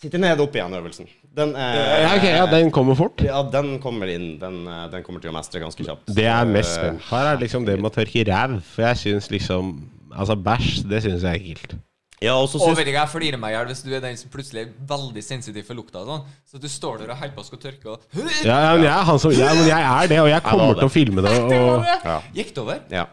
sitte 0.00 0.20
ned 0.20 0.40
opp 0.42 0.54
igjen-øvelsen. 0.56 1.08
Den 1.36 1.54
er 1.58 1.76
Ja, 1.78 2.12
okay, 2.16 2.32
ja, 2.34 2.46
den 2.50 2.72
kommer 2.74 2.96
fort. 2.98 3.22
Ja, 3.22 3.42
den 3.46 3.76
kommer 3.82 4.10
inn. 4.10 4.32
Den, 4.40 4.62
eh, 4.66 4.86
den 4.92 5.06
kommer 5.06 5.22
til 5.22 5.32
å 5.32 5.36
mestre 5.36 5.62
ganske 5.62 5.86
kjapt. 5.86 6.10
Det 6.10 6.26
er 6.26 6.48
mest 6.48 6.74
eh, 6.74 6.78
spennende. 6.78 7.06
Her 7.10 7.30
er 7.32 7.42
liksom 7.44 7.68
det 7.68 7.76
med 7.78 7.90
å 7.90 7.94
tørke 7.94 8.24
ræv. 8.26 8.58
For 8.74 8.88
jeg 8.90 9.02
syns 9.06 9.30
liksom 9.32 9.78
Altså, 10.10 10.34
bæsj, 10.34 10.88
det 10.90 11.04
syns 11.04 11.22
jeg 11.22 11.30
er 11.30 11.36
ekkelt. 11.38 11.74
Ja, 12.20 12.34
og 12.36 12.50
så 12.52 12.58
Og 12.60 12.66
syns 12.68 12.76
vet 12.82 12.90
ikke, 12.90 12.98
jeg 13.00 13.08
flirer 13.14 13.40
meg 13.40 13.54
i 13.54 13.56
hjel 13.56 13.68
hvis 13.70 13.78
du 13.86 13.92
er 13.96 14.02
den 14.04 14.16
som 14.20 14.28
plutselig 14.32 14.66
er 14.66 14.72
veldig 14.90 15.22
sensitiv 15.24 15.64
for 15.64 15.78
lukta. 15.78 16.02
Sånn. 16.04 16.26
Så 16.44 16.58
du 16.60 16.66
står 16.68 16.98
der 17.00 17.14
og 17.14 17.16
holder 17.16 17.32
på 17.38 17.40
å 17.40 17.46
skulle 17.46 17.62
tørke 17.62 17.94
og 17.94 18.18
Ja, 18.44 18.58
ja, 18.66 18.74
men 18.76 18.84
jeg 18.84 18.92
er 18.92 19.06
han 19.08 19.22
som 19.22 19.32
ja, 19.32 19.54
men 19.56 19.70
jeg 19.70 19.86
er 19.92 20.10
det, 20.12 20.18
og 20.20 20.28
jeg 20.28 20.44
kommer 20.50 20.74
det. 20.74 20.82
til 20.82 20.90
å 20.90 20.92
filme 20.92 21.24
det. 21.24 21.32
Det 21.50 21.60
Og. 21.64 21.88
Ja. 22.04 22.18
Gikk 22.36 22.52
det 22.58 22.62
over? 22.66 22.82
Ja. 22.92 23.06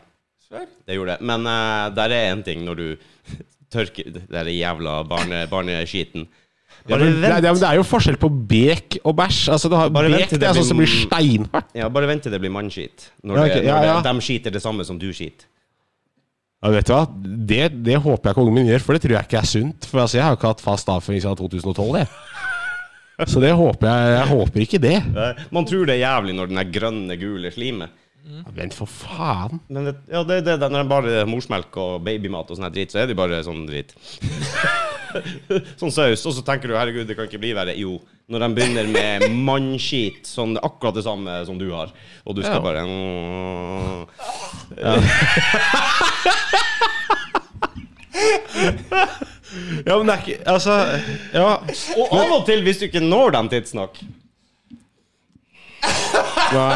Det 0.88 0.96
gjorde 0.96 1.16
det. 1.16 1.28
Men 1.32 1.48
uh, 1.48 1.88
der 1.96 2.14
er 2.18 2.34
en 2.34 2.44
ting 2.44 2.68
når 2.68 2.82
du 2.82 2.86
tørker 3.74 4.12
den 4.16 4.52
jævla 4.58 5.00
barne, 5.08 5.42
barneskiten. 5.52 6.28
ja, 6.88 6.96
men, 7.00 7.18
det, 7.22 7.32
ja, 7.32 7.40
men 7.52 7.60
det 7.64 7.68
er 7.72 7.80
jo 7.80 7.88
forskjell 7.88 8.20
på 8.20 8.30
bek 8.48 9.00
og 9.08 9.16
bæsj. 9.20 9.42
Altså, 9.56 9.72
du 9.72 9.76
har, 9.80 9.90
Bare 9.92 10.12
bek 10.12 10.30
til 10.32 10.40
det 10.40 10.48
er 10.48 10.56
det 10.56 10.62
sånn 10.66 10.70
som 10.76 10.80
blir 10.84 10.92
steinhardt. 10.92 11.72
Ja, 11.80 11.88
bare 11.92 12.08
vent 12.12 12.24
til 12.28 12.32
det 12.36 12.40
blir 12.44 12.52
mannskit. 12.56 13.08
Når, 13.24 13.40
Ja, 13.40 13.48
det, 13.56 13.64
ja, 13.68 13.76
når 13.80 13.88
ja. 13.94 13.96
Det, 14.04 14.14
de 14.20 14.28
skiter 14.28 14.56
det 14.56 14.64
samme 14.64 14.84
som 14.88 15.00
du 15.00 15.08
skiter. 15.16 15.48
Ja, 16.58 16.72
vet 16.74 16.88
du 16.90 16.94
hva? 16.96 17.04
Det, 17.48 17.64
det 17.86 18.00
håper 18.02 18.30
jeg 18.32 18.34
ikke 18.34 18.44
ungen 18.44 18.56
min 18.58 18.70
gjør, 18.72 18.84
for 18.86 18.98
det 18.98 19.04
tror 19.04 19.14
jeg 19.14 19.28
ikke 19.30 19.42
er 19.44 19.50
sunt. 19.52 19.86
For 19.86 20.02
altså, 20.02 20.18
jeg 20.18 20.26
har 20.26 20.34
jo 20.34 20.40
ikke 20.40 20.52
hatt 20.56 20.64
fast 20.66 20.90
avføring 20.90 21.22
siden 21.22 21.38
2012, 21.38 22.00
jeg. 22.02 22.10
Så 23.30 23.42
det 23.42 23.50
håper 23.58 23.88
jeg 23.90 24.10
Jeg 24.14 24.26
håper 24.30 24.64
ikke 24.64 24.80
det. 24.82 24.98
Man 25.54 25.66
tror 25.66 25.88
det 25.90 25.96
er 25.96 26.04
jævlig 26.04 26.36
når 26.38 26.52
den 26.52 26.62
er 26.62 26.74
grønne, 26.74 27.18
gule 27.18 27.50
slimet. 27.54 27.94
Ja, 28.28 28.44
Vent, 28.58 28.74
for 28.76 28.88
faen. 28.92 29.62
Men 29.72 29.86
det, 29.88 29.94
ja, 30.12 30.20
det, 30.28 30.42
det, 30.44 30.58
det, 30.60 30.68
når 30.74 30.82
det 30.84 30.92
bare 30.92 31.22
morsmelk 31.30 31.72
og 31.80 32.02
babymat 32.04 32.50
og 32.52 32.56
sånn 32.60 32.68
dritt, 32.68 32.76
drit, 32.76 32.92
så 32.94 32.98
er 33.04 33.08
det 33.08 33.16
bare 33.18 33.40
sånn 33.46 33.64
drit. 33.70 33.90
sånn 35.80 35.94
saus. 35.96 36.26
Og 36.28 36.34
så 36.36 36.42
tenker 36.46 36.68
du 36.68 36.76
herregud, 36.76 37.08
det 37.08 37.16
kan 37.18 37.26
ikke 37.30 37.40
bli 37.42 37.54
verre. 37.56 37.74
Jo, 37.80 37.94
når 38.28 38.40
de 38.44 38.50
begynner 38.58 38.86
med 38.92 39.24
mannskit, 39.48 40.28
sånn 40.28 40.58
akkurat 40.60 40.96
det 41.00 41.06
samme 41.08 41.34
som 41.48 41.56
du 41.62 41.70
har, 41.72 41.88
og 42.28 42.32
du 42.36 42.42
skal 42.44 42.60
Ja. 42.60 42.66
bare 42.68 42.82
mm, 42.84 44.04
Ja, 49.88 49.96
men 49.98 50.08
det 50.10 50.14
er 50.14 50.22
ikke 50.24 50.38
Altså, 50.50 50.74
ja. 51.34 51.50
Og 51.98 52.14
av 52.18 52.32
og 52.40 52.46
til, 52.50 52.64
hvis 52.66 52.80
du 52.82 52.86
ikke 52.90 53.04
når 53.04 53.32
dem 53.38 53.50
tidsnok 53.54 53.94
Nei. 56.48 56.76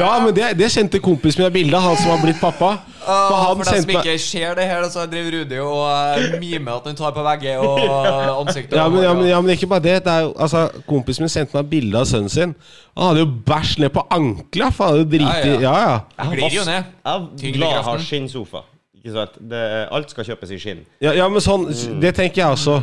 Ja, 0.00 0.10
men 0.24 0.34
det, 0.34 0.50
det 0.58 0.70
sendte 0.72 1.00
kompisen 1.04 1.42
min 1.42 1.46
av 1.50 1.54
bildet, 1.54 1.80
han 1.82 1.96
som 2.00 2.14
har 2.14 2.22
blitt 2.22 2.40
pappa. 2.40 2.76
For 3.06 3.28
For 3.28 3.36
han 3.38 3.58
dem 3.58 3.64
som 3.64 3.74
sendte 3.76 3.94
meg 3.94 4.08
ikke 4.08 4.22
ser 4.22 4.54
det 4.58 4.64
her, 4.66 4.86
så 4.90 5.04
driver 5.06 5.36
Rudi 5.36 5.58
og 5.62 5.82
uh, 5.86 6.38
mimer 6.42 6.80
at 6.80 6.88
han 6.90 6.96
tar 6.98 7.12
på 7.14 7.22
vegger 7.22 7.60
og 7.62 7.82
ansiktet. 8.40 8.74
ja 8.74 8.88
men, 8.90 9.04
ja, 9.04 9.12
men, 9.14 9.28
ja, 9.30 9.40
men 9.40 9.54
ikke 9.54 9.68
bare 9.70 9.84
det. 9.84 9.94
det 10.04 10.12
er 10.12 10.24
jo, 10.26 10.32
altså, 10.38 10.64
kompisen 10.88 11.22
min 11.26 11.32
sendte 11.32 11.58
meg 11.58 11.70
bilde 11.70 12.00
av 12.00 12.08
sønnen 12.10 12.32
sin. 12.32 12.54
Han 12.96 13.12
hadde 13.12 13.22
jo 13.22 13.28
bæsj 13.46 13.76
ned 13.84 13.94
på 13.94 14.06
ankla. 14.10 14.72
For 14.74 14.88
han 14.88 14.96
hadde 14.96 15.04
jo 15.04 15.10
driti 15.12 15.52
Ja, 15.52 15.60
ja, 15.68 15.76
ja. 15.84 15.98
Han 16.18 16.34
glir 16.34 16.58
jo 16.58 16.66
ned. 16.66 16.90
Jeg 17.04 17.52
er 17.52 17.58
glad 17.60 17.76
jeg 17.76 17.86
har 17.90 18.06
skinnsofa. 18.08 18.64
Ikke 18.98 19.14
sant? 19.14 19.38
Det, 19.50 19.64
alt 19.94 20.10
skal 20.10 20.26
kjøpes 20.32 20.50
i 20.56 20.58
skinn. 20.58 20.86
Ja, 21.04 21.12
ja 21.14 21.28
men 21.30 21.44
sånn 21.44 21.68
Det 22.02 22.16
tenker 22.16 22.42
jeg 22.42 22.58
også. 22.58 22.80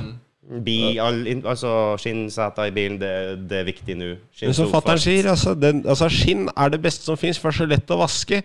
Bi, 0.61 0.97
all, 1.01 1.23
altså 1.49 1.69
Skinnseter 2.01 2.67
i 2.69 2.73
bilen, 2.75 2.99
det, 3.01 3.11
det 3.49 3.61
er 3.61 3.67
viktig 3.67 3.95
nå. 3.97 4.09
Men 4.41 4.55
som 4.57 4.69
fatter'n 4.69 5.01
sier, 5.01 5.29
altså, 5.31 5.55
den, 5.57 5.81
altså 5.89 6.09
skinn 6.13 6.45
er 6.51 6.73
det 6.73 6.81
beste 6.83 7.07
som 7.07 7.17
fins, 7.17 7.39
for 7.41 7.49
det 7.49 7.55
er 7.55 7.63
så 7.63 7.69
lett 7.71 7.93
å 7.95 7.97
vaske. 8.01 8.41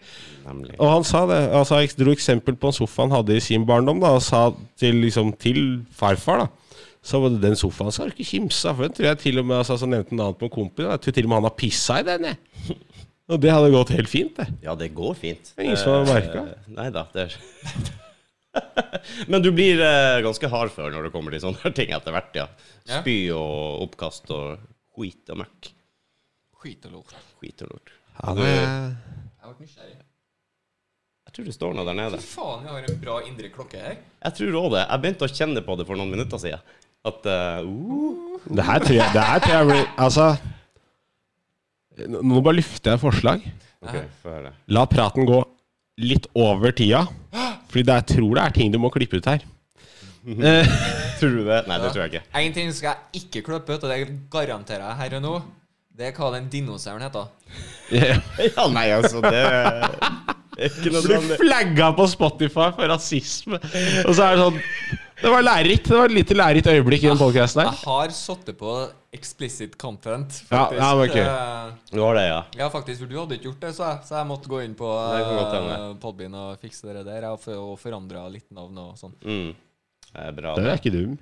Nemlig. 0.46 0.76
Og 0.78 0.92
han 0.92 1.04
sa 1.04 1.24
det. 1.28 1.40
Altså, 1.59 1.80
jeg 1.82 1.96
dro 1.98 2.14
eksempel 2.14 2.56
på 2.56 2.70
en 2.70 2.78
sofa 2.78 3.04
han 3.04 3.16
hadde 3.18 3.36
i 3.36 3.44
sin 3.44 3.66
barndom, 3.68 4.00
da, 4.04 4.14
og 4.16 4.24
sa 4.24 4.46
til, 4.80 5.02
liksom, 5.04 5.34
til 5.42 5.62
farfar 5.92 6.44
da 6.44 6.48
Så 7.04 7.20
var 7.22 7.34
det 7.34 7.42
den 7.44 7.59
sofaen 7.59 7.92
skal 7.94 8.09
du 8.09 8.16
ikke 8.16 8.30
kimse 8.32 8.70
av. 8.70 8.78
For 8.78 8.88
den 8.88 8.96
tror 8.96 9.11
jeg 9.11 9.22
til 9.26 9.42
og 9.42 9.46
med 9.50 9.61
altså, 9.61 9.76
Så 9.80 9.90
nevnte 9.90 10.14
han 10.14 10.24
annen 10.24 10.40
på 10.40 10.48
en 10.48 10.56
kompis. 10.56 10.88
Jeg 10.88 11.04
tror 11.04 11.18
til 11.18 11.28
og 11.28 11.32
med 11.32 11.40
han 11.42 11.50
har 11.50 11.56
pissa 11.61 12.00
i 12.00 12.09
den. 12.09 12.30
Jeg. 12.32 12.78
Og 13.28 13.40
det 13.42 13.52
hadde 13.52 13.72
gått 13.74 13.90
helt 13.92 14.09
fint, 14.09 14.38
det. 14.38 14.46
Ja, 14.64 14.72
det 14.78 14.94
går 14.96 15.16
fint. 15.18 15.50
Det 15.52 15.61
er 15.61 15.66
ingen 15.68 15.80
som 15.80 15.98
har 15.98 16.06
merket. 16.09 16.52
Eh, 16.56 16.68
Nei 16.78 16.88
da, 16.94 17.04
det 17.12 17.26
er 17.28 17.34
Men 19.30 19.42
du 19.44 19.51
blir 19.55 19.80
eh, 19.84 20.18
ganske 20.24 20.49
hardfør 20.53 20.92
når 20.94 21.09
det 21.09 21.12
kommer 21.14 21.34
til 21.34 21.42
sånne 21.44 21.72
ting 21.76 21.92
etter 21.94 22.14
hvert, 22.14 22.34
ja. 22.38 22.46
Ja. 22.88 23.01
Spy 23.03 23.16
og 23.36 23.84
oppkast 23.86 24.30
og 24.34 24.59
skit 24.96 25.30
og 25.34 25.42
møkk. 25.44 25.70
Skit 26.59 26.88
og 26.88 26.96
lort. 26.99 27.14
Skit 27.38 27.64
og 27.66 27.72
lort. 27.74 27.94
Du- 28.18 28.40
det, 28.42 28.49
Jeg 28.51 29.55
ble 29.55 29.66
nysgjerrig. 29.66 29.99
Jeg 31.28 31.34
tror 31.36 31.44
det 31.44 31.55
står 31.55 31.74
noe 31.76 31.84
der 31.86 31.96
nede. 31.99 32.18
Fy 32.24 32.30
faen, 32.40 32.62
jeg 32.64 32.72
har 32.72 32.86
en 32.88 33.01
bra 33.03 33.16
indre 33.28 33.51
klokke 33.53 33.78
her. 33.82 33.99
Jeg 34.24 34.34
tror 34.38 34.55
òg 34.62 34.70
det. 34.74 34.84
Jeg 34.88 35.03
begynte 35.05 35.26
å 35.28 35.34
kjenne 35.38 35.62
på 35.66 35.76
det 35.78 35.84
for 35.86 36.01
noen 36.01 36.11
minutter 36.16 36.40
siden. 36.40 36.62
At 37.07 37.28
eh, 37.30 37.61
uh, 37.68 38.49
det 38.49 38.64
her 38.66 38.80
tror 38.82 38.96
jeg, 38.96 39.12
det 39.14 39.26
her 39.28 39.42
tror 39.44 39.53
jeg 39.55 39.66
blir 39.68 39.84
Altså 40.03 40.24
Nå 42.09 42.40
bare 42.46 42.57
lufter 42.59 42.92
jeg 42.92 42.99
et 42.99 43.03
forslag. 43.03 43.44
OK, 43.82 43.94
få 44.22 44.32
høre. 44.32 44.53
La 44.74 44.84
praten 44.90 45.26
gå 45.26 45.38
litt 46.03 46.28
over 46.38 46.70
tida. 46.78 47.01
Fordi 47.69 47.85
det, 47.85 47.95
jeg 48.01 48.07
tror 48.16 48.35
det 48.39 48.45
er 48.45 48.55
ting 48.57 48.73
du 48.75 48.79
må 48.83 48.91
klippe 48.95 49.21
ut 49.21 49.29
her. 49.29 49.45
Eh, 50.29 50.69
Tror 51.19 51.33
du 51.35 51.45
det? 51.47 51.62
Nei, 51.69 51.79
det 51.83 51.93
tror 51.95 52.05
jeg 52.05 52.12
ikke. 52.14 52.25
En 52.43 52.53
ting 52.57 52.73
skal 52.77 52.93
jeg 52.95 53.23
ikke 53.25 53.45
klippe 53.51 53.77
ut, 53.79 53.85
og 53.87 53.91
det 53.93 54.01
garanterer 54.33 54.85
jeg 54.87 55.01
her 55.03 55.16
og 55.19 55.25
nå. 55.25 55.35
Det 55.99 56.07
er 56.12 56.14
hva 56.14 56.29
den 56.37 56.47
dinosauren 56.53 57.03
heter. 57.03 57.27
ja. 57.91 58.19
Ja, 58.39 58.66
nei, 58.71 58.85
altså, 58.95 59.19
det 59.25 59.35
er 59.35 59.89
ikke 60.69 60.93
noe 60.95 61.03
Blir 61.03 61.16
sånn 61.16 61.33
flagga 61.41 61.89
på 61.99 62.07
Spotify 62.12 62.69
for 62.77 62.87
rasisme. 62.93 63.59
Og 64.05 64.12
så 64.14 64.29
er 64.29 64.37
det 64.39 64.45
sånn 64.45 64.61
Det 65.19 65.31
var 65.33 65.43
lærerikt. 65.43 65.89
Det 65.89 65.97
var 65.99 66.05
et 66.07 66.14
lite 66.14 66.35
lærerikt 66.39 66.69
øyeblikk 66.71 67.05
i 67.05 67.09
den 67.11 67.19
podkasten 67.19 67.62
her. 67.64 67.73
Jeg 67.75 67.91
har 67.91 68.12
sittet 68.14 68.59
på 68.59 68.75
explicit 69.12 69.75
content, 69.81 70.37
faktisk. 70.47 70.79
ja, 70.79 70.91
det 70.95 70.99
var 70.99 71.16
Eh, 71.19 71.73
Du 71.91 72.01
har 72.01 72.14
det, 72.14 72.27
ja? 72.29 72.43
Ja, 72.59 72.69
faktisk, 72.69 73.01
for 73.01 73.11
du 73.11 73.19
hadde 73.19 73.35
ikke 73.35 73.49
gjort 73.51 73.61
det, 73.61 73.75
så 73.75 73.85
jeg, 73.89 73.99
så 74.07 74.14
jeg 74.21 74.29
måtte 74.29 74.49
gå 74.49 74.61
inn 74.62 74.75
på 74.79 74.87
Det 74.87 75.25
uh, 75.25 75.95
Podbean 75.99 76.35
og 76.35 76.61
fikse 76.62 76.87
det 76.93 77.07
der. 77.07 77.27
Og, 77.33 77.41
for, 77.41 77.57
og 77.57 77.79
forandre 77.81 78.29
litt 78.31 78.47
navn 78.55 78.79
og 78.79 78.95
sånn. 79.01 79.16
Mm. 79.25 79.55
Det 80.12 80.29
er 80.29 80.33
bra. 80.39 80.55
Det 80.55 80.71
er 80.71 80.79
ikke 80.79 80.95
dum. 80.95 81.19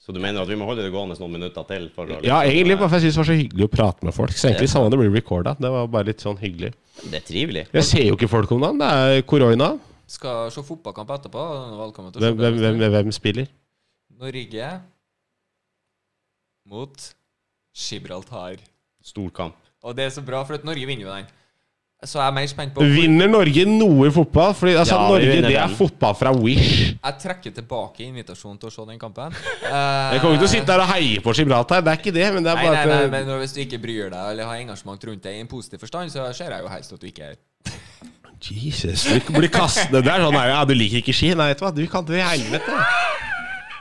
Så 0.00 0.12
du 0.16 0.20
mener 0.20 0.40
at 0.42 0.48
vi 0.48 0.56
må 0.56 0.64
holde 0.68 0.84
det 0.84 0.92
gående 0.92 1.16
noen 1.20 1.32
minutter 1.38 1.64
til? 1.68 1.90
For 1.94 2.08
å 2.08 2.20
Ja, 2.24 2.42
egentlig 2.44 2.78
bare 2.80 2.88
for 2.88 2.98
jeg 2.98 3.08
syns 3.08 3.16
det 3.18 3.20
var 3.20 3.28
så 3.30 3.40
hyggelig 3.40 3.66
å 3.66 3.72
prate 3.72 4.06
med 4.08 4.16
folk. 4.16 4.32
Så 4.32 4.48
egentlig 4.48 4.70
samme 4.72 4.92
det 4.92 5.00
blir 5.00 5.12
recorda. 5.12 5.52
Det 5.60 5.70
var 5.70 5.90
bare 5.92 6.08
litt 6.12 6.24
sånn 6.24 6.40
hyggelig. 6.40 6.72
Det 7.04 7.20
er 7.20 7.24
trivelig. 7.24 7.66
Jeg 7.72 7.84
ser 7.88 8.04
jo 8.08 8.16
ikke 8.16 8.28
folk 8.32 8.52
om 8.56 8.64
dagen. 8.64 8.80
Det 8.80 8.88
er 8.88 9.22
korona. 9.28 9.74
Skal 10.10 10.50
se 10.50 10.62
fotballkamp 10.66 11.10
etterpå. 11.14 11.42
Velkommen 11.78 12.10
til 12.10 12.18
å 12.18 12.24
se 12.24 12.30
Hvem, 12.34 12.56
hvem, 12.58 12.78
hvem, 12.80 12.94
hvem 12.96 13.12
spiller? 13.14 13.50
Norge 14.20 14.70
mot 16.70 17.10
Gibraltar. 17.74 18.58
Stor 19.02 19.30
kamp. 19.34 19.60
Og 19.86 19.94
det 19.96 20.08
er 20.08 20.16
så 20.16 20.24
bra, 20.24 20.42
for 20.44 20.58
at 20.58 20.66
Norge 20.66 20.88
vinner 20.88 21.06
jo 21.06 21.12
den. 21.14 21.28
Så 22.00 22.16
jeg 22.16 22.30
er 22.30 22.32
mer 22.32 22.46
spent 22.48 22.72
på 22.72 22.84
Vinner 22.88 23.28
Norge 23.28 23.64
noe 23.68 24.06
i 24.08 24.12
fotball? 24.12 24.54
Fordi 24.56 24.72
altså, 24.80 24.96
Ja, 24.96 25.08
Norge 25.12 25.34
det 25.44 25.50
er 25.52 25.66
den. 25.68 25.74
fotball 25.76 26.14
fra 26.16 26.32
Wish. 26.32 26.94
Jeg 26.96 27.16
trekker 27.20 27.52
tilbake 27.58 28.06
invitasjonen 28.06 28.56
til 28.60 28.70
å 28.70 28.72
se 28.72 28.86
den 28.88 29.00
kampen. 29.00 29.36
Jeg 29.68 30.22
kommer 30.22 30.38
ikke 30.38 30.46
til 30.46 30.48
å 30.48 30.52
sitte 30.54 30.70
der 30.72 30.84
og 30.86 30.88
heie 30.94 31.20
på 31.20 31.34
Gibraltar. 31.36 31.84
Det 31.84 31.92
er 31.92 32.00
ikke 32.00 32.14
det, 32.16 32.26
men 32.34 32.46
det 32.46 32.54
er 32.54 32.56
Nei, 32.56 32.64
bare 32.66 32.80
nei, 32.80 32.96
nei, 32.96 33.04
at 33.04 33.28
men 33.28 33.42
hvis 33.44 33.54
du 33.56 33.60
ikke 33.66 33.82
bryr 33.84 34.08
deg 34.14 34.32
eller 34.32 34.48
har 34.48 34.62
engasjement 34.64 35.06
rundt 35.10 35.28
det 35.28 35.36
i 35.36 35.44
en 35.44 35.52
positiv 35.52 35.84
forstand, 35.84 36.12
så 36.16 36.24
ser 36.32 36.56
jeg 36.56 36.64
jo 36.64 36.72
helst 36.72 36.96
at 36.96 37.04
du 37.04 37.08
ikke 37.12 37.34
er 37.34 37.38
Jesus, 38.40 39.04
du 39.04 39.32
blir 39.36 39.50
kastet 39.52 39.92
der. 39.92 40.14
er 40.14 40.24
sånn 40.24 40.38
ja, 40.48 40.60
du 40.64 40.72
liker 40.74 41.02
ikke 41.02 41.14
ski? 41.16 41.34
Nei, 41.36 41.50
vet 41.52 41.60
du 41.60 41.66
hva, 41.66 41.72
du 41.76 41.82
kan 41.92 42.06
dø 42.08 42.16
i 42.16 42.24
helvete. 42.24 42.78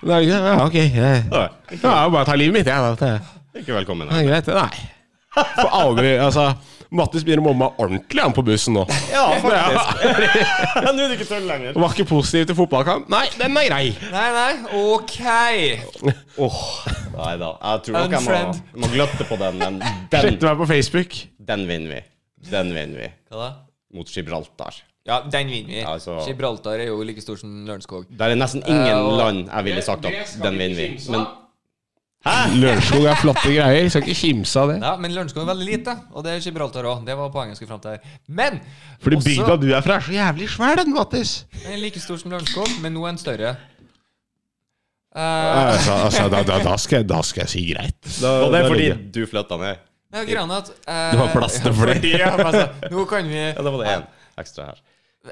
Nei? 0.10 0.22
Ja, 0.28 0.56
ok. 0.66 0.76
Jeg, 0.76 1.24
ja, 1.32 1.94
bare 2.12 2.26
ta 2.28 2.36
livet 2.40 2.60
mitt, 2.60 2.68
jeg. 2.68 2.96
Ja. 3.00 3.20
Ikke 3.60 3.76
velkommen. 3.76 4.08
Nei. 4.12 4.26
greit. 4.28 4.48
Nei. 4.48 4.88
For 5.36 5.70
aldri 5.76 6.16
Altså, 6.18 6.50
Mattis 6.96 7.22
begynner 7.26 7.44
å 7.44 7.48
mobbe 7.52 7.60
meg 7.62 7.82
ordentlig 7.84 8.24
han 8.24 8.34
på 8.34 8.44
bussen 8.48 8.74
nå. 8.80 8.86
Ja, 9.12 9.28
faktisk. 9.44 10.02
Nå 10.88 10.94
er 10.94 11.12
du 11.12 11.16
ikke 11.20 11.28
tøll 11.30 11.46
lenger. 11.46 11.78
Var 11.78 11.96
ikke 11.96 12.08
positiv 12.10 12.48
til 12.50 12.58
fotballkamp. 12.58 13.08
Nei, 13.14 13.26
den 13.38 13.60
er 13.62 13.68
grei. 13.70 13.84
Nei, 14.10 14.26
nei, 14.36 14.50
OK! 14.80 15.20
Åh, 16.48 16.60
Nei 17.14 17.34
da. 17.42 17.54
Jeg 17.54 17.86
tror 17.86 18.00
nok 18.00 18.18
jeg 18.18 18.26
må, 18.26 18.60
må 18.82 18.92
gløtte 18.96 19.30
på 19.30 19.40
den, 19.44 19.62
den, 19.62 19.82
Slette 20.10 20.50
meg 20.50 20.62
på 20.64 20.70
Facebook. 20.74 21.18
den 21.52 21.68
vinner 21.70 22.00
vi. 22.00 22.06
Den 22.50 22.74
vinner 22.74 23.06
vi. 23.06 23.12
Hva 23.30 23.44
da? 23.44 23.50
Mot 23.94 24.10
Gibraltar. 24.14 24.76
Ja, 25.08 25.22
den 25.26 25.48
vinner 25.50 25.74
vi. 25.74 25.84
Altså- 25.88 26.20
Gibraltar 26.28 26.80
er 26.84 26.92
jo 26.92 27.02
like 27.04 27.22
stor 27.22 27.40
som 27.40 27.66
Lørenskog. 27.66 28.06
Der 28.20 28.30
er 28.30 28.36
nesten 28.38 28.62
ingen 28.68 28.98
uh, 29.00 29.18
land 29.18 29.48
jeg 29.50 29.64
ville 29.66 29.82
sagt 29.82 30.06
at 30.06 30.36
den 30.44 30.60
vinner 30.60 30.76
vi. 30.76 30.90
Men 31.10 31.26
Lørenskog 32.60 33.06
er 33.08 33.16
flotte 33.16 33.48
greier. 33.56 33.88
Skal 33.90 34.04
ikke 34.04 34.20
kimse 34.20 34.60
av 34.60 34.74
det. 34.74 34.78
Ja, 34.84 34.92
Men 35.00 35.14
Lørenskog 35.16 35.46
er 35.46 35.50
veldig 35.54 35.66
lite, 35.70 35.96
og 36.12 36.26
det 36.28 36.34
er 36.36 36.44
Gibraltar 36.44 36.86
òg. 36.92 37.06
Det 37.08 37.16
var 37.18 37.32
poenget 37.34 37.56
jeg 37.56 37.62
skulle 37.62 37.72
fram 37.72 37.82
til 37.86 37.96
her. 37.96 38.22
Men 38.28 38.60
Fordi 39.02 39.16
også- 39.16 39.30
bygda 39.30 39.56
du 39.64 39.68
er 39.74 39.82
fra, 39.82 39.96
er 39.96 40.06
så 40.10 40.12
jævlig 40.18 40.50
svær, 40.50 40.76
den, 40.84 40.94
Mattis. 40.94 41.46
Den 41.64 41.74
er 41.74 41.78
like 41.78 42.00
stor 42.00 42.18
som 42.18 42.32
Lørenskog, 42.32 42.68
men 42.84 42.94
nå 42.94 43.06
er 43.06 43.12
den 43.16 43.18
større. 43.24 43.56
Uh. 45.16 45.74
Altså, 45.74 45.92
altså 46.06 46.28
da, 46.30 46.44
da, 46.44 46.60
da, 46.64 46.76
skal 46.84 46.98
jeg, 47.02 47.10
da 47.10 47.22
skal 47.26 47.42
jeg 47.48 47.50
si 47.50 47.64
greit. 47.74 47.98
Da, 48.22 48.34
Og 48.46 48.52
det 48.54 48.60
er 48.60 48.68
fordi 48.70 48.90
du 49.16 49.26
flytta 49.26 49.58
ned. 49.58 49.86
Er 50.18 50.26
greia 50.26 50.44
er 50.46 50.54
at 50.58 50.70
eh, 50.74 51.12
Det 51.14 51.20
var 51.20 51.34
plass 51.38 51.60
til 51.62 51.74
flere. 51.74 52.30
altså, 52.34 52.68
Nå 52.92 53.06
kan 53.10 53.28
vi 53.30 53.42
Ja, 53.42 53.62
da 53.62 53.70
var 53.70 53.84
det 53.84 53.98
én 53.98 54.08
ekstra 54.42 54.66
her. 54.72 54.80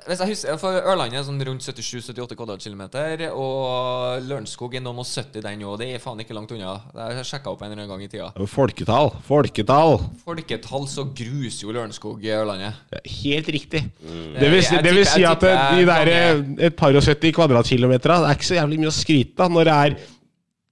Hvis 0.04 0.20
jeg 0.20 0.28
husker, 0.34 0.58
for 0.60 0.76
Ørland 0.84 1.14
er 1.16 1.22
sånn 1.24 1.40
rundt 1.48 1.64
77-78 1.64 2.36
kvadratkilometer, 2.36 3.22
og 3.32 4.20
Lørenskog 4.28 4.74
er 4.76 4.82
noen 4.84 5.00
og 5.00 5.08
70 5.08 5.40
den 5.46 5.62
òg. 5.64 5.78
Det 5.80 5.88
er 5.96 6.02
faen 6.04 6.20
ikke 6.20 6.36
langt 6.36 6.52
unna. 6.52 6.74
Det 6.92 7.00
har 7.06 7.14
jeg 7.16 7.30
sjekka 7.30 7.54
opp 7.54 7.64
en 7.64 7.72
eller 7.72 7.86
annen 7.86 7.94
gang 7.94 8.04
i 8.04 8.10
tida. 8.12 8.28
Folketall. 8.52 9.14
Folketall. 9.26 9.96
Folketall 10.26 10.90
så 10.92 11.08
gruser 11.08 11.64
jo 11.70 11.72
Lørenskog 11.78 12.20
i 12.28 12.34
Ørlandet. 12.36 12.84
Ja, 12.92 13.00
Helt 13.24 13.48
riktig. 13.56 13.86
Mm. 14.04 14.36
Det 14.36 14.52
vil, 14.52 14.64
si- 14.68 14.84
det 14.84 14.94
vil 15.00 15.08
si 15.08 15.24
at 15.32 15.48
eh, 15.48 15.64
de 15.80 15.88
der 15.88 16.12
eh, 16.18 16.44
et 16.68 16.76
par 16.78 16.92
og 16.92 17.08
70 17.08 17.32
kvadratkilometer 17.40 18.12
Det 18.12 18.28
er 18.28 18.36
ikke 18.42 18.52
så 18.52 18.60
jævlig 18.60 18.82
mye 18.84 18.92
å 18.92 18.98
skryte 19.00 19.48
av 19.48 19.56
når 19.56 19.72
det 19.72 19.78
er 19.88 19.98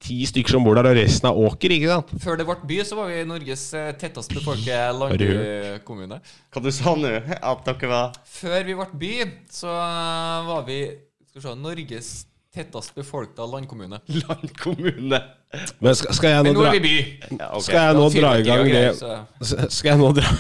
ti 0.05 0.19
stykker 0.29 0.55
som 0.55 0.65
bor 0.65 0.77
der, 0.77 0.91
og 0.91 0.99
resten 0.99 1.29
er 1.29 1.39
åker, 1.47 1.73
ikke 1.75 1.89
sant? 1.89 2.13
Før 2.21 2.39
det 2.39 2.45
ble 2.47 2.57
by, 2.69 2.77
så 2.85 2.99
var 2.99 3.09
vi 3.11 3.23
Norges 3.29 3.65
eh, 3.77 3.89
tettest 3.99 4.35
befolkede 4.35 4.93
landkommune. 4.99 6.21
Hva 6.53 6.63
du 6.63 6.71
sa 6.75 6.95
nå? 6.99 7.15
At 7.35 7.65
dere 7.65 7.91
var 7.91 8.21
Før 8.37 8.61
vi 8.67 8.77
ble 8.77 8.87
by, 9.01 9.13
så 9.53 9.73
eh, 9.73 10.49
var 10.51 10.65
vi 10.69 10.79
skal 11.29 11.41
vi 11.41 11.47
se, 11.47 11.55
Norges 11.65 12.11
tettest 12.55 12.93
befolkede 12.95 13.47
landkommune. 13.51 13.99
landkommune? 14.27 15.23
Men 15.79 15.97
skal, 15.97 16.13
skal 16.15 16.35
jeg 16.35 16.45
nå 16.45 16.51
Men 16.51 16.59
nå 16.59 16.65
dra 16.65 16.69
er 16.69 16.77
vi 16.77 16.85
by. 16.85 16.99
Ja, 17.39 17.49
okay. 17.49 17.65
Skal 17.69 17.81
jeg 17.81 17.97
nå 17.97 18.05
dra 18.15 18.35
i 18.37 18.45
gang 18.45 18.69
det 18.69 19.65
Skal 19.73 19.93
jeg 19.93 20.01
nå 20.03 20.13
dra 20.19 20.37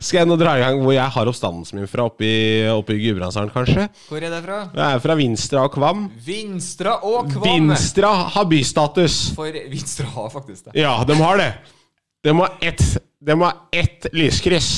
Skal 0.00 0.22
jeg 0.22 0.28
nå 0.30 0.36
dra 0.40 0.54
i 0.56 0.62
gang 0.62 0.78
hvor 0.80 0.94
jeg 0.96 1.12
har 1.12 1.28
oppstandelsen 1.28 1.76
min 1.76 1.88
fra 1.90 2.06
oppe 2.08 2.24
i, 2.24 2.36
oppe 2.72 2.94
i 2.96 3.02
Gudbrandsdalen, 3.02 3.50
kanskje? 3.52 3.82
Hvor 4.08 4.16
er 4.24 4.32
det 4.32 4.38
fra? 4.46 4.60
Det 4.72 4.84
er 4.86 5.02
fra 5.04 5.16
Vinstra 5.18 5.64
og 5.66 5.74
Kvam. 5.74 6.06
Vinstra 6.24 6.94
og 7.04 7.28
Kvam. 7.34 7.44
Vinstra 7.68 8.12
har 8.32 8.46
bystatus. 8.48 9.18
For 9.36 9.58
Vinstra 9.68 10.06
har 10.14 10.30
faktisk 10.32 10.70
det. 10.70 10.78
Ja, 10.80 10.94
de 11.04 11.18
har 11.20 11.36
det. 11.42 11.50
De 12.24 12.32
har 12.38 12.56
ett, 12.64 12.86
de 13.20 13.36
har 13.42 13.60
ett 13.76 14.08
lyskryss. 14.16 14.70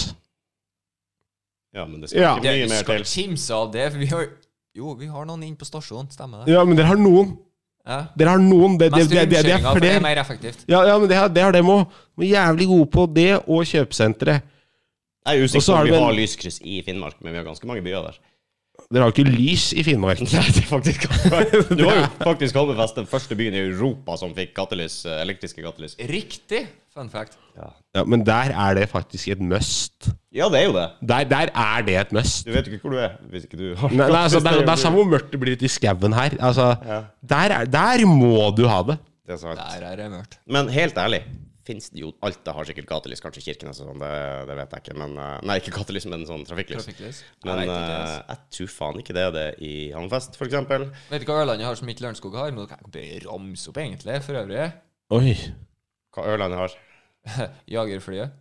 Ja, 1.75 1.87
men 1.87 2.01
det 2.03 2.11
skal 2.11 2.20
Ja. 2.20 2.35
ikke 2.37 2.51
mye 2.51 2.62
Vi 2.64 2.68
mer 2.68 2.83
skal 2.83 2.97
til. 3.05 3.07
kimse 3.14 3.55
av 3.55 3.70
det. 3.73 3.91
For 3.93 3.99
vi 3.99 4.07
har 4.07 4.27
Jo, 4.75 4.95
vi 4.97 5.07
har 5.07 5.25
noen 5.29 5.43
inn 5.45 5.55
på 5.57 5.66
stasjonen. 5.68 6.11
Stemmer 6.11 6.45
det? 6.47 6.53
Ja, 6.55 6.64
men 6.64 6.77
dere 6.79 6.87
har 6.89 6.97
noen. 6.97 7.35
Ja. 7.87 8.07
Dere 8.16 8.29
har 8.31 8.39
noen. 8.41 8.79
Det, 8.79 8.91
det, 8.91 9.03
det, 9.11 9.11
det, 9.11 9.29
det 9.31 9.39
er 9.39 9.43
det 9.43 9.53
er 9.66 9.75
flere. 9.77 10.01
mer 10.01 10.16
effektivt. 10.16 10.64
Ja, 10.66 10.83
ja, 10.89 10.99
men 10.99 11.09
det 11.11 11.16
har, 11.18 11.29
det 11.29 11.43
har 11.45 11.53
dem 11.53 11.66
òg. 11.68 11.83
De 12.16 12.25
er 12.31 12.31
jævlig 12.47 12.66
gode 12.70 12.87
på 12.91 13.05
det 13.14 13.35
og 13.47 13.66
kjøpesenteret. 13.68 14.43
Jeg 15.27 15.39
er 15.39 15.43
Og 15.45 15.51
så 15.51 15.59
usikker 15.59 15.73
på 15.73 15.81
om 15.81 15.87
vi 15.87 15.95
en- 15.97 16.05
har 16.05 16.12
lyskryss 16.18 16.61
i 16.64 16.83
Finnmark, 16.87 17.16
men 17.23 17.33
vi 17.33 17.39
har 17.39 17.45
ganske 17.47 17.66
mange 17.66 17.83
byer 17.85 18.03
der. 18.09 18.16
Dere 18.93 19.05
har 19.05 19.12
ikke 19.12 19.25
lys 19.29 19.73
i 19.79 19.83
Finnmark. 19.87 20.20
Nei, 20.25 20.43
det 20.53 20.62
er 20.64 20.68
faktisk 20.68 21.05
Du 21.79 21.85
har 21.87 21.97
jo 22.01 22.07
faktisk 22.25 22.57
Holmefest, 22.59 22.97
den 22.99 23.07
første 23.07 23.37
byen 23.39 23.55
i 23.55 23.61
Europa 23.68 24.16
som 24.20 24.33
fikk 24.37 24.55
gattelys, 24.57 25.05
eh, 25.07 25.20
elektriske 25.23 25.62
gattelys. 25.64 25.95
Riktig. 26.11 26.64
Fun 26.93 27.09
fact. 27.09 27.39
Ja, 27.57 28.03
Men 28.05 28.20
der 28.27 28.51
er 28.53 28.75
det 28.77 28.89
faktisk 28.91 29.29
et 29.33 29.41
must. 29.41 30.11
Ja, 30.35 30.49
det 30.53 30.59
er 30.61 30.66
jo 30.66 30.73
det. 30.77 30.89
Der, 31.09 31.25
der 31.31 31.53
er 31.55 31.87
det 31.87 31.95
et 32.01 32.12
must. 32.12 32.45
Du 32.45 32.53
vet 32.53 32.66
jo 32.68 32.73
ikke 32.77 32.83
hvor 32.89 32.97
du 32.97 33.01
er 33.01 33.14
hvis 33.33 33.47
ikke 33.47 33.57
du 33.61 33.64
har 33.81 33.89
Nei, 33.93 34.09
nei, 34.11 34.18
altså, 34.27 34.41
det, 34.45 34.51
er, 34.53 34.59
det 34.66 34.75
er 34.75 34.81
samme 34.83 35.01
hvor 35.01 35.09
mørkt 35.14 35.31
det 35.33 35.41
blir 35.41 35.57
ute 35.57 35.64
i 35.64 35.73
skauen 35.73 36.12
her. 36.12 36.37
Altså, 36.41 36.66
der, 37.33 37.55
er, 37.61 37.64
der 37.64 38.05
må 38.09 38.51
du 38.57 38.66
ha 38.68 38.83
det. 38.91 38.99
Det 39.25 39.37
er 39.39 39.41
sant. 39.41 39.57
Der 39.62 39.87
er 39.89 39.97
det 40.03 40.11
mørkt. 40.12 40.37
Men 40.53 40.68
helt 40.75 40.99
ærlig, 41.01 41.23
fins 41.67 41.89
det 41.93 42.03
jo 42.03 42.11
Alta 42.27 42.55
har 42.57 42.67
sikkert 42.69 42.89
gatelys, 42.91 43.23
kanskje 43.23 43.45
Kirkenes 43.47 43.81
og 43.83 43.91
sånn, 43.91 44.03
det, 44.03 44.13
det 44.49 44.57
vet 44.59 44.77
jeg 44.77 44.85
ikke. 44.85 44.97
Men, 44.99 45.17
eh, 45.23 45.35
nei, 45.49 45.59
ikke 45.63 45.75
gatelys, 45.77 46.07
men 46.11 46.25
sånn 46.29 46.45
trafikklys. 46.49 46.87
Trafikklys. 46.87 47.23
Men 47.47 47.63
Jeg 47.63 47.69
ikke, 47.69 47.81
eh, 47.81 47.99
altså. 47.99 48.23
jeg 48.29 48.57
tror 48.57 48.73
faen 48.77 49.03
ikke 49.03 49.17
det 49.19 49.25
er 49.27 49.35
det 49.37 49.47
i 49.63 49.75
Hammerfest, 49.95 50.39
eksempel. 50.49 50.89
Vet 51.11 51.25
du 51.25 51.29
hva 51.31 51.41
Ørlandet 51.45 51.69
har 51.69 51.79
som 51.79 51.93
ikke 51.93 52.07
Lørenskog 52.07 52.39
har? 52.41 52.55
Men 52.57 52.71
kan 52.71 52.97
jeg 52.99 53.23
ramse 53.27 53.71
opp, 53.73 53.83
egentlig, 53.83 54.19
for 54.27 54.41
øvrig. 54.43 54.71
Oi. 55.19 55.37
Hva 56.17 56.27
Ørlandet 56.33 56.63
har. 56.63 56.79
Jagerflyet. 57.77 58.35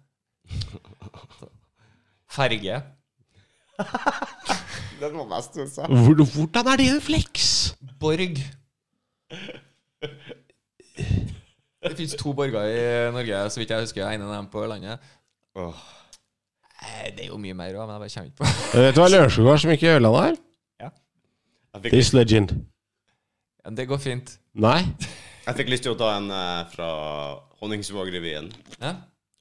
Ferge. 2.31 2.81
Den 5.01 5.17
var 5.17 5.27
mest 5.29 5.55
sa. 5.73 5.87
jeg. 5.89 6.25
hvordan 6.35 6.67
er 6.73 6.77
det 6.77 6.89
en 6.93 7.01
flex? 7.01 7.75
Borg. 8.01 8.41
Det 11.81 11.95
fins 11.97 12.13
to 12.19 12.33
borger 12.37 12.67
i 12.69 12.81
Norge, 13.15 13.37
så 13.49 13.59
vidt 13.61 13.71
jeg 13.73 13.81
husker. 13.87 14.05
En 14.05 14.21
av 14.27 14.33
dem 14.35 14.47
på 14.53 14.61
landet. 14.69 14.99
Åh. 15.57 15.79
Eh, 16.81 17.07
Det 17.15 17.25
er 17.25 17.29
jo 17.31 17.37
mye 17.41 17.53
mer 17.57 17.73
òg, 17.77 17.87
men 17.89 17.95
jeg 17.97 18.03
bare 18.03 18.13
kommer 18.13 18.29
ikke 18.29 18.37
på 18.41 18.79
Vet 18.85 18.95
du 18.95 19.01
hva 19.01 19.09
Lørenskog 19.09 19.49
har 19.49 19.57
som 19.63 19.71
ikke 19.73 19.95
Ørland 19.95 20.15
har? 20.17 20.37
Ja. 20.81 20.89
This 21.89 22.11
legend. 22.13 22.53
Ja, 23.65 23.71
Det 23.77 23.87
går 23.89 23.97
fint. 24.01 24.37
Nei. 24.53 24.79
jeg 25.47 25.55
fikk 25.57 25.69
lyst 25.73 25.83
til 25.87 25.93
å 25.95 25.99
ta 25.99 26.11
en 26.17 26.29
eh, 26.31 26.65
fra 26.73 26.89
Honningsvåg-revyen 27.61 28.51
Ja, 28.81 28.95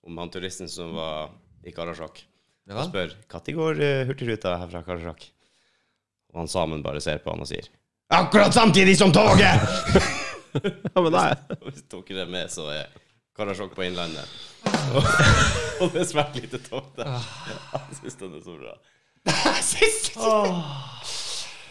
om 0.07 0.19
han 0.21 0.31
turisten 0.33 0.69
som 0.69 0.93
var 0.97 1.31
i 1.65 1.73
Karasjok. 1.77 2.23
det 2.67 2.75
Og 2.77 2.81
vel? 2.81 2.89
spør 2.89 3.15
når 3.33 3.55
går 3.57 3.75
hurtigruta 3.81 4.07
Hurtigruta 4.09 4.57
herfra 4.61 4.83
Karasjok. 4.87 5.25
Og 6.33 6.41
han 6.45 6.49
sammen 6.49 6.83
bare 6.83 7.01
ser 7.05 7.19
på 7.25 7.33
han 7.33 7.41
og 7.45 7.49
sier 7.49 7.69
Akkurat 8.11 8.53
samtidig 8.55 8.97
som 8.99 9.13
toget! 9.13 9.61
Ja, 10.55 11.01
men 11.01 11.13
nei. 11.15 11.31
Og 11.61 11.71
Hvis 11.71 11.85
dere 11.93 12.25
er 12.25 12.31
med, 12.31 12.51
så 12.53 12.69
er 12.75 12.91
Karasjok 13.37 13.75
på 13.77 13.87
Innlandet. 13.87 14.29
og 15.81 15.93
det 15.95 16.03
er 16.03 16.09
svært 16.11 16.35
lite 16.37 16.59
tog 16.65 16.91
der. 16.99 17.15
Jeg 17.15 18.01
syns 18.01 18.19
den 18.21 18.35
er 18.37 18.43
så 18.45 18.57
bra. 18.59 18.75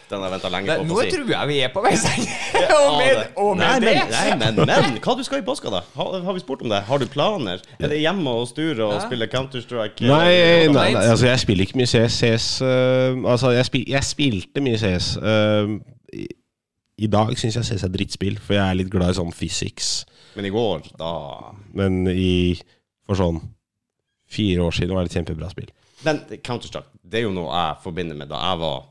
Den 0.09 0.23
har 0.23 0.25
jeg 0.25 0.34
venta 0.34 0.49
lenge 0.49 0.75
på. 0.80 0.86
nå 0.89 0.95
si. 1.03 1.09
tror 1.13 1.27
jeg 1.30 1.49
vi 1.51 1.57
er 1.61 1.69
på 1.73 1.82
vei 1.86 1.91
ende. 1.93 2.38
Og 2.80 2.95
med, 2.97 3.19
og 3.38 3.51
Nei, 3.59 3.67
det 3.84 3.91
men, 3.93 4.09
nei, 4.09 4.38
men, 4.39 4.57
men 4.65 4.97
hva 5.03 5.13
du 5.17 5.21
skal 5.25 5.41
i 5.41 5.45
påska, 5.45 5.69
da? 5.73 5.84
Har, 5.93 6.15
har 6.25 6.36
vi 6.36 6.41
spurt 6.41 6.63
om 6.65 6.71
det? 6.71 6.80
Har 6.88 7.01
du 7.01 7.05
planer? 7.11 7.61
Er 7.77 7.91
det 7.91 7.99
hjemme 8.01 8.34
og 8.41 8.47
sture 8.49 8.88
og 8.88 9.03
spille 9.03 9.27
Counter-Strike? 9.30 10.07
Nei, 10.09 10.34
nei, 10.71 10.89
nei, 10.95 11.05
altså 11.05 11.30
jeg 11.30 11.43
spiller 11.43 11.67
ikke 11.67 11.77
mye 11.82 11.89
CS. 11.91 12.17
CS 12.23 12.47
øh, 12.65 13.21
altså 13.30 13.53
jeg, 13.53 13.69
spil, 13.69 13.86
jeg 13.93 14.03
spilte 14.07 14.65
mye 14.65 14.82
CS. 14.82 15.11
øh, 15.21 15.77
i, 16.99 17.07
dag 17.11 17.31
syns 17.39 17.57
jeg 17.57 17.67
CS 17.67 17.85
er 17.87 17.93
drittspill, 17.93 18.39
for 18.41 18.57
jeg 18.57 18.65
er 18.65 18.77
litt 18.77 18.91
glad 18.91 19.13
i 19.13 19.17
sånn 19.19 19.33
physics. 19.35 20.03
Men 20.37 20.47
i 20.49 20.53
går, 20.53 20.91
da 20.99 21.11
Men 21.77 22.03
i, 22.11 22.57
for 23.07 23.19
sånn 23.19 23.41
fire 24.29 24.67
år 24.67 24.75
siden 24.75 24.93
var 24.95 25.05
det 25.05 25.13
et 25.13 25.19
kjempebra 25.19 25.49
spill. 25.51 25.71
Men 26.05 26.21
Counter-Strike, 26.29 26.99
det 27.03 27.21
er 27.21 27.25
jo 27.25 27.35
noe 27.35 27.49
jeg 27.49 27.79
forbinder 27.83 28.17
med 28.19 28.29
da 28.31 28.39
jeg 28.51 28.61
var 28.61 28.83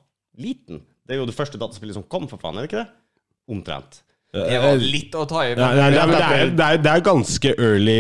liten. 0.43 0.83
Det 1.07 1.15
er 1.15 1.23
jo 1.23 1.29
det 1.29 1.37
første 1.37 1.61
dataspillet 1.61 1.97
som 1.97 2.07
kom, 2.11 2.27
for 2.29 2.41
faen, 2.43 2.59
er 2.59 2.67
det 2.67 2.71
ikke 2.73 2.83
det? 2.83 3.23
Omtrent. 3.55 4.03
Det 4.29 4.59
var 4.61 4.75
litt 4.77 5.15
å 5.17 5.23
ta 5.25 5.41
i. 5.47 5.55
Men, 5.57 5.79
det, 5.79 5.85
er, 5.89 6.51
det, 6.53 6.65
er, 6.65 6.81
det 6.85 6.91
er 6.93 7.03
ganske 7.05 7.53
early 7.55 7.95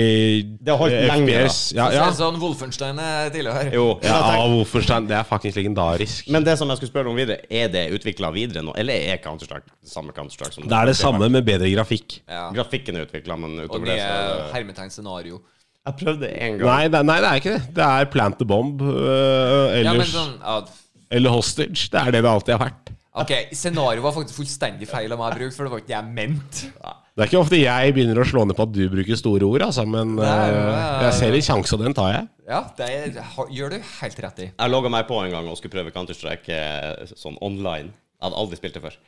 Det 0.60 0.74
har 0.74 0.76
holdt 0.82 0.96
eh, 0.98 1.06
lenge. 1.08 1.32
FPS. 1.32 1.60
Ja, 1.72 1.86
så 1.88 1.96
ja. 1.96 2.08
det 2.10 2.18
sånn 2.18 2.36
Wolfenstein 2.42 3.00
er 3.00 3.30
tidligere. 3.32 3.70
Jo. 3.72 3.86
ja 4.04 4.18
Wolfenstein, 4.52 5.06
det 5.08 5.16
er 5.16 5.24
faktisk 5.28 5.56
legendarisk. 5.56 6.28
Men 6.34 6.44
det 6.44 6.58
som 6.60 6.68
jeg 6.68 6.82
skulle 6.82 6.92
spørre 6.92 7.12
om 7.14 7.16
videre, 7.16 7.40
er 7.48 7.72
det 7.72 7.86
utvikla 7.96 8.28
videre 8.34 8.60
nå, 8.66 8.74
eller 8.76 9.08
er 9.08 9.22
Counter-Strike 9.24 9.72
det 9.72 9.92
samme 9.92 10.12
Counter-Strike 10.16 10.58
som 10.58 10.68
Det 10.68 10.80
er 10.82 10.90
det 10.92 10.98
samme 11.00 11.30
med 11.32 11.48
bedre 11.48 11.70
grafikk. 11.72 12.18
Ja. 12.28 12.50
Grafikken 12.58 13.00
er 13.00 13.08
utvikla, 13.08 13.38
men 13.40 13.56
Og 13.62 13.70
utover 13.70 13.88
det 13.88 13.96
nye 13.96 14.02
så 14.02 14.18
er 14.18 14.28
det 14.28 14.50
hermetegn 14.58 14.92
scenario. 14.92 15.40
Jeg 15.88 15.96
prøvde 16.02 16.28
en 16.28 16.60
gang. 16.60 16.68
Nei, 16.68 16.92
det, 16.92 17.02
nei, 17.08 17.18
det 17.24 17.30
er 17.30 17.40
ikke 17.40 17.56
det. 17.56 17.64
Det 17.80 17.88
er 17.88 18.12
Plant 18.12 18.36
the 18.36 18.44
Bomb 18.44 18.84
øh, 18.84 19.78
Ja, 19.80 19.96
men 19.96 20.04
sånn 20.10 20.36
ja, 20.42 20.60
eller 21.08 21.32
Hostage. 21.32 21.88
Det 21.88 22.00
er 22.02 22.12
det 22.12 22.20
det 22.24 22.30
alltid 22.30 22.58
har 22.58 22.66
vært. 22.66 22.92
Ok, 23.22 23.32
Scenarioet 23.56 24.04
var 24.04 24.14
faktisk 24.16 24.38
fullstendig 24.38 24.88
feil 24.90 25.12
av 25.14 25.20
meg 25.20 25.34
å 25.34 25.38
bruke, 25.40 25.54
for 25.56 25.66
det 25.66 25.72
var 25.72 25.82
ikke 25.82 25.90
det 25.90 25.96
jeg 25.96 26.16
mente. 26.18 26.72
Det 27.18 27.24
er 27.24 27.30
ikke 27.32 27.40
ofte 27.40 27.58
jeg 27.58 27.94
begynner 27.96 28.20
å 28.22 28.26
slå 28.30 28.44
ned 28.46 28.54
på 28.54 28.64
at 28.68 28.74
du 28.76 28.82
bruker 28.92 29.18
store 29.18 29.46
ord, 29.48 29.64
altså, 29.66 29.82
men 29.90 30.12
Nei, 30.20 30.34
øh, 30.54 30.82
jeg 31.08 31.16
ser 31.18 31.38
en 31.38 31.46
sjanse, 31.48 31.74
og 31.74 31.82
den 31.82 31.96
tar 31.98 32.12
jeg. 32.14 32.28
Ja, 32.46 32.60
det 32.78 32.90
er, 32.94 33.16
gjør 33.56 33.74
du 33.74 33.78
helt 33.80 34.20
rett 34.24 34.44
i. 34.44 34.50
Jeg 34.52 34.72
logga 34.74 34.92
meg 34.94 35.08
på 35.08 35.18
en 35.24 35.34
gang 35.34 35.48
og 35.50 35.58
skulle 35.58 35.74
prøve 35.74 35.94
Counter-Strike 35.96 36.60
eh, 36.60 37.16
sånn 37.18 37.40
online. 37.42 37.90
Jeg 37.90 38.28
hadde 38.28 38.38
aldri 38.44 38.60
spilt 38.60 38.78
det 38.78 38.84
før. 38.86 39.00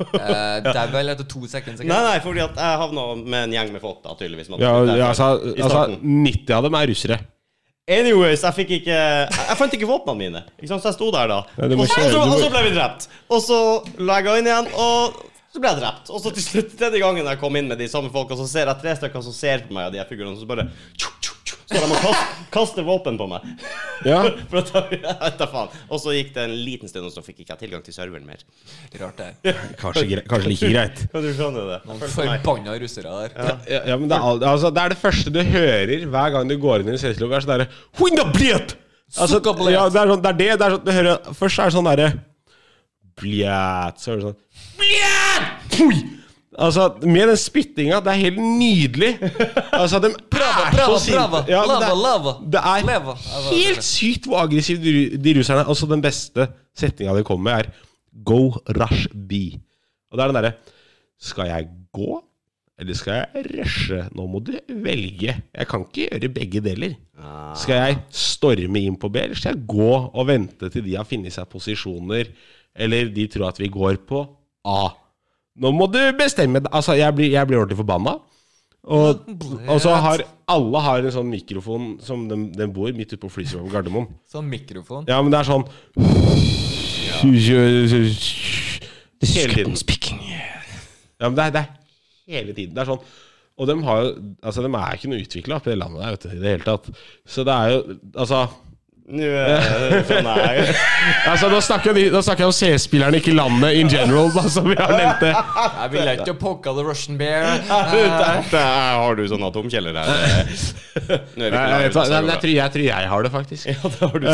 Uh, 0.00 0.62
det 0.64 0.72
er 0.72 0.92
vel 0.94 1.12
etter 1.12 1.26
to 1.28 1.42
sekunder. 1.50 1.84
Nei, 1.84 1.98
nei, 2.06 2.14
fordi 2.24 2.40
at 2.44 2.56
jeg 2.56 2.80
havna 2.84 3.08
med 3.20 3.42
en 3.42 3.58
gjeng 3.58 3.74
med 3.74 3.82
folk, 3.82 4.00
da, 4.06 4.14
tydeligvis. 4.16 4.48
Ja, 4.62 4.72
altså, 5.10 5.34
altså, 5.50 5.82
90 5.98 6.56
av 6.56 6.66
dem 6.68 6.78
er 6.78 6.90
russere. 6.94 7.18
Anyways, 7.90 8.44
jeg 8.46 8.54
fikk 8.54 8.76
ikke 8.80 8.94
Jeg, 8.94 9.56
fant 9.58 9.74
ikke 9.74 9.88
våpnene 9.88 10.18
mine. 10.20 10.44
Ikke 10.60 10.70
sant? 10.70 10.84
Så 10.84 10.92
jeg 10.92 10.98
sto 10.98 11.10
der, 11.14 11.32
da. 11.32 11.40
Nei, 11.58 11.74
og, 11.74 11.88
så, 11.90 12.04
og, 12.06 12.36
så, 12.36 12.46
og 12.46 12.54
ble 12.54 12.62
vi 12.68 12.76
drept. 12.76 13.08
Og 13.30 13.42
så 13.42 13.58
la 14.06 14.20
jeg 14.22 14.44
inn 14.44 14.50
igjen, 14.50 14.70
og 14.78 15.18
så 15.50 15.62
ble 15.62 15.72
jeg 15.72 15.80
drept. 15.80 16.12
Og 16.14 16.22
så 16.22 16.30
til 16.36 16.46
slutt, 16.46 16.76
tredje 16.78 17.02
gangen 17.02 17.26
jeg 17.26 17.40
kom 17.40 17.58
inn 17.58 17.70
med 17.72 17.80
de 17.82 17.88
samme 17.90 18.12
folka, 18.14 18.38
så 18.38 18.46
ser 18.46 18.70
jeg 18.70 18.82
tre 18.84 18.94
stykker 19.00 19.26
som 19.26 19.34
ser 19.34 19.66
på 19.66 19.74
meg, 19.74 19.88
og 19.88 19.96
de 19.96 20.02
her 20.02 20.06
figurene, 20.06 20.38
så 20.38 20.46
bare 20.46 20.68
tju, 20.94 21.10
tju, 21.18 21.34
Så 21.70 21.78
de 21.78 21.86
må 21.86 21.98
kaste, 22.02 22.46
kaste 22.50 22.82
våpen 22.82 23.14
på 23.20 23.26
meg. 23.30 23.44
Ja. 24.02 24.18
For 24.50 24.58
at 24.58 24.72
jeg, 24.74 24.98
jeg 25.04 25.16
vet 25.20 25.36
da 25.38 25.46
faen. 25.52 25.70
Og 25.86 26.00
så 26.02 26.14
gikk 26.16 26.32
det 26.34 26.42
en 26.48 26.54
liten 26.66 26.90
stund, 26.90 27.06
og 27.06 27.14
så 27.14 27.22
fikk 27.22 27.38
jeg 27.40 27.46
ikke 27.46 27.58
tilgang 27.60 27.84
til 27.86 27.94
serveren 27.94 28.26
mer. 28.26 28.42
Rart 28.98 29.22
det. 29.22 29.54
Kanskje, 29.82 30.04
gre 30.10 30.24
kanskje 30.26 30.50
like 30.50 30.70
greit. 30.74 31.04
Kan 31.14 31.26
du 31.26 31.30
skjønne 31.36 31.66
det? 31.68 31.78
Noen 31.86 32.02
Forbanna 32.16 32.74
russere 32.82 33.14
der. 33.22 33.36
Ja, 33.70 33.82
ja, 33.92 33.98
men 34.02 34.10
det 34.10 34.18
er, 34.18 34.26
al- 34.32 34.42
altså, 34.52 34.72
det 34.74 34.82
er 34.82 34.94
det 34.96 35.00
første 35.04 35.32
du 35.34 35.40
hører 35.46 36.06
hver 36.10 36.34
gang 36.34 36.50
du 36.50 36.56
går 36.60 36.82
inn 36.82 36.94
i 36.96 37.00
selskapet. 37.00 37.38
Er 37.38 37.46
sånn 37.46 37.54
derre 37.54 37.68
«Huinga 38.00 38.26
bliet!» 38.34 38.74
Altså, 39.18 39.40
ja, 39.70 39.86
det 39.90 39.98
er 40.02 40.10
sånn, 40.12 40.20
det 40.22 40.30
er 40.30 40.36
det. 40.38 40.50
det 40.60 40.66
er 40.66 40.74
sånn, 40.76 40.84
du 40.86 40.92
hører, 40.94 41.32
først 41.34 41.58
er 41.62 41.70
det 41.70 41.74
sånn 41.74 41.88
derre 41.88 42.10
Bliet 43.18 43.98
Så 43.98 44.12
hører 44.12 44.20
du 44.20 44.26
sånn 44.28 44.36
Bliet! 44.78 45.48
Pui! 45.74 45.96
Altså, 46.60 46.84
med 47.08 47.30
den 47.30 47.38
spyttinga. 47.40 48.00
Det 48.04 48.12
er 48.12 48.18
helt 48.20 48.40
nydelig. 48.42 49.10
Altså, 49.72 50.00
de 50.04 50.10
brava, 50.32 50.64
er 50.66 50.74
brava, 50.76 50.88
så 50.92 50.98
sinte. 51.06 51.42
Ja, 51.48 51.62
er- 51.62 51.70
Lava, 51.72 51.92
lava. 52.02 52.34
Det 52.52 52.60
er 52.72 52.86
Lava. 52.88 53.14
Helt 53.50 53.84
sykt 53.86 54.28
hvor 54.28 54.42
aggressive 54.44 54.80
de, 55.24 55.34
russerne 55.38 55.64
er. 55.64 55.70
Altså, 55.72 55.88
den 55.90 56.02
beste 56.04 56.48
setninga 56.76 57.14
de 57.16 57.24
kommer 57.24 57.48
med, 57.50 57.64
er 57.70 57.86
Go 58.26 58.42
rush 58.76 59.06
B. 59.14 59.32
Og 60.10 60.18
det 60.18 60.24
er 60.24 60.32
den 60.32 60.36
derre 60.40 60.52
Skal 61.22 61.46
jeg 61.46 61.68
gå, 61.94 62.18
eller 62.80 62.96
skal 62.98 63.20
jeg 63.20 63.44
rushe? 63.54 63.98
Nå 64.16 64.24
må 64.32 64.40
du 64.44 64.52
velge. 64.84 65.34
Jeg 65.54 65.68
kan 65.70 65.84
ikke 65.86 66.06
gjøre 66.10 66.30
begge 66.34 66.62
deler. 66.64 66.94
Skal 67.60 67.76
jeg 67.76 67.98
storme 68.16 68.80
inn 68.80 68.96
på 69.00 69.10
B, 69.12 69.20
eller 69.24 69.36
skal 69.38 69.54
jeg 69.56 69.66
gå 69.68 69.90
og 70.10 70.26
vente 70.28 70.70
til 70.72 70.84
de 70.86 70.96
har 70.96 71.04
funnet 71.08 71.32
seg 71.34 71.48
posisjoner, 71.52 72.30
eller 72.74 73.10
de 73.12 73.26
tror 73.32 73.50
at 73.50 73.60
vi 73.60 73.68
går 73.72 74.00
på 74.08 74.22
A? 74.64 74.88
Nå 75.60 75.72
må 75.74 75.86
du 75.90 75.98
bestemme 76.18 76.60
deg. 76.62 76.70
Altså, 76.72 76.94
jeg 76.98 77.14
blir, 77.16 77.32
jeg 77.32 77.48
blir 77.48 77.58
ordentlig 77.60 77.80
forbanna. 77.80 78.18
Og, 78.90 79.26
og 79.68 79.80
så 79.82 79.92
har 80.00 80.22
alle 80.48 80.80
har 80.82 81.04
en 81.04 81.12
sånn 81.12 81.28
mikrofon 81.28 81.90
som 82.02 82.22
den, 82.30 82.46
den 82.56 82.72
bor 82.72 82.88
midt 82.96 83.12
ute 83.12 83.20
på 83.20 83.28
flyet 83.32 83.52
på 83.58 83.68
Gardermoen. 83.72 84.08
Sånn 84.30 84.48
mikrofon. 84.48 85.04
Ja, 85.10 85.18
men 85.20 85.34
det 85.34 85.42
er 85.42 85.50
sånn 85.50 85.66
Hele 89.20 89.52
tiden. 89.52 89.76
Ja, 91.20 91.28
men 91.28 91.36
det 91.36 91.44
er, 91.44 91.52
det 91.52 91.60
er 91.60 91.68
hele 92.32 92.54
tiden. 92.56 92.72
Det 92.72 92.80
er 92.80 92.88
sånn 92.88 93.02
Og 93.60 93.68
de 93.68 93.76
har 93.84 94.06
Altså, 94.40 94.64
de 94.64 94.70
er 94.72 94.96
ikke 94.96 95.10
noe 95.12 95.20
utvikla 95.26 95.60
på 95.60 95.72
det 95.72 95.76
landet 95.82 96.00
der, 96.00 96.14
vet 96.16 96.24
du, 96.24 96.30
i 96.32 96.40
det 96.40 96.54
hele 96.54 96.68
tatt. 96.70 96.88
Så 97.28 97.44
det 97.44 97.56
er 97.56 97.74
jo 97.74 97.98
Altså 98.14 98.40
sånn 99.10 100.28
Altså, 101.30 101.48
Nå 101.50 101.60
snakker 101.64 101.94
vi 101.96 102.06
nå 102.12 102.22
snakker 102.24 102.44
jeg 102.44 102.50
om 102.50 102.56
C-spillerne, 102.56 103.20
ikke 103.20 103.34
landet 103.34 103.78
in 103.80 103.90
general, 103.90 104.30
da, 104.34 104.44
som 104.52 104.68
vi 104.70 104.76
har 104.78 104.92
nevnt 104.94 105.24
det. 105.24 105.32
Jeg 105.34 105.92
vil 105.94 106.10
ikke 106.14 106.36
pokke 106.40 106.74
the 106.76 106.84
Russian 106.86 107.18
bear. 107.20 107.48
Der, 107.70 108.42
der 108.50 108.68
har 109.00 109.16
du 109.18 109.24
sånn 109.30 109.42
atomkjeller 109.46 109.96
her. 109.96 110.08
Er 111.40 111.84
Jeg, 111.86 111.92
tror, 111.94 112.82
jeg 112.84 113.08
har 113.12 113.24
det, 113.24 113.30
faktisk. 113.32 113.66
Ja, 113.70 113.90
det 113.90 114.00
har 114.00 114.16
du 114.20 114.26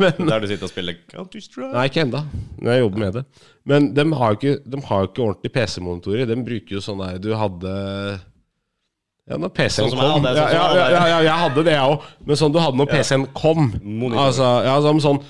Men, 0.00 0.28
der 0.28 0.42
du 0.42 0.46
sitter 0.50 0.66
og 0.66 0.72
spiller 0.72 0.98
Counter-Strike. 1.10 1.70
Nei, 1.74 1.86
ikke 1.90 2.04
ennå. 2.06 2.22
Jeg 2.66 2.84
jobber 2.84 3.02
med 3.04 3.18
det. 3.18 3.24
Men 3.70 3.90
de 3.94 4.06
har 4.16 4.34
jo 4.34 4.38
ikke, 4.40 4.54
de 4.72 4.82
har 4.88 5.08
ikke 5.08 5.24
ordentlige 5.26 5.54
PC-monitorer. 5.54 6.28
De 6.30 6.38
bruker 6.46 6.78
jo 6.78 6.82
sånn 6.84 7.02
der 7.02 7.20
Du 7.22 7.30
hadde 7.38 7.74
Ja, 9.28 9.36
når 9.36 9.52
PC-en 9.54 9.84
Sånn 9.86 9.90
som 9.92 10.00
jeg 10.00 10.12
kom 10.14 10.24
hadde, 10.24 10.36
ja, 10.40 10.46
sånn 10.46 10.54
ja, 10.56 10.62
ja, 10.74 10.86
ja, 10.90 11.02
ja, 11.10 11.18
jeg 11.28 11.36
hadde 11.44 11.64
det, 11.66 11.74
jeg 11.76 11.90
òg. 11.92 12.08
Men 12.26 12.36
sånn 12.40 12.52
du 12.54 12.58
hadde 12.62 12.80
når 12.80 12.88
PC-en 12.90 13.26
kom. 13.36 13.68
Altså, 14.16 14.48
ja, 14.66 14.78
som 14.82 15.00
sånn 15.04 15.20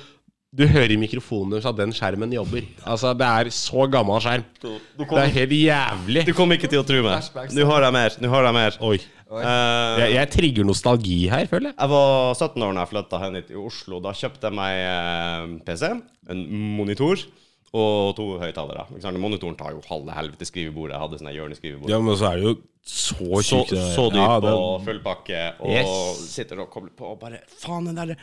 Du 0.56 0.64
hører 0.66 0.90
i 0.90 0.96
mikrofonen 0.98 1.52
deres 1.54 1.66
at 1.70 1.76
den 1.78 1.92
skjermen 1.94 2.32
jobber. 2.34 2.64
Altså, 2.84 3.12
Det 3.14 3.26
er 3.26 3.50
så 3.54 3.84
gammel 3.92 4.18
skjerm. 4.24 4.44
Du 4.60 4.70
Det 4.98 5.06
kom, 5.06 5.18
er 5.18 5.28
helt 5.30 5.52
jævlig. 5.54 6.24
du 6.26 6.32
kom 6.34 6.50
ikke 6.56 6.68
til 6.72 6.80
å 6.80 6.86
tro 6.86 7.02
meg. 7.06 7.28
Nå 7.54 7.66
har 7.70 7.82
jeg 7.86 7.92
mer. 7.94 8.16
Nå 8.20 8.28
har 8.32 8.48
jeg 8.48 8.54
mer. 8.56 8.78
Oi. 8.82 8.96
Eh, 9.30 9.98
Jeg, 10.00 10.14
jeg 10.16 10.30
trigger 10.34 10.64
nostalgi 10.66 11.28
her, 11.30 11.46
føler 11.46 11.70
jeg. 11.70 11.76
Jeg 11.78 11.88
var 11.92 12.34
17 12.34 12.62
år 12.66 12.74
da 12.74 12.80
jeg 12.82 12.90
flytta 12.90 13.20
hen 13.22 13.34
hit 13.38 13.50
i 13.54 13.60
Oslo. 13.60 14.00
Da 14.02 14.10
kjøpte 14.10 14.48
jeg 14.50 14.56
meg 14.58 14.80
eh, 14.88 15.46
PC, 15.68 15.92
en 16.34 16.42
monitor 16.80 17.22
og 17.70 18.16
to 18.18 18.24
høyttalere. 18.42 18.88
Monitoren 19.22 19.54
tar 19.54 19.70
jo 19.76 19.84
halve 19.86 20.10
helvete 20.16 20.48
skrivebordet. 20.50 20.96
Jeg 20.96 21.04
hadde 21.04 21.20
sånne 21.20 21.36
hjørneskrivebord. 21.36 21.92
Ja, 21.94 22.00
men 22.02 22.18
så 22.18 22.32
er 22.32 22.40
det 22.40 22.48
jo 22.48 22.56
så 22.82 23.42
Så, 23.42 23.64
så 23.68 24.04
dyp 24.10 24.16
ja, 24.22 24.40
det- 24.40 24.52
og 24.54 24.84
full 24.84 25.00
pakke, 25.04 25.54
og 25.60 25.70
Yes. 25.70 26.30
sitter 26.32 26.60
og 26.60 26.70
kobler 26.70 26.90
på 26.96 27.04
og 27.12 27.18
bare 27.20 27.40
Faen, 27.46 27.84
den 27.86 27.94
der 27.96 28.16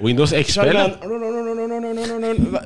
Windows 0.00 0.32
XP? 0.32 0.64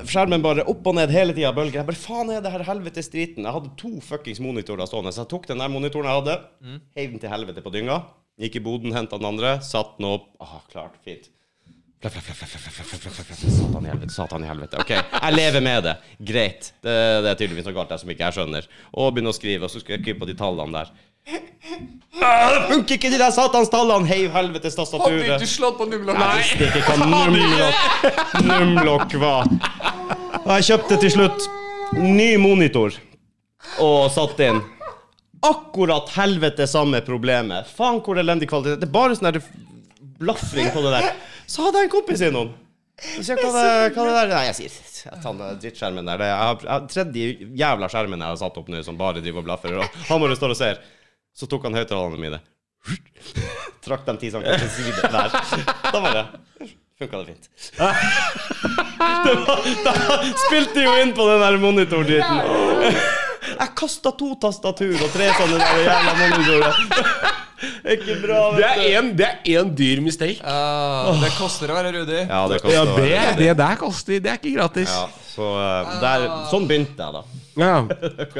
Skjermen 0.07 0.41
bare 0.41 0.63
opp 0.71 0.87
og 0.87 0.95
ned 0.95 1.11
hele 1.11 1.33
tida 1.35 1.51
bølger. 1.55 1.81
Jeg 1.81 1.87
bare 1.89 1.99
faen 1.99 2.29
er 2.31 2.41
det 2.41 2.51
her 2.53 2.63
helvetes 2.63 3.09
driten? 3.11 3.43
Jeg 3.43 3.51
hadde 3.57 3.71
to 3.77 3.91
fuckings 3.99 4.39
monitorer 4.39 4.87
stående, 4.87 5.11
så 5.11 5.25
jeg 5.25 5.31
tok 5.33 5.47
den 5.51 5.59
der 5.59 5.67
monitoren 5.73 6.07
jeg 6.07 6.21
hadde, 6.21 6.37
heiv 6.95 7.11
den 7.11 7.19
til 7.19 7.29
helvete 7.33 7.61
på 7.65 7.73
dynga, 7.73 7.97
gikk 8.39 8.55
i 8.55 8.63
boden, 8.63 8.93
henta 8.95 9.17
den 9.19 9.27
andre, 9.27 9.57
satt 9.61 9.97
den 9.99 10.07
opp. 10.13 10.29
Ah, 10.39 10.61
klart, 10.71 10.95
fint. 11.03 11.27
Satan 12.05 13.85
i 13.85 13.89
helvete, 13.89 14.13
satan 14.13 14.43
i 14.43 14.47
helvete. 14.49 14.77
OK, 14.83 14.91
jeg 14.93 15.33
lever 15.33 15.63
med 15.63 15.83
det. 15.87 15.95
Greit. 16.27 16.67
Det, 16.83 16.93
det 17.25 17.31
er 17.31 17.39
tydeligvis 17.39 17.65
noe 17.65 17.73
galt 17.79 17.89
der 17.89 18.01
som 18.01 18.11
ikke 18.13 18.27
jeg 18.27 18.35
skjønner. 18.37 18.67
Og 18.93 19.13
begynner 19.15 19.33
å 19.33 19.37
skrive, 19.37 19.65
og 19.65 19.71
så 19.73 19.81
skal 19.81 19.95
jeg 19.97 20.03
krype 20.05 20.21
på 20.21 20.29
de 20.29 20.35
tallene 20.37 20.75
der. 20.83 20.91
Ah, 21.25 22.49
det 22.53 22.59
funker 22.69 22.95
ikke, 22.97 23.09
de 23.11 23.17
der 23.19 23.33
satans 23.33 23.69
tallene! 23.73 24.07
Heiv 24.07 24.31
helvetes 24.33 24.77
Hadde 24.77 24.85
tastaturet. 24.85 25.33
ikke 25.35 25.49
slått 25.51 25.77
på 25.79 25.87
numlokk? 25.89 26.21
Jeg 26.21 26.43
visste 26.43 26.69
ikke 26.69 26.83
hva 26.85 27.09
numlokk, 27.11 28.45
numlokk 28.45 29.15
var. 29.21 29.49
Og 30.45 30.51
jeg 30.55 30.67
kjøpte 30.69 30.99
til 31.01 31.13
slutt 31.17 31.47
ny 31.99 32.29
monitor 32.41 32.95
og 33.83 34.07
satt 34.13 34.41
inn. 34.45 34.61
Akkurat 35.45 36.09
helvete 36.15 36.65
samme 36.69 37.01
problemet. 37.05 37.67
Faen 37.75 37.99
hvor 38.05 38.17
elendig 38.21 38.49
kvalitet. 38.49 38.79
Det 38.81 38.87
er 38.89 38.95
bare 38.95 39.17
sånn 39.17 39.41
blafring 40.21 40.71
på 40.73 40.85
det 40.85 40.95
der. 40.95 41.11
Så 41.45 41.67
hadde 41.67 41.83
jeg 41.83 41.89
en 41.89 41.93
kompis 41.97 42.23
innom. 42.25 42.53
Så 43.19 43.33
jeg, 43.33 43.41
hva, 43.43 43.51
det, 43.51 43.93
hva 43.97 44.05
det 44.07 44.13
der 44.15 44.29
Nei, 44.31 44.43
jeg 44.47 44.55
sier 44.55 44.75
jeg 45.05 45.21
tar 45.21 45.35
den 45.37 45.57
drittskjermen 45.61 46.07
der. 46.07 46.21
Jeg 46.25 46.37
har, 46.39 46.61
jeg 46.63 46.71
har 46.71 46.85
tredje 46.89 47.49
jævla 47.59 47.89
skjermen 47.91 48.23
jeg 48.23 48.33
har 48.33 48.39
satt 48.39 48.55
opp 48.57 48.69
nå, 48.71 48.79
som 48.87 48.95
bare 48.97 49.21
driver 49.21 49.43
og 49.43 49.49
blaffer. 49.49 49.75
Og 49.77 49.99
han 50.07 50.23
bare 50.23 50.37
står 50.39 50.53
og 50.55 50.57
ser. 50.57 50.79
Så 51.35 51.47
tok 51.51 51.65
han 51.67 51.75
høyttalerne 51.75 52.19
mine. 52.21 52.39
Trakk 53.85 54.05
dem 54.07 54.17
ti 54.21 54.29
centimeter 54.31 54.65
til 54.65 54.71
side 54.71 55.09
der. 55.11 55.29
Da 55.91 55.99
bare 55.99 56.25
funka 56.99 57.21
det 57.21 57.33
fint. 57.33 57.49
Det 59.25 59.33
var, 59.43 59.59
da 59.83 59.91
spilte 60.45 60.83
jo 60.85 60.91
inn 61.01 61.11
på 61.17 61.25
den 61.27 61.41
der 61.43 61.55
monitordriten. 61.59 62.37
Jeg 63.45 63.67
kasta 63.77 64.11
to 64.17 64.29
tastatur 64.41 64.93
og 65.03 65.09
tre 65.13 65.27
sånne 65.35 65.57
der 65.59 65.81
jævla 65.83 66.13
monitorer. 66.19 66.79
Ikke 67.95 68.15
bra, 68.21 68.39
Det 68.55 68.61
vet 68.63 68.79
du. 68.79 68.85
en, 68.99 69.09
det 69.19 69.27
er 69.33 69.59
en 69.61 69.71
dyr 69.77 70.01
mistake. 70.05 70.37
Ja, 70.41 71.13
det 71.21 71.31
koster 71.37 71.71
å 71.73 71.77
være 71.77 71.91
ryddig. 71.95 72.21
Ja, 72.29 72.41
det 72.51 72.59
Ja, 72.61 72.83
koster 72.85 73.01
det, 73.03 73.21
det 73.41 73.51
der 73.61 73.79
koster 73.81 74.19
Det 74.25 74.31
er 74.31 74.39
ikke 74.41 74.55
gratis. 74.57 74.91
Ja, 74.93 75.05
så 75.33 75.49
eh, 75.61 75.93
der, 76.03 76.25
sånn 76.51 76.67
begynte 76.69 76.95
jeg, 76.95 77.11
da. 77.15 77.23
Ja. 77.61 77.75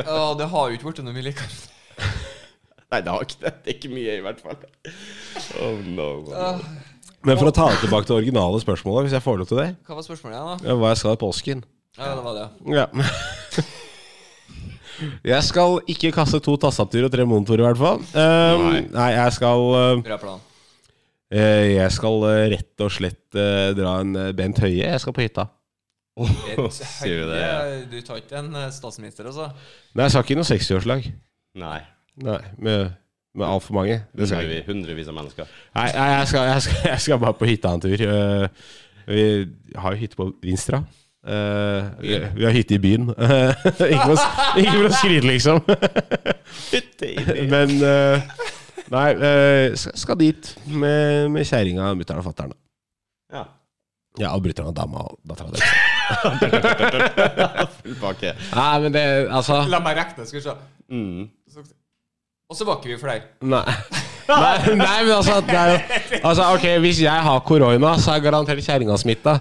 Ja, 0.05 0.25
det 0.39 0.49
har 0.53 0.69
jo 0.71 0.77
ikke 0.79 0.89
blitt 0.91 1.03
noe 1.05 1.15
mye 1.15 1.27
likere. 1.29 1.51
Nei, 2.95 3.01
det, 3.03 3.11
har 3.11 3.25
ikke, 3.27 3.37
det 3.43 3.51
Det 3.65 3.71
er 3.73 3.77
ikke 3.79 3.91
mye, 3.91 4.15
i 4.15 4.23
hvert 4.23 4.39
fall. 4.39 4.59
Oh 5.59 5.79
no. 5.91 6.09
Men 7.25 7.39
for 7.41 7.49
å 7.49 7.53
ta 7.57 7.65
det 7.73 7.81
tilbake 7.83 8.07
til 8.07 8.15
originale 8.19 8.59
spørsmålet, 8.63 9.07
hvis 9.09 9.15
jeg 9.17 9.23
får 9.25 9.39
lov 9.41 9.47
til 9.49 9.57
det 9.59 9.69
Hva 9.87 9.95
var 9.97 10.05
spørsmålet 10.05 10.35
igjen, 10.37 10.51
da? 10.51 10.69
ja, 10.69 10.75
Hva 10.79 10.91
jeg 10.93 10.99
skal 11.01 11.15
i 11.17 11.21
påsken? 11.25 11.63
Ja, 11.97 12.11
det 12.15 12.23
var 12.25 12.35
det. 12.37 12.45
Ja. 12.75 12.85
Jeg 15.27 15.43
skal 15.43 15.79
ikke 15.91 16.11
kaste 16.15 16.39
to 16.43 16.53
tastaturer 16.61 17.09
og 17.09 17.11
tre 17.11 17.25
monitorer, 17.27 17.63
i 17.63 17.67
hvert 17.67 17.81
fall. 17.81 18.03
Um, 18.15 18.61
Nei. 18.69 18.81
nei, 18.93 19.07
jeg 19.17 19.33
skal 19.35 19.65
uh, 19.73 20.03
Bra 20.05 20.17
plan. 20.21 20.43
Uh, 21.35 21.65
Jeg 21.73 21.91
skal 21.97 22.21
uh, 22.23 22.45
rett 22.53 22.83
og 22.85 22.93
slett 22.95 23.35
uh, 23.35 23.73
dra 23.75 23.97
en 24.05 24.13
uh, 24.15 24.29
Bent 24.37 24.61
Høie. 24.63 24.85
Jeg 24.85 25.01
skal 25.03 25.15
på 25.17 25.25
hytta. 25.25 25.49
Et 26.15 26.61
Sier 26.77 27.25
du 27.25 27.33
det? 27.33 27.41
høye- 27.41 27.81
Du 27.91 27.97
tar 28.07 28.21
ikke 28.21 28.37
en 28.39 28.53
eh, 28.55 28.69
statsminister, 28.71 29.27
altså? 29.27 29.49
Nei, 29.97 30.05
jeg 30.05 30.13
sa 30.15 30.21
ikke 30.23 30.37
noe 30.39 30.47
60-årslag. 30.47 31.09
Nei. 31.59 31.79
Nei, 32.23 32.39
med, 32.63 32.91
med 33.35 33.47
altfor 33.47 33.75
mange. 33.75 33.97
Det 34.15 34.27
skal 34.29 34.45
jeg 34.45 34.61
ikke. 34.61 34.71
Hundrevis, 34.73 35.07
av 35.11 35.17
mennesker. 35.17 35.49
Nei, 35.75 35.87
nei 35.91 36.05
jeg, 36.13 36.27
skal, 36.31 36.45
jeg, 36.51 36.61
skal, 36.67 36.77
jeg 36.91 37.01
skal 37.05 37.19
bare 37.25 37.33
på 37.39 37.49
hytta 37.49 37.73
en 37.75 37.83
tur. 37.83 38.05
Uh, 38.07 38.47
vi 39.09 39.25
har 39.75 39.95
jo 39.95 39.99
hytte 40.05 40.19
på 40.19 40.29
Vinstra. 40.43 40.79
Uh, 41.25 41.89
vi, 41.99 42.19
vi 42.37 42.45
har 42.45 42.53
hytte 42.55 42.77
i 42.77 42.81
byen. 42.81 43.09
ikke, 43.15 44.05
for, 44.05 44.13
å- 44.15 44.59
ikke 44.61 44.75
for 44.77 44.87
å 44.87 44.93
skryte, 44.93 45.27
liksom. 45.27 45.57
Hytte 46.71 47.09
i 47.11 47.17
byen. 47.25 47.49
Men 47.51 47.69
uh, 47.81 48.17
Nei, 48.93 49.07
uh, 49.17 49.73
skal, 49.81 49.95
skal 49.97 50.19
dit 50.21 50.51
med, 50.69 51.31
med 51.33 51.47
kjerringa, 51.49 51.91
mutter'n 51.97 52.21
og 52.21 52.27
fatter'n. 52.29 52.53
Ja. 53.33 53.43
Ja, 54.21 54.29
og 54.37 54.45
brutter'n 54.45 54.69
og 54.69 54.75
dama 54.77 55.01
og 55.09 55.17
dattera 55.27 55.49
deres. 55.51 55.65
Full 57.81 57.97
pakke. 57.99 58.31
Nei, 58.53 58.73
men 58.85 58.93
det 58.95 59.01
Altså 59.33 59.57
La 59.67 59.79
meg 59.83 59.97
regne, 59.97 60.27
skal 60.29 60.39
vi 60.39 60.43
se. 60.45 60.53
Mm. 60.93 61.25
Og 62.49 62.57
så 62.57 62.65
var 62.67 62.77
ikke 62.77 62.93
vi 62.93 62.97
flere. 63.01 63.21
Nei. 63.41 63.63
Nei, 64.25 64.73
nei, 64.73 65.03
men 65.05 65.11
altså, 65.13 65.37
det 65.45 65.53
er 65.53 65.71
jo, 65.71 65.77
altså 66.25 66.47
Ok, 66.55 66.63
Hvis 66.81 66.99
jeg 67.03 67.25
har 67.27 67.39
korona, 67.45 67.91
så 68.01 68.15
er 68.15 68.23
garantert 68.25 68.61
kjerringa 68.65 68.97
smitta. 68.97 69.35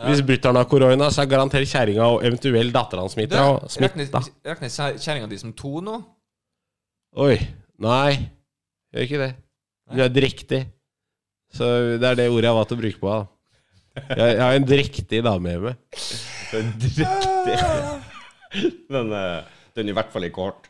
Hvis 0.00 0.22
brutter'n 0.24 0.56
har 0.56 0.68
korona, 0.68 1.10
så 1.12 1.24
er 1.24 1.28
garantert 1.28 1.68
kjerringa 1.68 2.06
og 2.08 2.24
eventuelt 2.24 2.72
dattera 2.72 3.04
smitta. 3.12 3.42
regner 3.76 4.72
smitta. 4.72 4.88
kjerringa 4.96 5.28
di 5.28 5.38
som 5.40 5.52
to 5.56 5.82
nå? 5.84 5.98
Oi. 7.20 7.36
Nei, 7.80 8.12
gjør 8.94 9.06
ikke 9.06 9.20
det. 9.20 9.30
Du 9.90 10.00
er 10.04 10.12
drektig. 10.14 10.62
Så 11.52 11.68
det 12.00 12.06
er 12.06 12.16
det 12.16 12.30
ordet 12.30 12.48
jeg 12.48 12.56
var 12.60 12.68
til 12.70 12.78
å 12.78 12.80
bruke 12.80 13.00
på. 13.02 13.12
henne. 13.12 13.28
Jeg, 14.00 14.36
jeg 14.36 14.44
har 14.44 14.56
en 14.56 14.68
drektig 14.68 15.22
dame 15.26 15.54
hjemme. 15.56 15.72
Men 18.94 19.12
eh, 19.14 19.40
den 19.76 19.90
er 19.90 19.92
i 19.92 19.96
hvert 19.98 20.12
fall 20.14 20.24
ikke 20.28 20.38
kohort. 20.38 20.69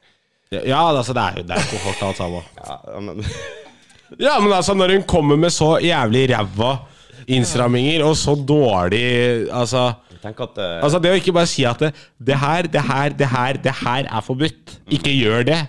Ja, 0.51 0.83
altså, 0.91 1.15
det 1.15 1.23
er 1.23 1.37
jo 1.39 1.43
det 1.47 1.57
er 1.57 1.67
kohort 1.71 2.01
alt 2.09 2.19
sammen. 2.19 2.47
Ja, 2.67 3.01
men 3.01 3.25
Ja, 4.27 4.39
men 4.43 4.53
altså, 4.53 4.75
når 4.75 4.97
hun 4.97 5.05
kommer 5.07 5.39
med 5.39 5.53
så 5.55 5.77
jævlig 5.79 6.25
ræva 6.33 6.73
innstramminger 7.31 8.03
og 8.03 8.17
så 8.19 8.35
dårlig 8.35 9.47
Altså 9.55 9.93
at 10.21 10.41
uh... 10.59 10.65
Altså 10.83 10.99
Det 10.99 11.13
å 11.13 11.19
ikke 11.21 11.33
bare 11.37 11.49
si 11.49 11.63
at 11.69 11.79
det, 11.81 11.93
det 12.19 12.37
her, 12.41 12.67
det 12.67 12.83
her, 12.83 13.15
det 13.15 13.29
her 13.31 13.61
Det 13.63 13.77
her 13.85 14.09
er 14.11 14.25
forbudt. 14.27 14.75
Ikke 14.91 15.15
gjør 15.15 15.47
det. 15.49 15.61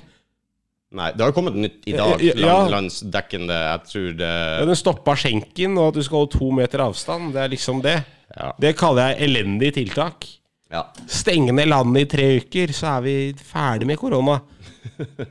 Nei, 0.91 1.11
det 1.13 1.23
har 1.23 1.29
jo 1.31 1.35
kommet 1.37 1.55
nytt 1.55 1.85
i 1.87 1.93
dag. 1.95 2.19
Ja. 2.35 2.57
Landsdekkende. 2.67 3.55
Jeg 3.55 3.91
tror 3.93 4.09
det 4.19 4.31
Ja, 4.33 4.65
Den 4.67 4.75
stoppa 4.79 5.15
skjenken, 5.15 5.77
og 5.79 5.93
at 5.93 6.01
du 6.01 6.03
skal 6.03 6.23
holde 6.23 6.33
to 6.33 6.49
meter 6.57 6.83
avstand. 6.83 7.29
Det 7.37 7.45
er 7.45 7.53
liksom 7.53 7.79
det. 7.85 8.01
Ja. 8.33 8.49
Det 8.59 8.73
kaller 8.79 9.13
jeg 9.13 9.29
elendig 9.29 9.71
tiltak. 9.77 10.27
Ja. 10.71 10.85
Stenge 11.11 11.53
ned 11.55 11.69
landet 11.71 12.07
i 12.07 12.09
tre 12.15 12.27
uker, 12.41 12.73
så 12.75 12.95
er 12.95 13.05
vi 13.05 13.15
ferdig 13.35 13.89
med 13.89 13.99
korona. 13.99 14.39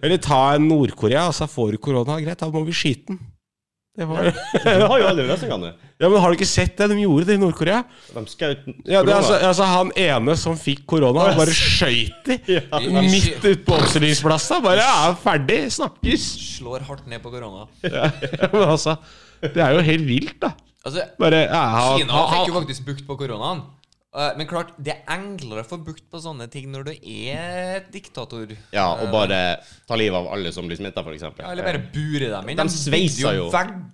Eller 0.01 0.21
ta 0.23 0.55
en 0.55 0.69
Nord-Korea, 0.69 1.29
så 1.33 1.49
får 1.51 1.75
du 1.75 1.83
korona. 1.83 2.21
Greit, 2.23 2.41
da 2.41 2.51
må 2.53 2.65
vi 2.67 2.77
skyte 2.77 3.15
den. 3.15 3.21
Det 4.01 4.07
var 4.07 4.29
har 4.31 5.01
jo 5.01 5.07
alle 5.11 5.25
løsningene. 5.27 5.73
Ja, 6.01 6.09
men 6.09 6.21
har 6.23 6.31
du 6.31 6.39
ikke 6.39 6.47
sett 6.49 6.79
det? 6.79 6.87
De 6.93 6.97
gjorde 7.03 7.27
det 7.29 7.35
i 7.37 7.41
Nord-Korea. 7.43 7.81
De 8.15 8.23
skjøt 8.31 8.63
Ja, 8.89 9.03
det 9.05 9.11
er 9.11 9.17
altså, 9.19 9.35
altså 9.35 9.67
Han 9.69 9.91
ene 9.99 10.37
som 10.41 10.55
fikk 10.57 10.87
korona, 10.89 11.27
han 11.27 11.41
bare 11.41 11.57
skøyt 11.57 12.31
de 12.31 12.95
midt 13.03 13.43
ute 13.43 13.57
på 13.67 13.77
oppstillingsplassen. 13.77 14.63
Bare 14.65 14.87
ja, 14.87 15.11
ferdig. 15.21 15.59
Snakkes. 15.75 16.29
Slår 16.61 16.87
hardt 16.87 17.11
ned 17.11 17.21
på 17.25 17.35
korona. 17.35 17.67
Ja, 17.91 18.09
men 18.55 18.65
altså 18.71 18.97
Det 19.43 19.61
er 19.61 19.77
jo 19.77 19.85
helt 19.85 20.07
vilt, 20.09 20.39
da. 20.41 20.55
Altså, 20.87 21.05
Bare 21.21 21.43
ja, 21.45 21.67
Kina 21.99 22.25
fikk 22.31 22.49
jo 22.49 22.57
faktisk 22.61 22.89
bukt 22.89 23.05
på 23.11 23.19
koronaen. 23.21 23.67
Eh, 24.11 24.33
men 24.37 24.47
klart, 24.51 24.73
det 24.83 24.97
er 24.97 25.13
enklere 25.15 25.63
å 25.63 25.69
få 25.69 25.77
bukt 25.87 26.03
på 26.11 26.19
sånne 26.23 26.49
ting 26.51 26.67
når 26.73 26.89
du 26.89 26.93
er 26.97 27.85
diktator. 27.95 28.57
Ja, 28.75 28.89
og 28.99 29.13
bare 29.15 29.61
ta 29.87 29.99
livet 29.99 30.19
av 30.19 30.33
alle 30.35 30.51
som 30.55 30.67
blir 30.67 30.81
smitta, 30.81 31.05
f.eks. 31.07 31.29
Ja, 31.39 31.53
eller 31.53 31.69
bare 31.69 31.83
bure 31.95 32.33
dem 32.33 32.51
inn. 32.51 32.59
De 32.59 32.75
sveiser 32.75 33.39
jo. 33.39 33.47
jo, 33.47 33.53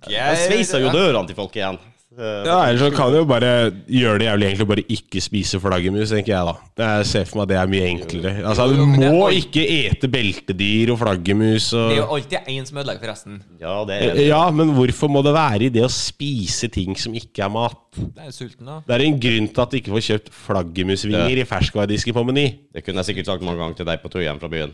De 0.09 0.47
sveiser 0.47 0.81
jo 0.81 0.93
dørene 0.95 1.29
til 1.29 1.37
folk 1.37 1.53
igjen. 1.59 1.77
Eh, 2.17 2.47
ja, 2.49 2.55
Ellers 2.65 2.81
så 2.81 2.89
kan 2.97 3.11
du 3.13 3.19
jo 3.19 3.25
bare 3.29 3.49
gjøre 3.93 4.17
det 4.17 4.25
jævlig 4.25 4.45
enkelt 4.47 4.63
og 4.63 4.69
bare 4.71 4.83
ikke 4.89 5.21
spise 5.21 5.59
flaggermus, 5.61 6.09
tenker 6.09 6.33
jeg 6.33 6.47
da. 6.47 6.53
Jeg 6.81 7.05
ser 7.11 7.27
for 7.29 7.37
meg 7.37 7.45
at 7.45 7.51
det 7.51 7.57
er 7.61 7.69
mye 7.69 7.89
enklere. 7.91 8.31
Altså, 8.41 8.65
Du 8.73 8.81
må 8.89 9.27
ikke 9.37 9.61
ete 9.61 10.09
beltedyr 10.09 10.93
og 10.95 10.97
flaggermus 11.03 11.67
Det 11.75 11.99
er 11.99 12.01
jo 12.01 12.07
alltid 12.17 12.49
én 12.49 12.65
som 12.65 12.81
ødelegger 12.81 13.03
for 13.05 13.11
resten. 13.13 13.37
Ja, 13.61 13.75
det 13.85 13.99
er 14.01 14.15
det. 14.17 14.25
Ja, 14.31 14.41
men 14.49 14.73
hvorfor 14.73 15.13
må 15.13 15.21
det 15.27 15.35
være 15.37 15.69
i 15.69 15.71
det 15.77 15.85
å 15.85 15.91
spise 15.93 16.71
ting 16.73 16.97
som 16.97 17.13
ikke 17.13 17.45
er 17.45 17.53
mat? 17.53 17.77
Det 17.97 18.25
er 18.25 18.33
sulten, 18.33 18.65
da. 18.65 18.79
Det 18.87 18.97
er 18.97 19.05
en 19.05 19.21
grunn 19.21 19.51
til 19.53 19.61
at 19.67 19.69
du 19.71 19.77
ikke 19.77 19.93
får 19.93 20.07
kjøpt 20.09 20.33
flaggermusvinger 20.47 21.43
i 21.43 21.45
ferskvaredisken 21.53 22.17
på 22.17 22.25
Meny. 22.25 22.47
Det 22.73 22.81
kunne 22.85 23.03
jeg 23.05 23.11
sikkert 23.13 23.29
sagt 23.29 23.45
mange 23.45 23.61
ganger 23.61 23.77
til 23.83 23.91
deg 23.93 24.01
på 24.01 24.09
tur 24.09 24.25
hjem 24.25 24.41
fra 24.41 24.49
byen. 24.49 24.73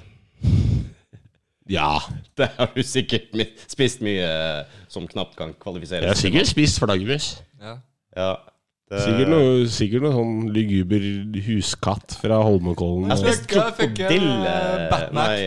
Ja. 1.72 2.00
Det 2.38 2.50
har 2.58 2.72
du 2.76 2.82
sikkert 2.86 3.34
spist 3.72 4.02
mye 4.06 4.24
eh, 4.24 4.80
som 4.92 5.08
knapt 5.10 5.38
kan 5.40 5.54
kvalifiseres. 5.60 6.04
Jeg 6.04 6.16
har 6.16 6.22
sikkert 6.22 6.52
spist 6.52 6.82
flaggermus. 6.84 7.36
Ja. 7.62 7.78
Ja, 8.14 8.32
det, 8.92 9.00
Sikkert 9.02 9.30
noe, 9.32 9.54
sikkert 9.74 10.04
noe 10.06 10.14
sånn 10.14 10.50
luguber 10.54 11.06
huskatt 11.48 12.18
fra 12.22 12.42
Holmenkollen. 12.46 13.08
Jeg 13.10 13.16
har 13.16 13.24
spist 13.24 13.48
eh, 13.48 13.54
krokodille 13.56 14.58
Nei, 15.18 15.38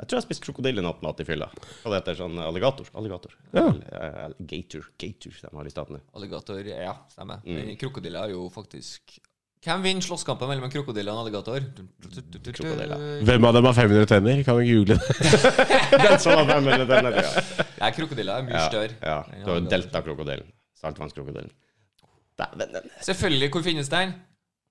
jeg 0.00 0.08
tror 0.08 0.16
jeg 0.16 0.22
har 0.22 0.24
spist 0.24 0.44
krokodille 0.46 0.82
natt 0.82 1.02
mat 1.04 1.18
i 1.20 1.26
fylla. 1.28 1.50
Hva 1.82 1.92
det 1.92 1.98
heter 2.00 2.16
sånn 2.22 2.38
alligator? 2.40 2.88
Alligator. 2.96 3.34
Ja. 3.52 3.66
Gator. 4.48 4.86
Gator, 4.98 5.34
de 5.44 5.50
har 5.58 5.68
i 5.68 5.72
staten. 5.74 6.00
Alligator, 6.16 6.70
ja, 6.72 6.94
stemmer. 7.12 7.42
Mm. 7.44 7.58
Men 7.58 7.76
Krokodille 7.78 8.22
har 8.24 8.32
jo 8.32 8.46
faktisk 8.54 9.20
Hvem 9.60 9.82
vinner 9.84 10.00
slåsskampen 10.00 10.48
mellom 10.48 10.64
en 10.64 10.70
krokodille 10.72 11.12
og 11.12 11.18
en 11.18 11.26
alligator? 11.26 11.64
Krokodille. 12.48 12.96
Hvem 13.28 13.44
av 13.44 13.52
dem 13.58 13.66
har 13.68 13.74
500 13.76 14.06
tenner? 14.08 14.38
Kan 14.46 14.56
du 14.56 14.62
google 14.64 14.94
det? 14.94 15.00
Den 16.04 16.16
som 16.22 16.32
var 16.38 16.46
fem 16.48 16.68
eller 16.72 16.86
den 16.88 17.08
er 17.10 17.18
ja. 17.18 17.42
Nei, 17.82 17.90
krokodiller 17.98 18.38
er 18.40 18.46
mye 18.46 18.56
Ja, 18.56 18.62
større. 18.70 18.94
ja. 19.04 19.18
Det 19.28 19.42
har 19.44 19.52
alligator. 19.58 19.68
deltakrokodillen. 19.74 20.48
Saltvannskrokodillen. 20.80 21.52
Selvfølgelig, 23.04 23.50
hvor 23.52 23.62
finnes 23.68 23.88
den? 23.92 24.14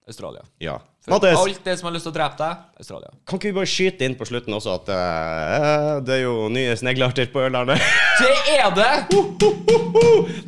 Australia. 0.10 0.42
Ja. 0.60 0.78
Mattis, 1.10 1.38
alt 1.40 1.64
det 1.66 1.74
som 1.80 1.88
har 1.88 1.94
lyst 1.96 2.06
til 2.06 2.12
å 2.12 2.16
drepe 2.20 2.38
deg, 2.38 2.58
Australia. 2.84 3.10
kan 3.26 3.40
ikke 3.40 3.50
vi 3.50 3.56
bare 3.56 3.70
skyte 3.72 4.06
inn 4.06 4.14
på 4.20 4.28
slutten 4.30 4.54
også 4.54 4.74
at 4.76 4.90
eh, 4.94 5.94
det 6.06 6.18
er 6.20 6.22
jo 6.26 6.34
nye 6.54 6.76
sneglearter 6.78 7.32
på 7.34 7.42
Ørlandet? 7.48 7.82
Det 8.20 8.36
er 8.60 8.74
det! 8.76 8.92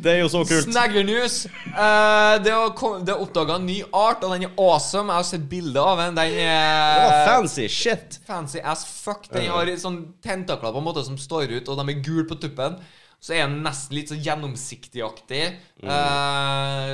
Det 0.04 0.10
er 0.12 0.18
jo 0.20 0.28
så 0.28 0.42
kult. 0.44 0.66
Sneglenews. 0.68 1.36
Eh, 1.72 2.34
det 2.44 2.52
har 2.52 2.72
kom- 2.76 3.00
det 3.06 3.14
er 3.14 3.22
oppdaga 3.24 3.56
en 3.56 3.66
ny 3.66 3.78
art, 3.96 4.22
og 4.26 4.34
den 4.34 4.44
er 4.48 4.52
awesome. 4.60 5.08
Jeg 5.08 5.22
har 5.22 5.28
sett 5.30 5.46
bilde 5.50 5.80
av 5.80 6.02
den. 6.02 6.18
Den 6.20 6.36
er 6.44 7.24
fancy 7.26 7.66
shit. 7.72 8.18
fancy 8.28 8.60
as 8.60 8.84
fuck. 8.84 9.24
Den 9.32 9.48
har 9.50 9.66
sånn 9.80 10.02
tentakler 10.22 10.74
på 10.76 10.82
en 10.82 10.88
måte 10.90 11.04
som 11.06 11.16
står 11.18 11.48
ut, 11.56 11.68
og 11.72 11.80
de 11.80 11.94
er 11.96 12.02
gule 12.04 12.26
på 12.28 12.36
tuppen. 12.44 12.76
Så 13.22 13.34
er 13.38 13.46
den 13.48 13.62
nesten 13.64 13.96
litt 13.96 14.12
sånn 14.12 14.20
gjennomsiktigaktig. 14.22 15.44
Eh, 15.82 16.92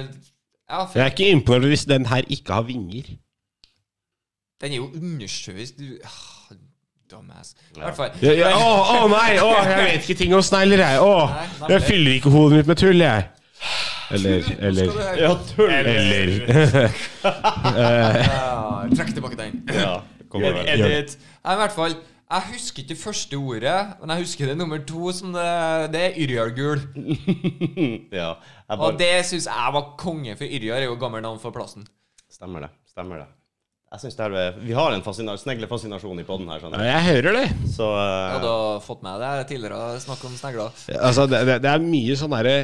ja, 0.70 0.84
Jeg 0.94 1.02
er 1.04 1.10
ikke 1.14 1.30
imponert 1.30 1.70
hvis 1.72 1.84
den 1.88 2.06
her 2.06 2.22
ikke 2.28 2.52
har 2.52 2.62
vinger. 2.62 3.02
den 4.60 4.72
er 4.72 4.76
jo 4.76 4.90
undersjøisk. 4.94 5.78
Du 5.78 5.84
ah, 6.04 6.56
Dumbass. 7.10 7.54
I 7.76 7.80
hvert 7.80 7.96
fall. 7.96 8.10
Ja, 8.22 8.32
ja, 8.36 8.48
å, 8.52 9.04
å 9.04 9.08
nei! 9.08 9.38
Å, 9.40 9.48
jeg 9.64 9.84
vet 9.86 10.02
ikke 10.04 10.18
ting 10.18 10.34
om 10.36 10.42
snegler, 10.44 10.82
jeg. 10.84 11.00
Å, 11.00 11.14
Nei, 11.32 11.70
jeg 11.72 11.84
fyller 11.86 12.18
ikke 12.18 12.32
hodet 12.34 12.58
mitt 12.58 12.68
med 12.68 12.80
tull, 12.82 13.00
jeg. 13.00 13.28
Eller 14.12 14.44
Eller? 14.68 14.92
Ja, 15.16 15.30
tull. 15.54 15.72
Eller 15.72 16.34
Ja, 17.80 18.84
Trekk 18.92 19.14
tilbake 19.16 19.40
den. 19.40 19.62
Ja, 19.72 19.94
kom 20.28 20.44
igjen. 20.44 20.60
Edit. 20.74 21.16
Nei, 21.44 21.56
i 21.56 21.60
hvert 21.62 21.76
fall 21.76 21.96
Jeg 22.28 22.44
husker 22.50 22.82
ikke 22.82 22.92
det 22.92 23.00
første 23.00 23.38
ordet, 23.40 23.76
men 24.00 24.10
jeg 24.12 24.20
husker 24.26 24.50
det 24.50 24.56
nummer 24.60 24.82
to 24.84 25.12
som 25.16 25.32
det, 25.32 25.46
det 25.94 26.02
er 26.04 26.18
Yrjargul. 26.24 26.82
Ja, 28.20 28.34
bare... 28.68 28.78
Og 28.84 28.98
det 29.00 29.24
syns 29.24 29.48
jeg 29.48 29.72
var 29.72 29.94
konge, 30.00 30.36
for 30.36 30.44
Yrjar 30.44 30.82
er 30.82 30.90
jo 30.90 30.98
gammelt 31.00 31.24
navn 31.24 31.40
for 31.40 31.56
plassen. 31.56 31.86
Stemmer 32.28 32.66
det. 32.66 32.70
Stemmer 32.92 33.22
det. 33.22 33.28
Jeg 33.88 34.00
synes 34.02 34.16
det 34.18 34.24
her, 34.26 34.34
er- 34.36 34.56
Vi 34.60 34.72
har 34.76 34.92
en 34.92 35.00
fascina- 35.02 35.36
sneglefascinasjon 35.40 36.18
i 36.20 36.24
poden 36.28 36.48
her. 36.50 36.58
Ja, 36.60 36.68
Sånn. 36.68 36.84
Jeg 36.84 37.04
hører 37.06 37.32
det. 37.38 37.46
Så 37.72 37.86
eh, 37.88 38.40
du 38.42 38.46
har 38.46 38.80
fått 38.84 39.02
med 39.02 39.20
det 39.22 39.46
tidligere 39.48 39.94
snakk 40.04 40.24
om 40.28 40.34
snegler. 40.36 40.74
Altså, 41.00 41.24
det, 41.26 41.40
det, 41.48 41.56
det 41.64 41.70
er 41.72 41.78
mye 41.80 42.16
sånn 42.20 42.34
derre 42.36 42.56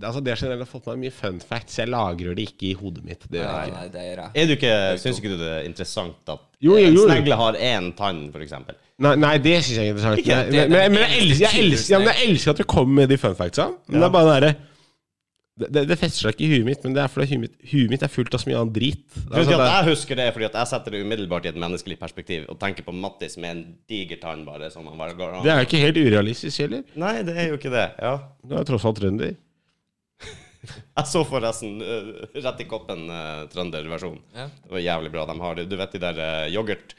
Altså, 0.00 0.20
det 0.22 0.36
generelt 0.38 0.62
har 0.62 0.70
fått 0.70 0.86
meg 0.86 1.00
mye 1.02 1.10
fun 1.12 1.40
facts. 1.42 1.80
Jeg 1.82 1.90
lagrer 1.90 2.36
det 2.38 2.44
ikke 2.52 2.68
i 2.70 2.76
hodet 2.78 3.02
mitt. 3.04 3.26
Det 3.28 3.40
gjør 3.40 3.50
Nei, 3.50 3.58
jeg 3.58 3.72
ikke. 3.72 3.80
nei, 3.80 3.88
det 3.96 4.04
gjør 4.06 4.22
jeg. 4.22 4.30
er 4.38 4.46
du 4.46 4.52
ikke, 4.54 4.74
Syns 5.02 5.18
ikke 5.18 5.32
du 5.32 5.36
det 5.42 5.50
er 5.56 5.66
interessant 5.66 6.30
at 6.36 6.46
Jo, 6.62 6.76
jo, 6.78 6.86
en 6.86 6.96
snegle 7.02 7.36
har 7.42 7.58
én 7.58 7.90
tann, 7.98 8.22
f.eks.? 8.32 8.54
Nei, 9.00 9.14
nei, 9.16 9.34
det 9.42 9.56
syns 9.64 9.74
jeg 9.80 9.88
er 9.88 9.90
interessant. 9.96 10.22
Ikke, 10.22 10.38
det 10.54 10.62
er 10.62 10.68
men, 10.70 10.92
men 10.94 11.02
jeg, 11.02 11.18
elsker, 11.24 11.46
jeg, 11.58 11.64
elsker, 11.66 12.06
jeg 12.06 12.28
elsker 12.30 12.50
at 12.54 12.62
du 12.62 12.64
kommer 12.70 12.94
med 13.02 13.08
de 13.10 13.18
fun 13.18 13.34
factsa. 13.34 13.66
Men 13.90 13.98
det 14.00 14.06
er 14.06 14.14
bare 14.14 14.30
den 14.30 14.36
derre 14.38 14.54
det, 15.60 15.68
det, 15.74 15.82
det 15.90 15.96
fester 16.00 16.24
seg 16.24 16.34
ikke 16.34 16.46
i 16.46 16.50
huet 16.54 16.66
mitt, 16.66 16.84
men 16.86 16.96
det 16.96 17.02
er 17.02 17.12
fordi 17.12 17.34
huet 17.34 17.42
mitt, 17.44 17.56
huet 17.72 17.92
mitt 17.92 18.04
er 18.06 18.12
fullt 18.12 18.36
av 18.36 18.42
så 18.42 18.48
mye 18.48 18.62
annet 18.62 18.76
drit. 18.76 19.02
Altså, 19.28 19.56
at 19.56 19.66
jeg 19.66 19.88
husker 19.90 20.20
det, 20.20 20.28
fordi 20.36 20.48
at 20.48 20.58
jeg 20.60 20.70
setter 20.72 20.96
det 20.96 21.02
umiddelbart 21.04 21.46
i 21.46 21.52
et 21.52 21.60
menneskelig 21.60 21.98
perspektiv 22.00 22.46
og 22.50 22.58
tenker 22.62 22.86
på 22.86 22.94
Mattis 22.96 23.36
med 23.40 23.52
en 23.52 23.62
diger 23.90 24.20
tann 24.22 24.46
bare. 24.48 24.70
Som 24.72 24.88
han 24.88 24.98
bare 25.00 25.16
går 25.18 25.40
det 25.44 25.52
er 25.52 25.62
jo 25.62 25.68
ikke 25.68 25.82
helt 25.84 26.00
urealistisk 26.00 26.64
heller. 26.64 26.84
Nei, 27.00 27.14
det 27.26 27.36
er 27.36 27.50
jo 27.52 27.60
ikke 27.60 27.72
det. 27.74 27.86
Ja. 28.00 28.14
Du 28.46 28.56
er 28.56 28.68
tross 28.68 28.86
alt 28.88 29.00
trønder. 29.00 29.36
Jeg 30.98 31.08
så 31.08 31.22
forresten 31.24 31.80
uh, 31.80 32.10
Rett 32.36 32.64
i 32.64 32.68
koppen 32.68 33.06
uh, 33.08 33.44
trønderversjonen. 33.52 34.22
Ja. 34.36 34.48
Det 34.64 34.74
var 34.76 34.84
jævlig 34.84 35.12
bra. 35.14 35.26
De 35.28 35.36
har, 35.44 35.60
det. 35.60 35.68
du 35.70 35.76
vet 35.80 35.96
de 35.96 36.02
der 36.02 36.20
uh, 36.24 36.48
yoghurt 36.52 36.96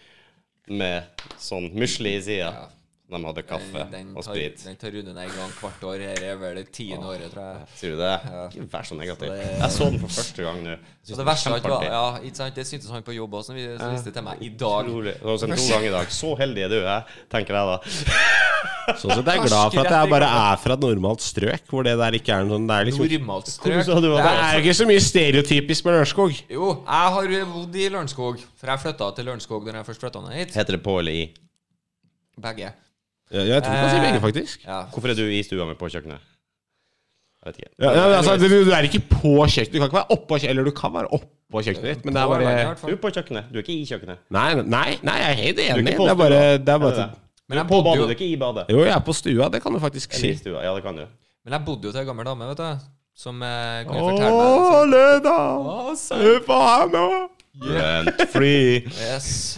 med 0.72 1.26
sånn 1.42 1.72
musli 1.78 2.16
i 2.18 2.24
sida? 2.24 2.54
Ja. 2.54 2.81
De 3.12 3.20
hadde 3.28 3.42
kaffe 3.44 3.82
Den 3.92 4.14
og 4.16 4.24
tar, 4.24 4.34
sprit. 4.38 4.62
den 4.64 4.76
tar 4.80 4.94
runden 4.96 5.18
en 5.20 5.32
gang 5.36 5.50
hvert 5.60 5.82
år. 5.84 6.00
Her 6.00 6.22
er 6.32 6.38
vel 6.40 6.56
det 6.62 6.72
tiende 6.72 7.04
året, 7.12 7.28
tror 7.34 7.44
jeg. 7.44 7.66
Sier 7.76 7.92
du 7.92 7.98
det? 8.00 8.12
Ja. 8.24 8.44
Ikke 8.48 8.68
vær 8.72 8.86
så 8.88 8.96
negativ. 8.96 9.28
Så 9.28 9.36
det- 9.36 9.60
Jeg 9.60 9.72
så 9.76 9.90
den 9.92 10.00
for 10.00 10.08
første 10.16 10.44
gang 10.46 10.62
nå. 10.64 10.76
Det, 10.80 11.18
det 11.18 11.26
verste 11.28 11.50
var. 11.52 11.84
Ja, 11.84 12.06
ikke 12.24 12.36
sant? 12.38 12.56
Det 12.56 12.66
syntes 12.68 12.90
han 12.90 13.04
på 13.04 13.14
jobb 13.18 13.34
også, 13.34 13.46
som 13.52 13.56
vi 13.56 13.66
som 13.78 13.92
viste 13.92 14.14
til 14.16 14.24
meg 14.24 14.38
i 14.42 14.50
dag. 14.50 14.86
Utrolig. 14.88 15.14
Det 15.20 15.24
var 15.28 15.38
sånn 15.44 15.56
to 15.58 15.68
ganger 15.74 15.88
i 15.88 15.96
dag. 15.98 16.08
Så 16.08 16.38
heldig 16.40 16.64
er 16.64 16.70
du, 16.70 16.80
jeg, 16.80 17.04
tenker 17.30 17.54
jeg 17.60 17.66
da. 17.68 17.78
Sånn 18.98 19.12
sett 19.14 19.28
er 19.30 19.36
jeg 19.38 19.46
glad 19.48 19.74
for 19.76 19.86
at 19.86 19.92
jeg 19.94 20.10
bare 20.10 20.28
er 20.28 20.58
fra 20.58 20.74
et 20.74 20.80
normalt 20.84 21.22
strøk, 21.22 21.68
hvor 21.70 21.84
det 21.86 21.94
der 22.00 22.16
ikke 22.18 22.34
er 22.34 22.44
noen 22.50 22.66
Det 22.68 22.76
er 22.80 22.86
liksom 22.90 23.06
Normalt 23.12 23.48
strøk. 23.48 23.86
du 23.86 24.02
Det 24.02 24.20
er- 24.20 24.42
er 24.42 24.60
ikke 24.62 24.74
så 24.80 24.88
mye 24.90 25.00
stereotypisk 25.06 25.86
med 25.86 25.94
Lørenskog. 25.94 26.32
Jo, 26.50 26.72
jeg 26.82 27.12
har 27.16 27.46
bodd 27.54 27.76
i 27.76 27.90
Lørenskog. 27.90 28.40
For 28.58 28.68
jeg 28.68 28.80
flytta 28.80 29.16
til 29.16 29.26
Lørenskog 29.26 29.66
da 29.66 29.72
jeg 29.78 29.86
først 29.86 30.00
flytta 30.02 30.22
ned 30.22 30.34
hit. 30.34 30.54
Heter 30.56 30.72
det 30.78 30.84
på 30.84 30.98
eller 31.00 31.12
i? 31.12 31.34
Begge. 32.42 32.74
Ja, 33.32 33.44
jeg 33.48 33.64
tror 33.64 33.72
du 33.74 33.80
kan 33.82 33.90
si 33.96 34.00
begge, 34.04 34.22
faktisk. 34.26 34.66
Ja. 34.68 34.82
Hvorfor 34.92 35.14
er 35.14 35.16
du 35.20 35.24
i 35.32 35.42
stua 35.48 35.66
med 35.70 35.78
på 35.80 35.88
kjøkkenet? 35.94 36.20
Jeg 37.42 37.48
vet 37.50 37.60
ikke. 37.62 37.72
Ja, 37.82 37.92
ja, 37.96 38.18
altså, 38.20 38.36
du, 38.38 38.48
du 38.68 38.72
er 38.76 38.86
ikke 38.86 39.00
på 39.10 39.32
kjøkkenet. 39.48 39.72
Du 39.74 39.80
kan 39.80 39.88
ikke 39.90 39.98
være 40.02 40.12
oppå 40.18 40.38
kjøkkenet, 40.38 40.52
eller 40.52 40.68
du 40.68 40.76
kan 40.78 40.94
være 40.94 41.10
oppå 41.18 41.64
kjøkkenet 41.66 41.88
ditt, 41.90 42.06
men 42.06 42.14
det 42.18 42.22
er 42.22 42.28
bare 42.34 42.52
Du 42.84 42.92
er 42.94 43.00
på 43.02 43.12
kjøkkenet, 43.16 43.48
du 43.50 43.58
er 43.58 43.64
ikke 43.66 43.74
i 43.80 43.88
kjøkkenet. 43.90 44.22
Nei, 44.36 44.48
nei, 44.62 44.86
nei 45.02 45.18
jeg 45.24 45.32
er 45.32 45.40
helt 45.42 45.64
enig. 45.66 45.86
Det 45.88 46.12
er 46.12 46.20
bare, 46.20 46.44
det 46.62 46.76
er 46.76 46.84
bare? 46.86 47.08
Men 47.50 47.58
jeg 47.64 47.68
på 47.68 47.80
bodde 47.82 47.88
badet, 47.90 48.00
jo- 48.00 48.06
du 48.06 48.12
er 48.14 48.16
ikke 48.20 48.30
i 48.30 48.38
badet. 48.40 48.66
Jo, 48.72 48.84
jeg 48.86 48.94
er 48.96 49.02
på 49.10 49.14
stua. 49.18 49.50
Det 49.52 49.60
kan 49.64 49.74
du 49.74 49.80
faktisk 49.84 50.14
Eller 50.14 50.22
si. 50.22 50.30
i 50.38 50.40
stua. 50.44 50.62
Ja, 50.64 50.76
det 50.76 50.84
kan 50.86 50.96
du. 50.96 51.08
Men 51.44 51.54
jeg 51.58 51.66
bodde 51.66 51.88
jo 51.90 51.92
til 51.92 52.00
ei 52.04 52.06
gammel 52.08 52.26
dame, 52.30 52.48
vet 52.52 52.62
du. 52.62 52.86
Som 53.22 53.42
eh, 53.44 53.82
kunne 53.90 54.06
fortelle 54.06 54.38
meg 54.38 54.54
Å, 54.56 54.86
Leda! 54.88 55.36
Å. 55.60 55.96
Hør 56.22 56.40
på 56.46 56.60
henne 56.64 57.02
nå! 57.02 57.28
Rent 57.68 58.22
free. 58.32 58.86
Yes. 58.88 59.58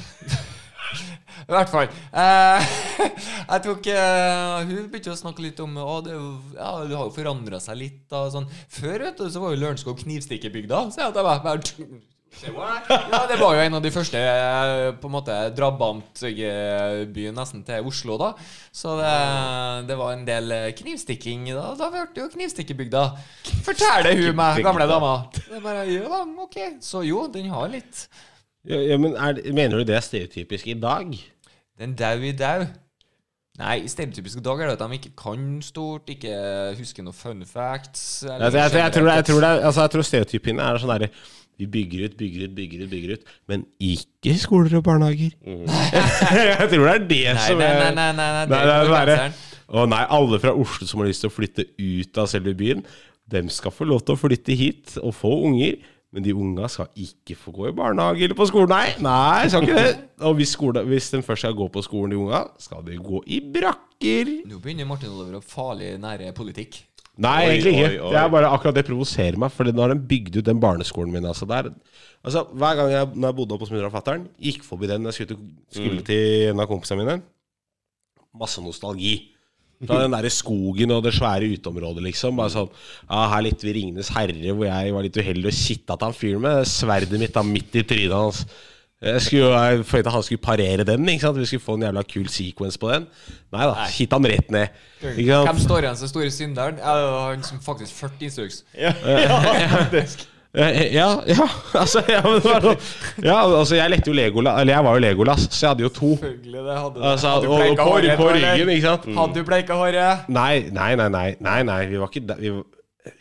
I 1.43 1.55
hvert 1.55 1.73
fall. 1.73 1.91
Eh, 2.23 2.71
jeg 3.51 3.63
tok 3.67 3.91
eh, 3.91 4.63
Hun 4.69 4.87
begynte 4.91 5.13
å 5.13 5.19
snakke 5.19 5.43
litt 5.45 5.59
om 5.63 5.75
Å, 5.81 5.99
det, 6.05 6.15
ja, 6.55 6.71
det 6.87 6.97
har 6.97 7.09
jo 7.09 7.13
forandra 7.15 7.59
seg 7.63 7.79
litt. 7.81 7.99
Da, 8.11 8.25
sånn. 8.33 8.49
Før 8.71 9.07
vet 9.09 9.19
du, 9.19 9.27
så 9.31 9.43
var 9.43 9.53
jo 9.53 9.61
Lørenskog 9.65 10.01
knivstikkebygda. 10.05 10.87
Så 10.93 11.03
jeg 11.03 11.15
bare, 11.17 11.39
bare 11.43 12.03
ja, 12.41 13.25
Det 13.29 13.37
var 13.39 13.55
jo 13.55 13.61
en 13.61 13.77
av 13.77 13.83
de 13.83 13.91
første 13.93 14.19
eh, 14.19 14.89
på 14.99 15.09
en 15.09 15.13
måte 15.13 15.35
drabantbyen 15.55 17.37
nesten 17.37 17.63
til 17.67 17.87
Oslo, 17.87 18.17
da. 18.19 18.31
Så 18.73 18.95
det, 18.99 19.13
det 19.89 19.97
var 19.99 20.15
en 20.15 20.25
del 20.27 20.51
eh, 20.55 20.69
knivstikking. 20.75 21.51
Da, 21.53 21.71
da 21.79 21.89
ble 21.93 22.05
det 22.15 22.23
jo 22.23 22.29
knivstikkebygda. 22.33 23.05
Forteller 23.65 24.17
hun 24.19 24.37
meg, 24.39 24.63
gamle 24.65 24.89
dama. 24.89 25.15
Det 25.37 25.59
er 25.59 25.65
bare, 25.65 25.85
ja, 25.91 26.07
da, 26.09 26.23
ok. 26.47 26.59
Så 26.83 27.05
jo, 27.07 27.27
den 27.31 27.51
har 27.53 27.69
litt. 27.71 28.07
Ja, 28.67 28.79
ja, 28.79 28.97
men 28.99 29.15
er, 29.19 29.39
Mener 29.53 29.81
du 29.81 29.87
det 29.87 29.97
er 29.99 30.05
stereotypisk 30.05 30.71
i 30.71 30.79
dag? 30.79 31.13
Den 31.79 31.95
dau 31.97 32.21
i 32.21 32.31
dau. 32.37 32.65
Nei, 33.59 33.75
i 33.85 33.85
dag 33.85 34.61
er 34.63 34.71
det 34.71 34.73
at 34.73 34.81
de 34.81 34.97
ikke 34.97 35.11
kan 35.17 35.41
stort, 35.61 36.09
ikke 36.09 36.33
husker 36.77 37.05
noen 37.05 37.13
fun 37.13 37.43
facts. 37.45 38.23
eller 38.23 38.47
Altså, 38.47 38.57
jeg, 38.57 38.71
jeg, 38.71 38.81
jeg, 38.81 38.93
tror, 38.93 39.05
det- 39.05 39.15
jeg, 39.15 39.25
tror 39.25 39.39
det 39.41 39.49
er, 39.49 39.65
altså, 39.67 39.81
jeg 39.81 39.91
tror 39.93 40.01
stereotypiene 40.07 40.61
er 40.65 40.79
sånn 40.81 40.89
derre 40.93 41.09
Vi 41.61 41.67
bygger 41.69 42.05
ut, 42.07 42.15
bygger 42.17 42.47
ut, 42.47 42.55
bygger 42.57 42.83
ut, 42.83 42.89
bygger 42.89 43.11
ut, 43.13 43.27
men 43.47 43.65
ikke 43.79 44.33
skoler 44.41 44.73
og 44.79 44.83
barnehager. 44.87 45.35
jeg 45.45 46.69
tror 46.71 46.87
det 46.87 46.93
er 46.95 47.03
det 47.11 47.19
Nei, 47.27 47.43
som 47.45 47.61
er 47.61 47.77
nei, 47.77 47.91
nei, 47.93 47.93
nei, 47.93 48.11
nei, 48.17 48.29
nei, 48.33 48.45
Nei, 48.49 48.57
er 48.57 48.65
det 48.65 48.73
er 48.73 48.89
bergenseren. 48.89 49.35
Å 49.69 49.85
nei, 49.89 50.01
alle 50.17 50.39
fra 50.41 50.53
Oslo 50.63 50.87
som 50.89 51.03
har 51.03 51.11
lyst 51.11 51.21
til 51.23 51.29
å 51.29 51.33
flytte 51.35 51.67
ut 51.77 52.17
av 52.23 52.31
selve 52.33 52.55
byen, 52.57 52.81
dem 53.29 53.53
skal 53.53 53.71
få 53.73 53.85
lov 53.85 54.01
til 54.05 54.17
å 54.17 54.19
flytte 54.19 54.57
hit 54.57 54.97
og 55.01 55.13
få 55.15 55.29
unger. 55.45 55.77
Men 56.13 56.21
de 56.23 56.33
unga 56.37 56.67
skal 56.69 56.87
ikke 56.95 57.35
få 57.41 57.51
gå 57.55 57.67
i 57.71 57.73
barnehage 57.73 58.21
eller 58.27 58.37
på 58.37 58.45
skolen. 58.45 58.69
Nei, 58.69 58.93
nei, 59.01 59.47
skal 59.49 59.63
ikke 59.65 59.79
det. 59.81 59.93
Og 60.29 60.35
hvis, 60.37 60.51
skole, 60.53 60.83
hvis 60.85 61.07
de 61.09 61.21
først 61.25 61.41
skal 61.47 61.55
gå 61.57 61.65
på 61.73 61.81
skolen, 61.81 62.13
de 62.13 62.19
unga, 62.21 62.43
skal 62.61 62.83
de 62.85 62.99
gå 63.01 63.23
i 63.33 63.39
brakker. 63.55 64.29
Nå 64.45 64.59
begynner 64.61 64.85
Martin 64.85 65.09
Oliver 65.09 65.39
å 65.39 65.41
farlig 65.43 65.95
nære 66.03 66.29
politikk. 66.37 66.83
Nei, 67.17 67.43
Oi, 67.45 67.49
egentlig 67.55 67.73
ikke. 67.73 67.89
oi, 67.89 67.97
oi. 68.07 68.11
Det 68.13 68.19
er 68.21 68.29
bare 68.33 68.47
akkurat 68.53 68.77
det 68.77 68.85
provoserer 68.87 69.37
meg. 69.41 69.51
For 69.53 69.69
nå 69.69 69.81
har 69.83 69.91
de 69.93 69.99
bygd 70.13 70.37
ut 70.39 70.45
den 70.45 70.61
barneskolen 70.61 71.11
min. 71.13 71.25
Altså, 71.29 71.45
der, 71.49 71.71
altså 72.25 72.45
Hver 72.53 72.75
gang 72.79 72.89
jeg, 72.93 73.09
når 73.15 73.27
jeg 73.29 73.35
bodde 73.41 73.53
oppe 73.57 73.65
hos 73.67 73.73
mutter'n 73.73 73.89
og 73.89 73.93
fatter'n, 73.97 74.23
gikk 74.41 74.63
forbi 74.65 74.89
den 74.89 75.05
jeg 75.09 75.13
skulle, 75.13 75.33
til- 75.33 75.51
skulle 75.81 75.99
Mm. 76.01 76.05
til 76.05 76.49
en 76.53 76.59
av 76.59 76.67
kompisene 76.69 77.01
mine, 77.01 77.21
masse 78.37 78.61
nostalgi. 78.61 79.32
Fra 79.87 80.01
den 80.03 80.15
derre 80.15 80.31
skogen 80.33 80.91
og 80.95 81.03
det 81.05 81.13
svære 81.15 81.49
uteområdet, 81.55 82.03
liksom. 82.09 82.37
Bare 82.39 82.53
sånn 82.53 82.69
Ja, 83.09 83.29
her 83.35 83.41
litt 83.45 83.63
vi 83.63 83.73
'Ringenes 83.73 84.11
herre', 84.15 84.53
hvor 84.53 84.65
jeg 84.67 84.93
var 84.93 85.03
litt 85.03 85.17
uheldig 85.17 85.49
og 85.51 85.57
kitta 85.57 85.97
til 85.97 86.05
han 86.05 86.13
fyren 86.13 86.41
med 86.41 86.67
sverdet 86.67 87.19
mitt 87.19 87.33
da 87.33 87.43
midt 87.43 87.75
i 87.75 87.83
trynet 87.83 88.15
hans. 88.15 88.45
Jeg 89.03 89.21
skulle 89.21 89.43
jo 89.43 89.83
forventa 89.83 90.09
han 90.13 90.23
skulle 90.23 90.39
parere 90.39 90.83
den. 90.87 91.09
ikke 91.09 91.21
sant? 91.25 91.37
Vi 91.37 91.45
skulle 91.45 91.65
få 91.65 91.75
en 91.75 91.81
jævla 91.83 92.03
kul 92.07 92.27
sequence 92.31 92.79
på 92.79 92.91
den. 92.93 93.07
Nei 93.51 93.65
da, 93.67 93.87
kitta 93.91 94.15
han 94.15 94.25
rett 94.31 94.51
ned. 94.51 94.67
Ikke 95.03 95.31
sant? 95.33 95.49
Hvem 95.49 95.59
står 95.59 95.83
igjen 95.83 95.97
som 95.99 96.07
store 96.07 96.31
synderen? 96.31 96.77
Ja, 96.79 96.93
det 96.95 97.09
han 97.35 97.43
som 97.43 97.59
faktisk 97.59 97.93
førte 97.99 98.23
instruks. 98.23 98.63
Ja, 98.77 98.93
ja, 99.05 99.67
faktisk. 99.75 100.29
Eh, 100.53 100.93
Ja, 100.93 101.07
ja, 101.33 101.47
altså, 101.73 102.03
ja, 102.05 102.19
men 102.21 102.43
ja, 103.25 103.37
altså 103.41 103.73
Jeg 103.79 103.89
lekte 103.89 104.11
jo 104.11 104.13
Legolas 104.13 104.59
Eller 104.61 104.75
jeg 104.75 104.85
var 104.85 104.97
jo 104.99 105.01
Legolas, 105.01 105.47
så 105.49 105.63
jeg 105.65 105.71
hadde 105.71 105.85
jo 105.87 105.89
to. 105.95 106.09
Selvfølgelig, 106.21 106.65
det 106.67 106.75
hadde 106.77 106.93
du. 106.99 107.05
Altså, 107.09 107.31
Hadde 107.31 107.47
du 107.47 107.49
og, 107.49 107.53
og 107.55 107.63
bleika 107.63 107.83
på, 107.83 107.89
håret, 107.89 108.17
på 108.19 108.27
ryggen, 108.35 108.71
ikke 108.75 108.85
sant? 108.91 109.07
Hadde 109.17 109.33
du 109.39 109.47
bleika 109.47 109.77
håret? 109.79 110.27
Nei, 110.29 110.53
nei, 110.75 110.91
nei, 110.99 111.07
nei, 111.15 111.25
nei, 111.41 111.57
nei 111.71 111.79
vi 111.89 112.01
var 112.03 112.11
ikke. 112.13 112.37
Vi, 112.43 112.51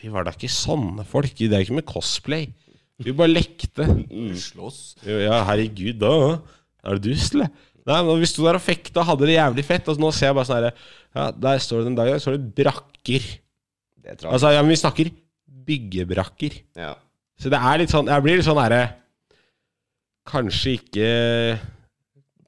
vi 0.02 0.10
var 0.12 0.26
da 0.28 0.34
ikke 0.36 0.50
sånne 0.52 1.06
folk. 1.09 1.32
Det 1.40 1.48
er 1.56 1.64
ikke 1.64 1.78
med 1.80 1.86
cosplay. 1.88 2.50
Vi 3.02 3.14
bare 3.16 3.32
lekte. 3.32 3.86
Slåss. 4.38 4.82
Jo, 5.09 5.16
Ja, 5.24 5.38
herregud, 5.48 5.96
da 6.02 6.12
er 6.84 6.98
du 7.00 7.09
dust, 7.09 7.32
eller? 7.38 7.48
Nei, 7.88 7.96
men 8.06 8.20
Vi 8.20 8.28
sto 8.30 8.44
der 8.46 8.60
og 8.60 8.62
fekta 8.62 9.00
og 9.02 9.09
hadde 9.09 9.26
det 9.30 9.38
jævlig 9.38 9.64
fett. 9.66 9.88
Og 9.90 9.98
nå 10.04 10.12
ser 10.14 10.28
jeg 10.30 10.36
bare 10.38 10.46
sånn 10.50 10.60
herre 10.60 10.74
Ja, 11.16 11.30
der 11.48 11.64
står 11.64 11.80
det 11.80 11.88
den 11.88 11.96
dag, 11.98 12.12
Der 12.12 12.20
står 12.22 12.36
det 12.36 12.52
brakker. 12.60 13.24
Det. 14.04 14.20
Altså, 14.28 14.52
ja, 14.52 14.60
men 14.62 14.70
vi 14.76 14.78
snakker 14.82 15.10
byggebrakker. 15.66 16.60
Ja. 16.78 16.92
Så 17.43 17.51
det 17.51 17.59
er 17.59 17.81
litt 17.82 17.90
sånn 17.90 18.06
Jeg 18.06 18.23
blir 18.23 18.39
litt 18.39 18.47
sånn 18.47 18.60
herre 18.62 18.82
Kanskje 20.31 20.77
ikke 20.78 21.06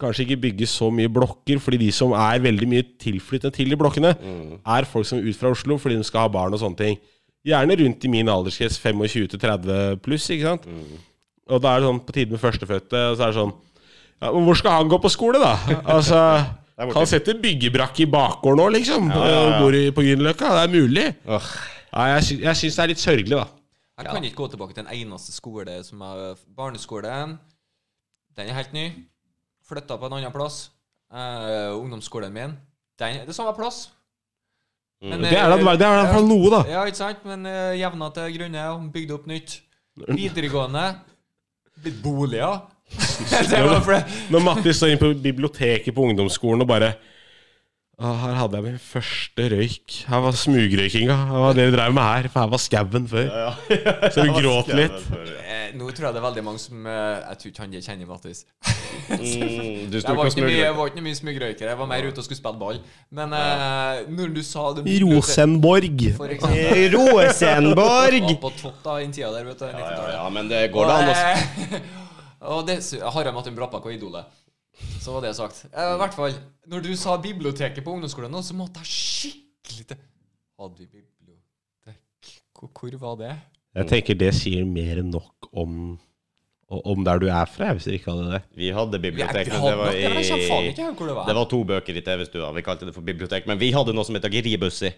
Kanskje 0.01 0.25
ikke 0.27 0.41
bygge 0.43 0.67
så 0.69 0.89
mye 0.93 1.09
blokker, 1.11 1.61
fordi 1.63 1.79
de 1.85 1.89
som 1.95 2.13
er 2.19 2.41
veldig 2.43 2.67
mye 2.69 2.85
tilflyttende 3.01 3.55
til 3.55 3.71
de 3.71 3.77
blokkene, 3.79 4.11
Mm. 4.19 4.57
er 4.67 4.85
folk 4.91 5.07
som 5.07 5.19
er 5.21 5.29
ut 5.31 5.37
fra 5.39 5.53
Oslo 5.55 5.77
fordi 5.79 5.97
de 5.97 6.05
skal 6.05 6.25
ha 6.27 6.29
barn 6.35 6.53
og 6.53 6.59
sånne 6.61 6.77
ting. 6.77 6.99
Gjerne 7.47 7.77
rundt 7.79 8.05
i 8.05 8.09
min 8.11 8.27
alderskrets, 8.29 8.77
25 8.83 9.39
30 9.39 9.97
pluss, 10.03 10.27
ikke 10.35 10.43
sant? 10.51 10.67
Mm. 10.67 10.99
Og 11.49 11.63
da 11.63 11.77
er 11.77 11.81
det 11.81 11.87
sånn 11.89 12.01
på 12.05 12.13
tide 12.13 12.31
med 12.35 12.41
førstefødte, 12.43 13.05
og 13.13 13.17
så 13.17 13.23
er 13.23 13.33
det 13.33 13.39
sånn 13.39 13.55
Ja, 14.21 14.33
men 14.33 14.45
hvor 14.45 14.57
skal 14.59 14.71
han 14.81 14.89
gå 14.91 14.99
på 15.01 15.11
skole, 15.15 15.39
da? 15.39 15.55
Altså 15.87 16.19
Han 16.99 17.07
setter 17.07 17.39
byggebrakke 17.39 18.03
i 18.03 18.11
bakgården 18.11 18.59
nå, 18.59 18.69
liksom. 18.75 19.11
Ja, 19.15 19.27
ja, 19.31 19.43
ja. 19.47 19.59
Bor 19.63 19.75
i, 19.79 19.91
på 19.95 20.03
Grünerløkka. 20.03 20.49
Det 20.59 20.63
er 20.65 20.73
mulig. 20.75 21.05
Oh. 21.31 21.51
Ja, 21.95 22.07
jeg, 22.17 22.25
sy 22.27 22.39
jeg 22.43 22.57
syns 22.59 22.75
det 22.77 22.83
er 22.83 22.91
litt 22.91 22.99
sørgelig, 23.03 23.37
da. 23.39 23.47
Jeg 23.95 24.11
kan 24.11 24.25
ikke 24.27 24.37
gå 24.37 24.47
tilbake 24.51 24.75
til 24.75 24.83
den 24.83 24.95
eneste 24.95 25.33
skole 25.33 25.77
som 25.87 26.01
er 26.03 26.39
barneskolen. 26.57 27.37
Den 28.35 28.49
er 28.51 28.57
helt 28.57 28.73
ny. 28.75 28.89
Flytta 29.69 29.97
på 29.97 30.09
en 30.09 30.17
annen 30.19 30.35
plass. 30.35 30.71
Uh, 31.15 31.79
ungdomsskolen 31.79 32.33
min. 32.35 32.57
Den 32.99 33.21
er 33.21 33.29
det 33.29 33.37
samme 33.37 33.55
plass. 33.55 33.93
Men, 35.03 35.21
Det 35.23 35.39
er 35.39 35.49
da 35.53 35.57
det 35.59 35.87
er 35.87 35.93
i 35.93 36.01
hvert 36.01 36.15
fall 36.15 36.27
noe, 36.27 36.51
da. 36.51 36.61
Ja, 36.71 36.83
ikke 36.89 36.99
sant? 36.99 37.23
Men 37.29 37.47
uh, 37.47 37.71
jevna 37.79 38.11
til 38.17 38.37
grunne 38.39 38.69
og 38.73 38.91
bygd 38.95 39.15
opp 39.15 39.27
nytt. 39.31 39.59
Videregående. 40.09 40.85
Blitt 41.85 42.03
boliger. 42.03 42.65
Når 44.33 44.43
Mattis 44.43 44.81
står 44.81 44.95
inne 44.95 45.03
på 45.03 45.13
biblioteket 45.23 45.95
på 45.95 46.09
ungdomsskolen 46.09 46.67
og 46.67 46.71
bare 46.71 46.95
å, 47.95 48.11
Her 48.19 48.33
hadde 48.35 48.59
jeg 48.59 48.65
min 48.67 48.79
første 48.83 49.45
røyk. 49.53 49.97
Her 50.11 50.23
var 50.25 50.35
smugrøykinga. 50.35 51.17
Det 51.31 51.43
var 51.45 51.55
det 51.55 51.67
vi 51.69 51.75
drev 51.77 51.93
med 51.95 52.03
her. 52.03 52.27
For 52.33 52.43
her 52.43 52.51
var 52.51 52.63
skauen 52.63 53.07
før. 53.11 53.29
Så 54.15 54.25
vi 54.25 54.33
gråt 54.41 54.73
litt. 54.75 54.97
Eh, 55.45 55.69
nå 55.79 55.87
tror 55.95 56.09
jeg 56.09 56.17
det 56.17 56.21
er 56.21 56.27
veldig 56.27 56.45
mange 56.47 56.63
som 56.63 56.89
eh, 56.91 57.23
Jeg 57.23 57.39
tror 57.41 57.53
ikke 57.53 57.63
han 57.63 57.77
kjenner 57.87 58.11
Mattis. 58.11 58.43
Mm, 59.15 59.95
Jeg 59.95 60.19
var 60.19 60.31
ikke 60.31 60.43
mye, 60.43 60.59
jeg 60.59 60.75
var 60.75 60.91
ikke 60.91 61.05
mye 61.07 61.19
smugrøyker. 61.21 61.71
Jeg 61.71 61.79
var 61.79 61.91
mer 61.91 62.07
ute 62.09 62.19
og 62.19 62.27
skulle 62.27 62.41
spille 62.41 62.61
ball. 62.61 62.83
Men 63.15 63.35
eh, 63.39 64.05
når 64.11 64.35
du 64.35 64.43
sa 64.47 64.69
det 64.75 64.87
Rosenborg. 65.05 66.07
Rosenborg! 66.99 68.31
Var 68.31 68.41
på 68.43 68.55
topp 68.59 68.81
da, 68.83 68.99
i 68.99 69.07
den 69.07 69.15
tida 69.15 69.31
der, 69.35 69.47
vet 69.53 69.63
du. 69.63 69.67
Ja, 69.71 69.79
90-tallet. 69.79 70.17
ja, 70.19 70.25
men 70.35 70.51
det 70.51 70.65
går 70.75 70.91
da 70.91 70.99
an 70.99 71.13
å 71.15 71.19
Og, 72.55 72.71
eh, 72.75 72.81
og 73.01 73.15
Harald 73.15 73.39
Martin 73.39 73.55
Brappa 73.57 73.79
på 73.85 73.95
Idolet. 73.95 74.43
Så 75.01 75.15
var 75.15 75.25
det 75.25 75.35
sagt. 75.39 75.65
Eh, 75.71 75.93
I 75.95 75.99
hvert 76.01 76.17
fall, 76.17 76.39
når 76.71 76.87
du 76.87 76.93
sa 76.99 77.17
biblioteket 77.21 77.85
på 77.85 77.95
ungdomsskolen 77.95 78.33
nå, 78.33 78.43
så 78.43 78.57
måtte 78.59 78.83
jeg 78.85 78.91
skikkelig 78.95 79.87
til 79.93 80.03
Hadde 80.55 80.79
vi 80.79 80.87
bibliotek? 80.87 82.33
Hvor, 82.55 82.71
hvor 82.71 82.99
var 83.03 83.17
det? 83.19 83.33
Jeg 83.75 83.89
tenker 83.91 84.19
det 84.19 84.31
sier 84.39 84.67
mer 84.69 85.01
enn 85.03 85.11
nok 85.11 85.49
om 85.53 85.97
om 86.75 87.05
der 87.05 87.21
du 87.21 87.27
er 87.29 87.45
fra, 87.51 87.75
hvis 87.77 87.85
dere 87.87 87.99
ikke 87.99 88.11
hadde 88.11 88.31
det. 88.33 88.41
Vi 88.57 88.71
hadde 88.75 88.99
Vi 88.99 89.03
bibliotek, 89.11 89.51
hadde 89.53 89.61
men 89.61 89.67
det 89.69 89.79
var 89.79 89.93
i 89.93 90.73
det 90.73 91.15
var. 91.15 91.27
Det 91.29 91.37
var 91.37 91.45
to 91.51 91.61
bøker 91.69 91.99
i 92.01 92.03
TV-stua. 92.03 92.49
Vi 92.57 92.65
kalte 92.67 92.89
det 92.89 92.95
for 92.97 93.05
bibliotek. 93.05 93.47
Men 93.47 93.61
vi 93.61 93.69
hadde 93.75 93.95
noe 93.95 94.07
som 94.07 94.17
het 94.17 94.25
Agribussi. 94.25 94.91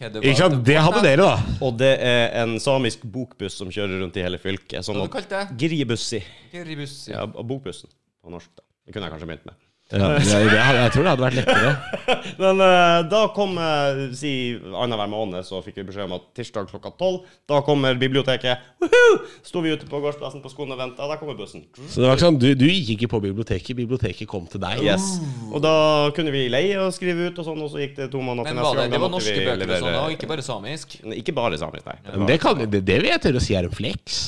Det. 0.00 0.22
Ikke 0.24 0.38
sant? 0.38 0.56
Det 0.64 0.78
hadde 0.80 1.02
dere, 1.04 1.26
da. 1.26 1.56
Og 1.60 1.76
det 1.76 1.92
er 2.00 2.32
en 2.42 2.56
samisk 2.62 3.04
bokbuss 3.04 3.58
som 3.60 3.68
kjører 3.70 4.00
rundt 4.00 4.16
i 4.16 4.24
hele 4.24 4.40
fylket. 4.40 4.80
Sånn 4.86 4.96
Hva 4.96 5.04
du 5.04 5.10
at 5.10 5.16
kalte 5.18 5.42
det? 5.42 5.58
Gribussi. 5.60 6.22
Geribussi. 6.54 7.12
Ja, 7.12 7.26
bokbussen 7.28 7.92
på 8.24 8.32
norsk, 8.32 8.48
da. 8.56 8.64
Det 8.86 8.94
kunne 8.94 9.08
jeg 9.08 9.16
kanskje 9.16 9.28
begynt 9.32 9.50
med. 9.50 9.58
Ja, 9.90 10.08
jeg, 10.22 10.46
det, 10.46 10.54
jeg 10.54 10.90
tror 10.94 11.02
det 11.02 11.10
hadde 11.10 11.24
vært 11.24 11.36
lettere. 11.40 11.70
Men 12.42 12.60
uh, 12.62 13.00
da 13.10 13.24
kom 13.34 13.56
uh, 13.58 14.04
si 14.14 14.32
annenhver 14.54 15.10
måned 15.10 15.42
så 15.46 15.58
fikk 15.64 15.80
vi 15.80 15.86
beskjed 15.88 16.06
om 16.06 16.14
at 16.14 16.28
tirsdag 16.38 16.68
klokka 16.70 16.92
tolv, 17.00 17.24
da 17.50 17.58
kommer 17.66 17.98
biblioteket. 17.98 18.62
Woohoo! 18.78 19.16
Sto 19.42 19.64
vi 19.64 19.72
ute 19.74 19.88
på 19.90 19.98
gårdsplassen 20.04 20.44
på 20.44 20.52
skolen 20.52 20.76
og 20.76 20.82
venta, 20.84 21.08
der 21.10 21.18
kommer 21.18 21.34
bussen. 21.38 21.64
Så 21.74 22.04
det 22.04 22.06
var 22.06 22.14
ikke 22.14 22.28
sånn, 22.28 22.38
du, 22.38 22.48
du 22.54 22.68
gikk 22.70 22.94
ikke 22.94 23.10
på 23.16 23.22
biblioteket, 23.26 23.74
biblioteket 23.82 24.30
kom 24.30 24.46
til 24.50 24.62
deg. 24.62 24.84
Yes. 24.86 25.16
Og 25.50 25.58
da 25.64 25.74
kunne 26.14 26.34
vi 26.34 26.46
leie 26.54 26.78
og 26.78 26.94
skrive 26.94 27.32
ut 27.32 27.42
og 27.42 27.50
sånn, 27.50 27.66
og 27.66 27.74
så 27.74 27.82
gikk 27.82 27.98
det 27.98 28.10
to 28.14 28.22
måneder 28.22 28.46
Men 28.46 28.60
til 28.60 28.62
neste 28.62 28.76
det, 28.76 28.84
gang. 28.84 28.94
det 28.94 29.00
Da 29.00 29.04
var 29.08 29.14
norske 29.16 29.38
bøker 29.40 29.74
og 29.74 29.82
sånn, 29.88 29.96
da, 29.98 30.08
ikke 30.14 30.30
bare 30.30 30.46
samisk? 30.46 31.00
Ikke 31.18 31.34
bare 31.34 31.58
samisk, 31.66 31.90
nei. 31.90 31.98
Men 32.14 32.30
det, 32.30 32.38
kan, 32.46 32.62
det, 32.62 32.86
det 32.86 33.02
vil 33.02 33.10
jeg 33.10 33.26
tørre 33.26 33.42
å 33.42 33.48
si 33.50 33.58
er 33.58 33.66
en 33.66 33.74
flex. 33.74 34.22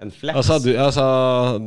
En 0.00 0.08
flash? 0.10 0.36
Altså, 0.40 0.56
du, 0.64 0.70
altså, 0.80 1.02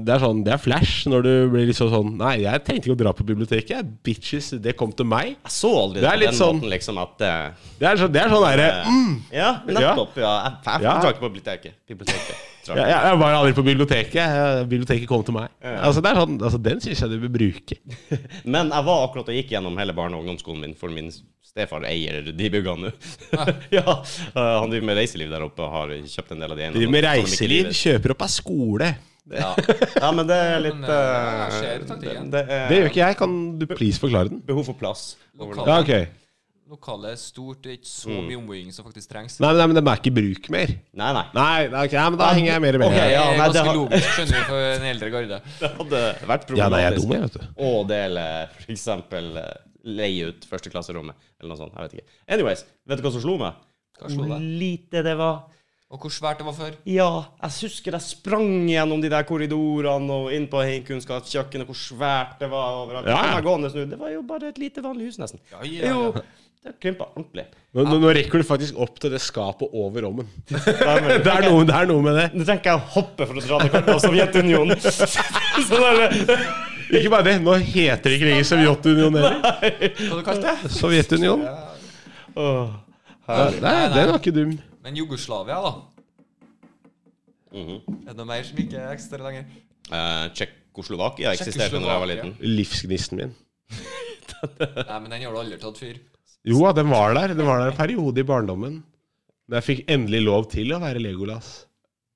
det 0.06 0.14
er 0.16 0.22
sånn, 0.24 0.40
det 0.46 0.54
er 0.56 0.62
flash 0.62 1.04
når 1.12 1.26
du 1.28 1.32
blir 1.54 1.68
liksom 1.70 1.92
sånn 1.92 2.16
Nei, 2.18 2.32
jeg 2.42 2.64
tenkte 2.66 2.88
ikke 2.90 2.96
å 2.96 3.02
dra 3.04 3.12
på 3.14 3.26
biblioteket. 3.28 3.92
Bitches, 4.06 4.48
det 4.64 4.74
kom 4.80 4.90
til 4.98 5.06
meg. 5.06 5.36
Jeg 5.44 5.54
så 5.54 5.70
aldri 5.84 6.02
Det 6.02 6.08
det 6.10 6.16
på 6.16 6.24
den 6.32 6.40
sånn- 6.40 6.58
måten, 6.62 6.72
liksom, 6.74 6.98
at 7.04 7.22
eh, 7.22 7.68
Det 7.78 7.88
er 7.92 8.02
sånn, 8.02 8.12
det 8.16 8.22
er 8.24 8.34
sånn 8.34 8.48
derre 8.48 8.70
mm, 8.88 9.12
Ja, 9.38 9.52
nettopp. 9.70 10.18
Ja. 10.18 10.34
Jeg, 10.48 10.58
jeg, 10.66 10.82
Ja. 10.88 10.96
drar 11.04 11.14
ikke 11.14 11.24
på 11.28 11.30
biblioteket. 11.30 11.78
Biblioteket. 11.94 12.50
Ja, 12.64 12.76
jeg, 12.80 12.96
jeg 12.96 13.20
var 13.20 13.34
aldri 13.38 13.54
på 13.54 13.64
biblioteket. 13.68 14.68
Biblioteket 14.72 15.08
kom 15.08 15.24
til 15.28 15.36
meg. 15.36 15.50
Altså, 15.62 16.02
det 16.02 16.14
er 16.14 16.20
sånn, 16.24 16.38
altså, 16.42 16.62
Den 16.64 16.80
syns 16.82 17.02
jeg 17.04 17.10
du 17.12 17.20
bør 17.28 17.34
bruke. 17.38 17.78
Men 18.56 18.72
jeg 18.72 18.88
var 18.88 19.06
akkurat 19.10 19.30
og 19.30 19.36
gikk 19.38 19.52
gjennom 19.54 19.78
hele 19.78 19.94
barne- 19.94 20.16
og 20.18 20.24
ungdomsskolen 20.24 20.62
min, 20.64 20.74
for 20.80 20.90
min 20.90 21.12
stefar 21.54 21.86
eier 21.86 22.22
de 22.34 22.50
byggene 22.50 22.90
nå. 22.90 22.92
ja, 23.78 23.84
eh, 23.94 24.54
Han 24.60 24.72
driver 24.74 24.88
med 24.90 24.98
reiseliv 24.98 25.30
der 25.34 25.46
oppe 25.46 25.62
og 25.66 25.74
har 25.76 25.92
kjøpt 26.10 26.34
en 26.34 26.42
del 26.42 26.54
av 26.54 26.58
de 26.58 26.64
eiendommene. 26.66 26.82
Driver 26.82 26.96
med 26.96 27.06
reiseliv, 27.06 27.70
kjøper 27.78 28.16
opp 28.18 28.28
av 28.28 28.32
skole. 28.40 28.94
Ja. 29.24 29.54
Ja, 29.56 30.10
men 30.12 30.28
det 30.28 30.36
er 30.36 30.58
litt 30.60 30.74
Men, 30.76 30.90
eh, 30.92 31.28
eh, 31.46 31.54
skjer 31.56 31.84
taktikken. 31.88 32.26
det, 32.34 32.42
er 32.52 32.66
Det 32.68 32.76
gjør 32.82 32.90
ikke 32.90 33.00
jeg. 33.00 33.16
Kan 33.22 33.36
du 33.62 33.64
please 33.70 34.02
forklare 34.02 34.28
den? 34.34 34.42
behov 34.44 34.66
for 34.68 34.76
plass. 34.76 35.04
Lokale, 35.40 35.64
Ja, 35.70 35.78
okay. 35.80 36.10
Lokalet 36.74 37.14
er 37.14 37.22
stort, 37.22 37.62
det 37.64 37.72
er 37.72 37.78
ikke 37.78 37.88
så 37.94 38.12
Mm. 38.12 38.26
mye 38.28 38.40
ombygging 38.42 38.74
som 38.76 38.84
faktisk 38.90 39.14
trengs. 39.14 39.38
Nei, 39.40 39.48
men, 39.54 39.62
nei, 39.62 39.68
men 39.72 39.78
den 39.80 39.88
er 39.94 40.02
ikke 40.02 40.12
i 40.12 40.16
bruk 40.20 40.50
mer. 40.52 40.74
Nei, 40.92 41.14
nei. 41.16 41.24
Nei, 41.40 41.68
nei, 41.72 41.86
okay, 41.88 42.04
men 42.10 42.20
da 42.20 42.30
henger 42.36 42.52
jeg 42.52 42.62
mer 42.68 42.78
med. 42.84 42.88
Ok, 42.90 42.98
Det 43.00 43.12
ja, 43.14 43.24
er 43.24 43.38
nei, 43.38 43.48
det 43.48 43.56
ganske 43.56 43.64
har- 43.70 43.80
logisk, 43.80 44.10
skjønner 44.18 44.36
du, 44.36 44.44
for 44.52 44.68
en 44.76 44.88
eldre 44.92 45.10
garde. 45.16 45.40
Det 45.64 45.72
hadde 45.80 46.02
vært 46.34 46.48
problematisk 46.50 46.60
Ja, 46.60 46.70
nei, 46.76 46.82
jeg 46.84 46.92
er 46.92 47.00
dum, 47.00 47.16
jeg, 47.16 47.22
vet 47.22 47.40
du. 47.40 47.48
å 47.64 47.72
dele 47.88 48.28
f.eks. 48.60 48.88
leie 49.84 50.30
ut 50.32 50.46
førsteklasserommet, 50.50 51.16
eller 51.40 51.54
noe 51.54 51.60
sånt. 51.60 51.74
Jeg 51.76 51.90
vet 51.90 51.98
ikke. 52.00 52.22
Anyways, 52.36 52.64
vet 52.88 53.02
du 53.02 53.04
hva 53.08 53.12
som 53.16 53.24
slo 53.26 53.36
meg? 53.42 53.58
Hva 54.00 54.10
slo 54.12 54.24
Hvor 54.24 54.36
deg? 54.38 54.46
lite 54.62 55.04
det 55.06 55.18
var. 55.20 55.42
Og 55.94 56.00
hvor 56.02 56.10
svært 56.10 56.40
det 56.42 56.46
var 56.48 56.56
før. 56.58 56.78
Ja, 56.90 57.10
jeg 57.44 57.54
husker 57.68 57.94
jeg 57.94 58.02
sprang 58.02 58.48
gjennom 58.66 59.02
de 59.04 59.12
der 59.14 59.28
korridorene 59.30 60.16
og 60.24 60.32
inn 60.34 60.48
på 60.50 60.64
heimkunnskapskjøkkenet, 60.66 61.68
hvor 61.70 61.78
svært 61.78 62.40
det 62.42 62.50
var 62.50 62.80
overalt. 62.80 63.12
Ja, 63.12 63.38
gående 63.46 63.70
Det 63.70 64.00
var 64.00 64.10
jo 64.16 64.24
bare 64.26 64.50
et 64.50 64.58
lite 64.58 64.82
vanlig 64.82 65.12
hus, 65.12 65.20
nesten. 65.22 65.44
Ja, 65.52 65.62
ja, 65.62 65.84
ja. 65.86 65.92
Jo, 65.94 66.24
det 66.64 66.74
krympa 66.82 67.12
ordentlig. 67.14 67.46
Nå, 67.76 67.84
nå, 67.86 68.00
nå 68.02 68.10
rekker 68.18 68.42
du 68.42 68.48
faktisk 68.48 68.80
opp 68.82 68.98
til 69.04 69.14
det 69.14 69.22
skapet 69.22 69.70
over 69.70 70.08
rommen. 70.08 70.30
Det 70.50 70.64
er, 70.82 71.22
Det 71.22 71.30
er 71.36 71.46
noe, 71.52 71.62
det 71.68 71.76
er 71.78 71.90
noe 71.92 72.02
med 72.02 72.18
det. 72.18 72.28
Nå 72.34 72.42
trenger 72.48 72.64
ikke 72.64 72.74
jeg 72.74 72.82
å 72.82 72.92
hoppe 72.98 73.28
for 73.30 73.38
å 73.38 73.46
dra 73.46 73.60
det 73.62 73.72
kort 73.76 73.94
av 73.94 74.02
Sovjetunionen. 74.08 74.80
Så 75.68 75.78
det 75.78 75.90
er 75.92 76.00
det. 76.02 76.44
Ikke 77.00 77.10
bare 77.14 77.26
det, 77.28 77.36
nå 77.44 77.54
heter 77.60 78.04
det 78.10 78.18
ikke 78.18 78.28
lenger 78.30 78.48
Sovjetunionen 78.50 79.18
heller. 79.20 79.96
Hva 79.98 80.18
du 80.20 80.24
kalte 80.28 80.54
det? 80.54 80.72
Sovjetunionen. 80.78 81.48
Åh, 82.36 82.80
Ja, 83.24 83.44
nei, 83.64 83.76
den 83.94 84.10
var 84.12 84.18
ikke 84.20 84.34
dum. 84.36 84.50
Men 84.84 84.98
Jugoslavia, 85.00 85.60
da? 85.64 85.74
Mhm. 87.54 87.78
Er 88.04 88.10
det 88.12 88.18
noe 88.18 88.28
mer 88.28 88.44
som 88.44 88.58
ikke 88.60 88.82
eksisterer 88.92 89.24
lenger? 89.30 89.46
Eh, 89.94 90.24
Tsjekkoslovakia 90.36 91.32
eksisterte 91.38 91.80
da 91.80 91.92
jeg 91.94 92.02
var 92.04 92.10
liten. 92.10 92.34
Livsgnisten 92.42 93.20
min. 93.22 93.36
Nei, 94.90 94.98
men 95.00 95.10
den 95.14 95.22
har 95.24 95.32
du 95.32 95.40
aldri 95.40 95.60
tatt 95.62 95.80
fyr. 95.80 96.00
Jo, 96.44 96.66
den 96.76 96.90
var 96.92 97.14
der. 97.16 97.36
Den 97.38 97.48
var 97.48 97.62
der 97.62 97.72
en 97.72 97.78
periode 97.78 98.20
i 98.20 98.28
barndommen. 98.28 98.82
Da 99.48 99.60
jeg 99.62 99.68
fikk 99.70 99.84
endelig 99.94 100.24
lov 100.26 100.50
til 100.52 100.74
å 100.76 100.82
være 100.84 101.00
Legolas. 101.04 101.54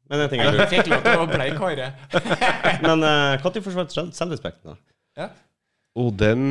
Men 0.08 0.24
en 0.24 0.30
ting 0.32 0.44
er 0.44 0.60
fikk 0.72 0.88
lov 0.92 1.04
til 1.04 1.22
å 1.22 1.26
bleike 1.30 1.60
håret. 1.60 2.06
Men 2.86 3.04
uh, 3.04 3.36
når 3.44 3.64
forsvant 3.66 3.94
selv, 3.94 4.14
selvrespekten, 4.16 4.74
da? 4.74 4.78
Ja. 5.18 5.28
Og 5.98 6.14
den 6.20 6.44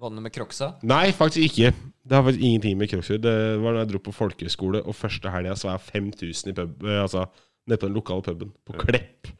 Var 0.00 0.10
det 0.10 0.16
noe 0.16 0.24
med 0.24 0.34
crocsa? 0.34 0.74
Nei, 0.86 1.08
faktisk 1.16 1.50
ikke. 1.50 1.72
Det 2.04 2.16
har 2.16 2.24
faktisk 2.26 2.44
ingenting 2.44 2.78
med 2.80 2.90
kroppsfyr. 2.92 3.20
Det 3.24 3.34
var 3.62 3.76
da 3.76 3.82
jeg 3.84 3.92
dro 3.92 4.00
på 4.04 4.14
folkehøyskole, 4.14 4.84
og 4.84 4.96
første 4.96 5.32
helga 5.32 5.56
så 5.58 5.70
var 5.70 5.78
jeg 5.78 5.88
5000 5.94 6.52
i 6.52 6.56
pub, 6.56 6.86
eh, 6.86 7.00
altså 7.02 7.26
nede 7.64 7.80
på 7.80 7.88
den 7.88 7.96
lokale 7.96 8.24
puben. 8.26 8.52
På 8.66 8.76
Klepp. 8.80 9.30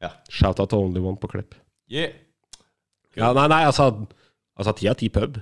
Ja. 0.00 0.14
Shout-out 0.30 0.70
til 0.70 0.82
Only 0.86 1.02
One 1.02 1.20
på 1.20 1.30
Klepp. 1.30 1.56
Yeah. 1.90 2.14
Ja, 3.18 3.32
nei, 3.34 3.48
nei, 3.50 3.64
altså 3.66 3.90
Altså 4.60 4.74
ti 4.76 4.90
av 4.90 4.98
ti 5.00 5.08
pub. 5.08 5.38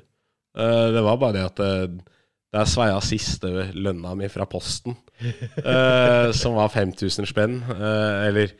Uh, 0.54 0.88
det 0.94 1.00
var 1.02 1.16
bare 1.18 1.34
det 1.34 1.40
at 1.42 1.58
uh, 1.58 2.17
der 2.54 2.68
sveia 2.68 2.98
siste 3.04 3.50
lønna 3.76 4.14
mi 4.16 4.28
fra 4.32 4.46
Posten, 4.48 4.96
eh, 5.20 6.30
som 6.40 6.56
var 6.56 6.72
5000 6.72 7.28
spenn. 7.28 7.60
eh, 7.74 8.26
eller 8.30 8.56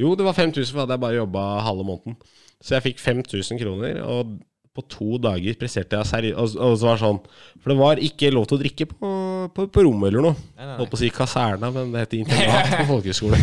Jo, 0.00 0.14
det 0.16 0.24
var 0.24 0.32
5000, 0.32 0.72
for 0.72 0.80
hadde 0.84 0.96
jeg 0.96 1.02
bare 1.02 1.18
jobba 1.18 1.40
halve 1.66 1.84
måneden. 1.84 2.14
Så 2.62 2.76
jeg 2.76 2.84
fikk 2.90 3.02
5000 3.02 3.58
kroner, 3.60 4.00
og 4.06 4.38
på 4.70 4.84
to 4.86 5.18
dager 5.18 5.56
presterte 5.58 5.98
jeg 5.98 6.06
seriøst 6.06 6.56
og, 6.56 6.62
og 6.62 6.76
så 6.78 6.86
var 6.86 6.94
det 6.94 7.02
sånn 7.02 7.16
For 7.58 7.72
det 7.72 7.76
var 7.80 8.00
ikke 8.06 8.30
lov 8.30 8.44
til 8.46 8.54
å 8.56 8.60
drikke 8.60 8.86
på, 8.92 9.08
på, 9.56 9.64
på 9.74 9.84
rommet 9.84 10.12
eller 10.12 10.28
noe. 10.28 10.36
Nei, 10.54 10.68
nei. 10.68 10.76
Holdt 10.78 10.92
på 10.92 10.98
å 10.98 11.00
si 11.02 11.10
kaserna, 11.14 11.72
men 11.74 11.90
det 11.92 12.04
heter 12.04 12.20
internat 12.22 12.76
på 12.78 12.86
folkehøyskole. 12.92 13.40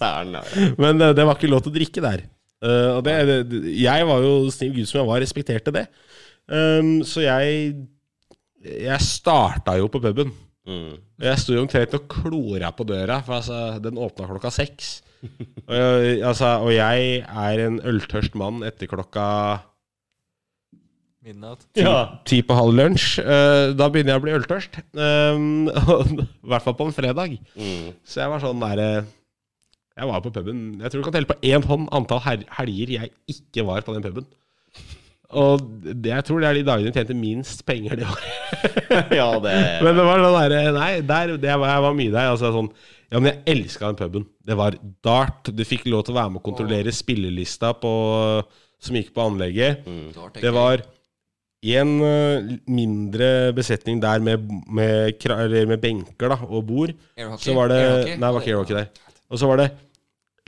ja. 0.00 0.44
Men 0.82 1.00
det, 1.02 1.10
det 1.18 1.26
var 1.26 1.36
ikke 1.36 1.50
lov 1.50 1.64
til 1.64 1.72
å 1.72 1.76
drikke 1.76 2.04
der. 2.04 2.22
Eh, 2.64 2.90
og 2.94 3.02
det, 3.04 3.16
det, 3.50 3.60
jeg 3.80 4.06
var 4.08 4.22
jo 4.24 4.34
snill 4.54 4.74
gud 4.78 4.88
som 4.88 5.00
jeg 5.00 5.08
var, 5.10 5.20
respekterte 5.24 5.74
det. 5.74 5.86
Um, 6.50 7.00
så 7.06 7.24
jeg 7.26 7.74
Jeg 8.60 9.00
starta 9.00 9.76
jo 9.80 9.88
på 9.88 10.00
puben. 10.04 10.32
Mm. 10.68 10.98
Jeg 11.24 11.38
sto 11.40 11.54
jo 11.56 11.62
omtrent 11.64 11.94
og 11.96 12.04
klora 12.12 12.68
på 12.76 12.84
døra, 12.88 13.20
for 13.24 13.38
altså, 13.38 13.80
den 13.82 13.96
åpna 14.00 14.26
klokka 14.28 14.50
seks. 14.52 15.00
Og, 15.22 15.72
jeg- 15.74 16.20
altså, 16.24 16.50
og 16.64 16.70
jeg 16.72 17.24
er 17.24 17.64
en 17.66 17.80
øltørst 17.80 18.34
mann 18.40 18.62
etter 18.64 18.88
klokka 18.88 19.26
Midnatt. 21.20 21.66
Ja. 21.76 22.16
ti 22.24 22.38
på 22.40 22.56
halv 22.56 22.72
lunsj. 22.78 23.18
Uh, 23.20 23.74
da 23.76 23.90
begynner 23.92 24.14
jeg 24.14 24.20
å 24.20 24.24
bli 24.24 24.36
øltørst. 24.38 24.78
Um, 25.00 25.68
I 25.68 26.48
hvert 26.48 26.64
fall 26.64 26.76
på 26.78 26.86
en 26.88 26.94
fredag. 26.96 27.34
Mm. 27.60 27.90
Så 28.08 28.22
jeg 28.22 28.30
var 28.32 28.40
sånn 28.42 28.60
derre 28.62 28.86
Jeg 30.00 30.08
var 30.08 30.22
på 30.24 30.32
puben 30.34 30.62
Jeg 30.80 30.90
tror 30.90 31.02
du 31.02 31.06
kan 31.06 31.14
telle 31.14 31.28
på 31.28 31.36
én 31.46 31.62
hånd 31.68 31.86
antall 31.94 32.22
helger 32.24 32.92
jeg 32.96 33.12
ikke 33.30 33.64
var 33.68 33.84
på 33.86 33.94
den 33.96 34.04
puben. 34.06 34.26
Og 35.38 35.62
det, 35.84 36.10
jeg 36.10 36.26
tror 36.26 36.42
det 36.42 36.48
er 36.48 36.56
de 36.58 36.62
dagene 36.66 36.90
jeg 36.90 36.96
tjente 36.98 37.14
minst 37.14 37.62
penger 37.68 38.00
det 38.00 38.06
året. 38.08 38.64
ja, 39.20 39.28
det 39.42 39.52
Men 39.84 39.98
det 39.98 40.06
var 40.06 40.22
sånn 40.24 40.38
derre 40.38 40.62
Nei, 40.74 40.92
der, 41.06 41.34
det 41.38 41.52
var, 41.54 41.74
jeg 41.74 41.84
var 41.86 41.98
mye 42.00 42.14
der. 42.14 42.30
Altså 42.32 42.50
sånn 42.56 42.70
Ja, 43.10 43.20
men 43.20 43.30
jeg 43.30 43.42
elska 43.54 43.90
den 43.90 44.00
puben. 44.00 44.24
Det 44.46 44.56
var 44.58 44.78
dart. 45.06 45.52
Du 45.54 45.62
fikk 45.66 45.86
lov 45.90 46.06
til 46.06 46.16
å 46.16 46.20
være 46.20 46.32
med 46.34 46.42
og 46.42 46.48
kontrollere 46.48 46.94
spillelista 46.94 47.72
på, 47.78 47.92
som 48.82 48.98
gikk 48.98 49.12
på 49.14 49.28
anlegget. 49.28 49.86
Det 50.40 50.52
var 50.54 50.82
en 51.70 51.90
eh, 52.06 52.50
mindre 52.72 53.52
besetning 53.52 54.00
der 54.00 54.22
med, 54.24 54.46
med, 54.72 55.26
med 55.68 55.78
benker 55.82 56.32
da, 56.32 56.38
og 56.48 56.64
bord. 56.70 56.94
Airhockey? 57.18 57.44
Så 57.44 57.54
var 57.58 57.68
det 57.70 57.82
Nei, 58.14 58.16
det 58.16 58.30
var 58.30 58.40
ikke 58.40 58.54
airhockey 58.54 58.78
der. 58.78 59.08
Og 59.30 59.38
så 59.38 59.50
var 59.50 59.60
det 59.60 59.68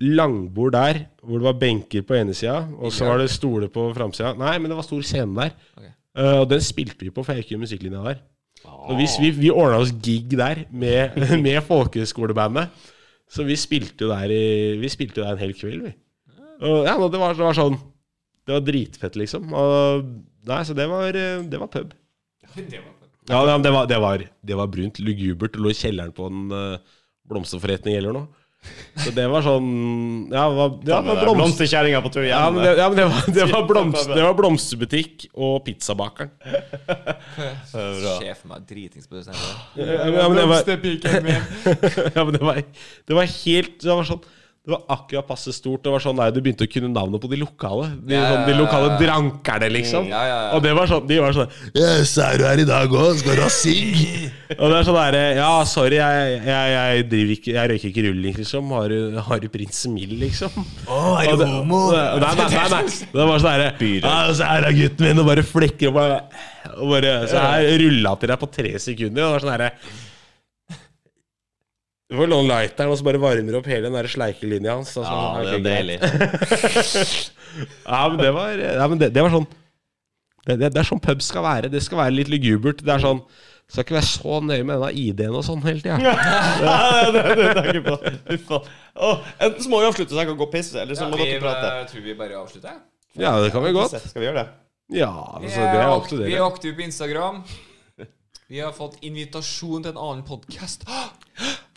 langbord 0.02 0.74
der, 0.74 1.04
hvor 1.22 1.38
det 1.38 1.46
var 1.46 1.58
benker 1.60 2.02
på 2.06 2.16
ene 2.18 2.34
sida, 2.34 2.64
og 2.78 2.92
så 2.94 3.06
var 3.06 3.20
det 3.22 3.30
stoler 3.30 3.70
på 3.72 3.86
framsida. 3.94 4.34
Nei, 4.38 4.56
men 4.58 4.72
det 4.72 4.78
var 4.78 4.86
stor 4.86 5.04
scene 5.06 5.36
der. 5.38 5.54
Okay. 5.76 5.92
Uh, 6.18 6.42
og 6.42 6.48
den 6.50 6.60
spilte 6.64 7.06
vi 7.06 7.12
på, 7.14 7.22
for 7.24 7.32
jeg 7.32 7.44
gikk 7.44 7.54
jo 7.54 7.62
musikklinja 7.62 8.02
der. 8.04 8.22
Og 8.68 8.98
vi, 8.98 9.06
vi, 9.22 9.30
vi 9.34 9.50
ordna 9.50 9.80
oss 9.82 9.94
gig 10.02 10.34
der 10.38 10.64
med, 10.70 11.16
med 11.44 11.62
folkehøyskolebandet. 11.66 12.90
Så 13.32 13.46
vi 13.48 13.56
spilte 13.56 14.04
jo 14.04 14.10
der 14.10 14.32
i, 14.32 14.42
Vi 14.80 14.90
spilte 14.92 15.22
der 15.22 15.32
en 15.32 15.40
hel 15.40 15.54
kveld, 15.56 15.86
vi. 15.86 15.92
Og 16.62 16.84
ja, 16.86 16.94
det 16.94 17.18
var, 17.18 17.34
det 17.34 17.42
var 17.42 17.56
sånn 17.56 17.78
Det 18.46 18.54
var 18.54 18.64
dritfett, 18.66 19.16
liksom. 19.18 19.54
Og, 19.56 20.10
nei, 20.50 20.60
så 20.68 20.76
det 20.78 20.86
var, 20.90 21.16
eh, 21.16 21.46
det 21.48 21.62
var 21.62 21.70
pub. 21.72 21.94
Det 22.58 22.82
var 22.82 22.90
Ja, 23.30 23.38
ja, 23.46 23.54
det 23.62 23.70
var, 23.70 23.86
det 23.86 23.98
var, 24.02 24.22
det 24.42 24.56
var 24.58 24.66
brunt, 24.66 24.98
lugubert. 24.98 25.54
Det 25.54 25.62
lå 25.62 25.70
i 25.70 25.76
kjelleren 25.78 26.10
på 26.14 26.26
en 26.26 26.48
uh, 26.50 26.96
blomsterforretning 27.30 27.94
eller 27.94 28.16
noe. 28.16 28.41
Så 29.02 29.10
det 29.16 29.24
var 29.32 29.42
sånn 29.44 29.68
Ja, 30.30 30.44
det 30.48 30.56
var, 30.58 30.74
det 30.84 30.92
var 30.92 31.06
blomst. 31.06 31.38
Blomsterkjerringa 31.38 32.02
på 32.04 32.12
tur 32.14 32.26
Ja, 32.26 32.42
men 32.52 32.62
det, 32.62 32.74
ja, 32.78 32.88
men 32.92 32.98
det, 32.98 33.06
var, 33.08 33.30
det, 33.38 33.46
var 33.50 33.64
blomst, 33.68 34.12
det 34.12 34.26
var 34.26 34.36
blomsterbutikk 34.38 35.26
og 35.32 35.56
pizzabakeren. 35.66 36.30
Bra. 37.72 38.14
Sjef 38.20 38.44
meg 38.48 38.68
dritings 38.68 39.08
på 39.08 39.18
det. 39.18 39.24
Ja, 39.32 39.40
men, 39.74 40.18
ja, 40.20 40.28
men 40.28 40.38
det 40.38 40.46
var, 40.50 40.60
ja, 42.16 42.24
men 42.24 42.36
det 42.36 42.44
var, 42.44 42.62
det 43.08 43.16
var 43.16 43.34
helt 43.38 43.76
Det 43.82 43.90
var 43.90 44.08
sånn 44.12 44.22
det 44.62 44.70
var 44.70 44.82
akkurat 44.94 45.26
passe 45.26 45.50
stort. 45.50 45.80
Det 45.82 45.90
var 45.90 45.98
sånn 45.98 46.14
nei, 46.20 46.28
Du 46.30 46.36
begynte 46.38 46.62
å 46.62 46.70
kunne 46.70 46.86
navnet 46.94 47.18
på 47.18 47.26
de 47.32 47.38
lokale. 47.40 47.88
De, 48.06 48.14
Ja, 48.14 48.28
sånn, 48.30 48.44
de 48.46 48.52
lokale 48.54 48.90
ja. 48.92 48.98
drankerne, 49.00 49.70
liksom. 49.74 50.04
Ja, 50.06 50.20
ja, 50.28 50.36
ja. 50.44 50.50
Og 50.54 50.62
det 50.62 50.74
var 50.78 50.86
sånn 50.86 51.08
De 51.10 51.16
var 51.18 51.34
sånn 51.34 51.48
Yes, 51.74 52.12
er 52.22 52.38
du 52.38 52.44
her 52.46 52.62
i 52.62 52.66
dag 52.68 52.94
òg? 52.94 53.16
Skal 53.18 53.40
du 53.40 53.42
ha 53.42 53.48
sigg? 53.50 54.30
Og 54.54 54.62
det 54.70 54.76
er 54.78 54.86
sånn 54.86 54.98
derre 55.00 55.22
Ja, 55.40 55.48
sorry, 55.66 55.98
jeg, 55.98 56.36
jeg, 56.46 56.70
jeg 56.76 57.08
driver 57.10 57.34
ikke 57.34 57.56
Jeg 57.56 57.72
røyker 57.72 57.90
ikke 57.90 58.04
rulling, 58.06 58.36
liksom. 58.38 58.70
Har 58.78 58.94
du, 58.94 59.18
har 59.26 59.42
du 59.42 59.48
prins 59.56 59.82
Mild, 59.90 60.14
liksom? 60.22 60.54
Å, 60.86 61.00
er 61.24 61.32
Og 61.32 61.40
du 61.40 61.42
det- 61.42 61.50
homo? 61.56 61.82
Nei, 61.96 62.06
nei, 62.22 62.46
nei, 62.54 62.68
nei. 62.76 62.84
Det 63.18 63.26
var 63.32 63.42
sånn 63.42 63.58
derre 63.58 63.90
Ja, 63.98 64.14
så 64.30 64.46
her 64.52 64.68
er 64.70 64.78
gutten 64.78 65.08
min, 65.10 65.24
og 65.24 65.30
bare 65.32 65.42
flekker 65.42 65.90
og 65.90 65.98
bare, 65.98 66.22
og 66.78 66.94
bare 66.94 67.16
Så 67.26 67.42
her 67.48 67.66
rulla 67.82 68.14
til 68.22 68.30
deg 68.30 68.38
på 68.46 68.52
tre 68.60 68.76
sekunder. 68.78 69.26
Og 69.26 69.26
det 69.26 69.34
var 69.34 69.46
sånn 69.48 69.54
derre 69.56 69.72
Du 72.12 72.18
får 72.20 72.28
låne 72.28 72.44
lighteren, 72.50 72.90
og 72.92 72.98
så 73.00 73.06
bare 73.06 73.20
varmer 73.22 73.54
opp 73.56 73.68
hele 73.72 73.86
den 73.88 73.94
der 73.96 74.08
sleikelinja 74.12 74.74
hans. 74.76 74.90
Altså, 75.00 75.14
Ja, 75.16 75.40
det 75.48 75.54
er 75.56 75.64
deilig. 75.64 75.96
Ja, 77.84 78.08
men 78.08 78.16
det 78.16 78.30
var, 78.32 78.52
ja, 78.56 78.84
men 78.88 79.00
det, 79.00 79.10
det 79.12 79.20
var 79.24 79.32
sånn 79.32 79.44
det, 80.46 80.54
det, 80.56 80.70
det 80.72 80.78
er 80.80 80.86
sånn 80.88 81.00
pub 81.04 81.20
skal 81.24 81.44
være. 81.44 81.68
Det 81.72 81.82
skal 81.84 81.98
være 82.00 82.14
litt 82.16 82.30
lugubert. 82.32 82.80
Det 82.84 82.94
er 82.94 83.02
sånn 83.02 83.20
Skal 83.68 83.84
ikke 83.84 83.96
være 83.98 84.08
så 84.08 84.38
nøye 84.44 84.64
med 84.68 84.80
denne 84.80 84.88
ID-en 85.02 85.36
og 85.38 85.44
sånn 85.46 85.60
hele 85.64 85.80
tida. 85.84 85.98
Ja, 86.00 86.14
det 87.14 87.22
er 87.22 87.40
det 87.60 87.74
jeg 87.76 87.84
på. 87.86 87.98
Faen. 88.48 88.70
Enten 89.46 89.64
så 89.64 89.72
må 89.72 89.80
vi 89.82 89.88
avslutte, 89.88 90.12
så 90.12 90.20
jeg 90.20 90.30
kan 90.32 90.40
gå 90.40 90.48
og 90.48 90.52
pisse, 90.52 90.76
eller 90.80 90.98
så 90.98 91.06
Ja, 91.06 91.10
må 91.12 91.20
vi, 91.20 91.28
dere 91.30 91.44
prate. 91.44 91.72
Jeg 91.78 91.90
tror 91.92 92.06
vi 92.08 92.16
bare 92.18 92.40
avslutter. 92.40 92.80
Ja, 93.20 93.34
det 93.40 93.52
kan 93.54 93.64
vi 93.64 93.72
godt. 93.76 93.96
Skal 94.02 94.24
vi 94.24 94.28
gjøre 94.28 94.42
det? 94.42 94.48
Ja, 94.98 95.12
altså, 95.38 95.60
det 95.60 95.80
er 95.80 95.92
opp 95.92 96.08
til 96.10 96.24
vi 96.26 96.34
er 96.36 96.44
aktive 96.44 96.76
på 96.76 96.84
Instagram. 96.88 97.42
Vi 98.52 98.60
har 98.60 98.72
fått 98.76 98.98
invitasjon 99.00 99.84
til 99.86 99.94
en 99.94 100.00
annen 100.00 100.24
podkast. 100.28 100.84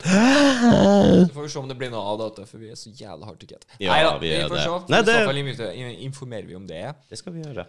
Så 1.27 1.33
får 1.33 1.41
vi 1.41 1.49
se 1.49 1.59
om 1.59 1.67
det 1.69 1.77
blir 1.79 1.89
noe 1.93 2.03
av 2.13 2.19
dette, 2.21 2.45
for 2.49 2.61
vi 2.61 2.69
er 2.73 2.77
så 2.79 2.91
jævla 2.93 3.25
hardt 3.29 3.43
i 3.43 3.47
get. 3.49 3.65
Ja, 3.81 3.93
Neida, 3.95 4.11
vi 4.21 4.29
vi 4.29 4.35
er 4.41 4.49
får 4.51 4.61
se. 4.61 4.75
Nei, 4.93 4.99
I 5.01 5.05
så 5.09 5.25
fall 5.29 5.39
inviter- 5.41 5.73
informerer 6.07 6.45
vi 6.49 6.55
om 6.59 6.67
det. 6.69 6.83
Det 7.09 7.17
skal 7.21 7.33
vi 7.35 7.41
gjøre. 7.45 7.65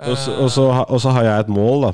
Og 0.00 0.16
så- 0.16 0.36
Og 0.40 0.50
så 0.50 0.70
ha- 0.72 0.86
og 0.88 1.00
så 1.00 1.10
har 1.12 1.24
jeg 1.24 1.40
et 1.40 1.48
mål 1.48 1.82
da 1.82 1.90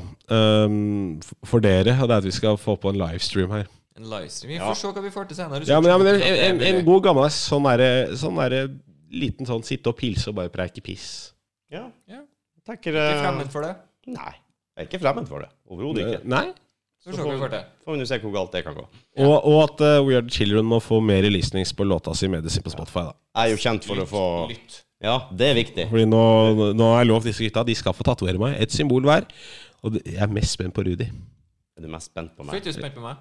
um, 0.65 1.19
f- 1.19 1.33
for 1.45 1.59
dere, 1.59 1.91
og 2.01 2.07
det 2.07 2.13
er 2.13 2.17
at 2.17 2.23
vi 2.23 2.31
skal 2.31 2.57
få 2.57 2.75
på 2.79 2.89
en 2.89 2.95
livestream 3.01 3.51
her. 3.51 3.65
En 3.97 4.03
livestream. 4.09 4.49
Vi 4.49 4.55
Ja. 4.55 4.69
får 4.69 4.75
se 4.75 4.87
hva 4.87 5.01
vi 5.03 5.09
får 5.09 5.27
til 5.27 5.35
senere. 5.37 5.65
Ja, 5.67 5.79
men, 5.81 5.89
ja, 5.91 5.97
men 5.97 6.07
en, 6.07 6.21
en, 6.21 6.61
en 6.61 6.85
god 6.85 7.03
gammel 7.03 7.29
sånn 7.29 7.63
derre 7.63 8.15
sånn 8.15 8.35
derre 8.37 8.69
liten 9.11 9.45
sånn 9.45 9.63
sitte 9.63 9.87
og 9.89 9.97
pilse 9.97 10.27
og 10.29 10.35
bare 10.35 10.49
preike 10.49 10.81
piss. 10.83 11.33
Ja. 11.71 11.89
Ja. 12.07 12.21
Tenker 12.65 12.91
Ikke 12.93 13.09
eh, 13.17 13.21
fremmed 13.23 13.51
for 13.51 13.61
det. 13.61 13.75
Nei. 14.07 14.33
Jeg 14.77 14.85
er 14.85 14.89
ikke 14.91 14.99
fremmed 15.01 15.27
for 15.27 15.39
det. 15.39 15.49
Overhodet 15.69 16.05
ikke. 16.05 16.23
Nei? 16.25 16.53
Så 17.07 17.23
får. 17.23 17.53
Får 17.85 17.99
vi 18.01 18.05
se 18.09 18.17
hvor 18.19 18.33
galt 18.33 18.51
det 18.51 18.63
kan 18.65 18.75
gå. 18.75 18.83
Og, 19.23 19.35
og 19.47 19.61
at 19.63 19.83
uh, 19.85 20.07
We 20.07 20.17
Are 20.17 20.25
The 20.25 20.33
Children 20.33 20.67
må 20.67 20.81
få 20.83 20.99
mer 20.99 21.21
releasings 21.23 21.71
på 21.73 21.85
låta 21.87 22.11
si 22.17 22.27
Medicine 22.27 22.65
på 22.65 22.73
Spotify. 22.73 23.05
da 23.07 23.13
Jeg 23.39 23.45
er 23.45 23.53
jo 23.53 23.61
kjent 23.63 23.87
for 23.87 24.03
å 24.03 24.07
få 24.09 24.25
Lytt. 24.51 24.81
Ja, 25.03 25.19
det 25.39 25.51
er 25.51 25.55
viktig. 25.59 25.87
Fordi 25.91 26.07
nå, 26.09 26.21
nå 26.75 26.91
har 26.91 27.03
jeg 27.03 27.09
lovt 27.11 27.27
disse 27.29 27.45
gutta 27.45 27.63
De 27.67 27.75
skal 27.77 27.93
få 27.93 28.05
tatovere 28.07 28.41
meg. 28.41 28.57
Et 28.59 28.73
symbol 28.73 29.05
hver. 29.05 29.27
Og 29.85 29.99
jeg 30.01 30.19
er 30.25 30.31
mest 30.33 30.57
spent 30.57 30.73
på 30.73 30.83
Rudi. 30.87 31.07
Er 31.77 31.85
du 31.85 31.89
mest 31.93 32.09
spent 32.09 32.33
på 32.33 32.43
meg? 32.43 32.55
Fordi 32.55 32.65
du 32.65 32.75
spent 32.75 32.97
på 32.97 33.05
meg? 33.05 33.19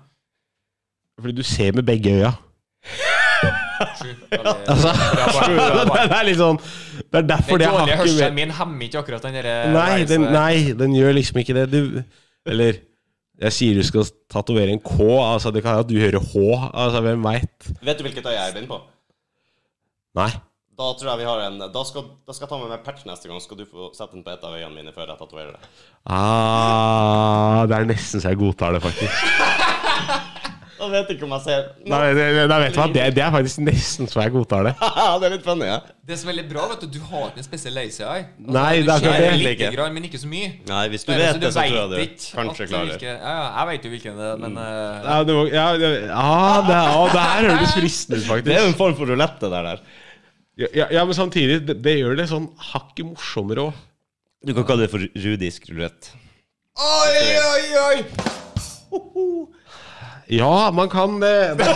Fordi 1.21 1.37
du 1.37 1.45
ser 1.47 1.77
med 1.77 1.87
begge 1.87 2.17
øya. 2.17 2.33
Sju. 4.01 4.09
Altså, 4.33 4.93
det 6.09 6.17
er 6.17 6.23
litt 6.25 6.39
sånn 6.41 6.57
Det 6.63 7.19
er 7.19 7.27
derfor 7.29 7.61
det 7.61 7.67
jeg 7.67 7.73
har 7.75 7.83
dårlige 7.83 7.97
ikke 7.97 8.05
hørselen 8.07 8.37
min 8.39 8.53
hemmer 8.57 8.87
ikke 8.87 9.01
akkurat 9.03 9.27
den 9.27 9.35
derre 9.37 9.57
nei 9.75 10.05
den, 10.09 10.25
der. 10.25 10.33
nei, 10.33 10.55
den 10.79 10.95
gjør 10.97 11.17
liksom 11.19 11.41
ikke 11.43 11.57
det. 11.59 11.67
Du 11.75 11.99
Eller 12.49 12.79
jeg 13.37 13.53
sier 13.53 13.77
du 13.77 13.85
skal 13.85 14.07
tatovere 14.33 14.73
en 14.73 14.81
K. 14.81 14.97
Altså, 15.21 15.53
det 15.53 15.63
kan 15.65 15.77
hende 15.77 15.91
du 15.91 15.99
hører 16.01 16.23
H. 16.23 16.45
Altså, 16.73 17.03
hvem 17.05 17.25
veit? 17.27 17.71
Vet 17.85 17.99
du 17.99 18.07
hvilket 18.07 18.29
øye 18.29 18.37
jeg 18.37 18.49
er 18.49 18.55
blind 18.57 18.71
på? 18.71 18.81
Nei. 20.17 20.31
Da 20.77 20.91
tror 20.93 21.09
jeg 21.09 21.21
vi 21.23 21.29
har 21.29 21.43
en 21.47 21.59
Da 21.73 21.83
skal, 21.89 22.05
da 22.29 22.35
skal 22.37 22.45
jeg 22.45 22.51
ta 22.51 22.57
med 22.61 22.73
meg 22.73 22.83
patch 22.85 23.07
neste 23.09 23.29
gang. 23.29 23.41
Skal 23.41 23.61
du 23.61 23.65
få 23.69 23.91
sette 23.97 24.17
den 24.17 24.25
på 24.25 24.33
et 24.33 24.45
av 24.45 24.57
øynene 24.57 24.77
mine 24.77 24.93
før 24.97 25.09
jeg 25.09 25.21
tatoverer 25.21 25.55
det. 25.57 25.71
Ah, 26.05 27.65
det 27.69 27.79
er 27.79 27.89
nesten 27.89 28.21
så 28.21 28.33
jeg 28.33 28.41
godtar 28.41 28.77
det, 28.77 28.83
faktisk. 28.85 29.46
Da 30.87 30.93
vet 30.93 31.09
ikke 31.17 31.27
om 31.27 31.33
jeg 31.35 31.43
ser 31.43 31.65
Nei, 31.91 32.01
det, 32.15 32.25
det, 32.37 32.43
vet 32.47 32.75
du 32.75 32.79
hva, 32.79 32.87
det, 32.95 33.05
det 33.17 33.23
er 33.25 33.33
faktisk 33.35 33.63
nesten 33.67 34.07
så 34.11 34.21
jeg 34.23 34.33
godtar 34.37 34.69
det. 34.69 34.73
det 35.21 35.27
er 35.29 35.33
litt 35.35 35.47
funny, 35.47 35.67
ja. 35.67 35.81
Det 36.07 36.19
som 36.21 36.31
er 36.31 36.37
litt 36.39 36.47
bra, 36.53 36.69
vet 36.71 36.85
du, 36.85 36.87
du 36.95 37.01
har 37.09 37.33
ikke 37.33 37.43
en 37.43 37.47
spesiell 37.49 37.75
lazy 37.75 38.05
eye. 38.05 38.29
Altså, 38.29 38.53
Nei, 38.55 38.69
det 38.79 38.87
er 38.87 38.93
akkurat 38.95 39.19
det. 39.25 39.33
Litt 39.41 39.53
Ikke. 39.57 39.71
grann, 39.75 39.97
men 39.97 40.07
ikke 40.07 40.21
så 40.23 40.31
mye. 40.31 40.53
Nei, 40.71 40.83
hvis 40.93 41.07
du 41.09 41.11
Nei, 41.11 41.19
vet 41.25 41.41
det, 41.43 41.51
så 41.51 41.65
tror 41.65 41.79
jeg 41.81 41.91
du 41.91 41.97
ikke 42.05 42.37
kanskje 42.39 42.67
at 42.69 42.71
klarer 42.71 42.93
det. 42.93 43.09
Ja, 43.09 43.17
ja, 43.19 43.49
jeg 43.59 43.71
vet 43.73 43.89
jo 43.89 43.93
hvilken 43.97 44.21
det 44.23 44.29
er, 44.31 44.39
men 44.45 44.61
uh... 44.61 44.69
Ja, 45.09 45.17
det, 45.27 45.37
var- 45.41 45.51
ja, 45.57 45.67
det, 45.83 45.91
ah, 46.15 46.61
det, 46.69 46.79
ah, 46.79 47.03
det 47.17 47.25
her 47.27 47.49
høres 47.51 47.75
fristende 47.81 48.21
ut, 48.23 48.29
faktisk. 48.31 48.49
Det 48.53 48.55
er 48.61 48.63
jo 48.63 48.71
en 48.71 48.79
form 48.79 48.97
for 49.01 49.11
rulette, 49.11 49.51
det 49.51 49.65
der. 49.71 49.83
Ja, 50.63 50.71
ja, 50.83 50.87
ja, 51.01 51.05
men 51.11 51.19
samtidig, 51.19 51.59
det, 51.69 51.81
det 51.85 51.99
gjør 51.99 52.15
det 52.23 52.31
sånn 52.31 52.47
hakket 52.71 53.11
morsommere 53.11 53.67
òg. 53.67 53.83
Du 54.47 54.55
kan 54.55 54.69
kalle 54.69 54.87
det 54.87 54.93
for 54.95 55.03
rudisk 55.03 55.67
rulett. 55.73 56.13
Oi, 56.77 57.21
oi, 57.51 57.65
oi! 57.83 59.47
Ja, 60.33 60.71
man 60.75 60.89
kan 60.91 61.21
det. 61.23 61.37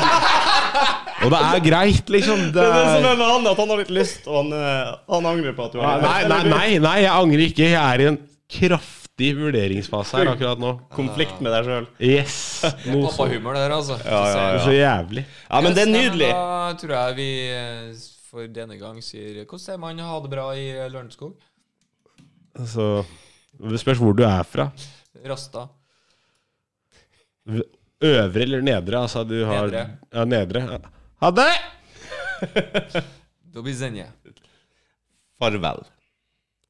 Og 1.21 1.29
det 1.29 1.41
er 1.41 1.61
greit, 1.65 2.09
liksom. 2.09 2.47
Det 2.49 2.57
Det 2.57 2.65
er 2.65 2.73
det 2.73 2.85
som 2.95 3.09
er, 3.11 3.19
med 3.19 3.27
han, 3.29 3.49
at 3.51 3.59
han 3.61 3.73
har 3.73 3.81
litt 3.83 3.93
lyst, 3.93 4.25
og 4.27 4.39
han, 4.39 4.55
eh, 4.57 4.93
han 5.13 5.27
angrer 5.29 5.57
på 5.57 5.67
at 5.67 5.75
du 5.75 5.83
har 5.83 6.01
nei, 6.01 6.23
nei, 6.31 6.39
nei, 6.49 6.69
nei, 6.81 6.95
jeg 7.03 7.13
angrer 7.13 7.43
ikke. 7.45 7.67
Jeg 7.69 7.81
er 7.81 8.05
i 8.05 8.07
en 8.09 8.17
kraftig 8.51 9.29
vurderingsfase 9.37 10.17
her 10.17 10.31
akkurat 10.33 10.63
nå. 10.63 10.71
konflikt 10.97 11.43
med 11.45 11.53
deg 11.53 11.69
sjøl. 11.69 11.91
Yes. 12.01 12.39
Noe 12.87 13.11
Pappahumor 13.11 13.59
det 13.59 13.67
der, 13.67 13.75
altså. 13.77 13.99
Ja, 14.01 14.23
ja, 14.31 14.47
ja. 14.55 14.63
så 14.65 14.73
jævlig. 14.75 15.27
Ja, 15.45 15.61
men 15.67 15.77
det 15.77 15.85
er 15.85 15.93
nydelig. 15.93 16.31
Da 16.33 16.73
tror 16.81 16.97
jeg 16.97 17.19
vi 17.21 17.29
eh, 17.59 18.01
for 18.31 18.47
denne 18.55 18.79
gang 18.79 19.01
sier 19.03 19.43
Hvordan 19.43 19.65
ser 19.65 19.81
man 19.83 20.01
ha 20.07 20.21
det 20.25 20.33
bra 20.33 20.47
i 20.57 20.71
eh, 20.71 20.89
Lørenskog? 20.89 21.35
Altså 22.57 23.03
Det 23.61 23.83
spørs 23.83 24.01
hvor 24.01 24.17
du 24.17 24.25
er 24.25 24.47
fra. 24.49 24.71
Rasta. 25.29 25.67
Øvre 28.03 28.43
eller 28.43 28.61
nedre? 28.65 29.01
Altså, 29.03 29.25
du 29.29 29.45
har 29.45 29.67
Nedre. 29.67 29.87
Ja, 30.15 30.25
nedre. 30.25 30.81
Ha 31.21 31.31
det! 31.37 31.51
Do 33.55 33.63
widzenia. 33.67 34.07
Farvel. 35.41 35.83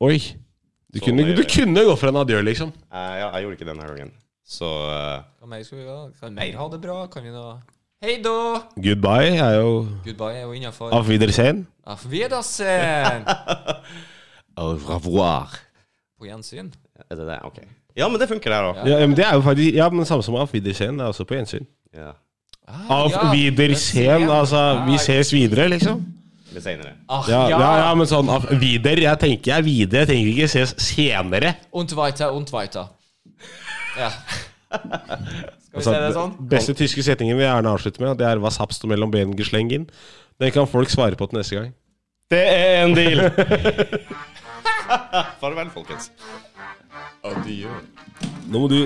Oi. 0.01 0.19
Du 0.91 0.99
Så 0.99 1.05
kunne, 1.05 1.23
det- 1.29 1.37
du 1.39 1.45
kunne 1.47 1.85
gå 1.87 1.95
for 1.97 2.09
en 2.11 2.17
adjø, 2.17 2.41
liksom. 2.43 2.73
Eh, 2.91 3.13
ja, 3.21 3.29
jeg 3.37 3.43
gjorde 3.45 3.57
ikke 3.59 3.69
denne 3.69 3.87
gangen. 3.87 4.11
Så 4.51 4.67
eh, 4.67 5.23
Hva 5.39 5.47
mer 5.47 5.63
skal 5.63 5.79
vi 5.79 5.85
ha? 5.87 5.99
Kan 6.21 6.35
mer 6.35 6.57
ha 6.59 6.69
det 6.73 6.81
bra? 6.83 7.07
Kan 7.07 7.23
vi 7.23 7.31
nå 7.31 7.45
Hei 8.03 8.17
da! 8.25 8.63
Goodbye 8.81 9.37
er 9.39 9.59
jo 9.61 9.87
Goodbye 10.07 10.39
er 10.41 10.47
jo 10.49 10.53
innafor. 10.57 10.91
Auf 10.97 11.07
Wiedersehen. 11.09 11.67
Auf 11.85 12.07
Wiedersehen! 12.11 13.27
Au 14.59 14.73
revoir. 14.75 15.55
På 16.19 16.25
gjensyn. 16.27 16.73
Er 17.11 17.15
det 17.21 17.27
det? 17.29 17.39
Ok. 17.45 17.61
Ja, 17.97 18.09
men 18.09 18.21
det 18.21 18.29
funker 18.29 18.51
der 18.51 18.63
òg. 18.71 18.77
Ja. 18.87 18.99
Ja, 19.01 19.07
men 19.07 19.17
det 19.17 19.25
er 19.27 19.35
jo 19.35 19.41
faktisk 19.43 19.75
Ja, 19.75 19.89
men 19.91 20.05
samme 20.07 20.23
som 20.23 20.35
Auf 20.35 20.53
Wiedersehen. 20.53 20.97
Det 20.99 21.05
er 21.05 21.09
også 21.13 21.25
på 21.27 21.35
gjensyn. 21.35 21.67
Ja. 21.95 22.13
Ah, 22.69 23.03
Auf 23.03 23.13
ja, 23.13 23.33
Wiedersehen. 23.33 24.31
Altså, 24.31 24.85
vi 24.87 24.99
ses 24.99 25.33
videre, 25.35 25.69
liksom. 25.69 26.05
Litt 26.55 26.63
seinere. 26.65 26.93
Ah, 27.09 27.25
Ja, 27.29 27.49
ja. 27.49 27.59
ja, 27.87 27.95
men 27.95 28.07
sånn 28.11 28.29
auf 28.31 28.45
Wider. 28.51 28.99
Jeg 29.05 29.19
tenker 29.23 29.53
jeg 29.55 29.65
videre. 29.65 30.01
Jeg 30.05 30.09
tenker 30.09 30.31
ikke 30.35 30.49
ses 30.49 30.75
senere. 30.83 31.55
Und 31.73 31.93
weiter, 31.97 32.31
und 32.35 32.51
weiter. 32.53 32.85
Ja. 33.99 34.11
Skal 34.71 34.79
vi 34.79 35.79
Altså, 35.79 35.93
se 35.93 35.99
det 36.03 36.15
sånn? 36.15 36.33
Beste 36.51 36.75
tyske 36.75 37.03
setningen 37.07 37.37
vi 37.39 37.45
gjerne 37.45 37.71
avslutter 37.71 38.01
med, 38.03 38.19
det 38.19 38.27
er 38.27 38.37
'Was 38.43 38.57
habst 38.59 38.83
du 38.83 38.89
mellom 38.89 39.11
benen 39.11 39.37
geslengen?' 39.39 39.87
Den 40.41 40.51
kan 40.51 40.67
folk 40.67 40.91
svare 40.91 41.15
på 41.17 41.27
til 41.31 41.39
neste 41.39 41.55
gang. 41.57 41.73
Det 42.31 42.43
er 42.49 42.85
en 42.85 42.95
deal! 42.95 43.21
Farvel, 45.41 45.71
folkens. 45.71 46.11
Nå 48.51 48.59
må 48.59 48.69
du 48.69 48.79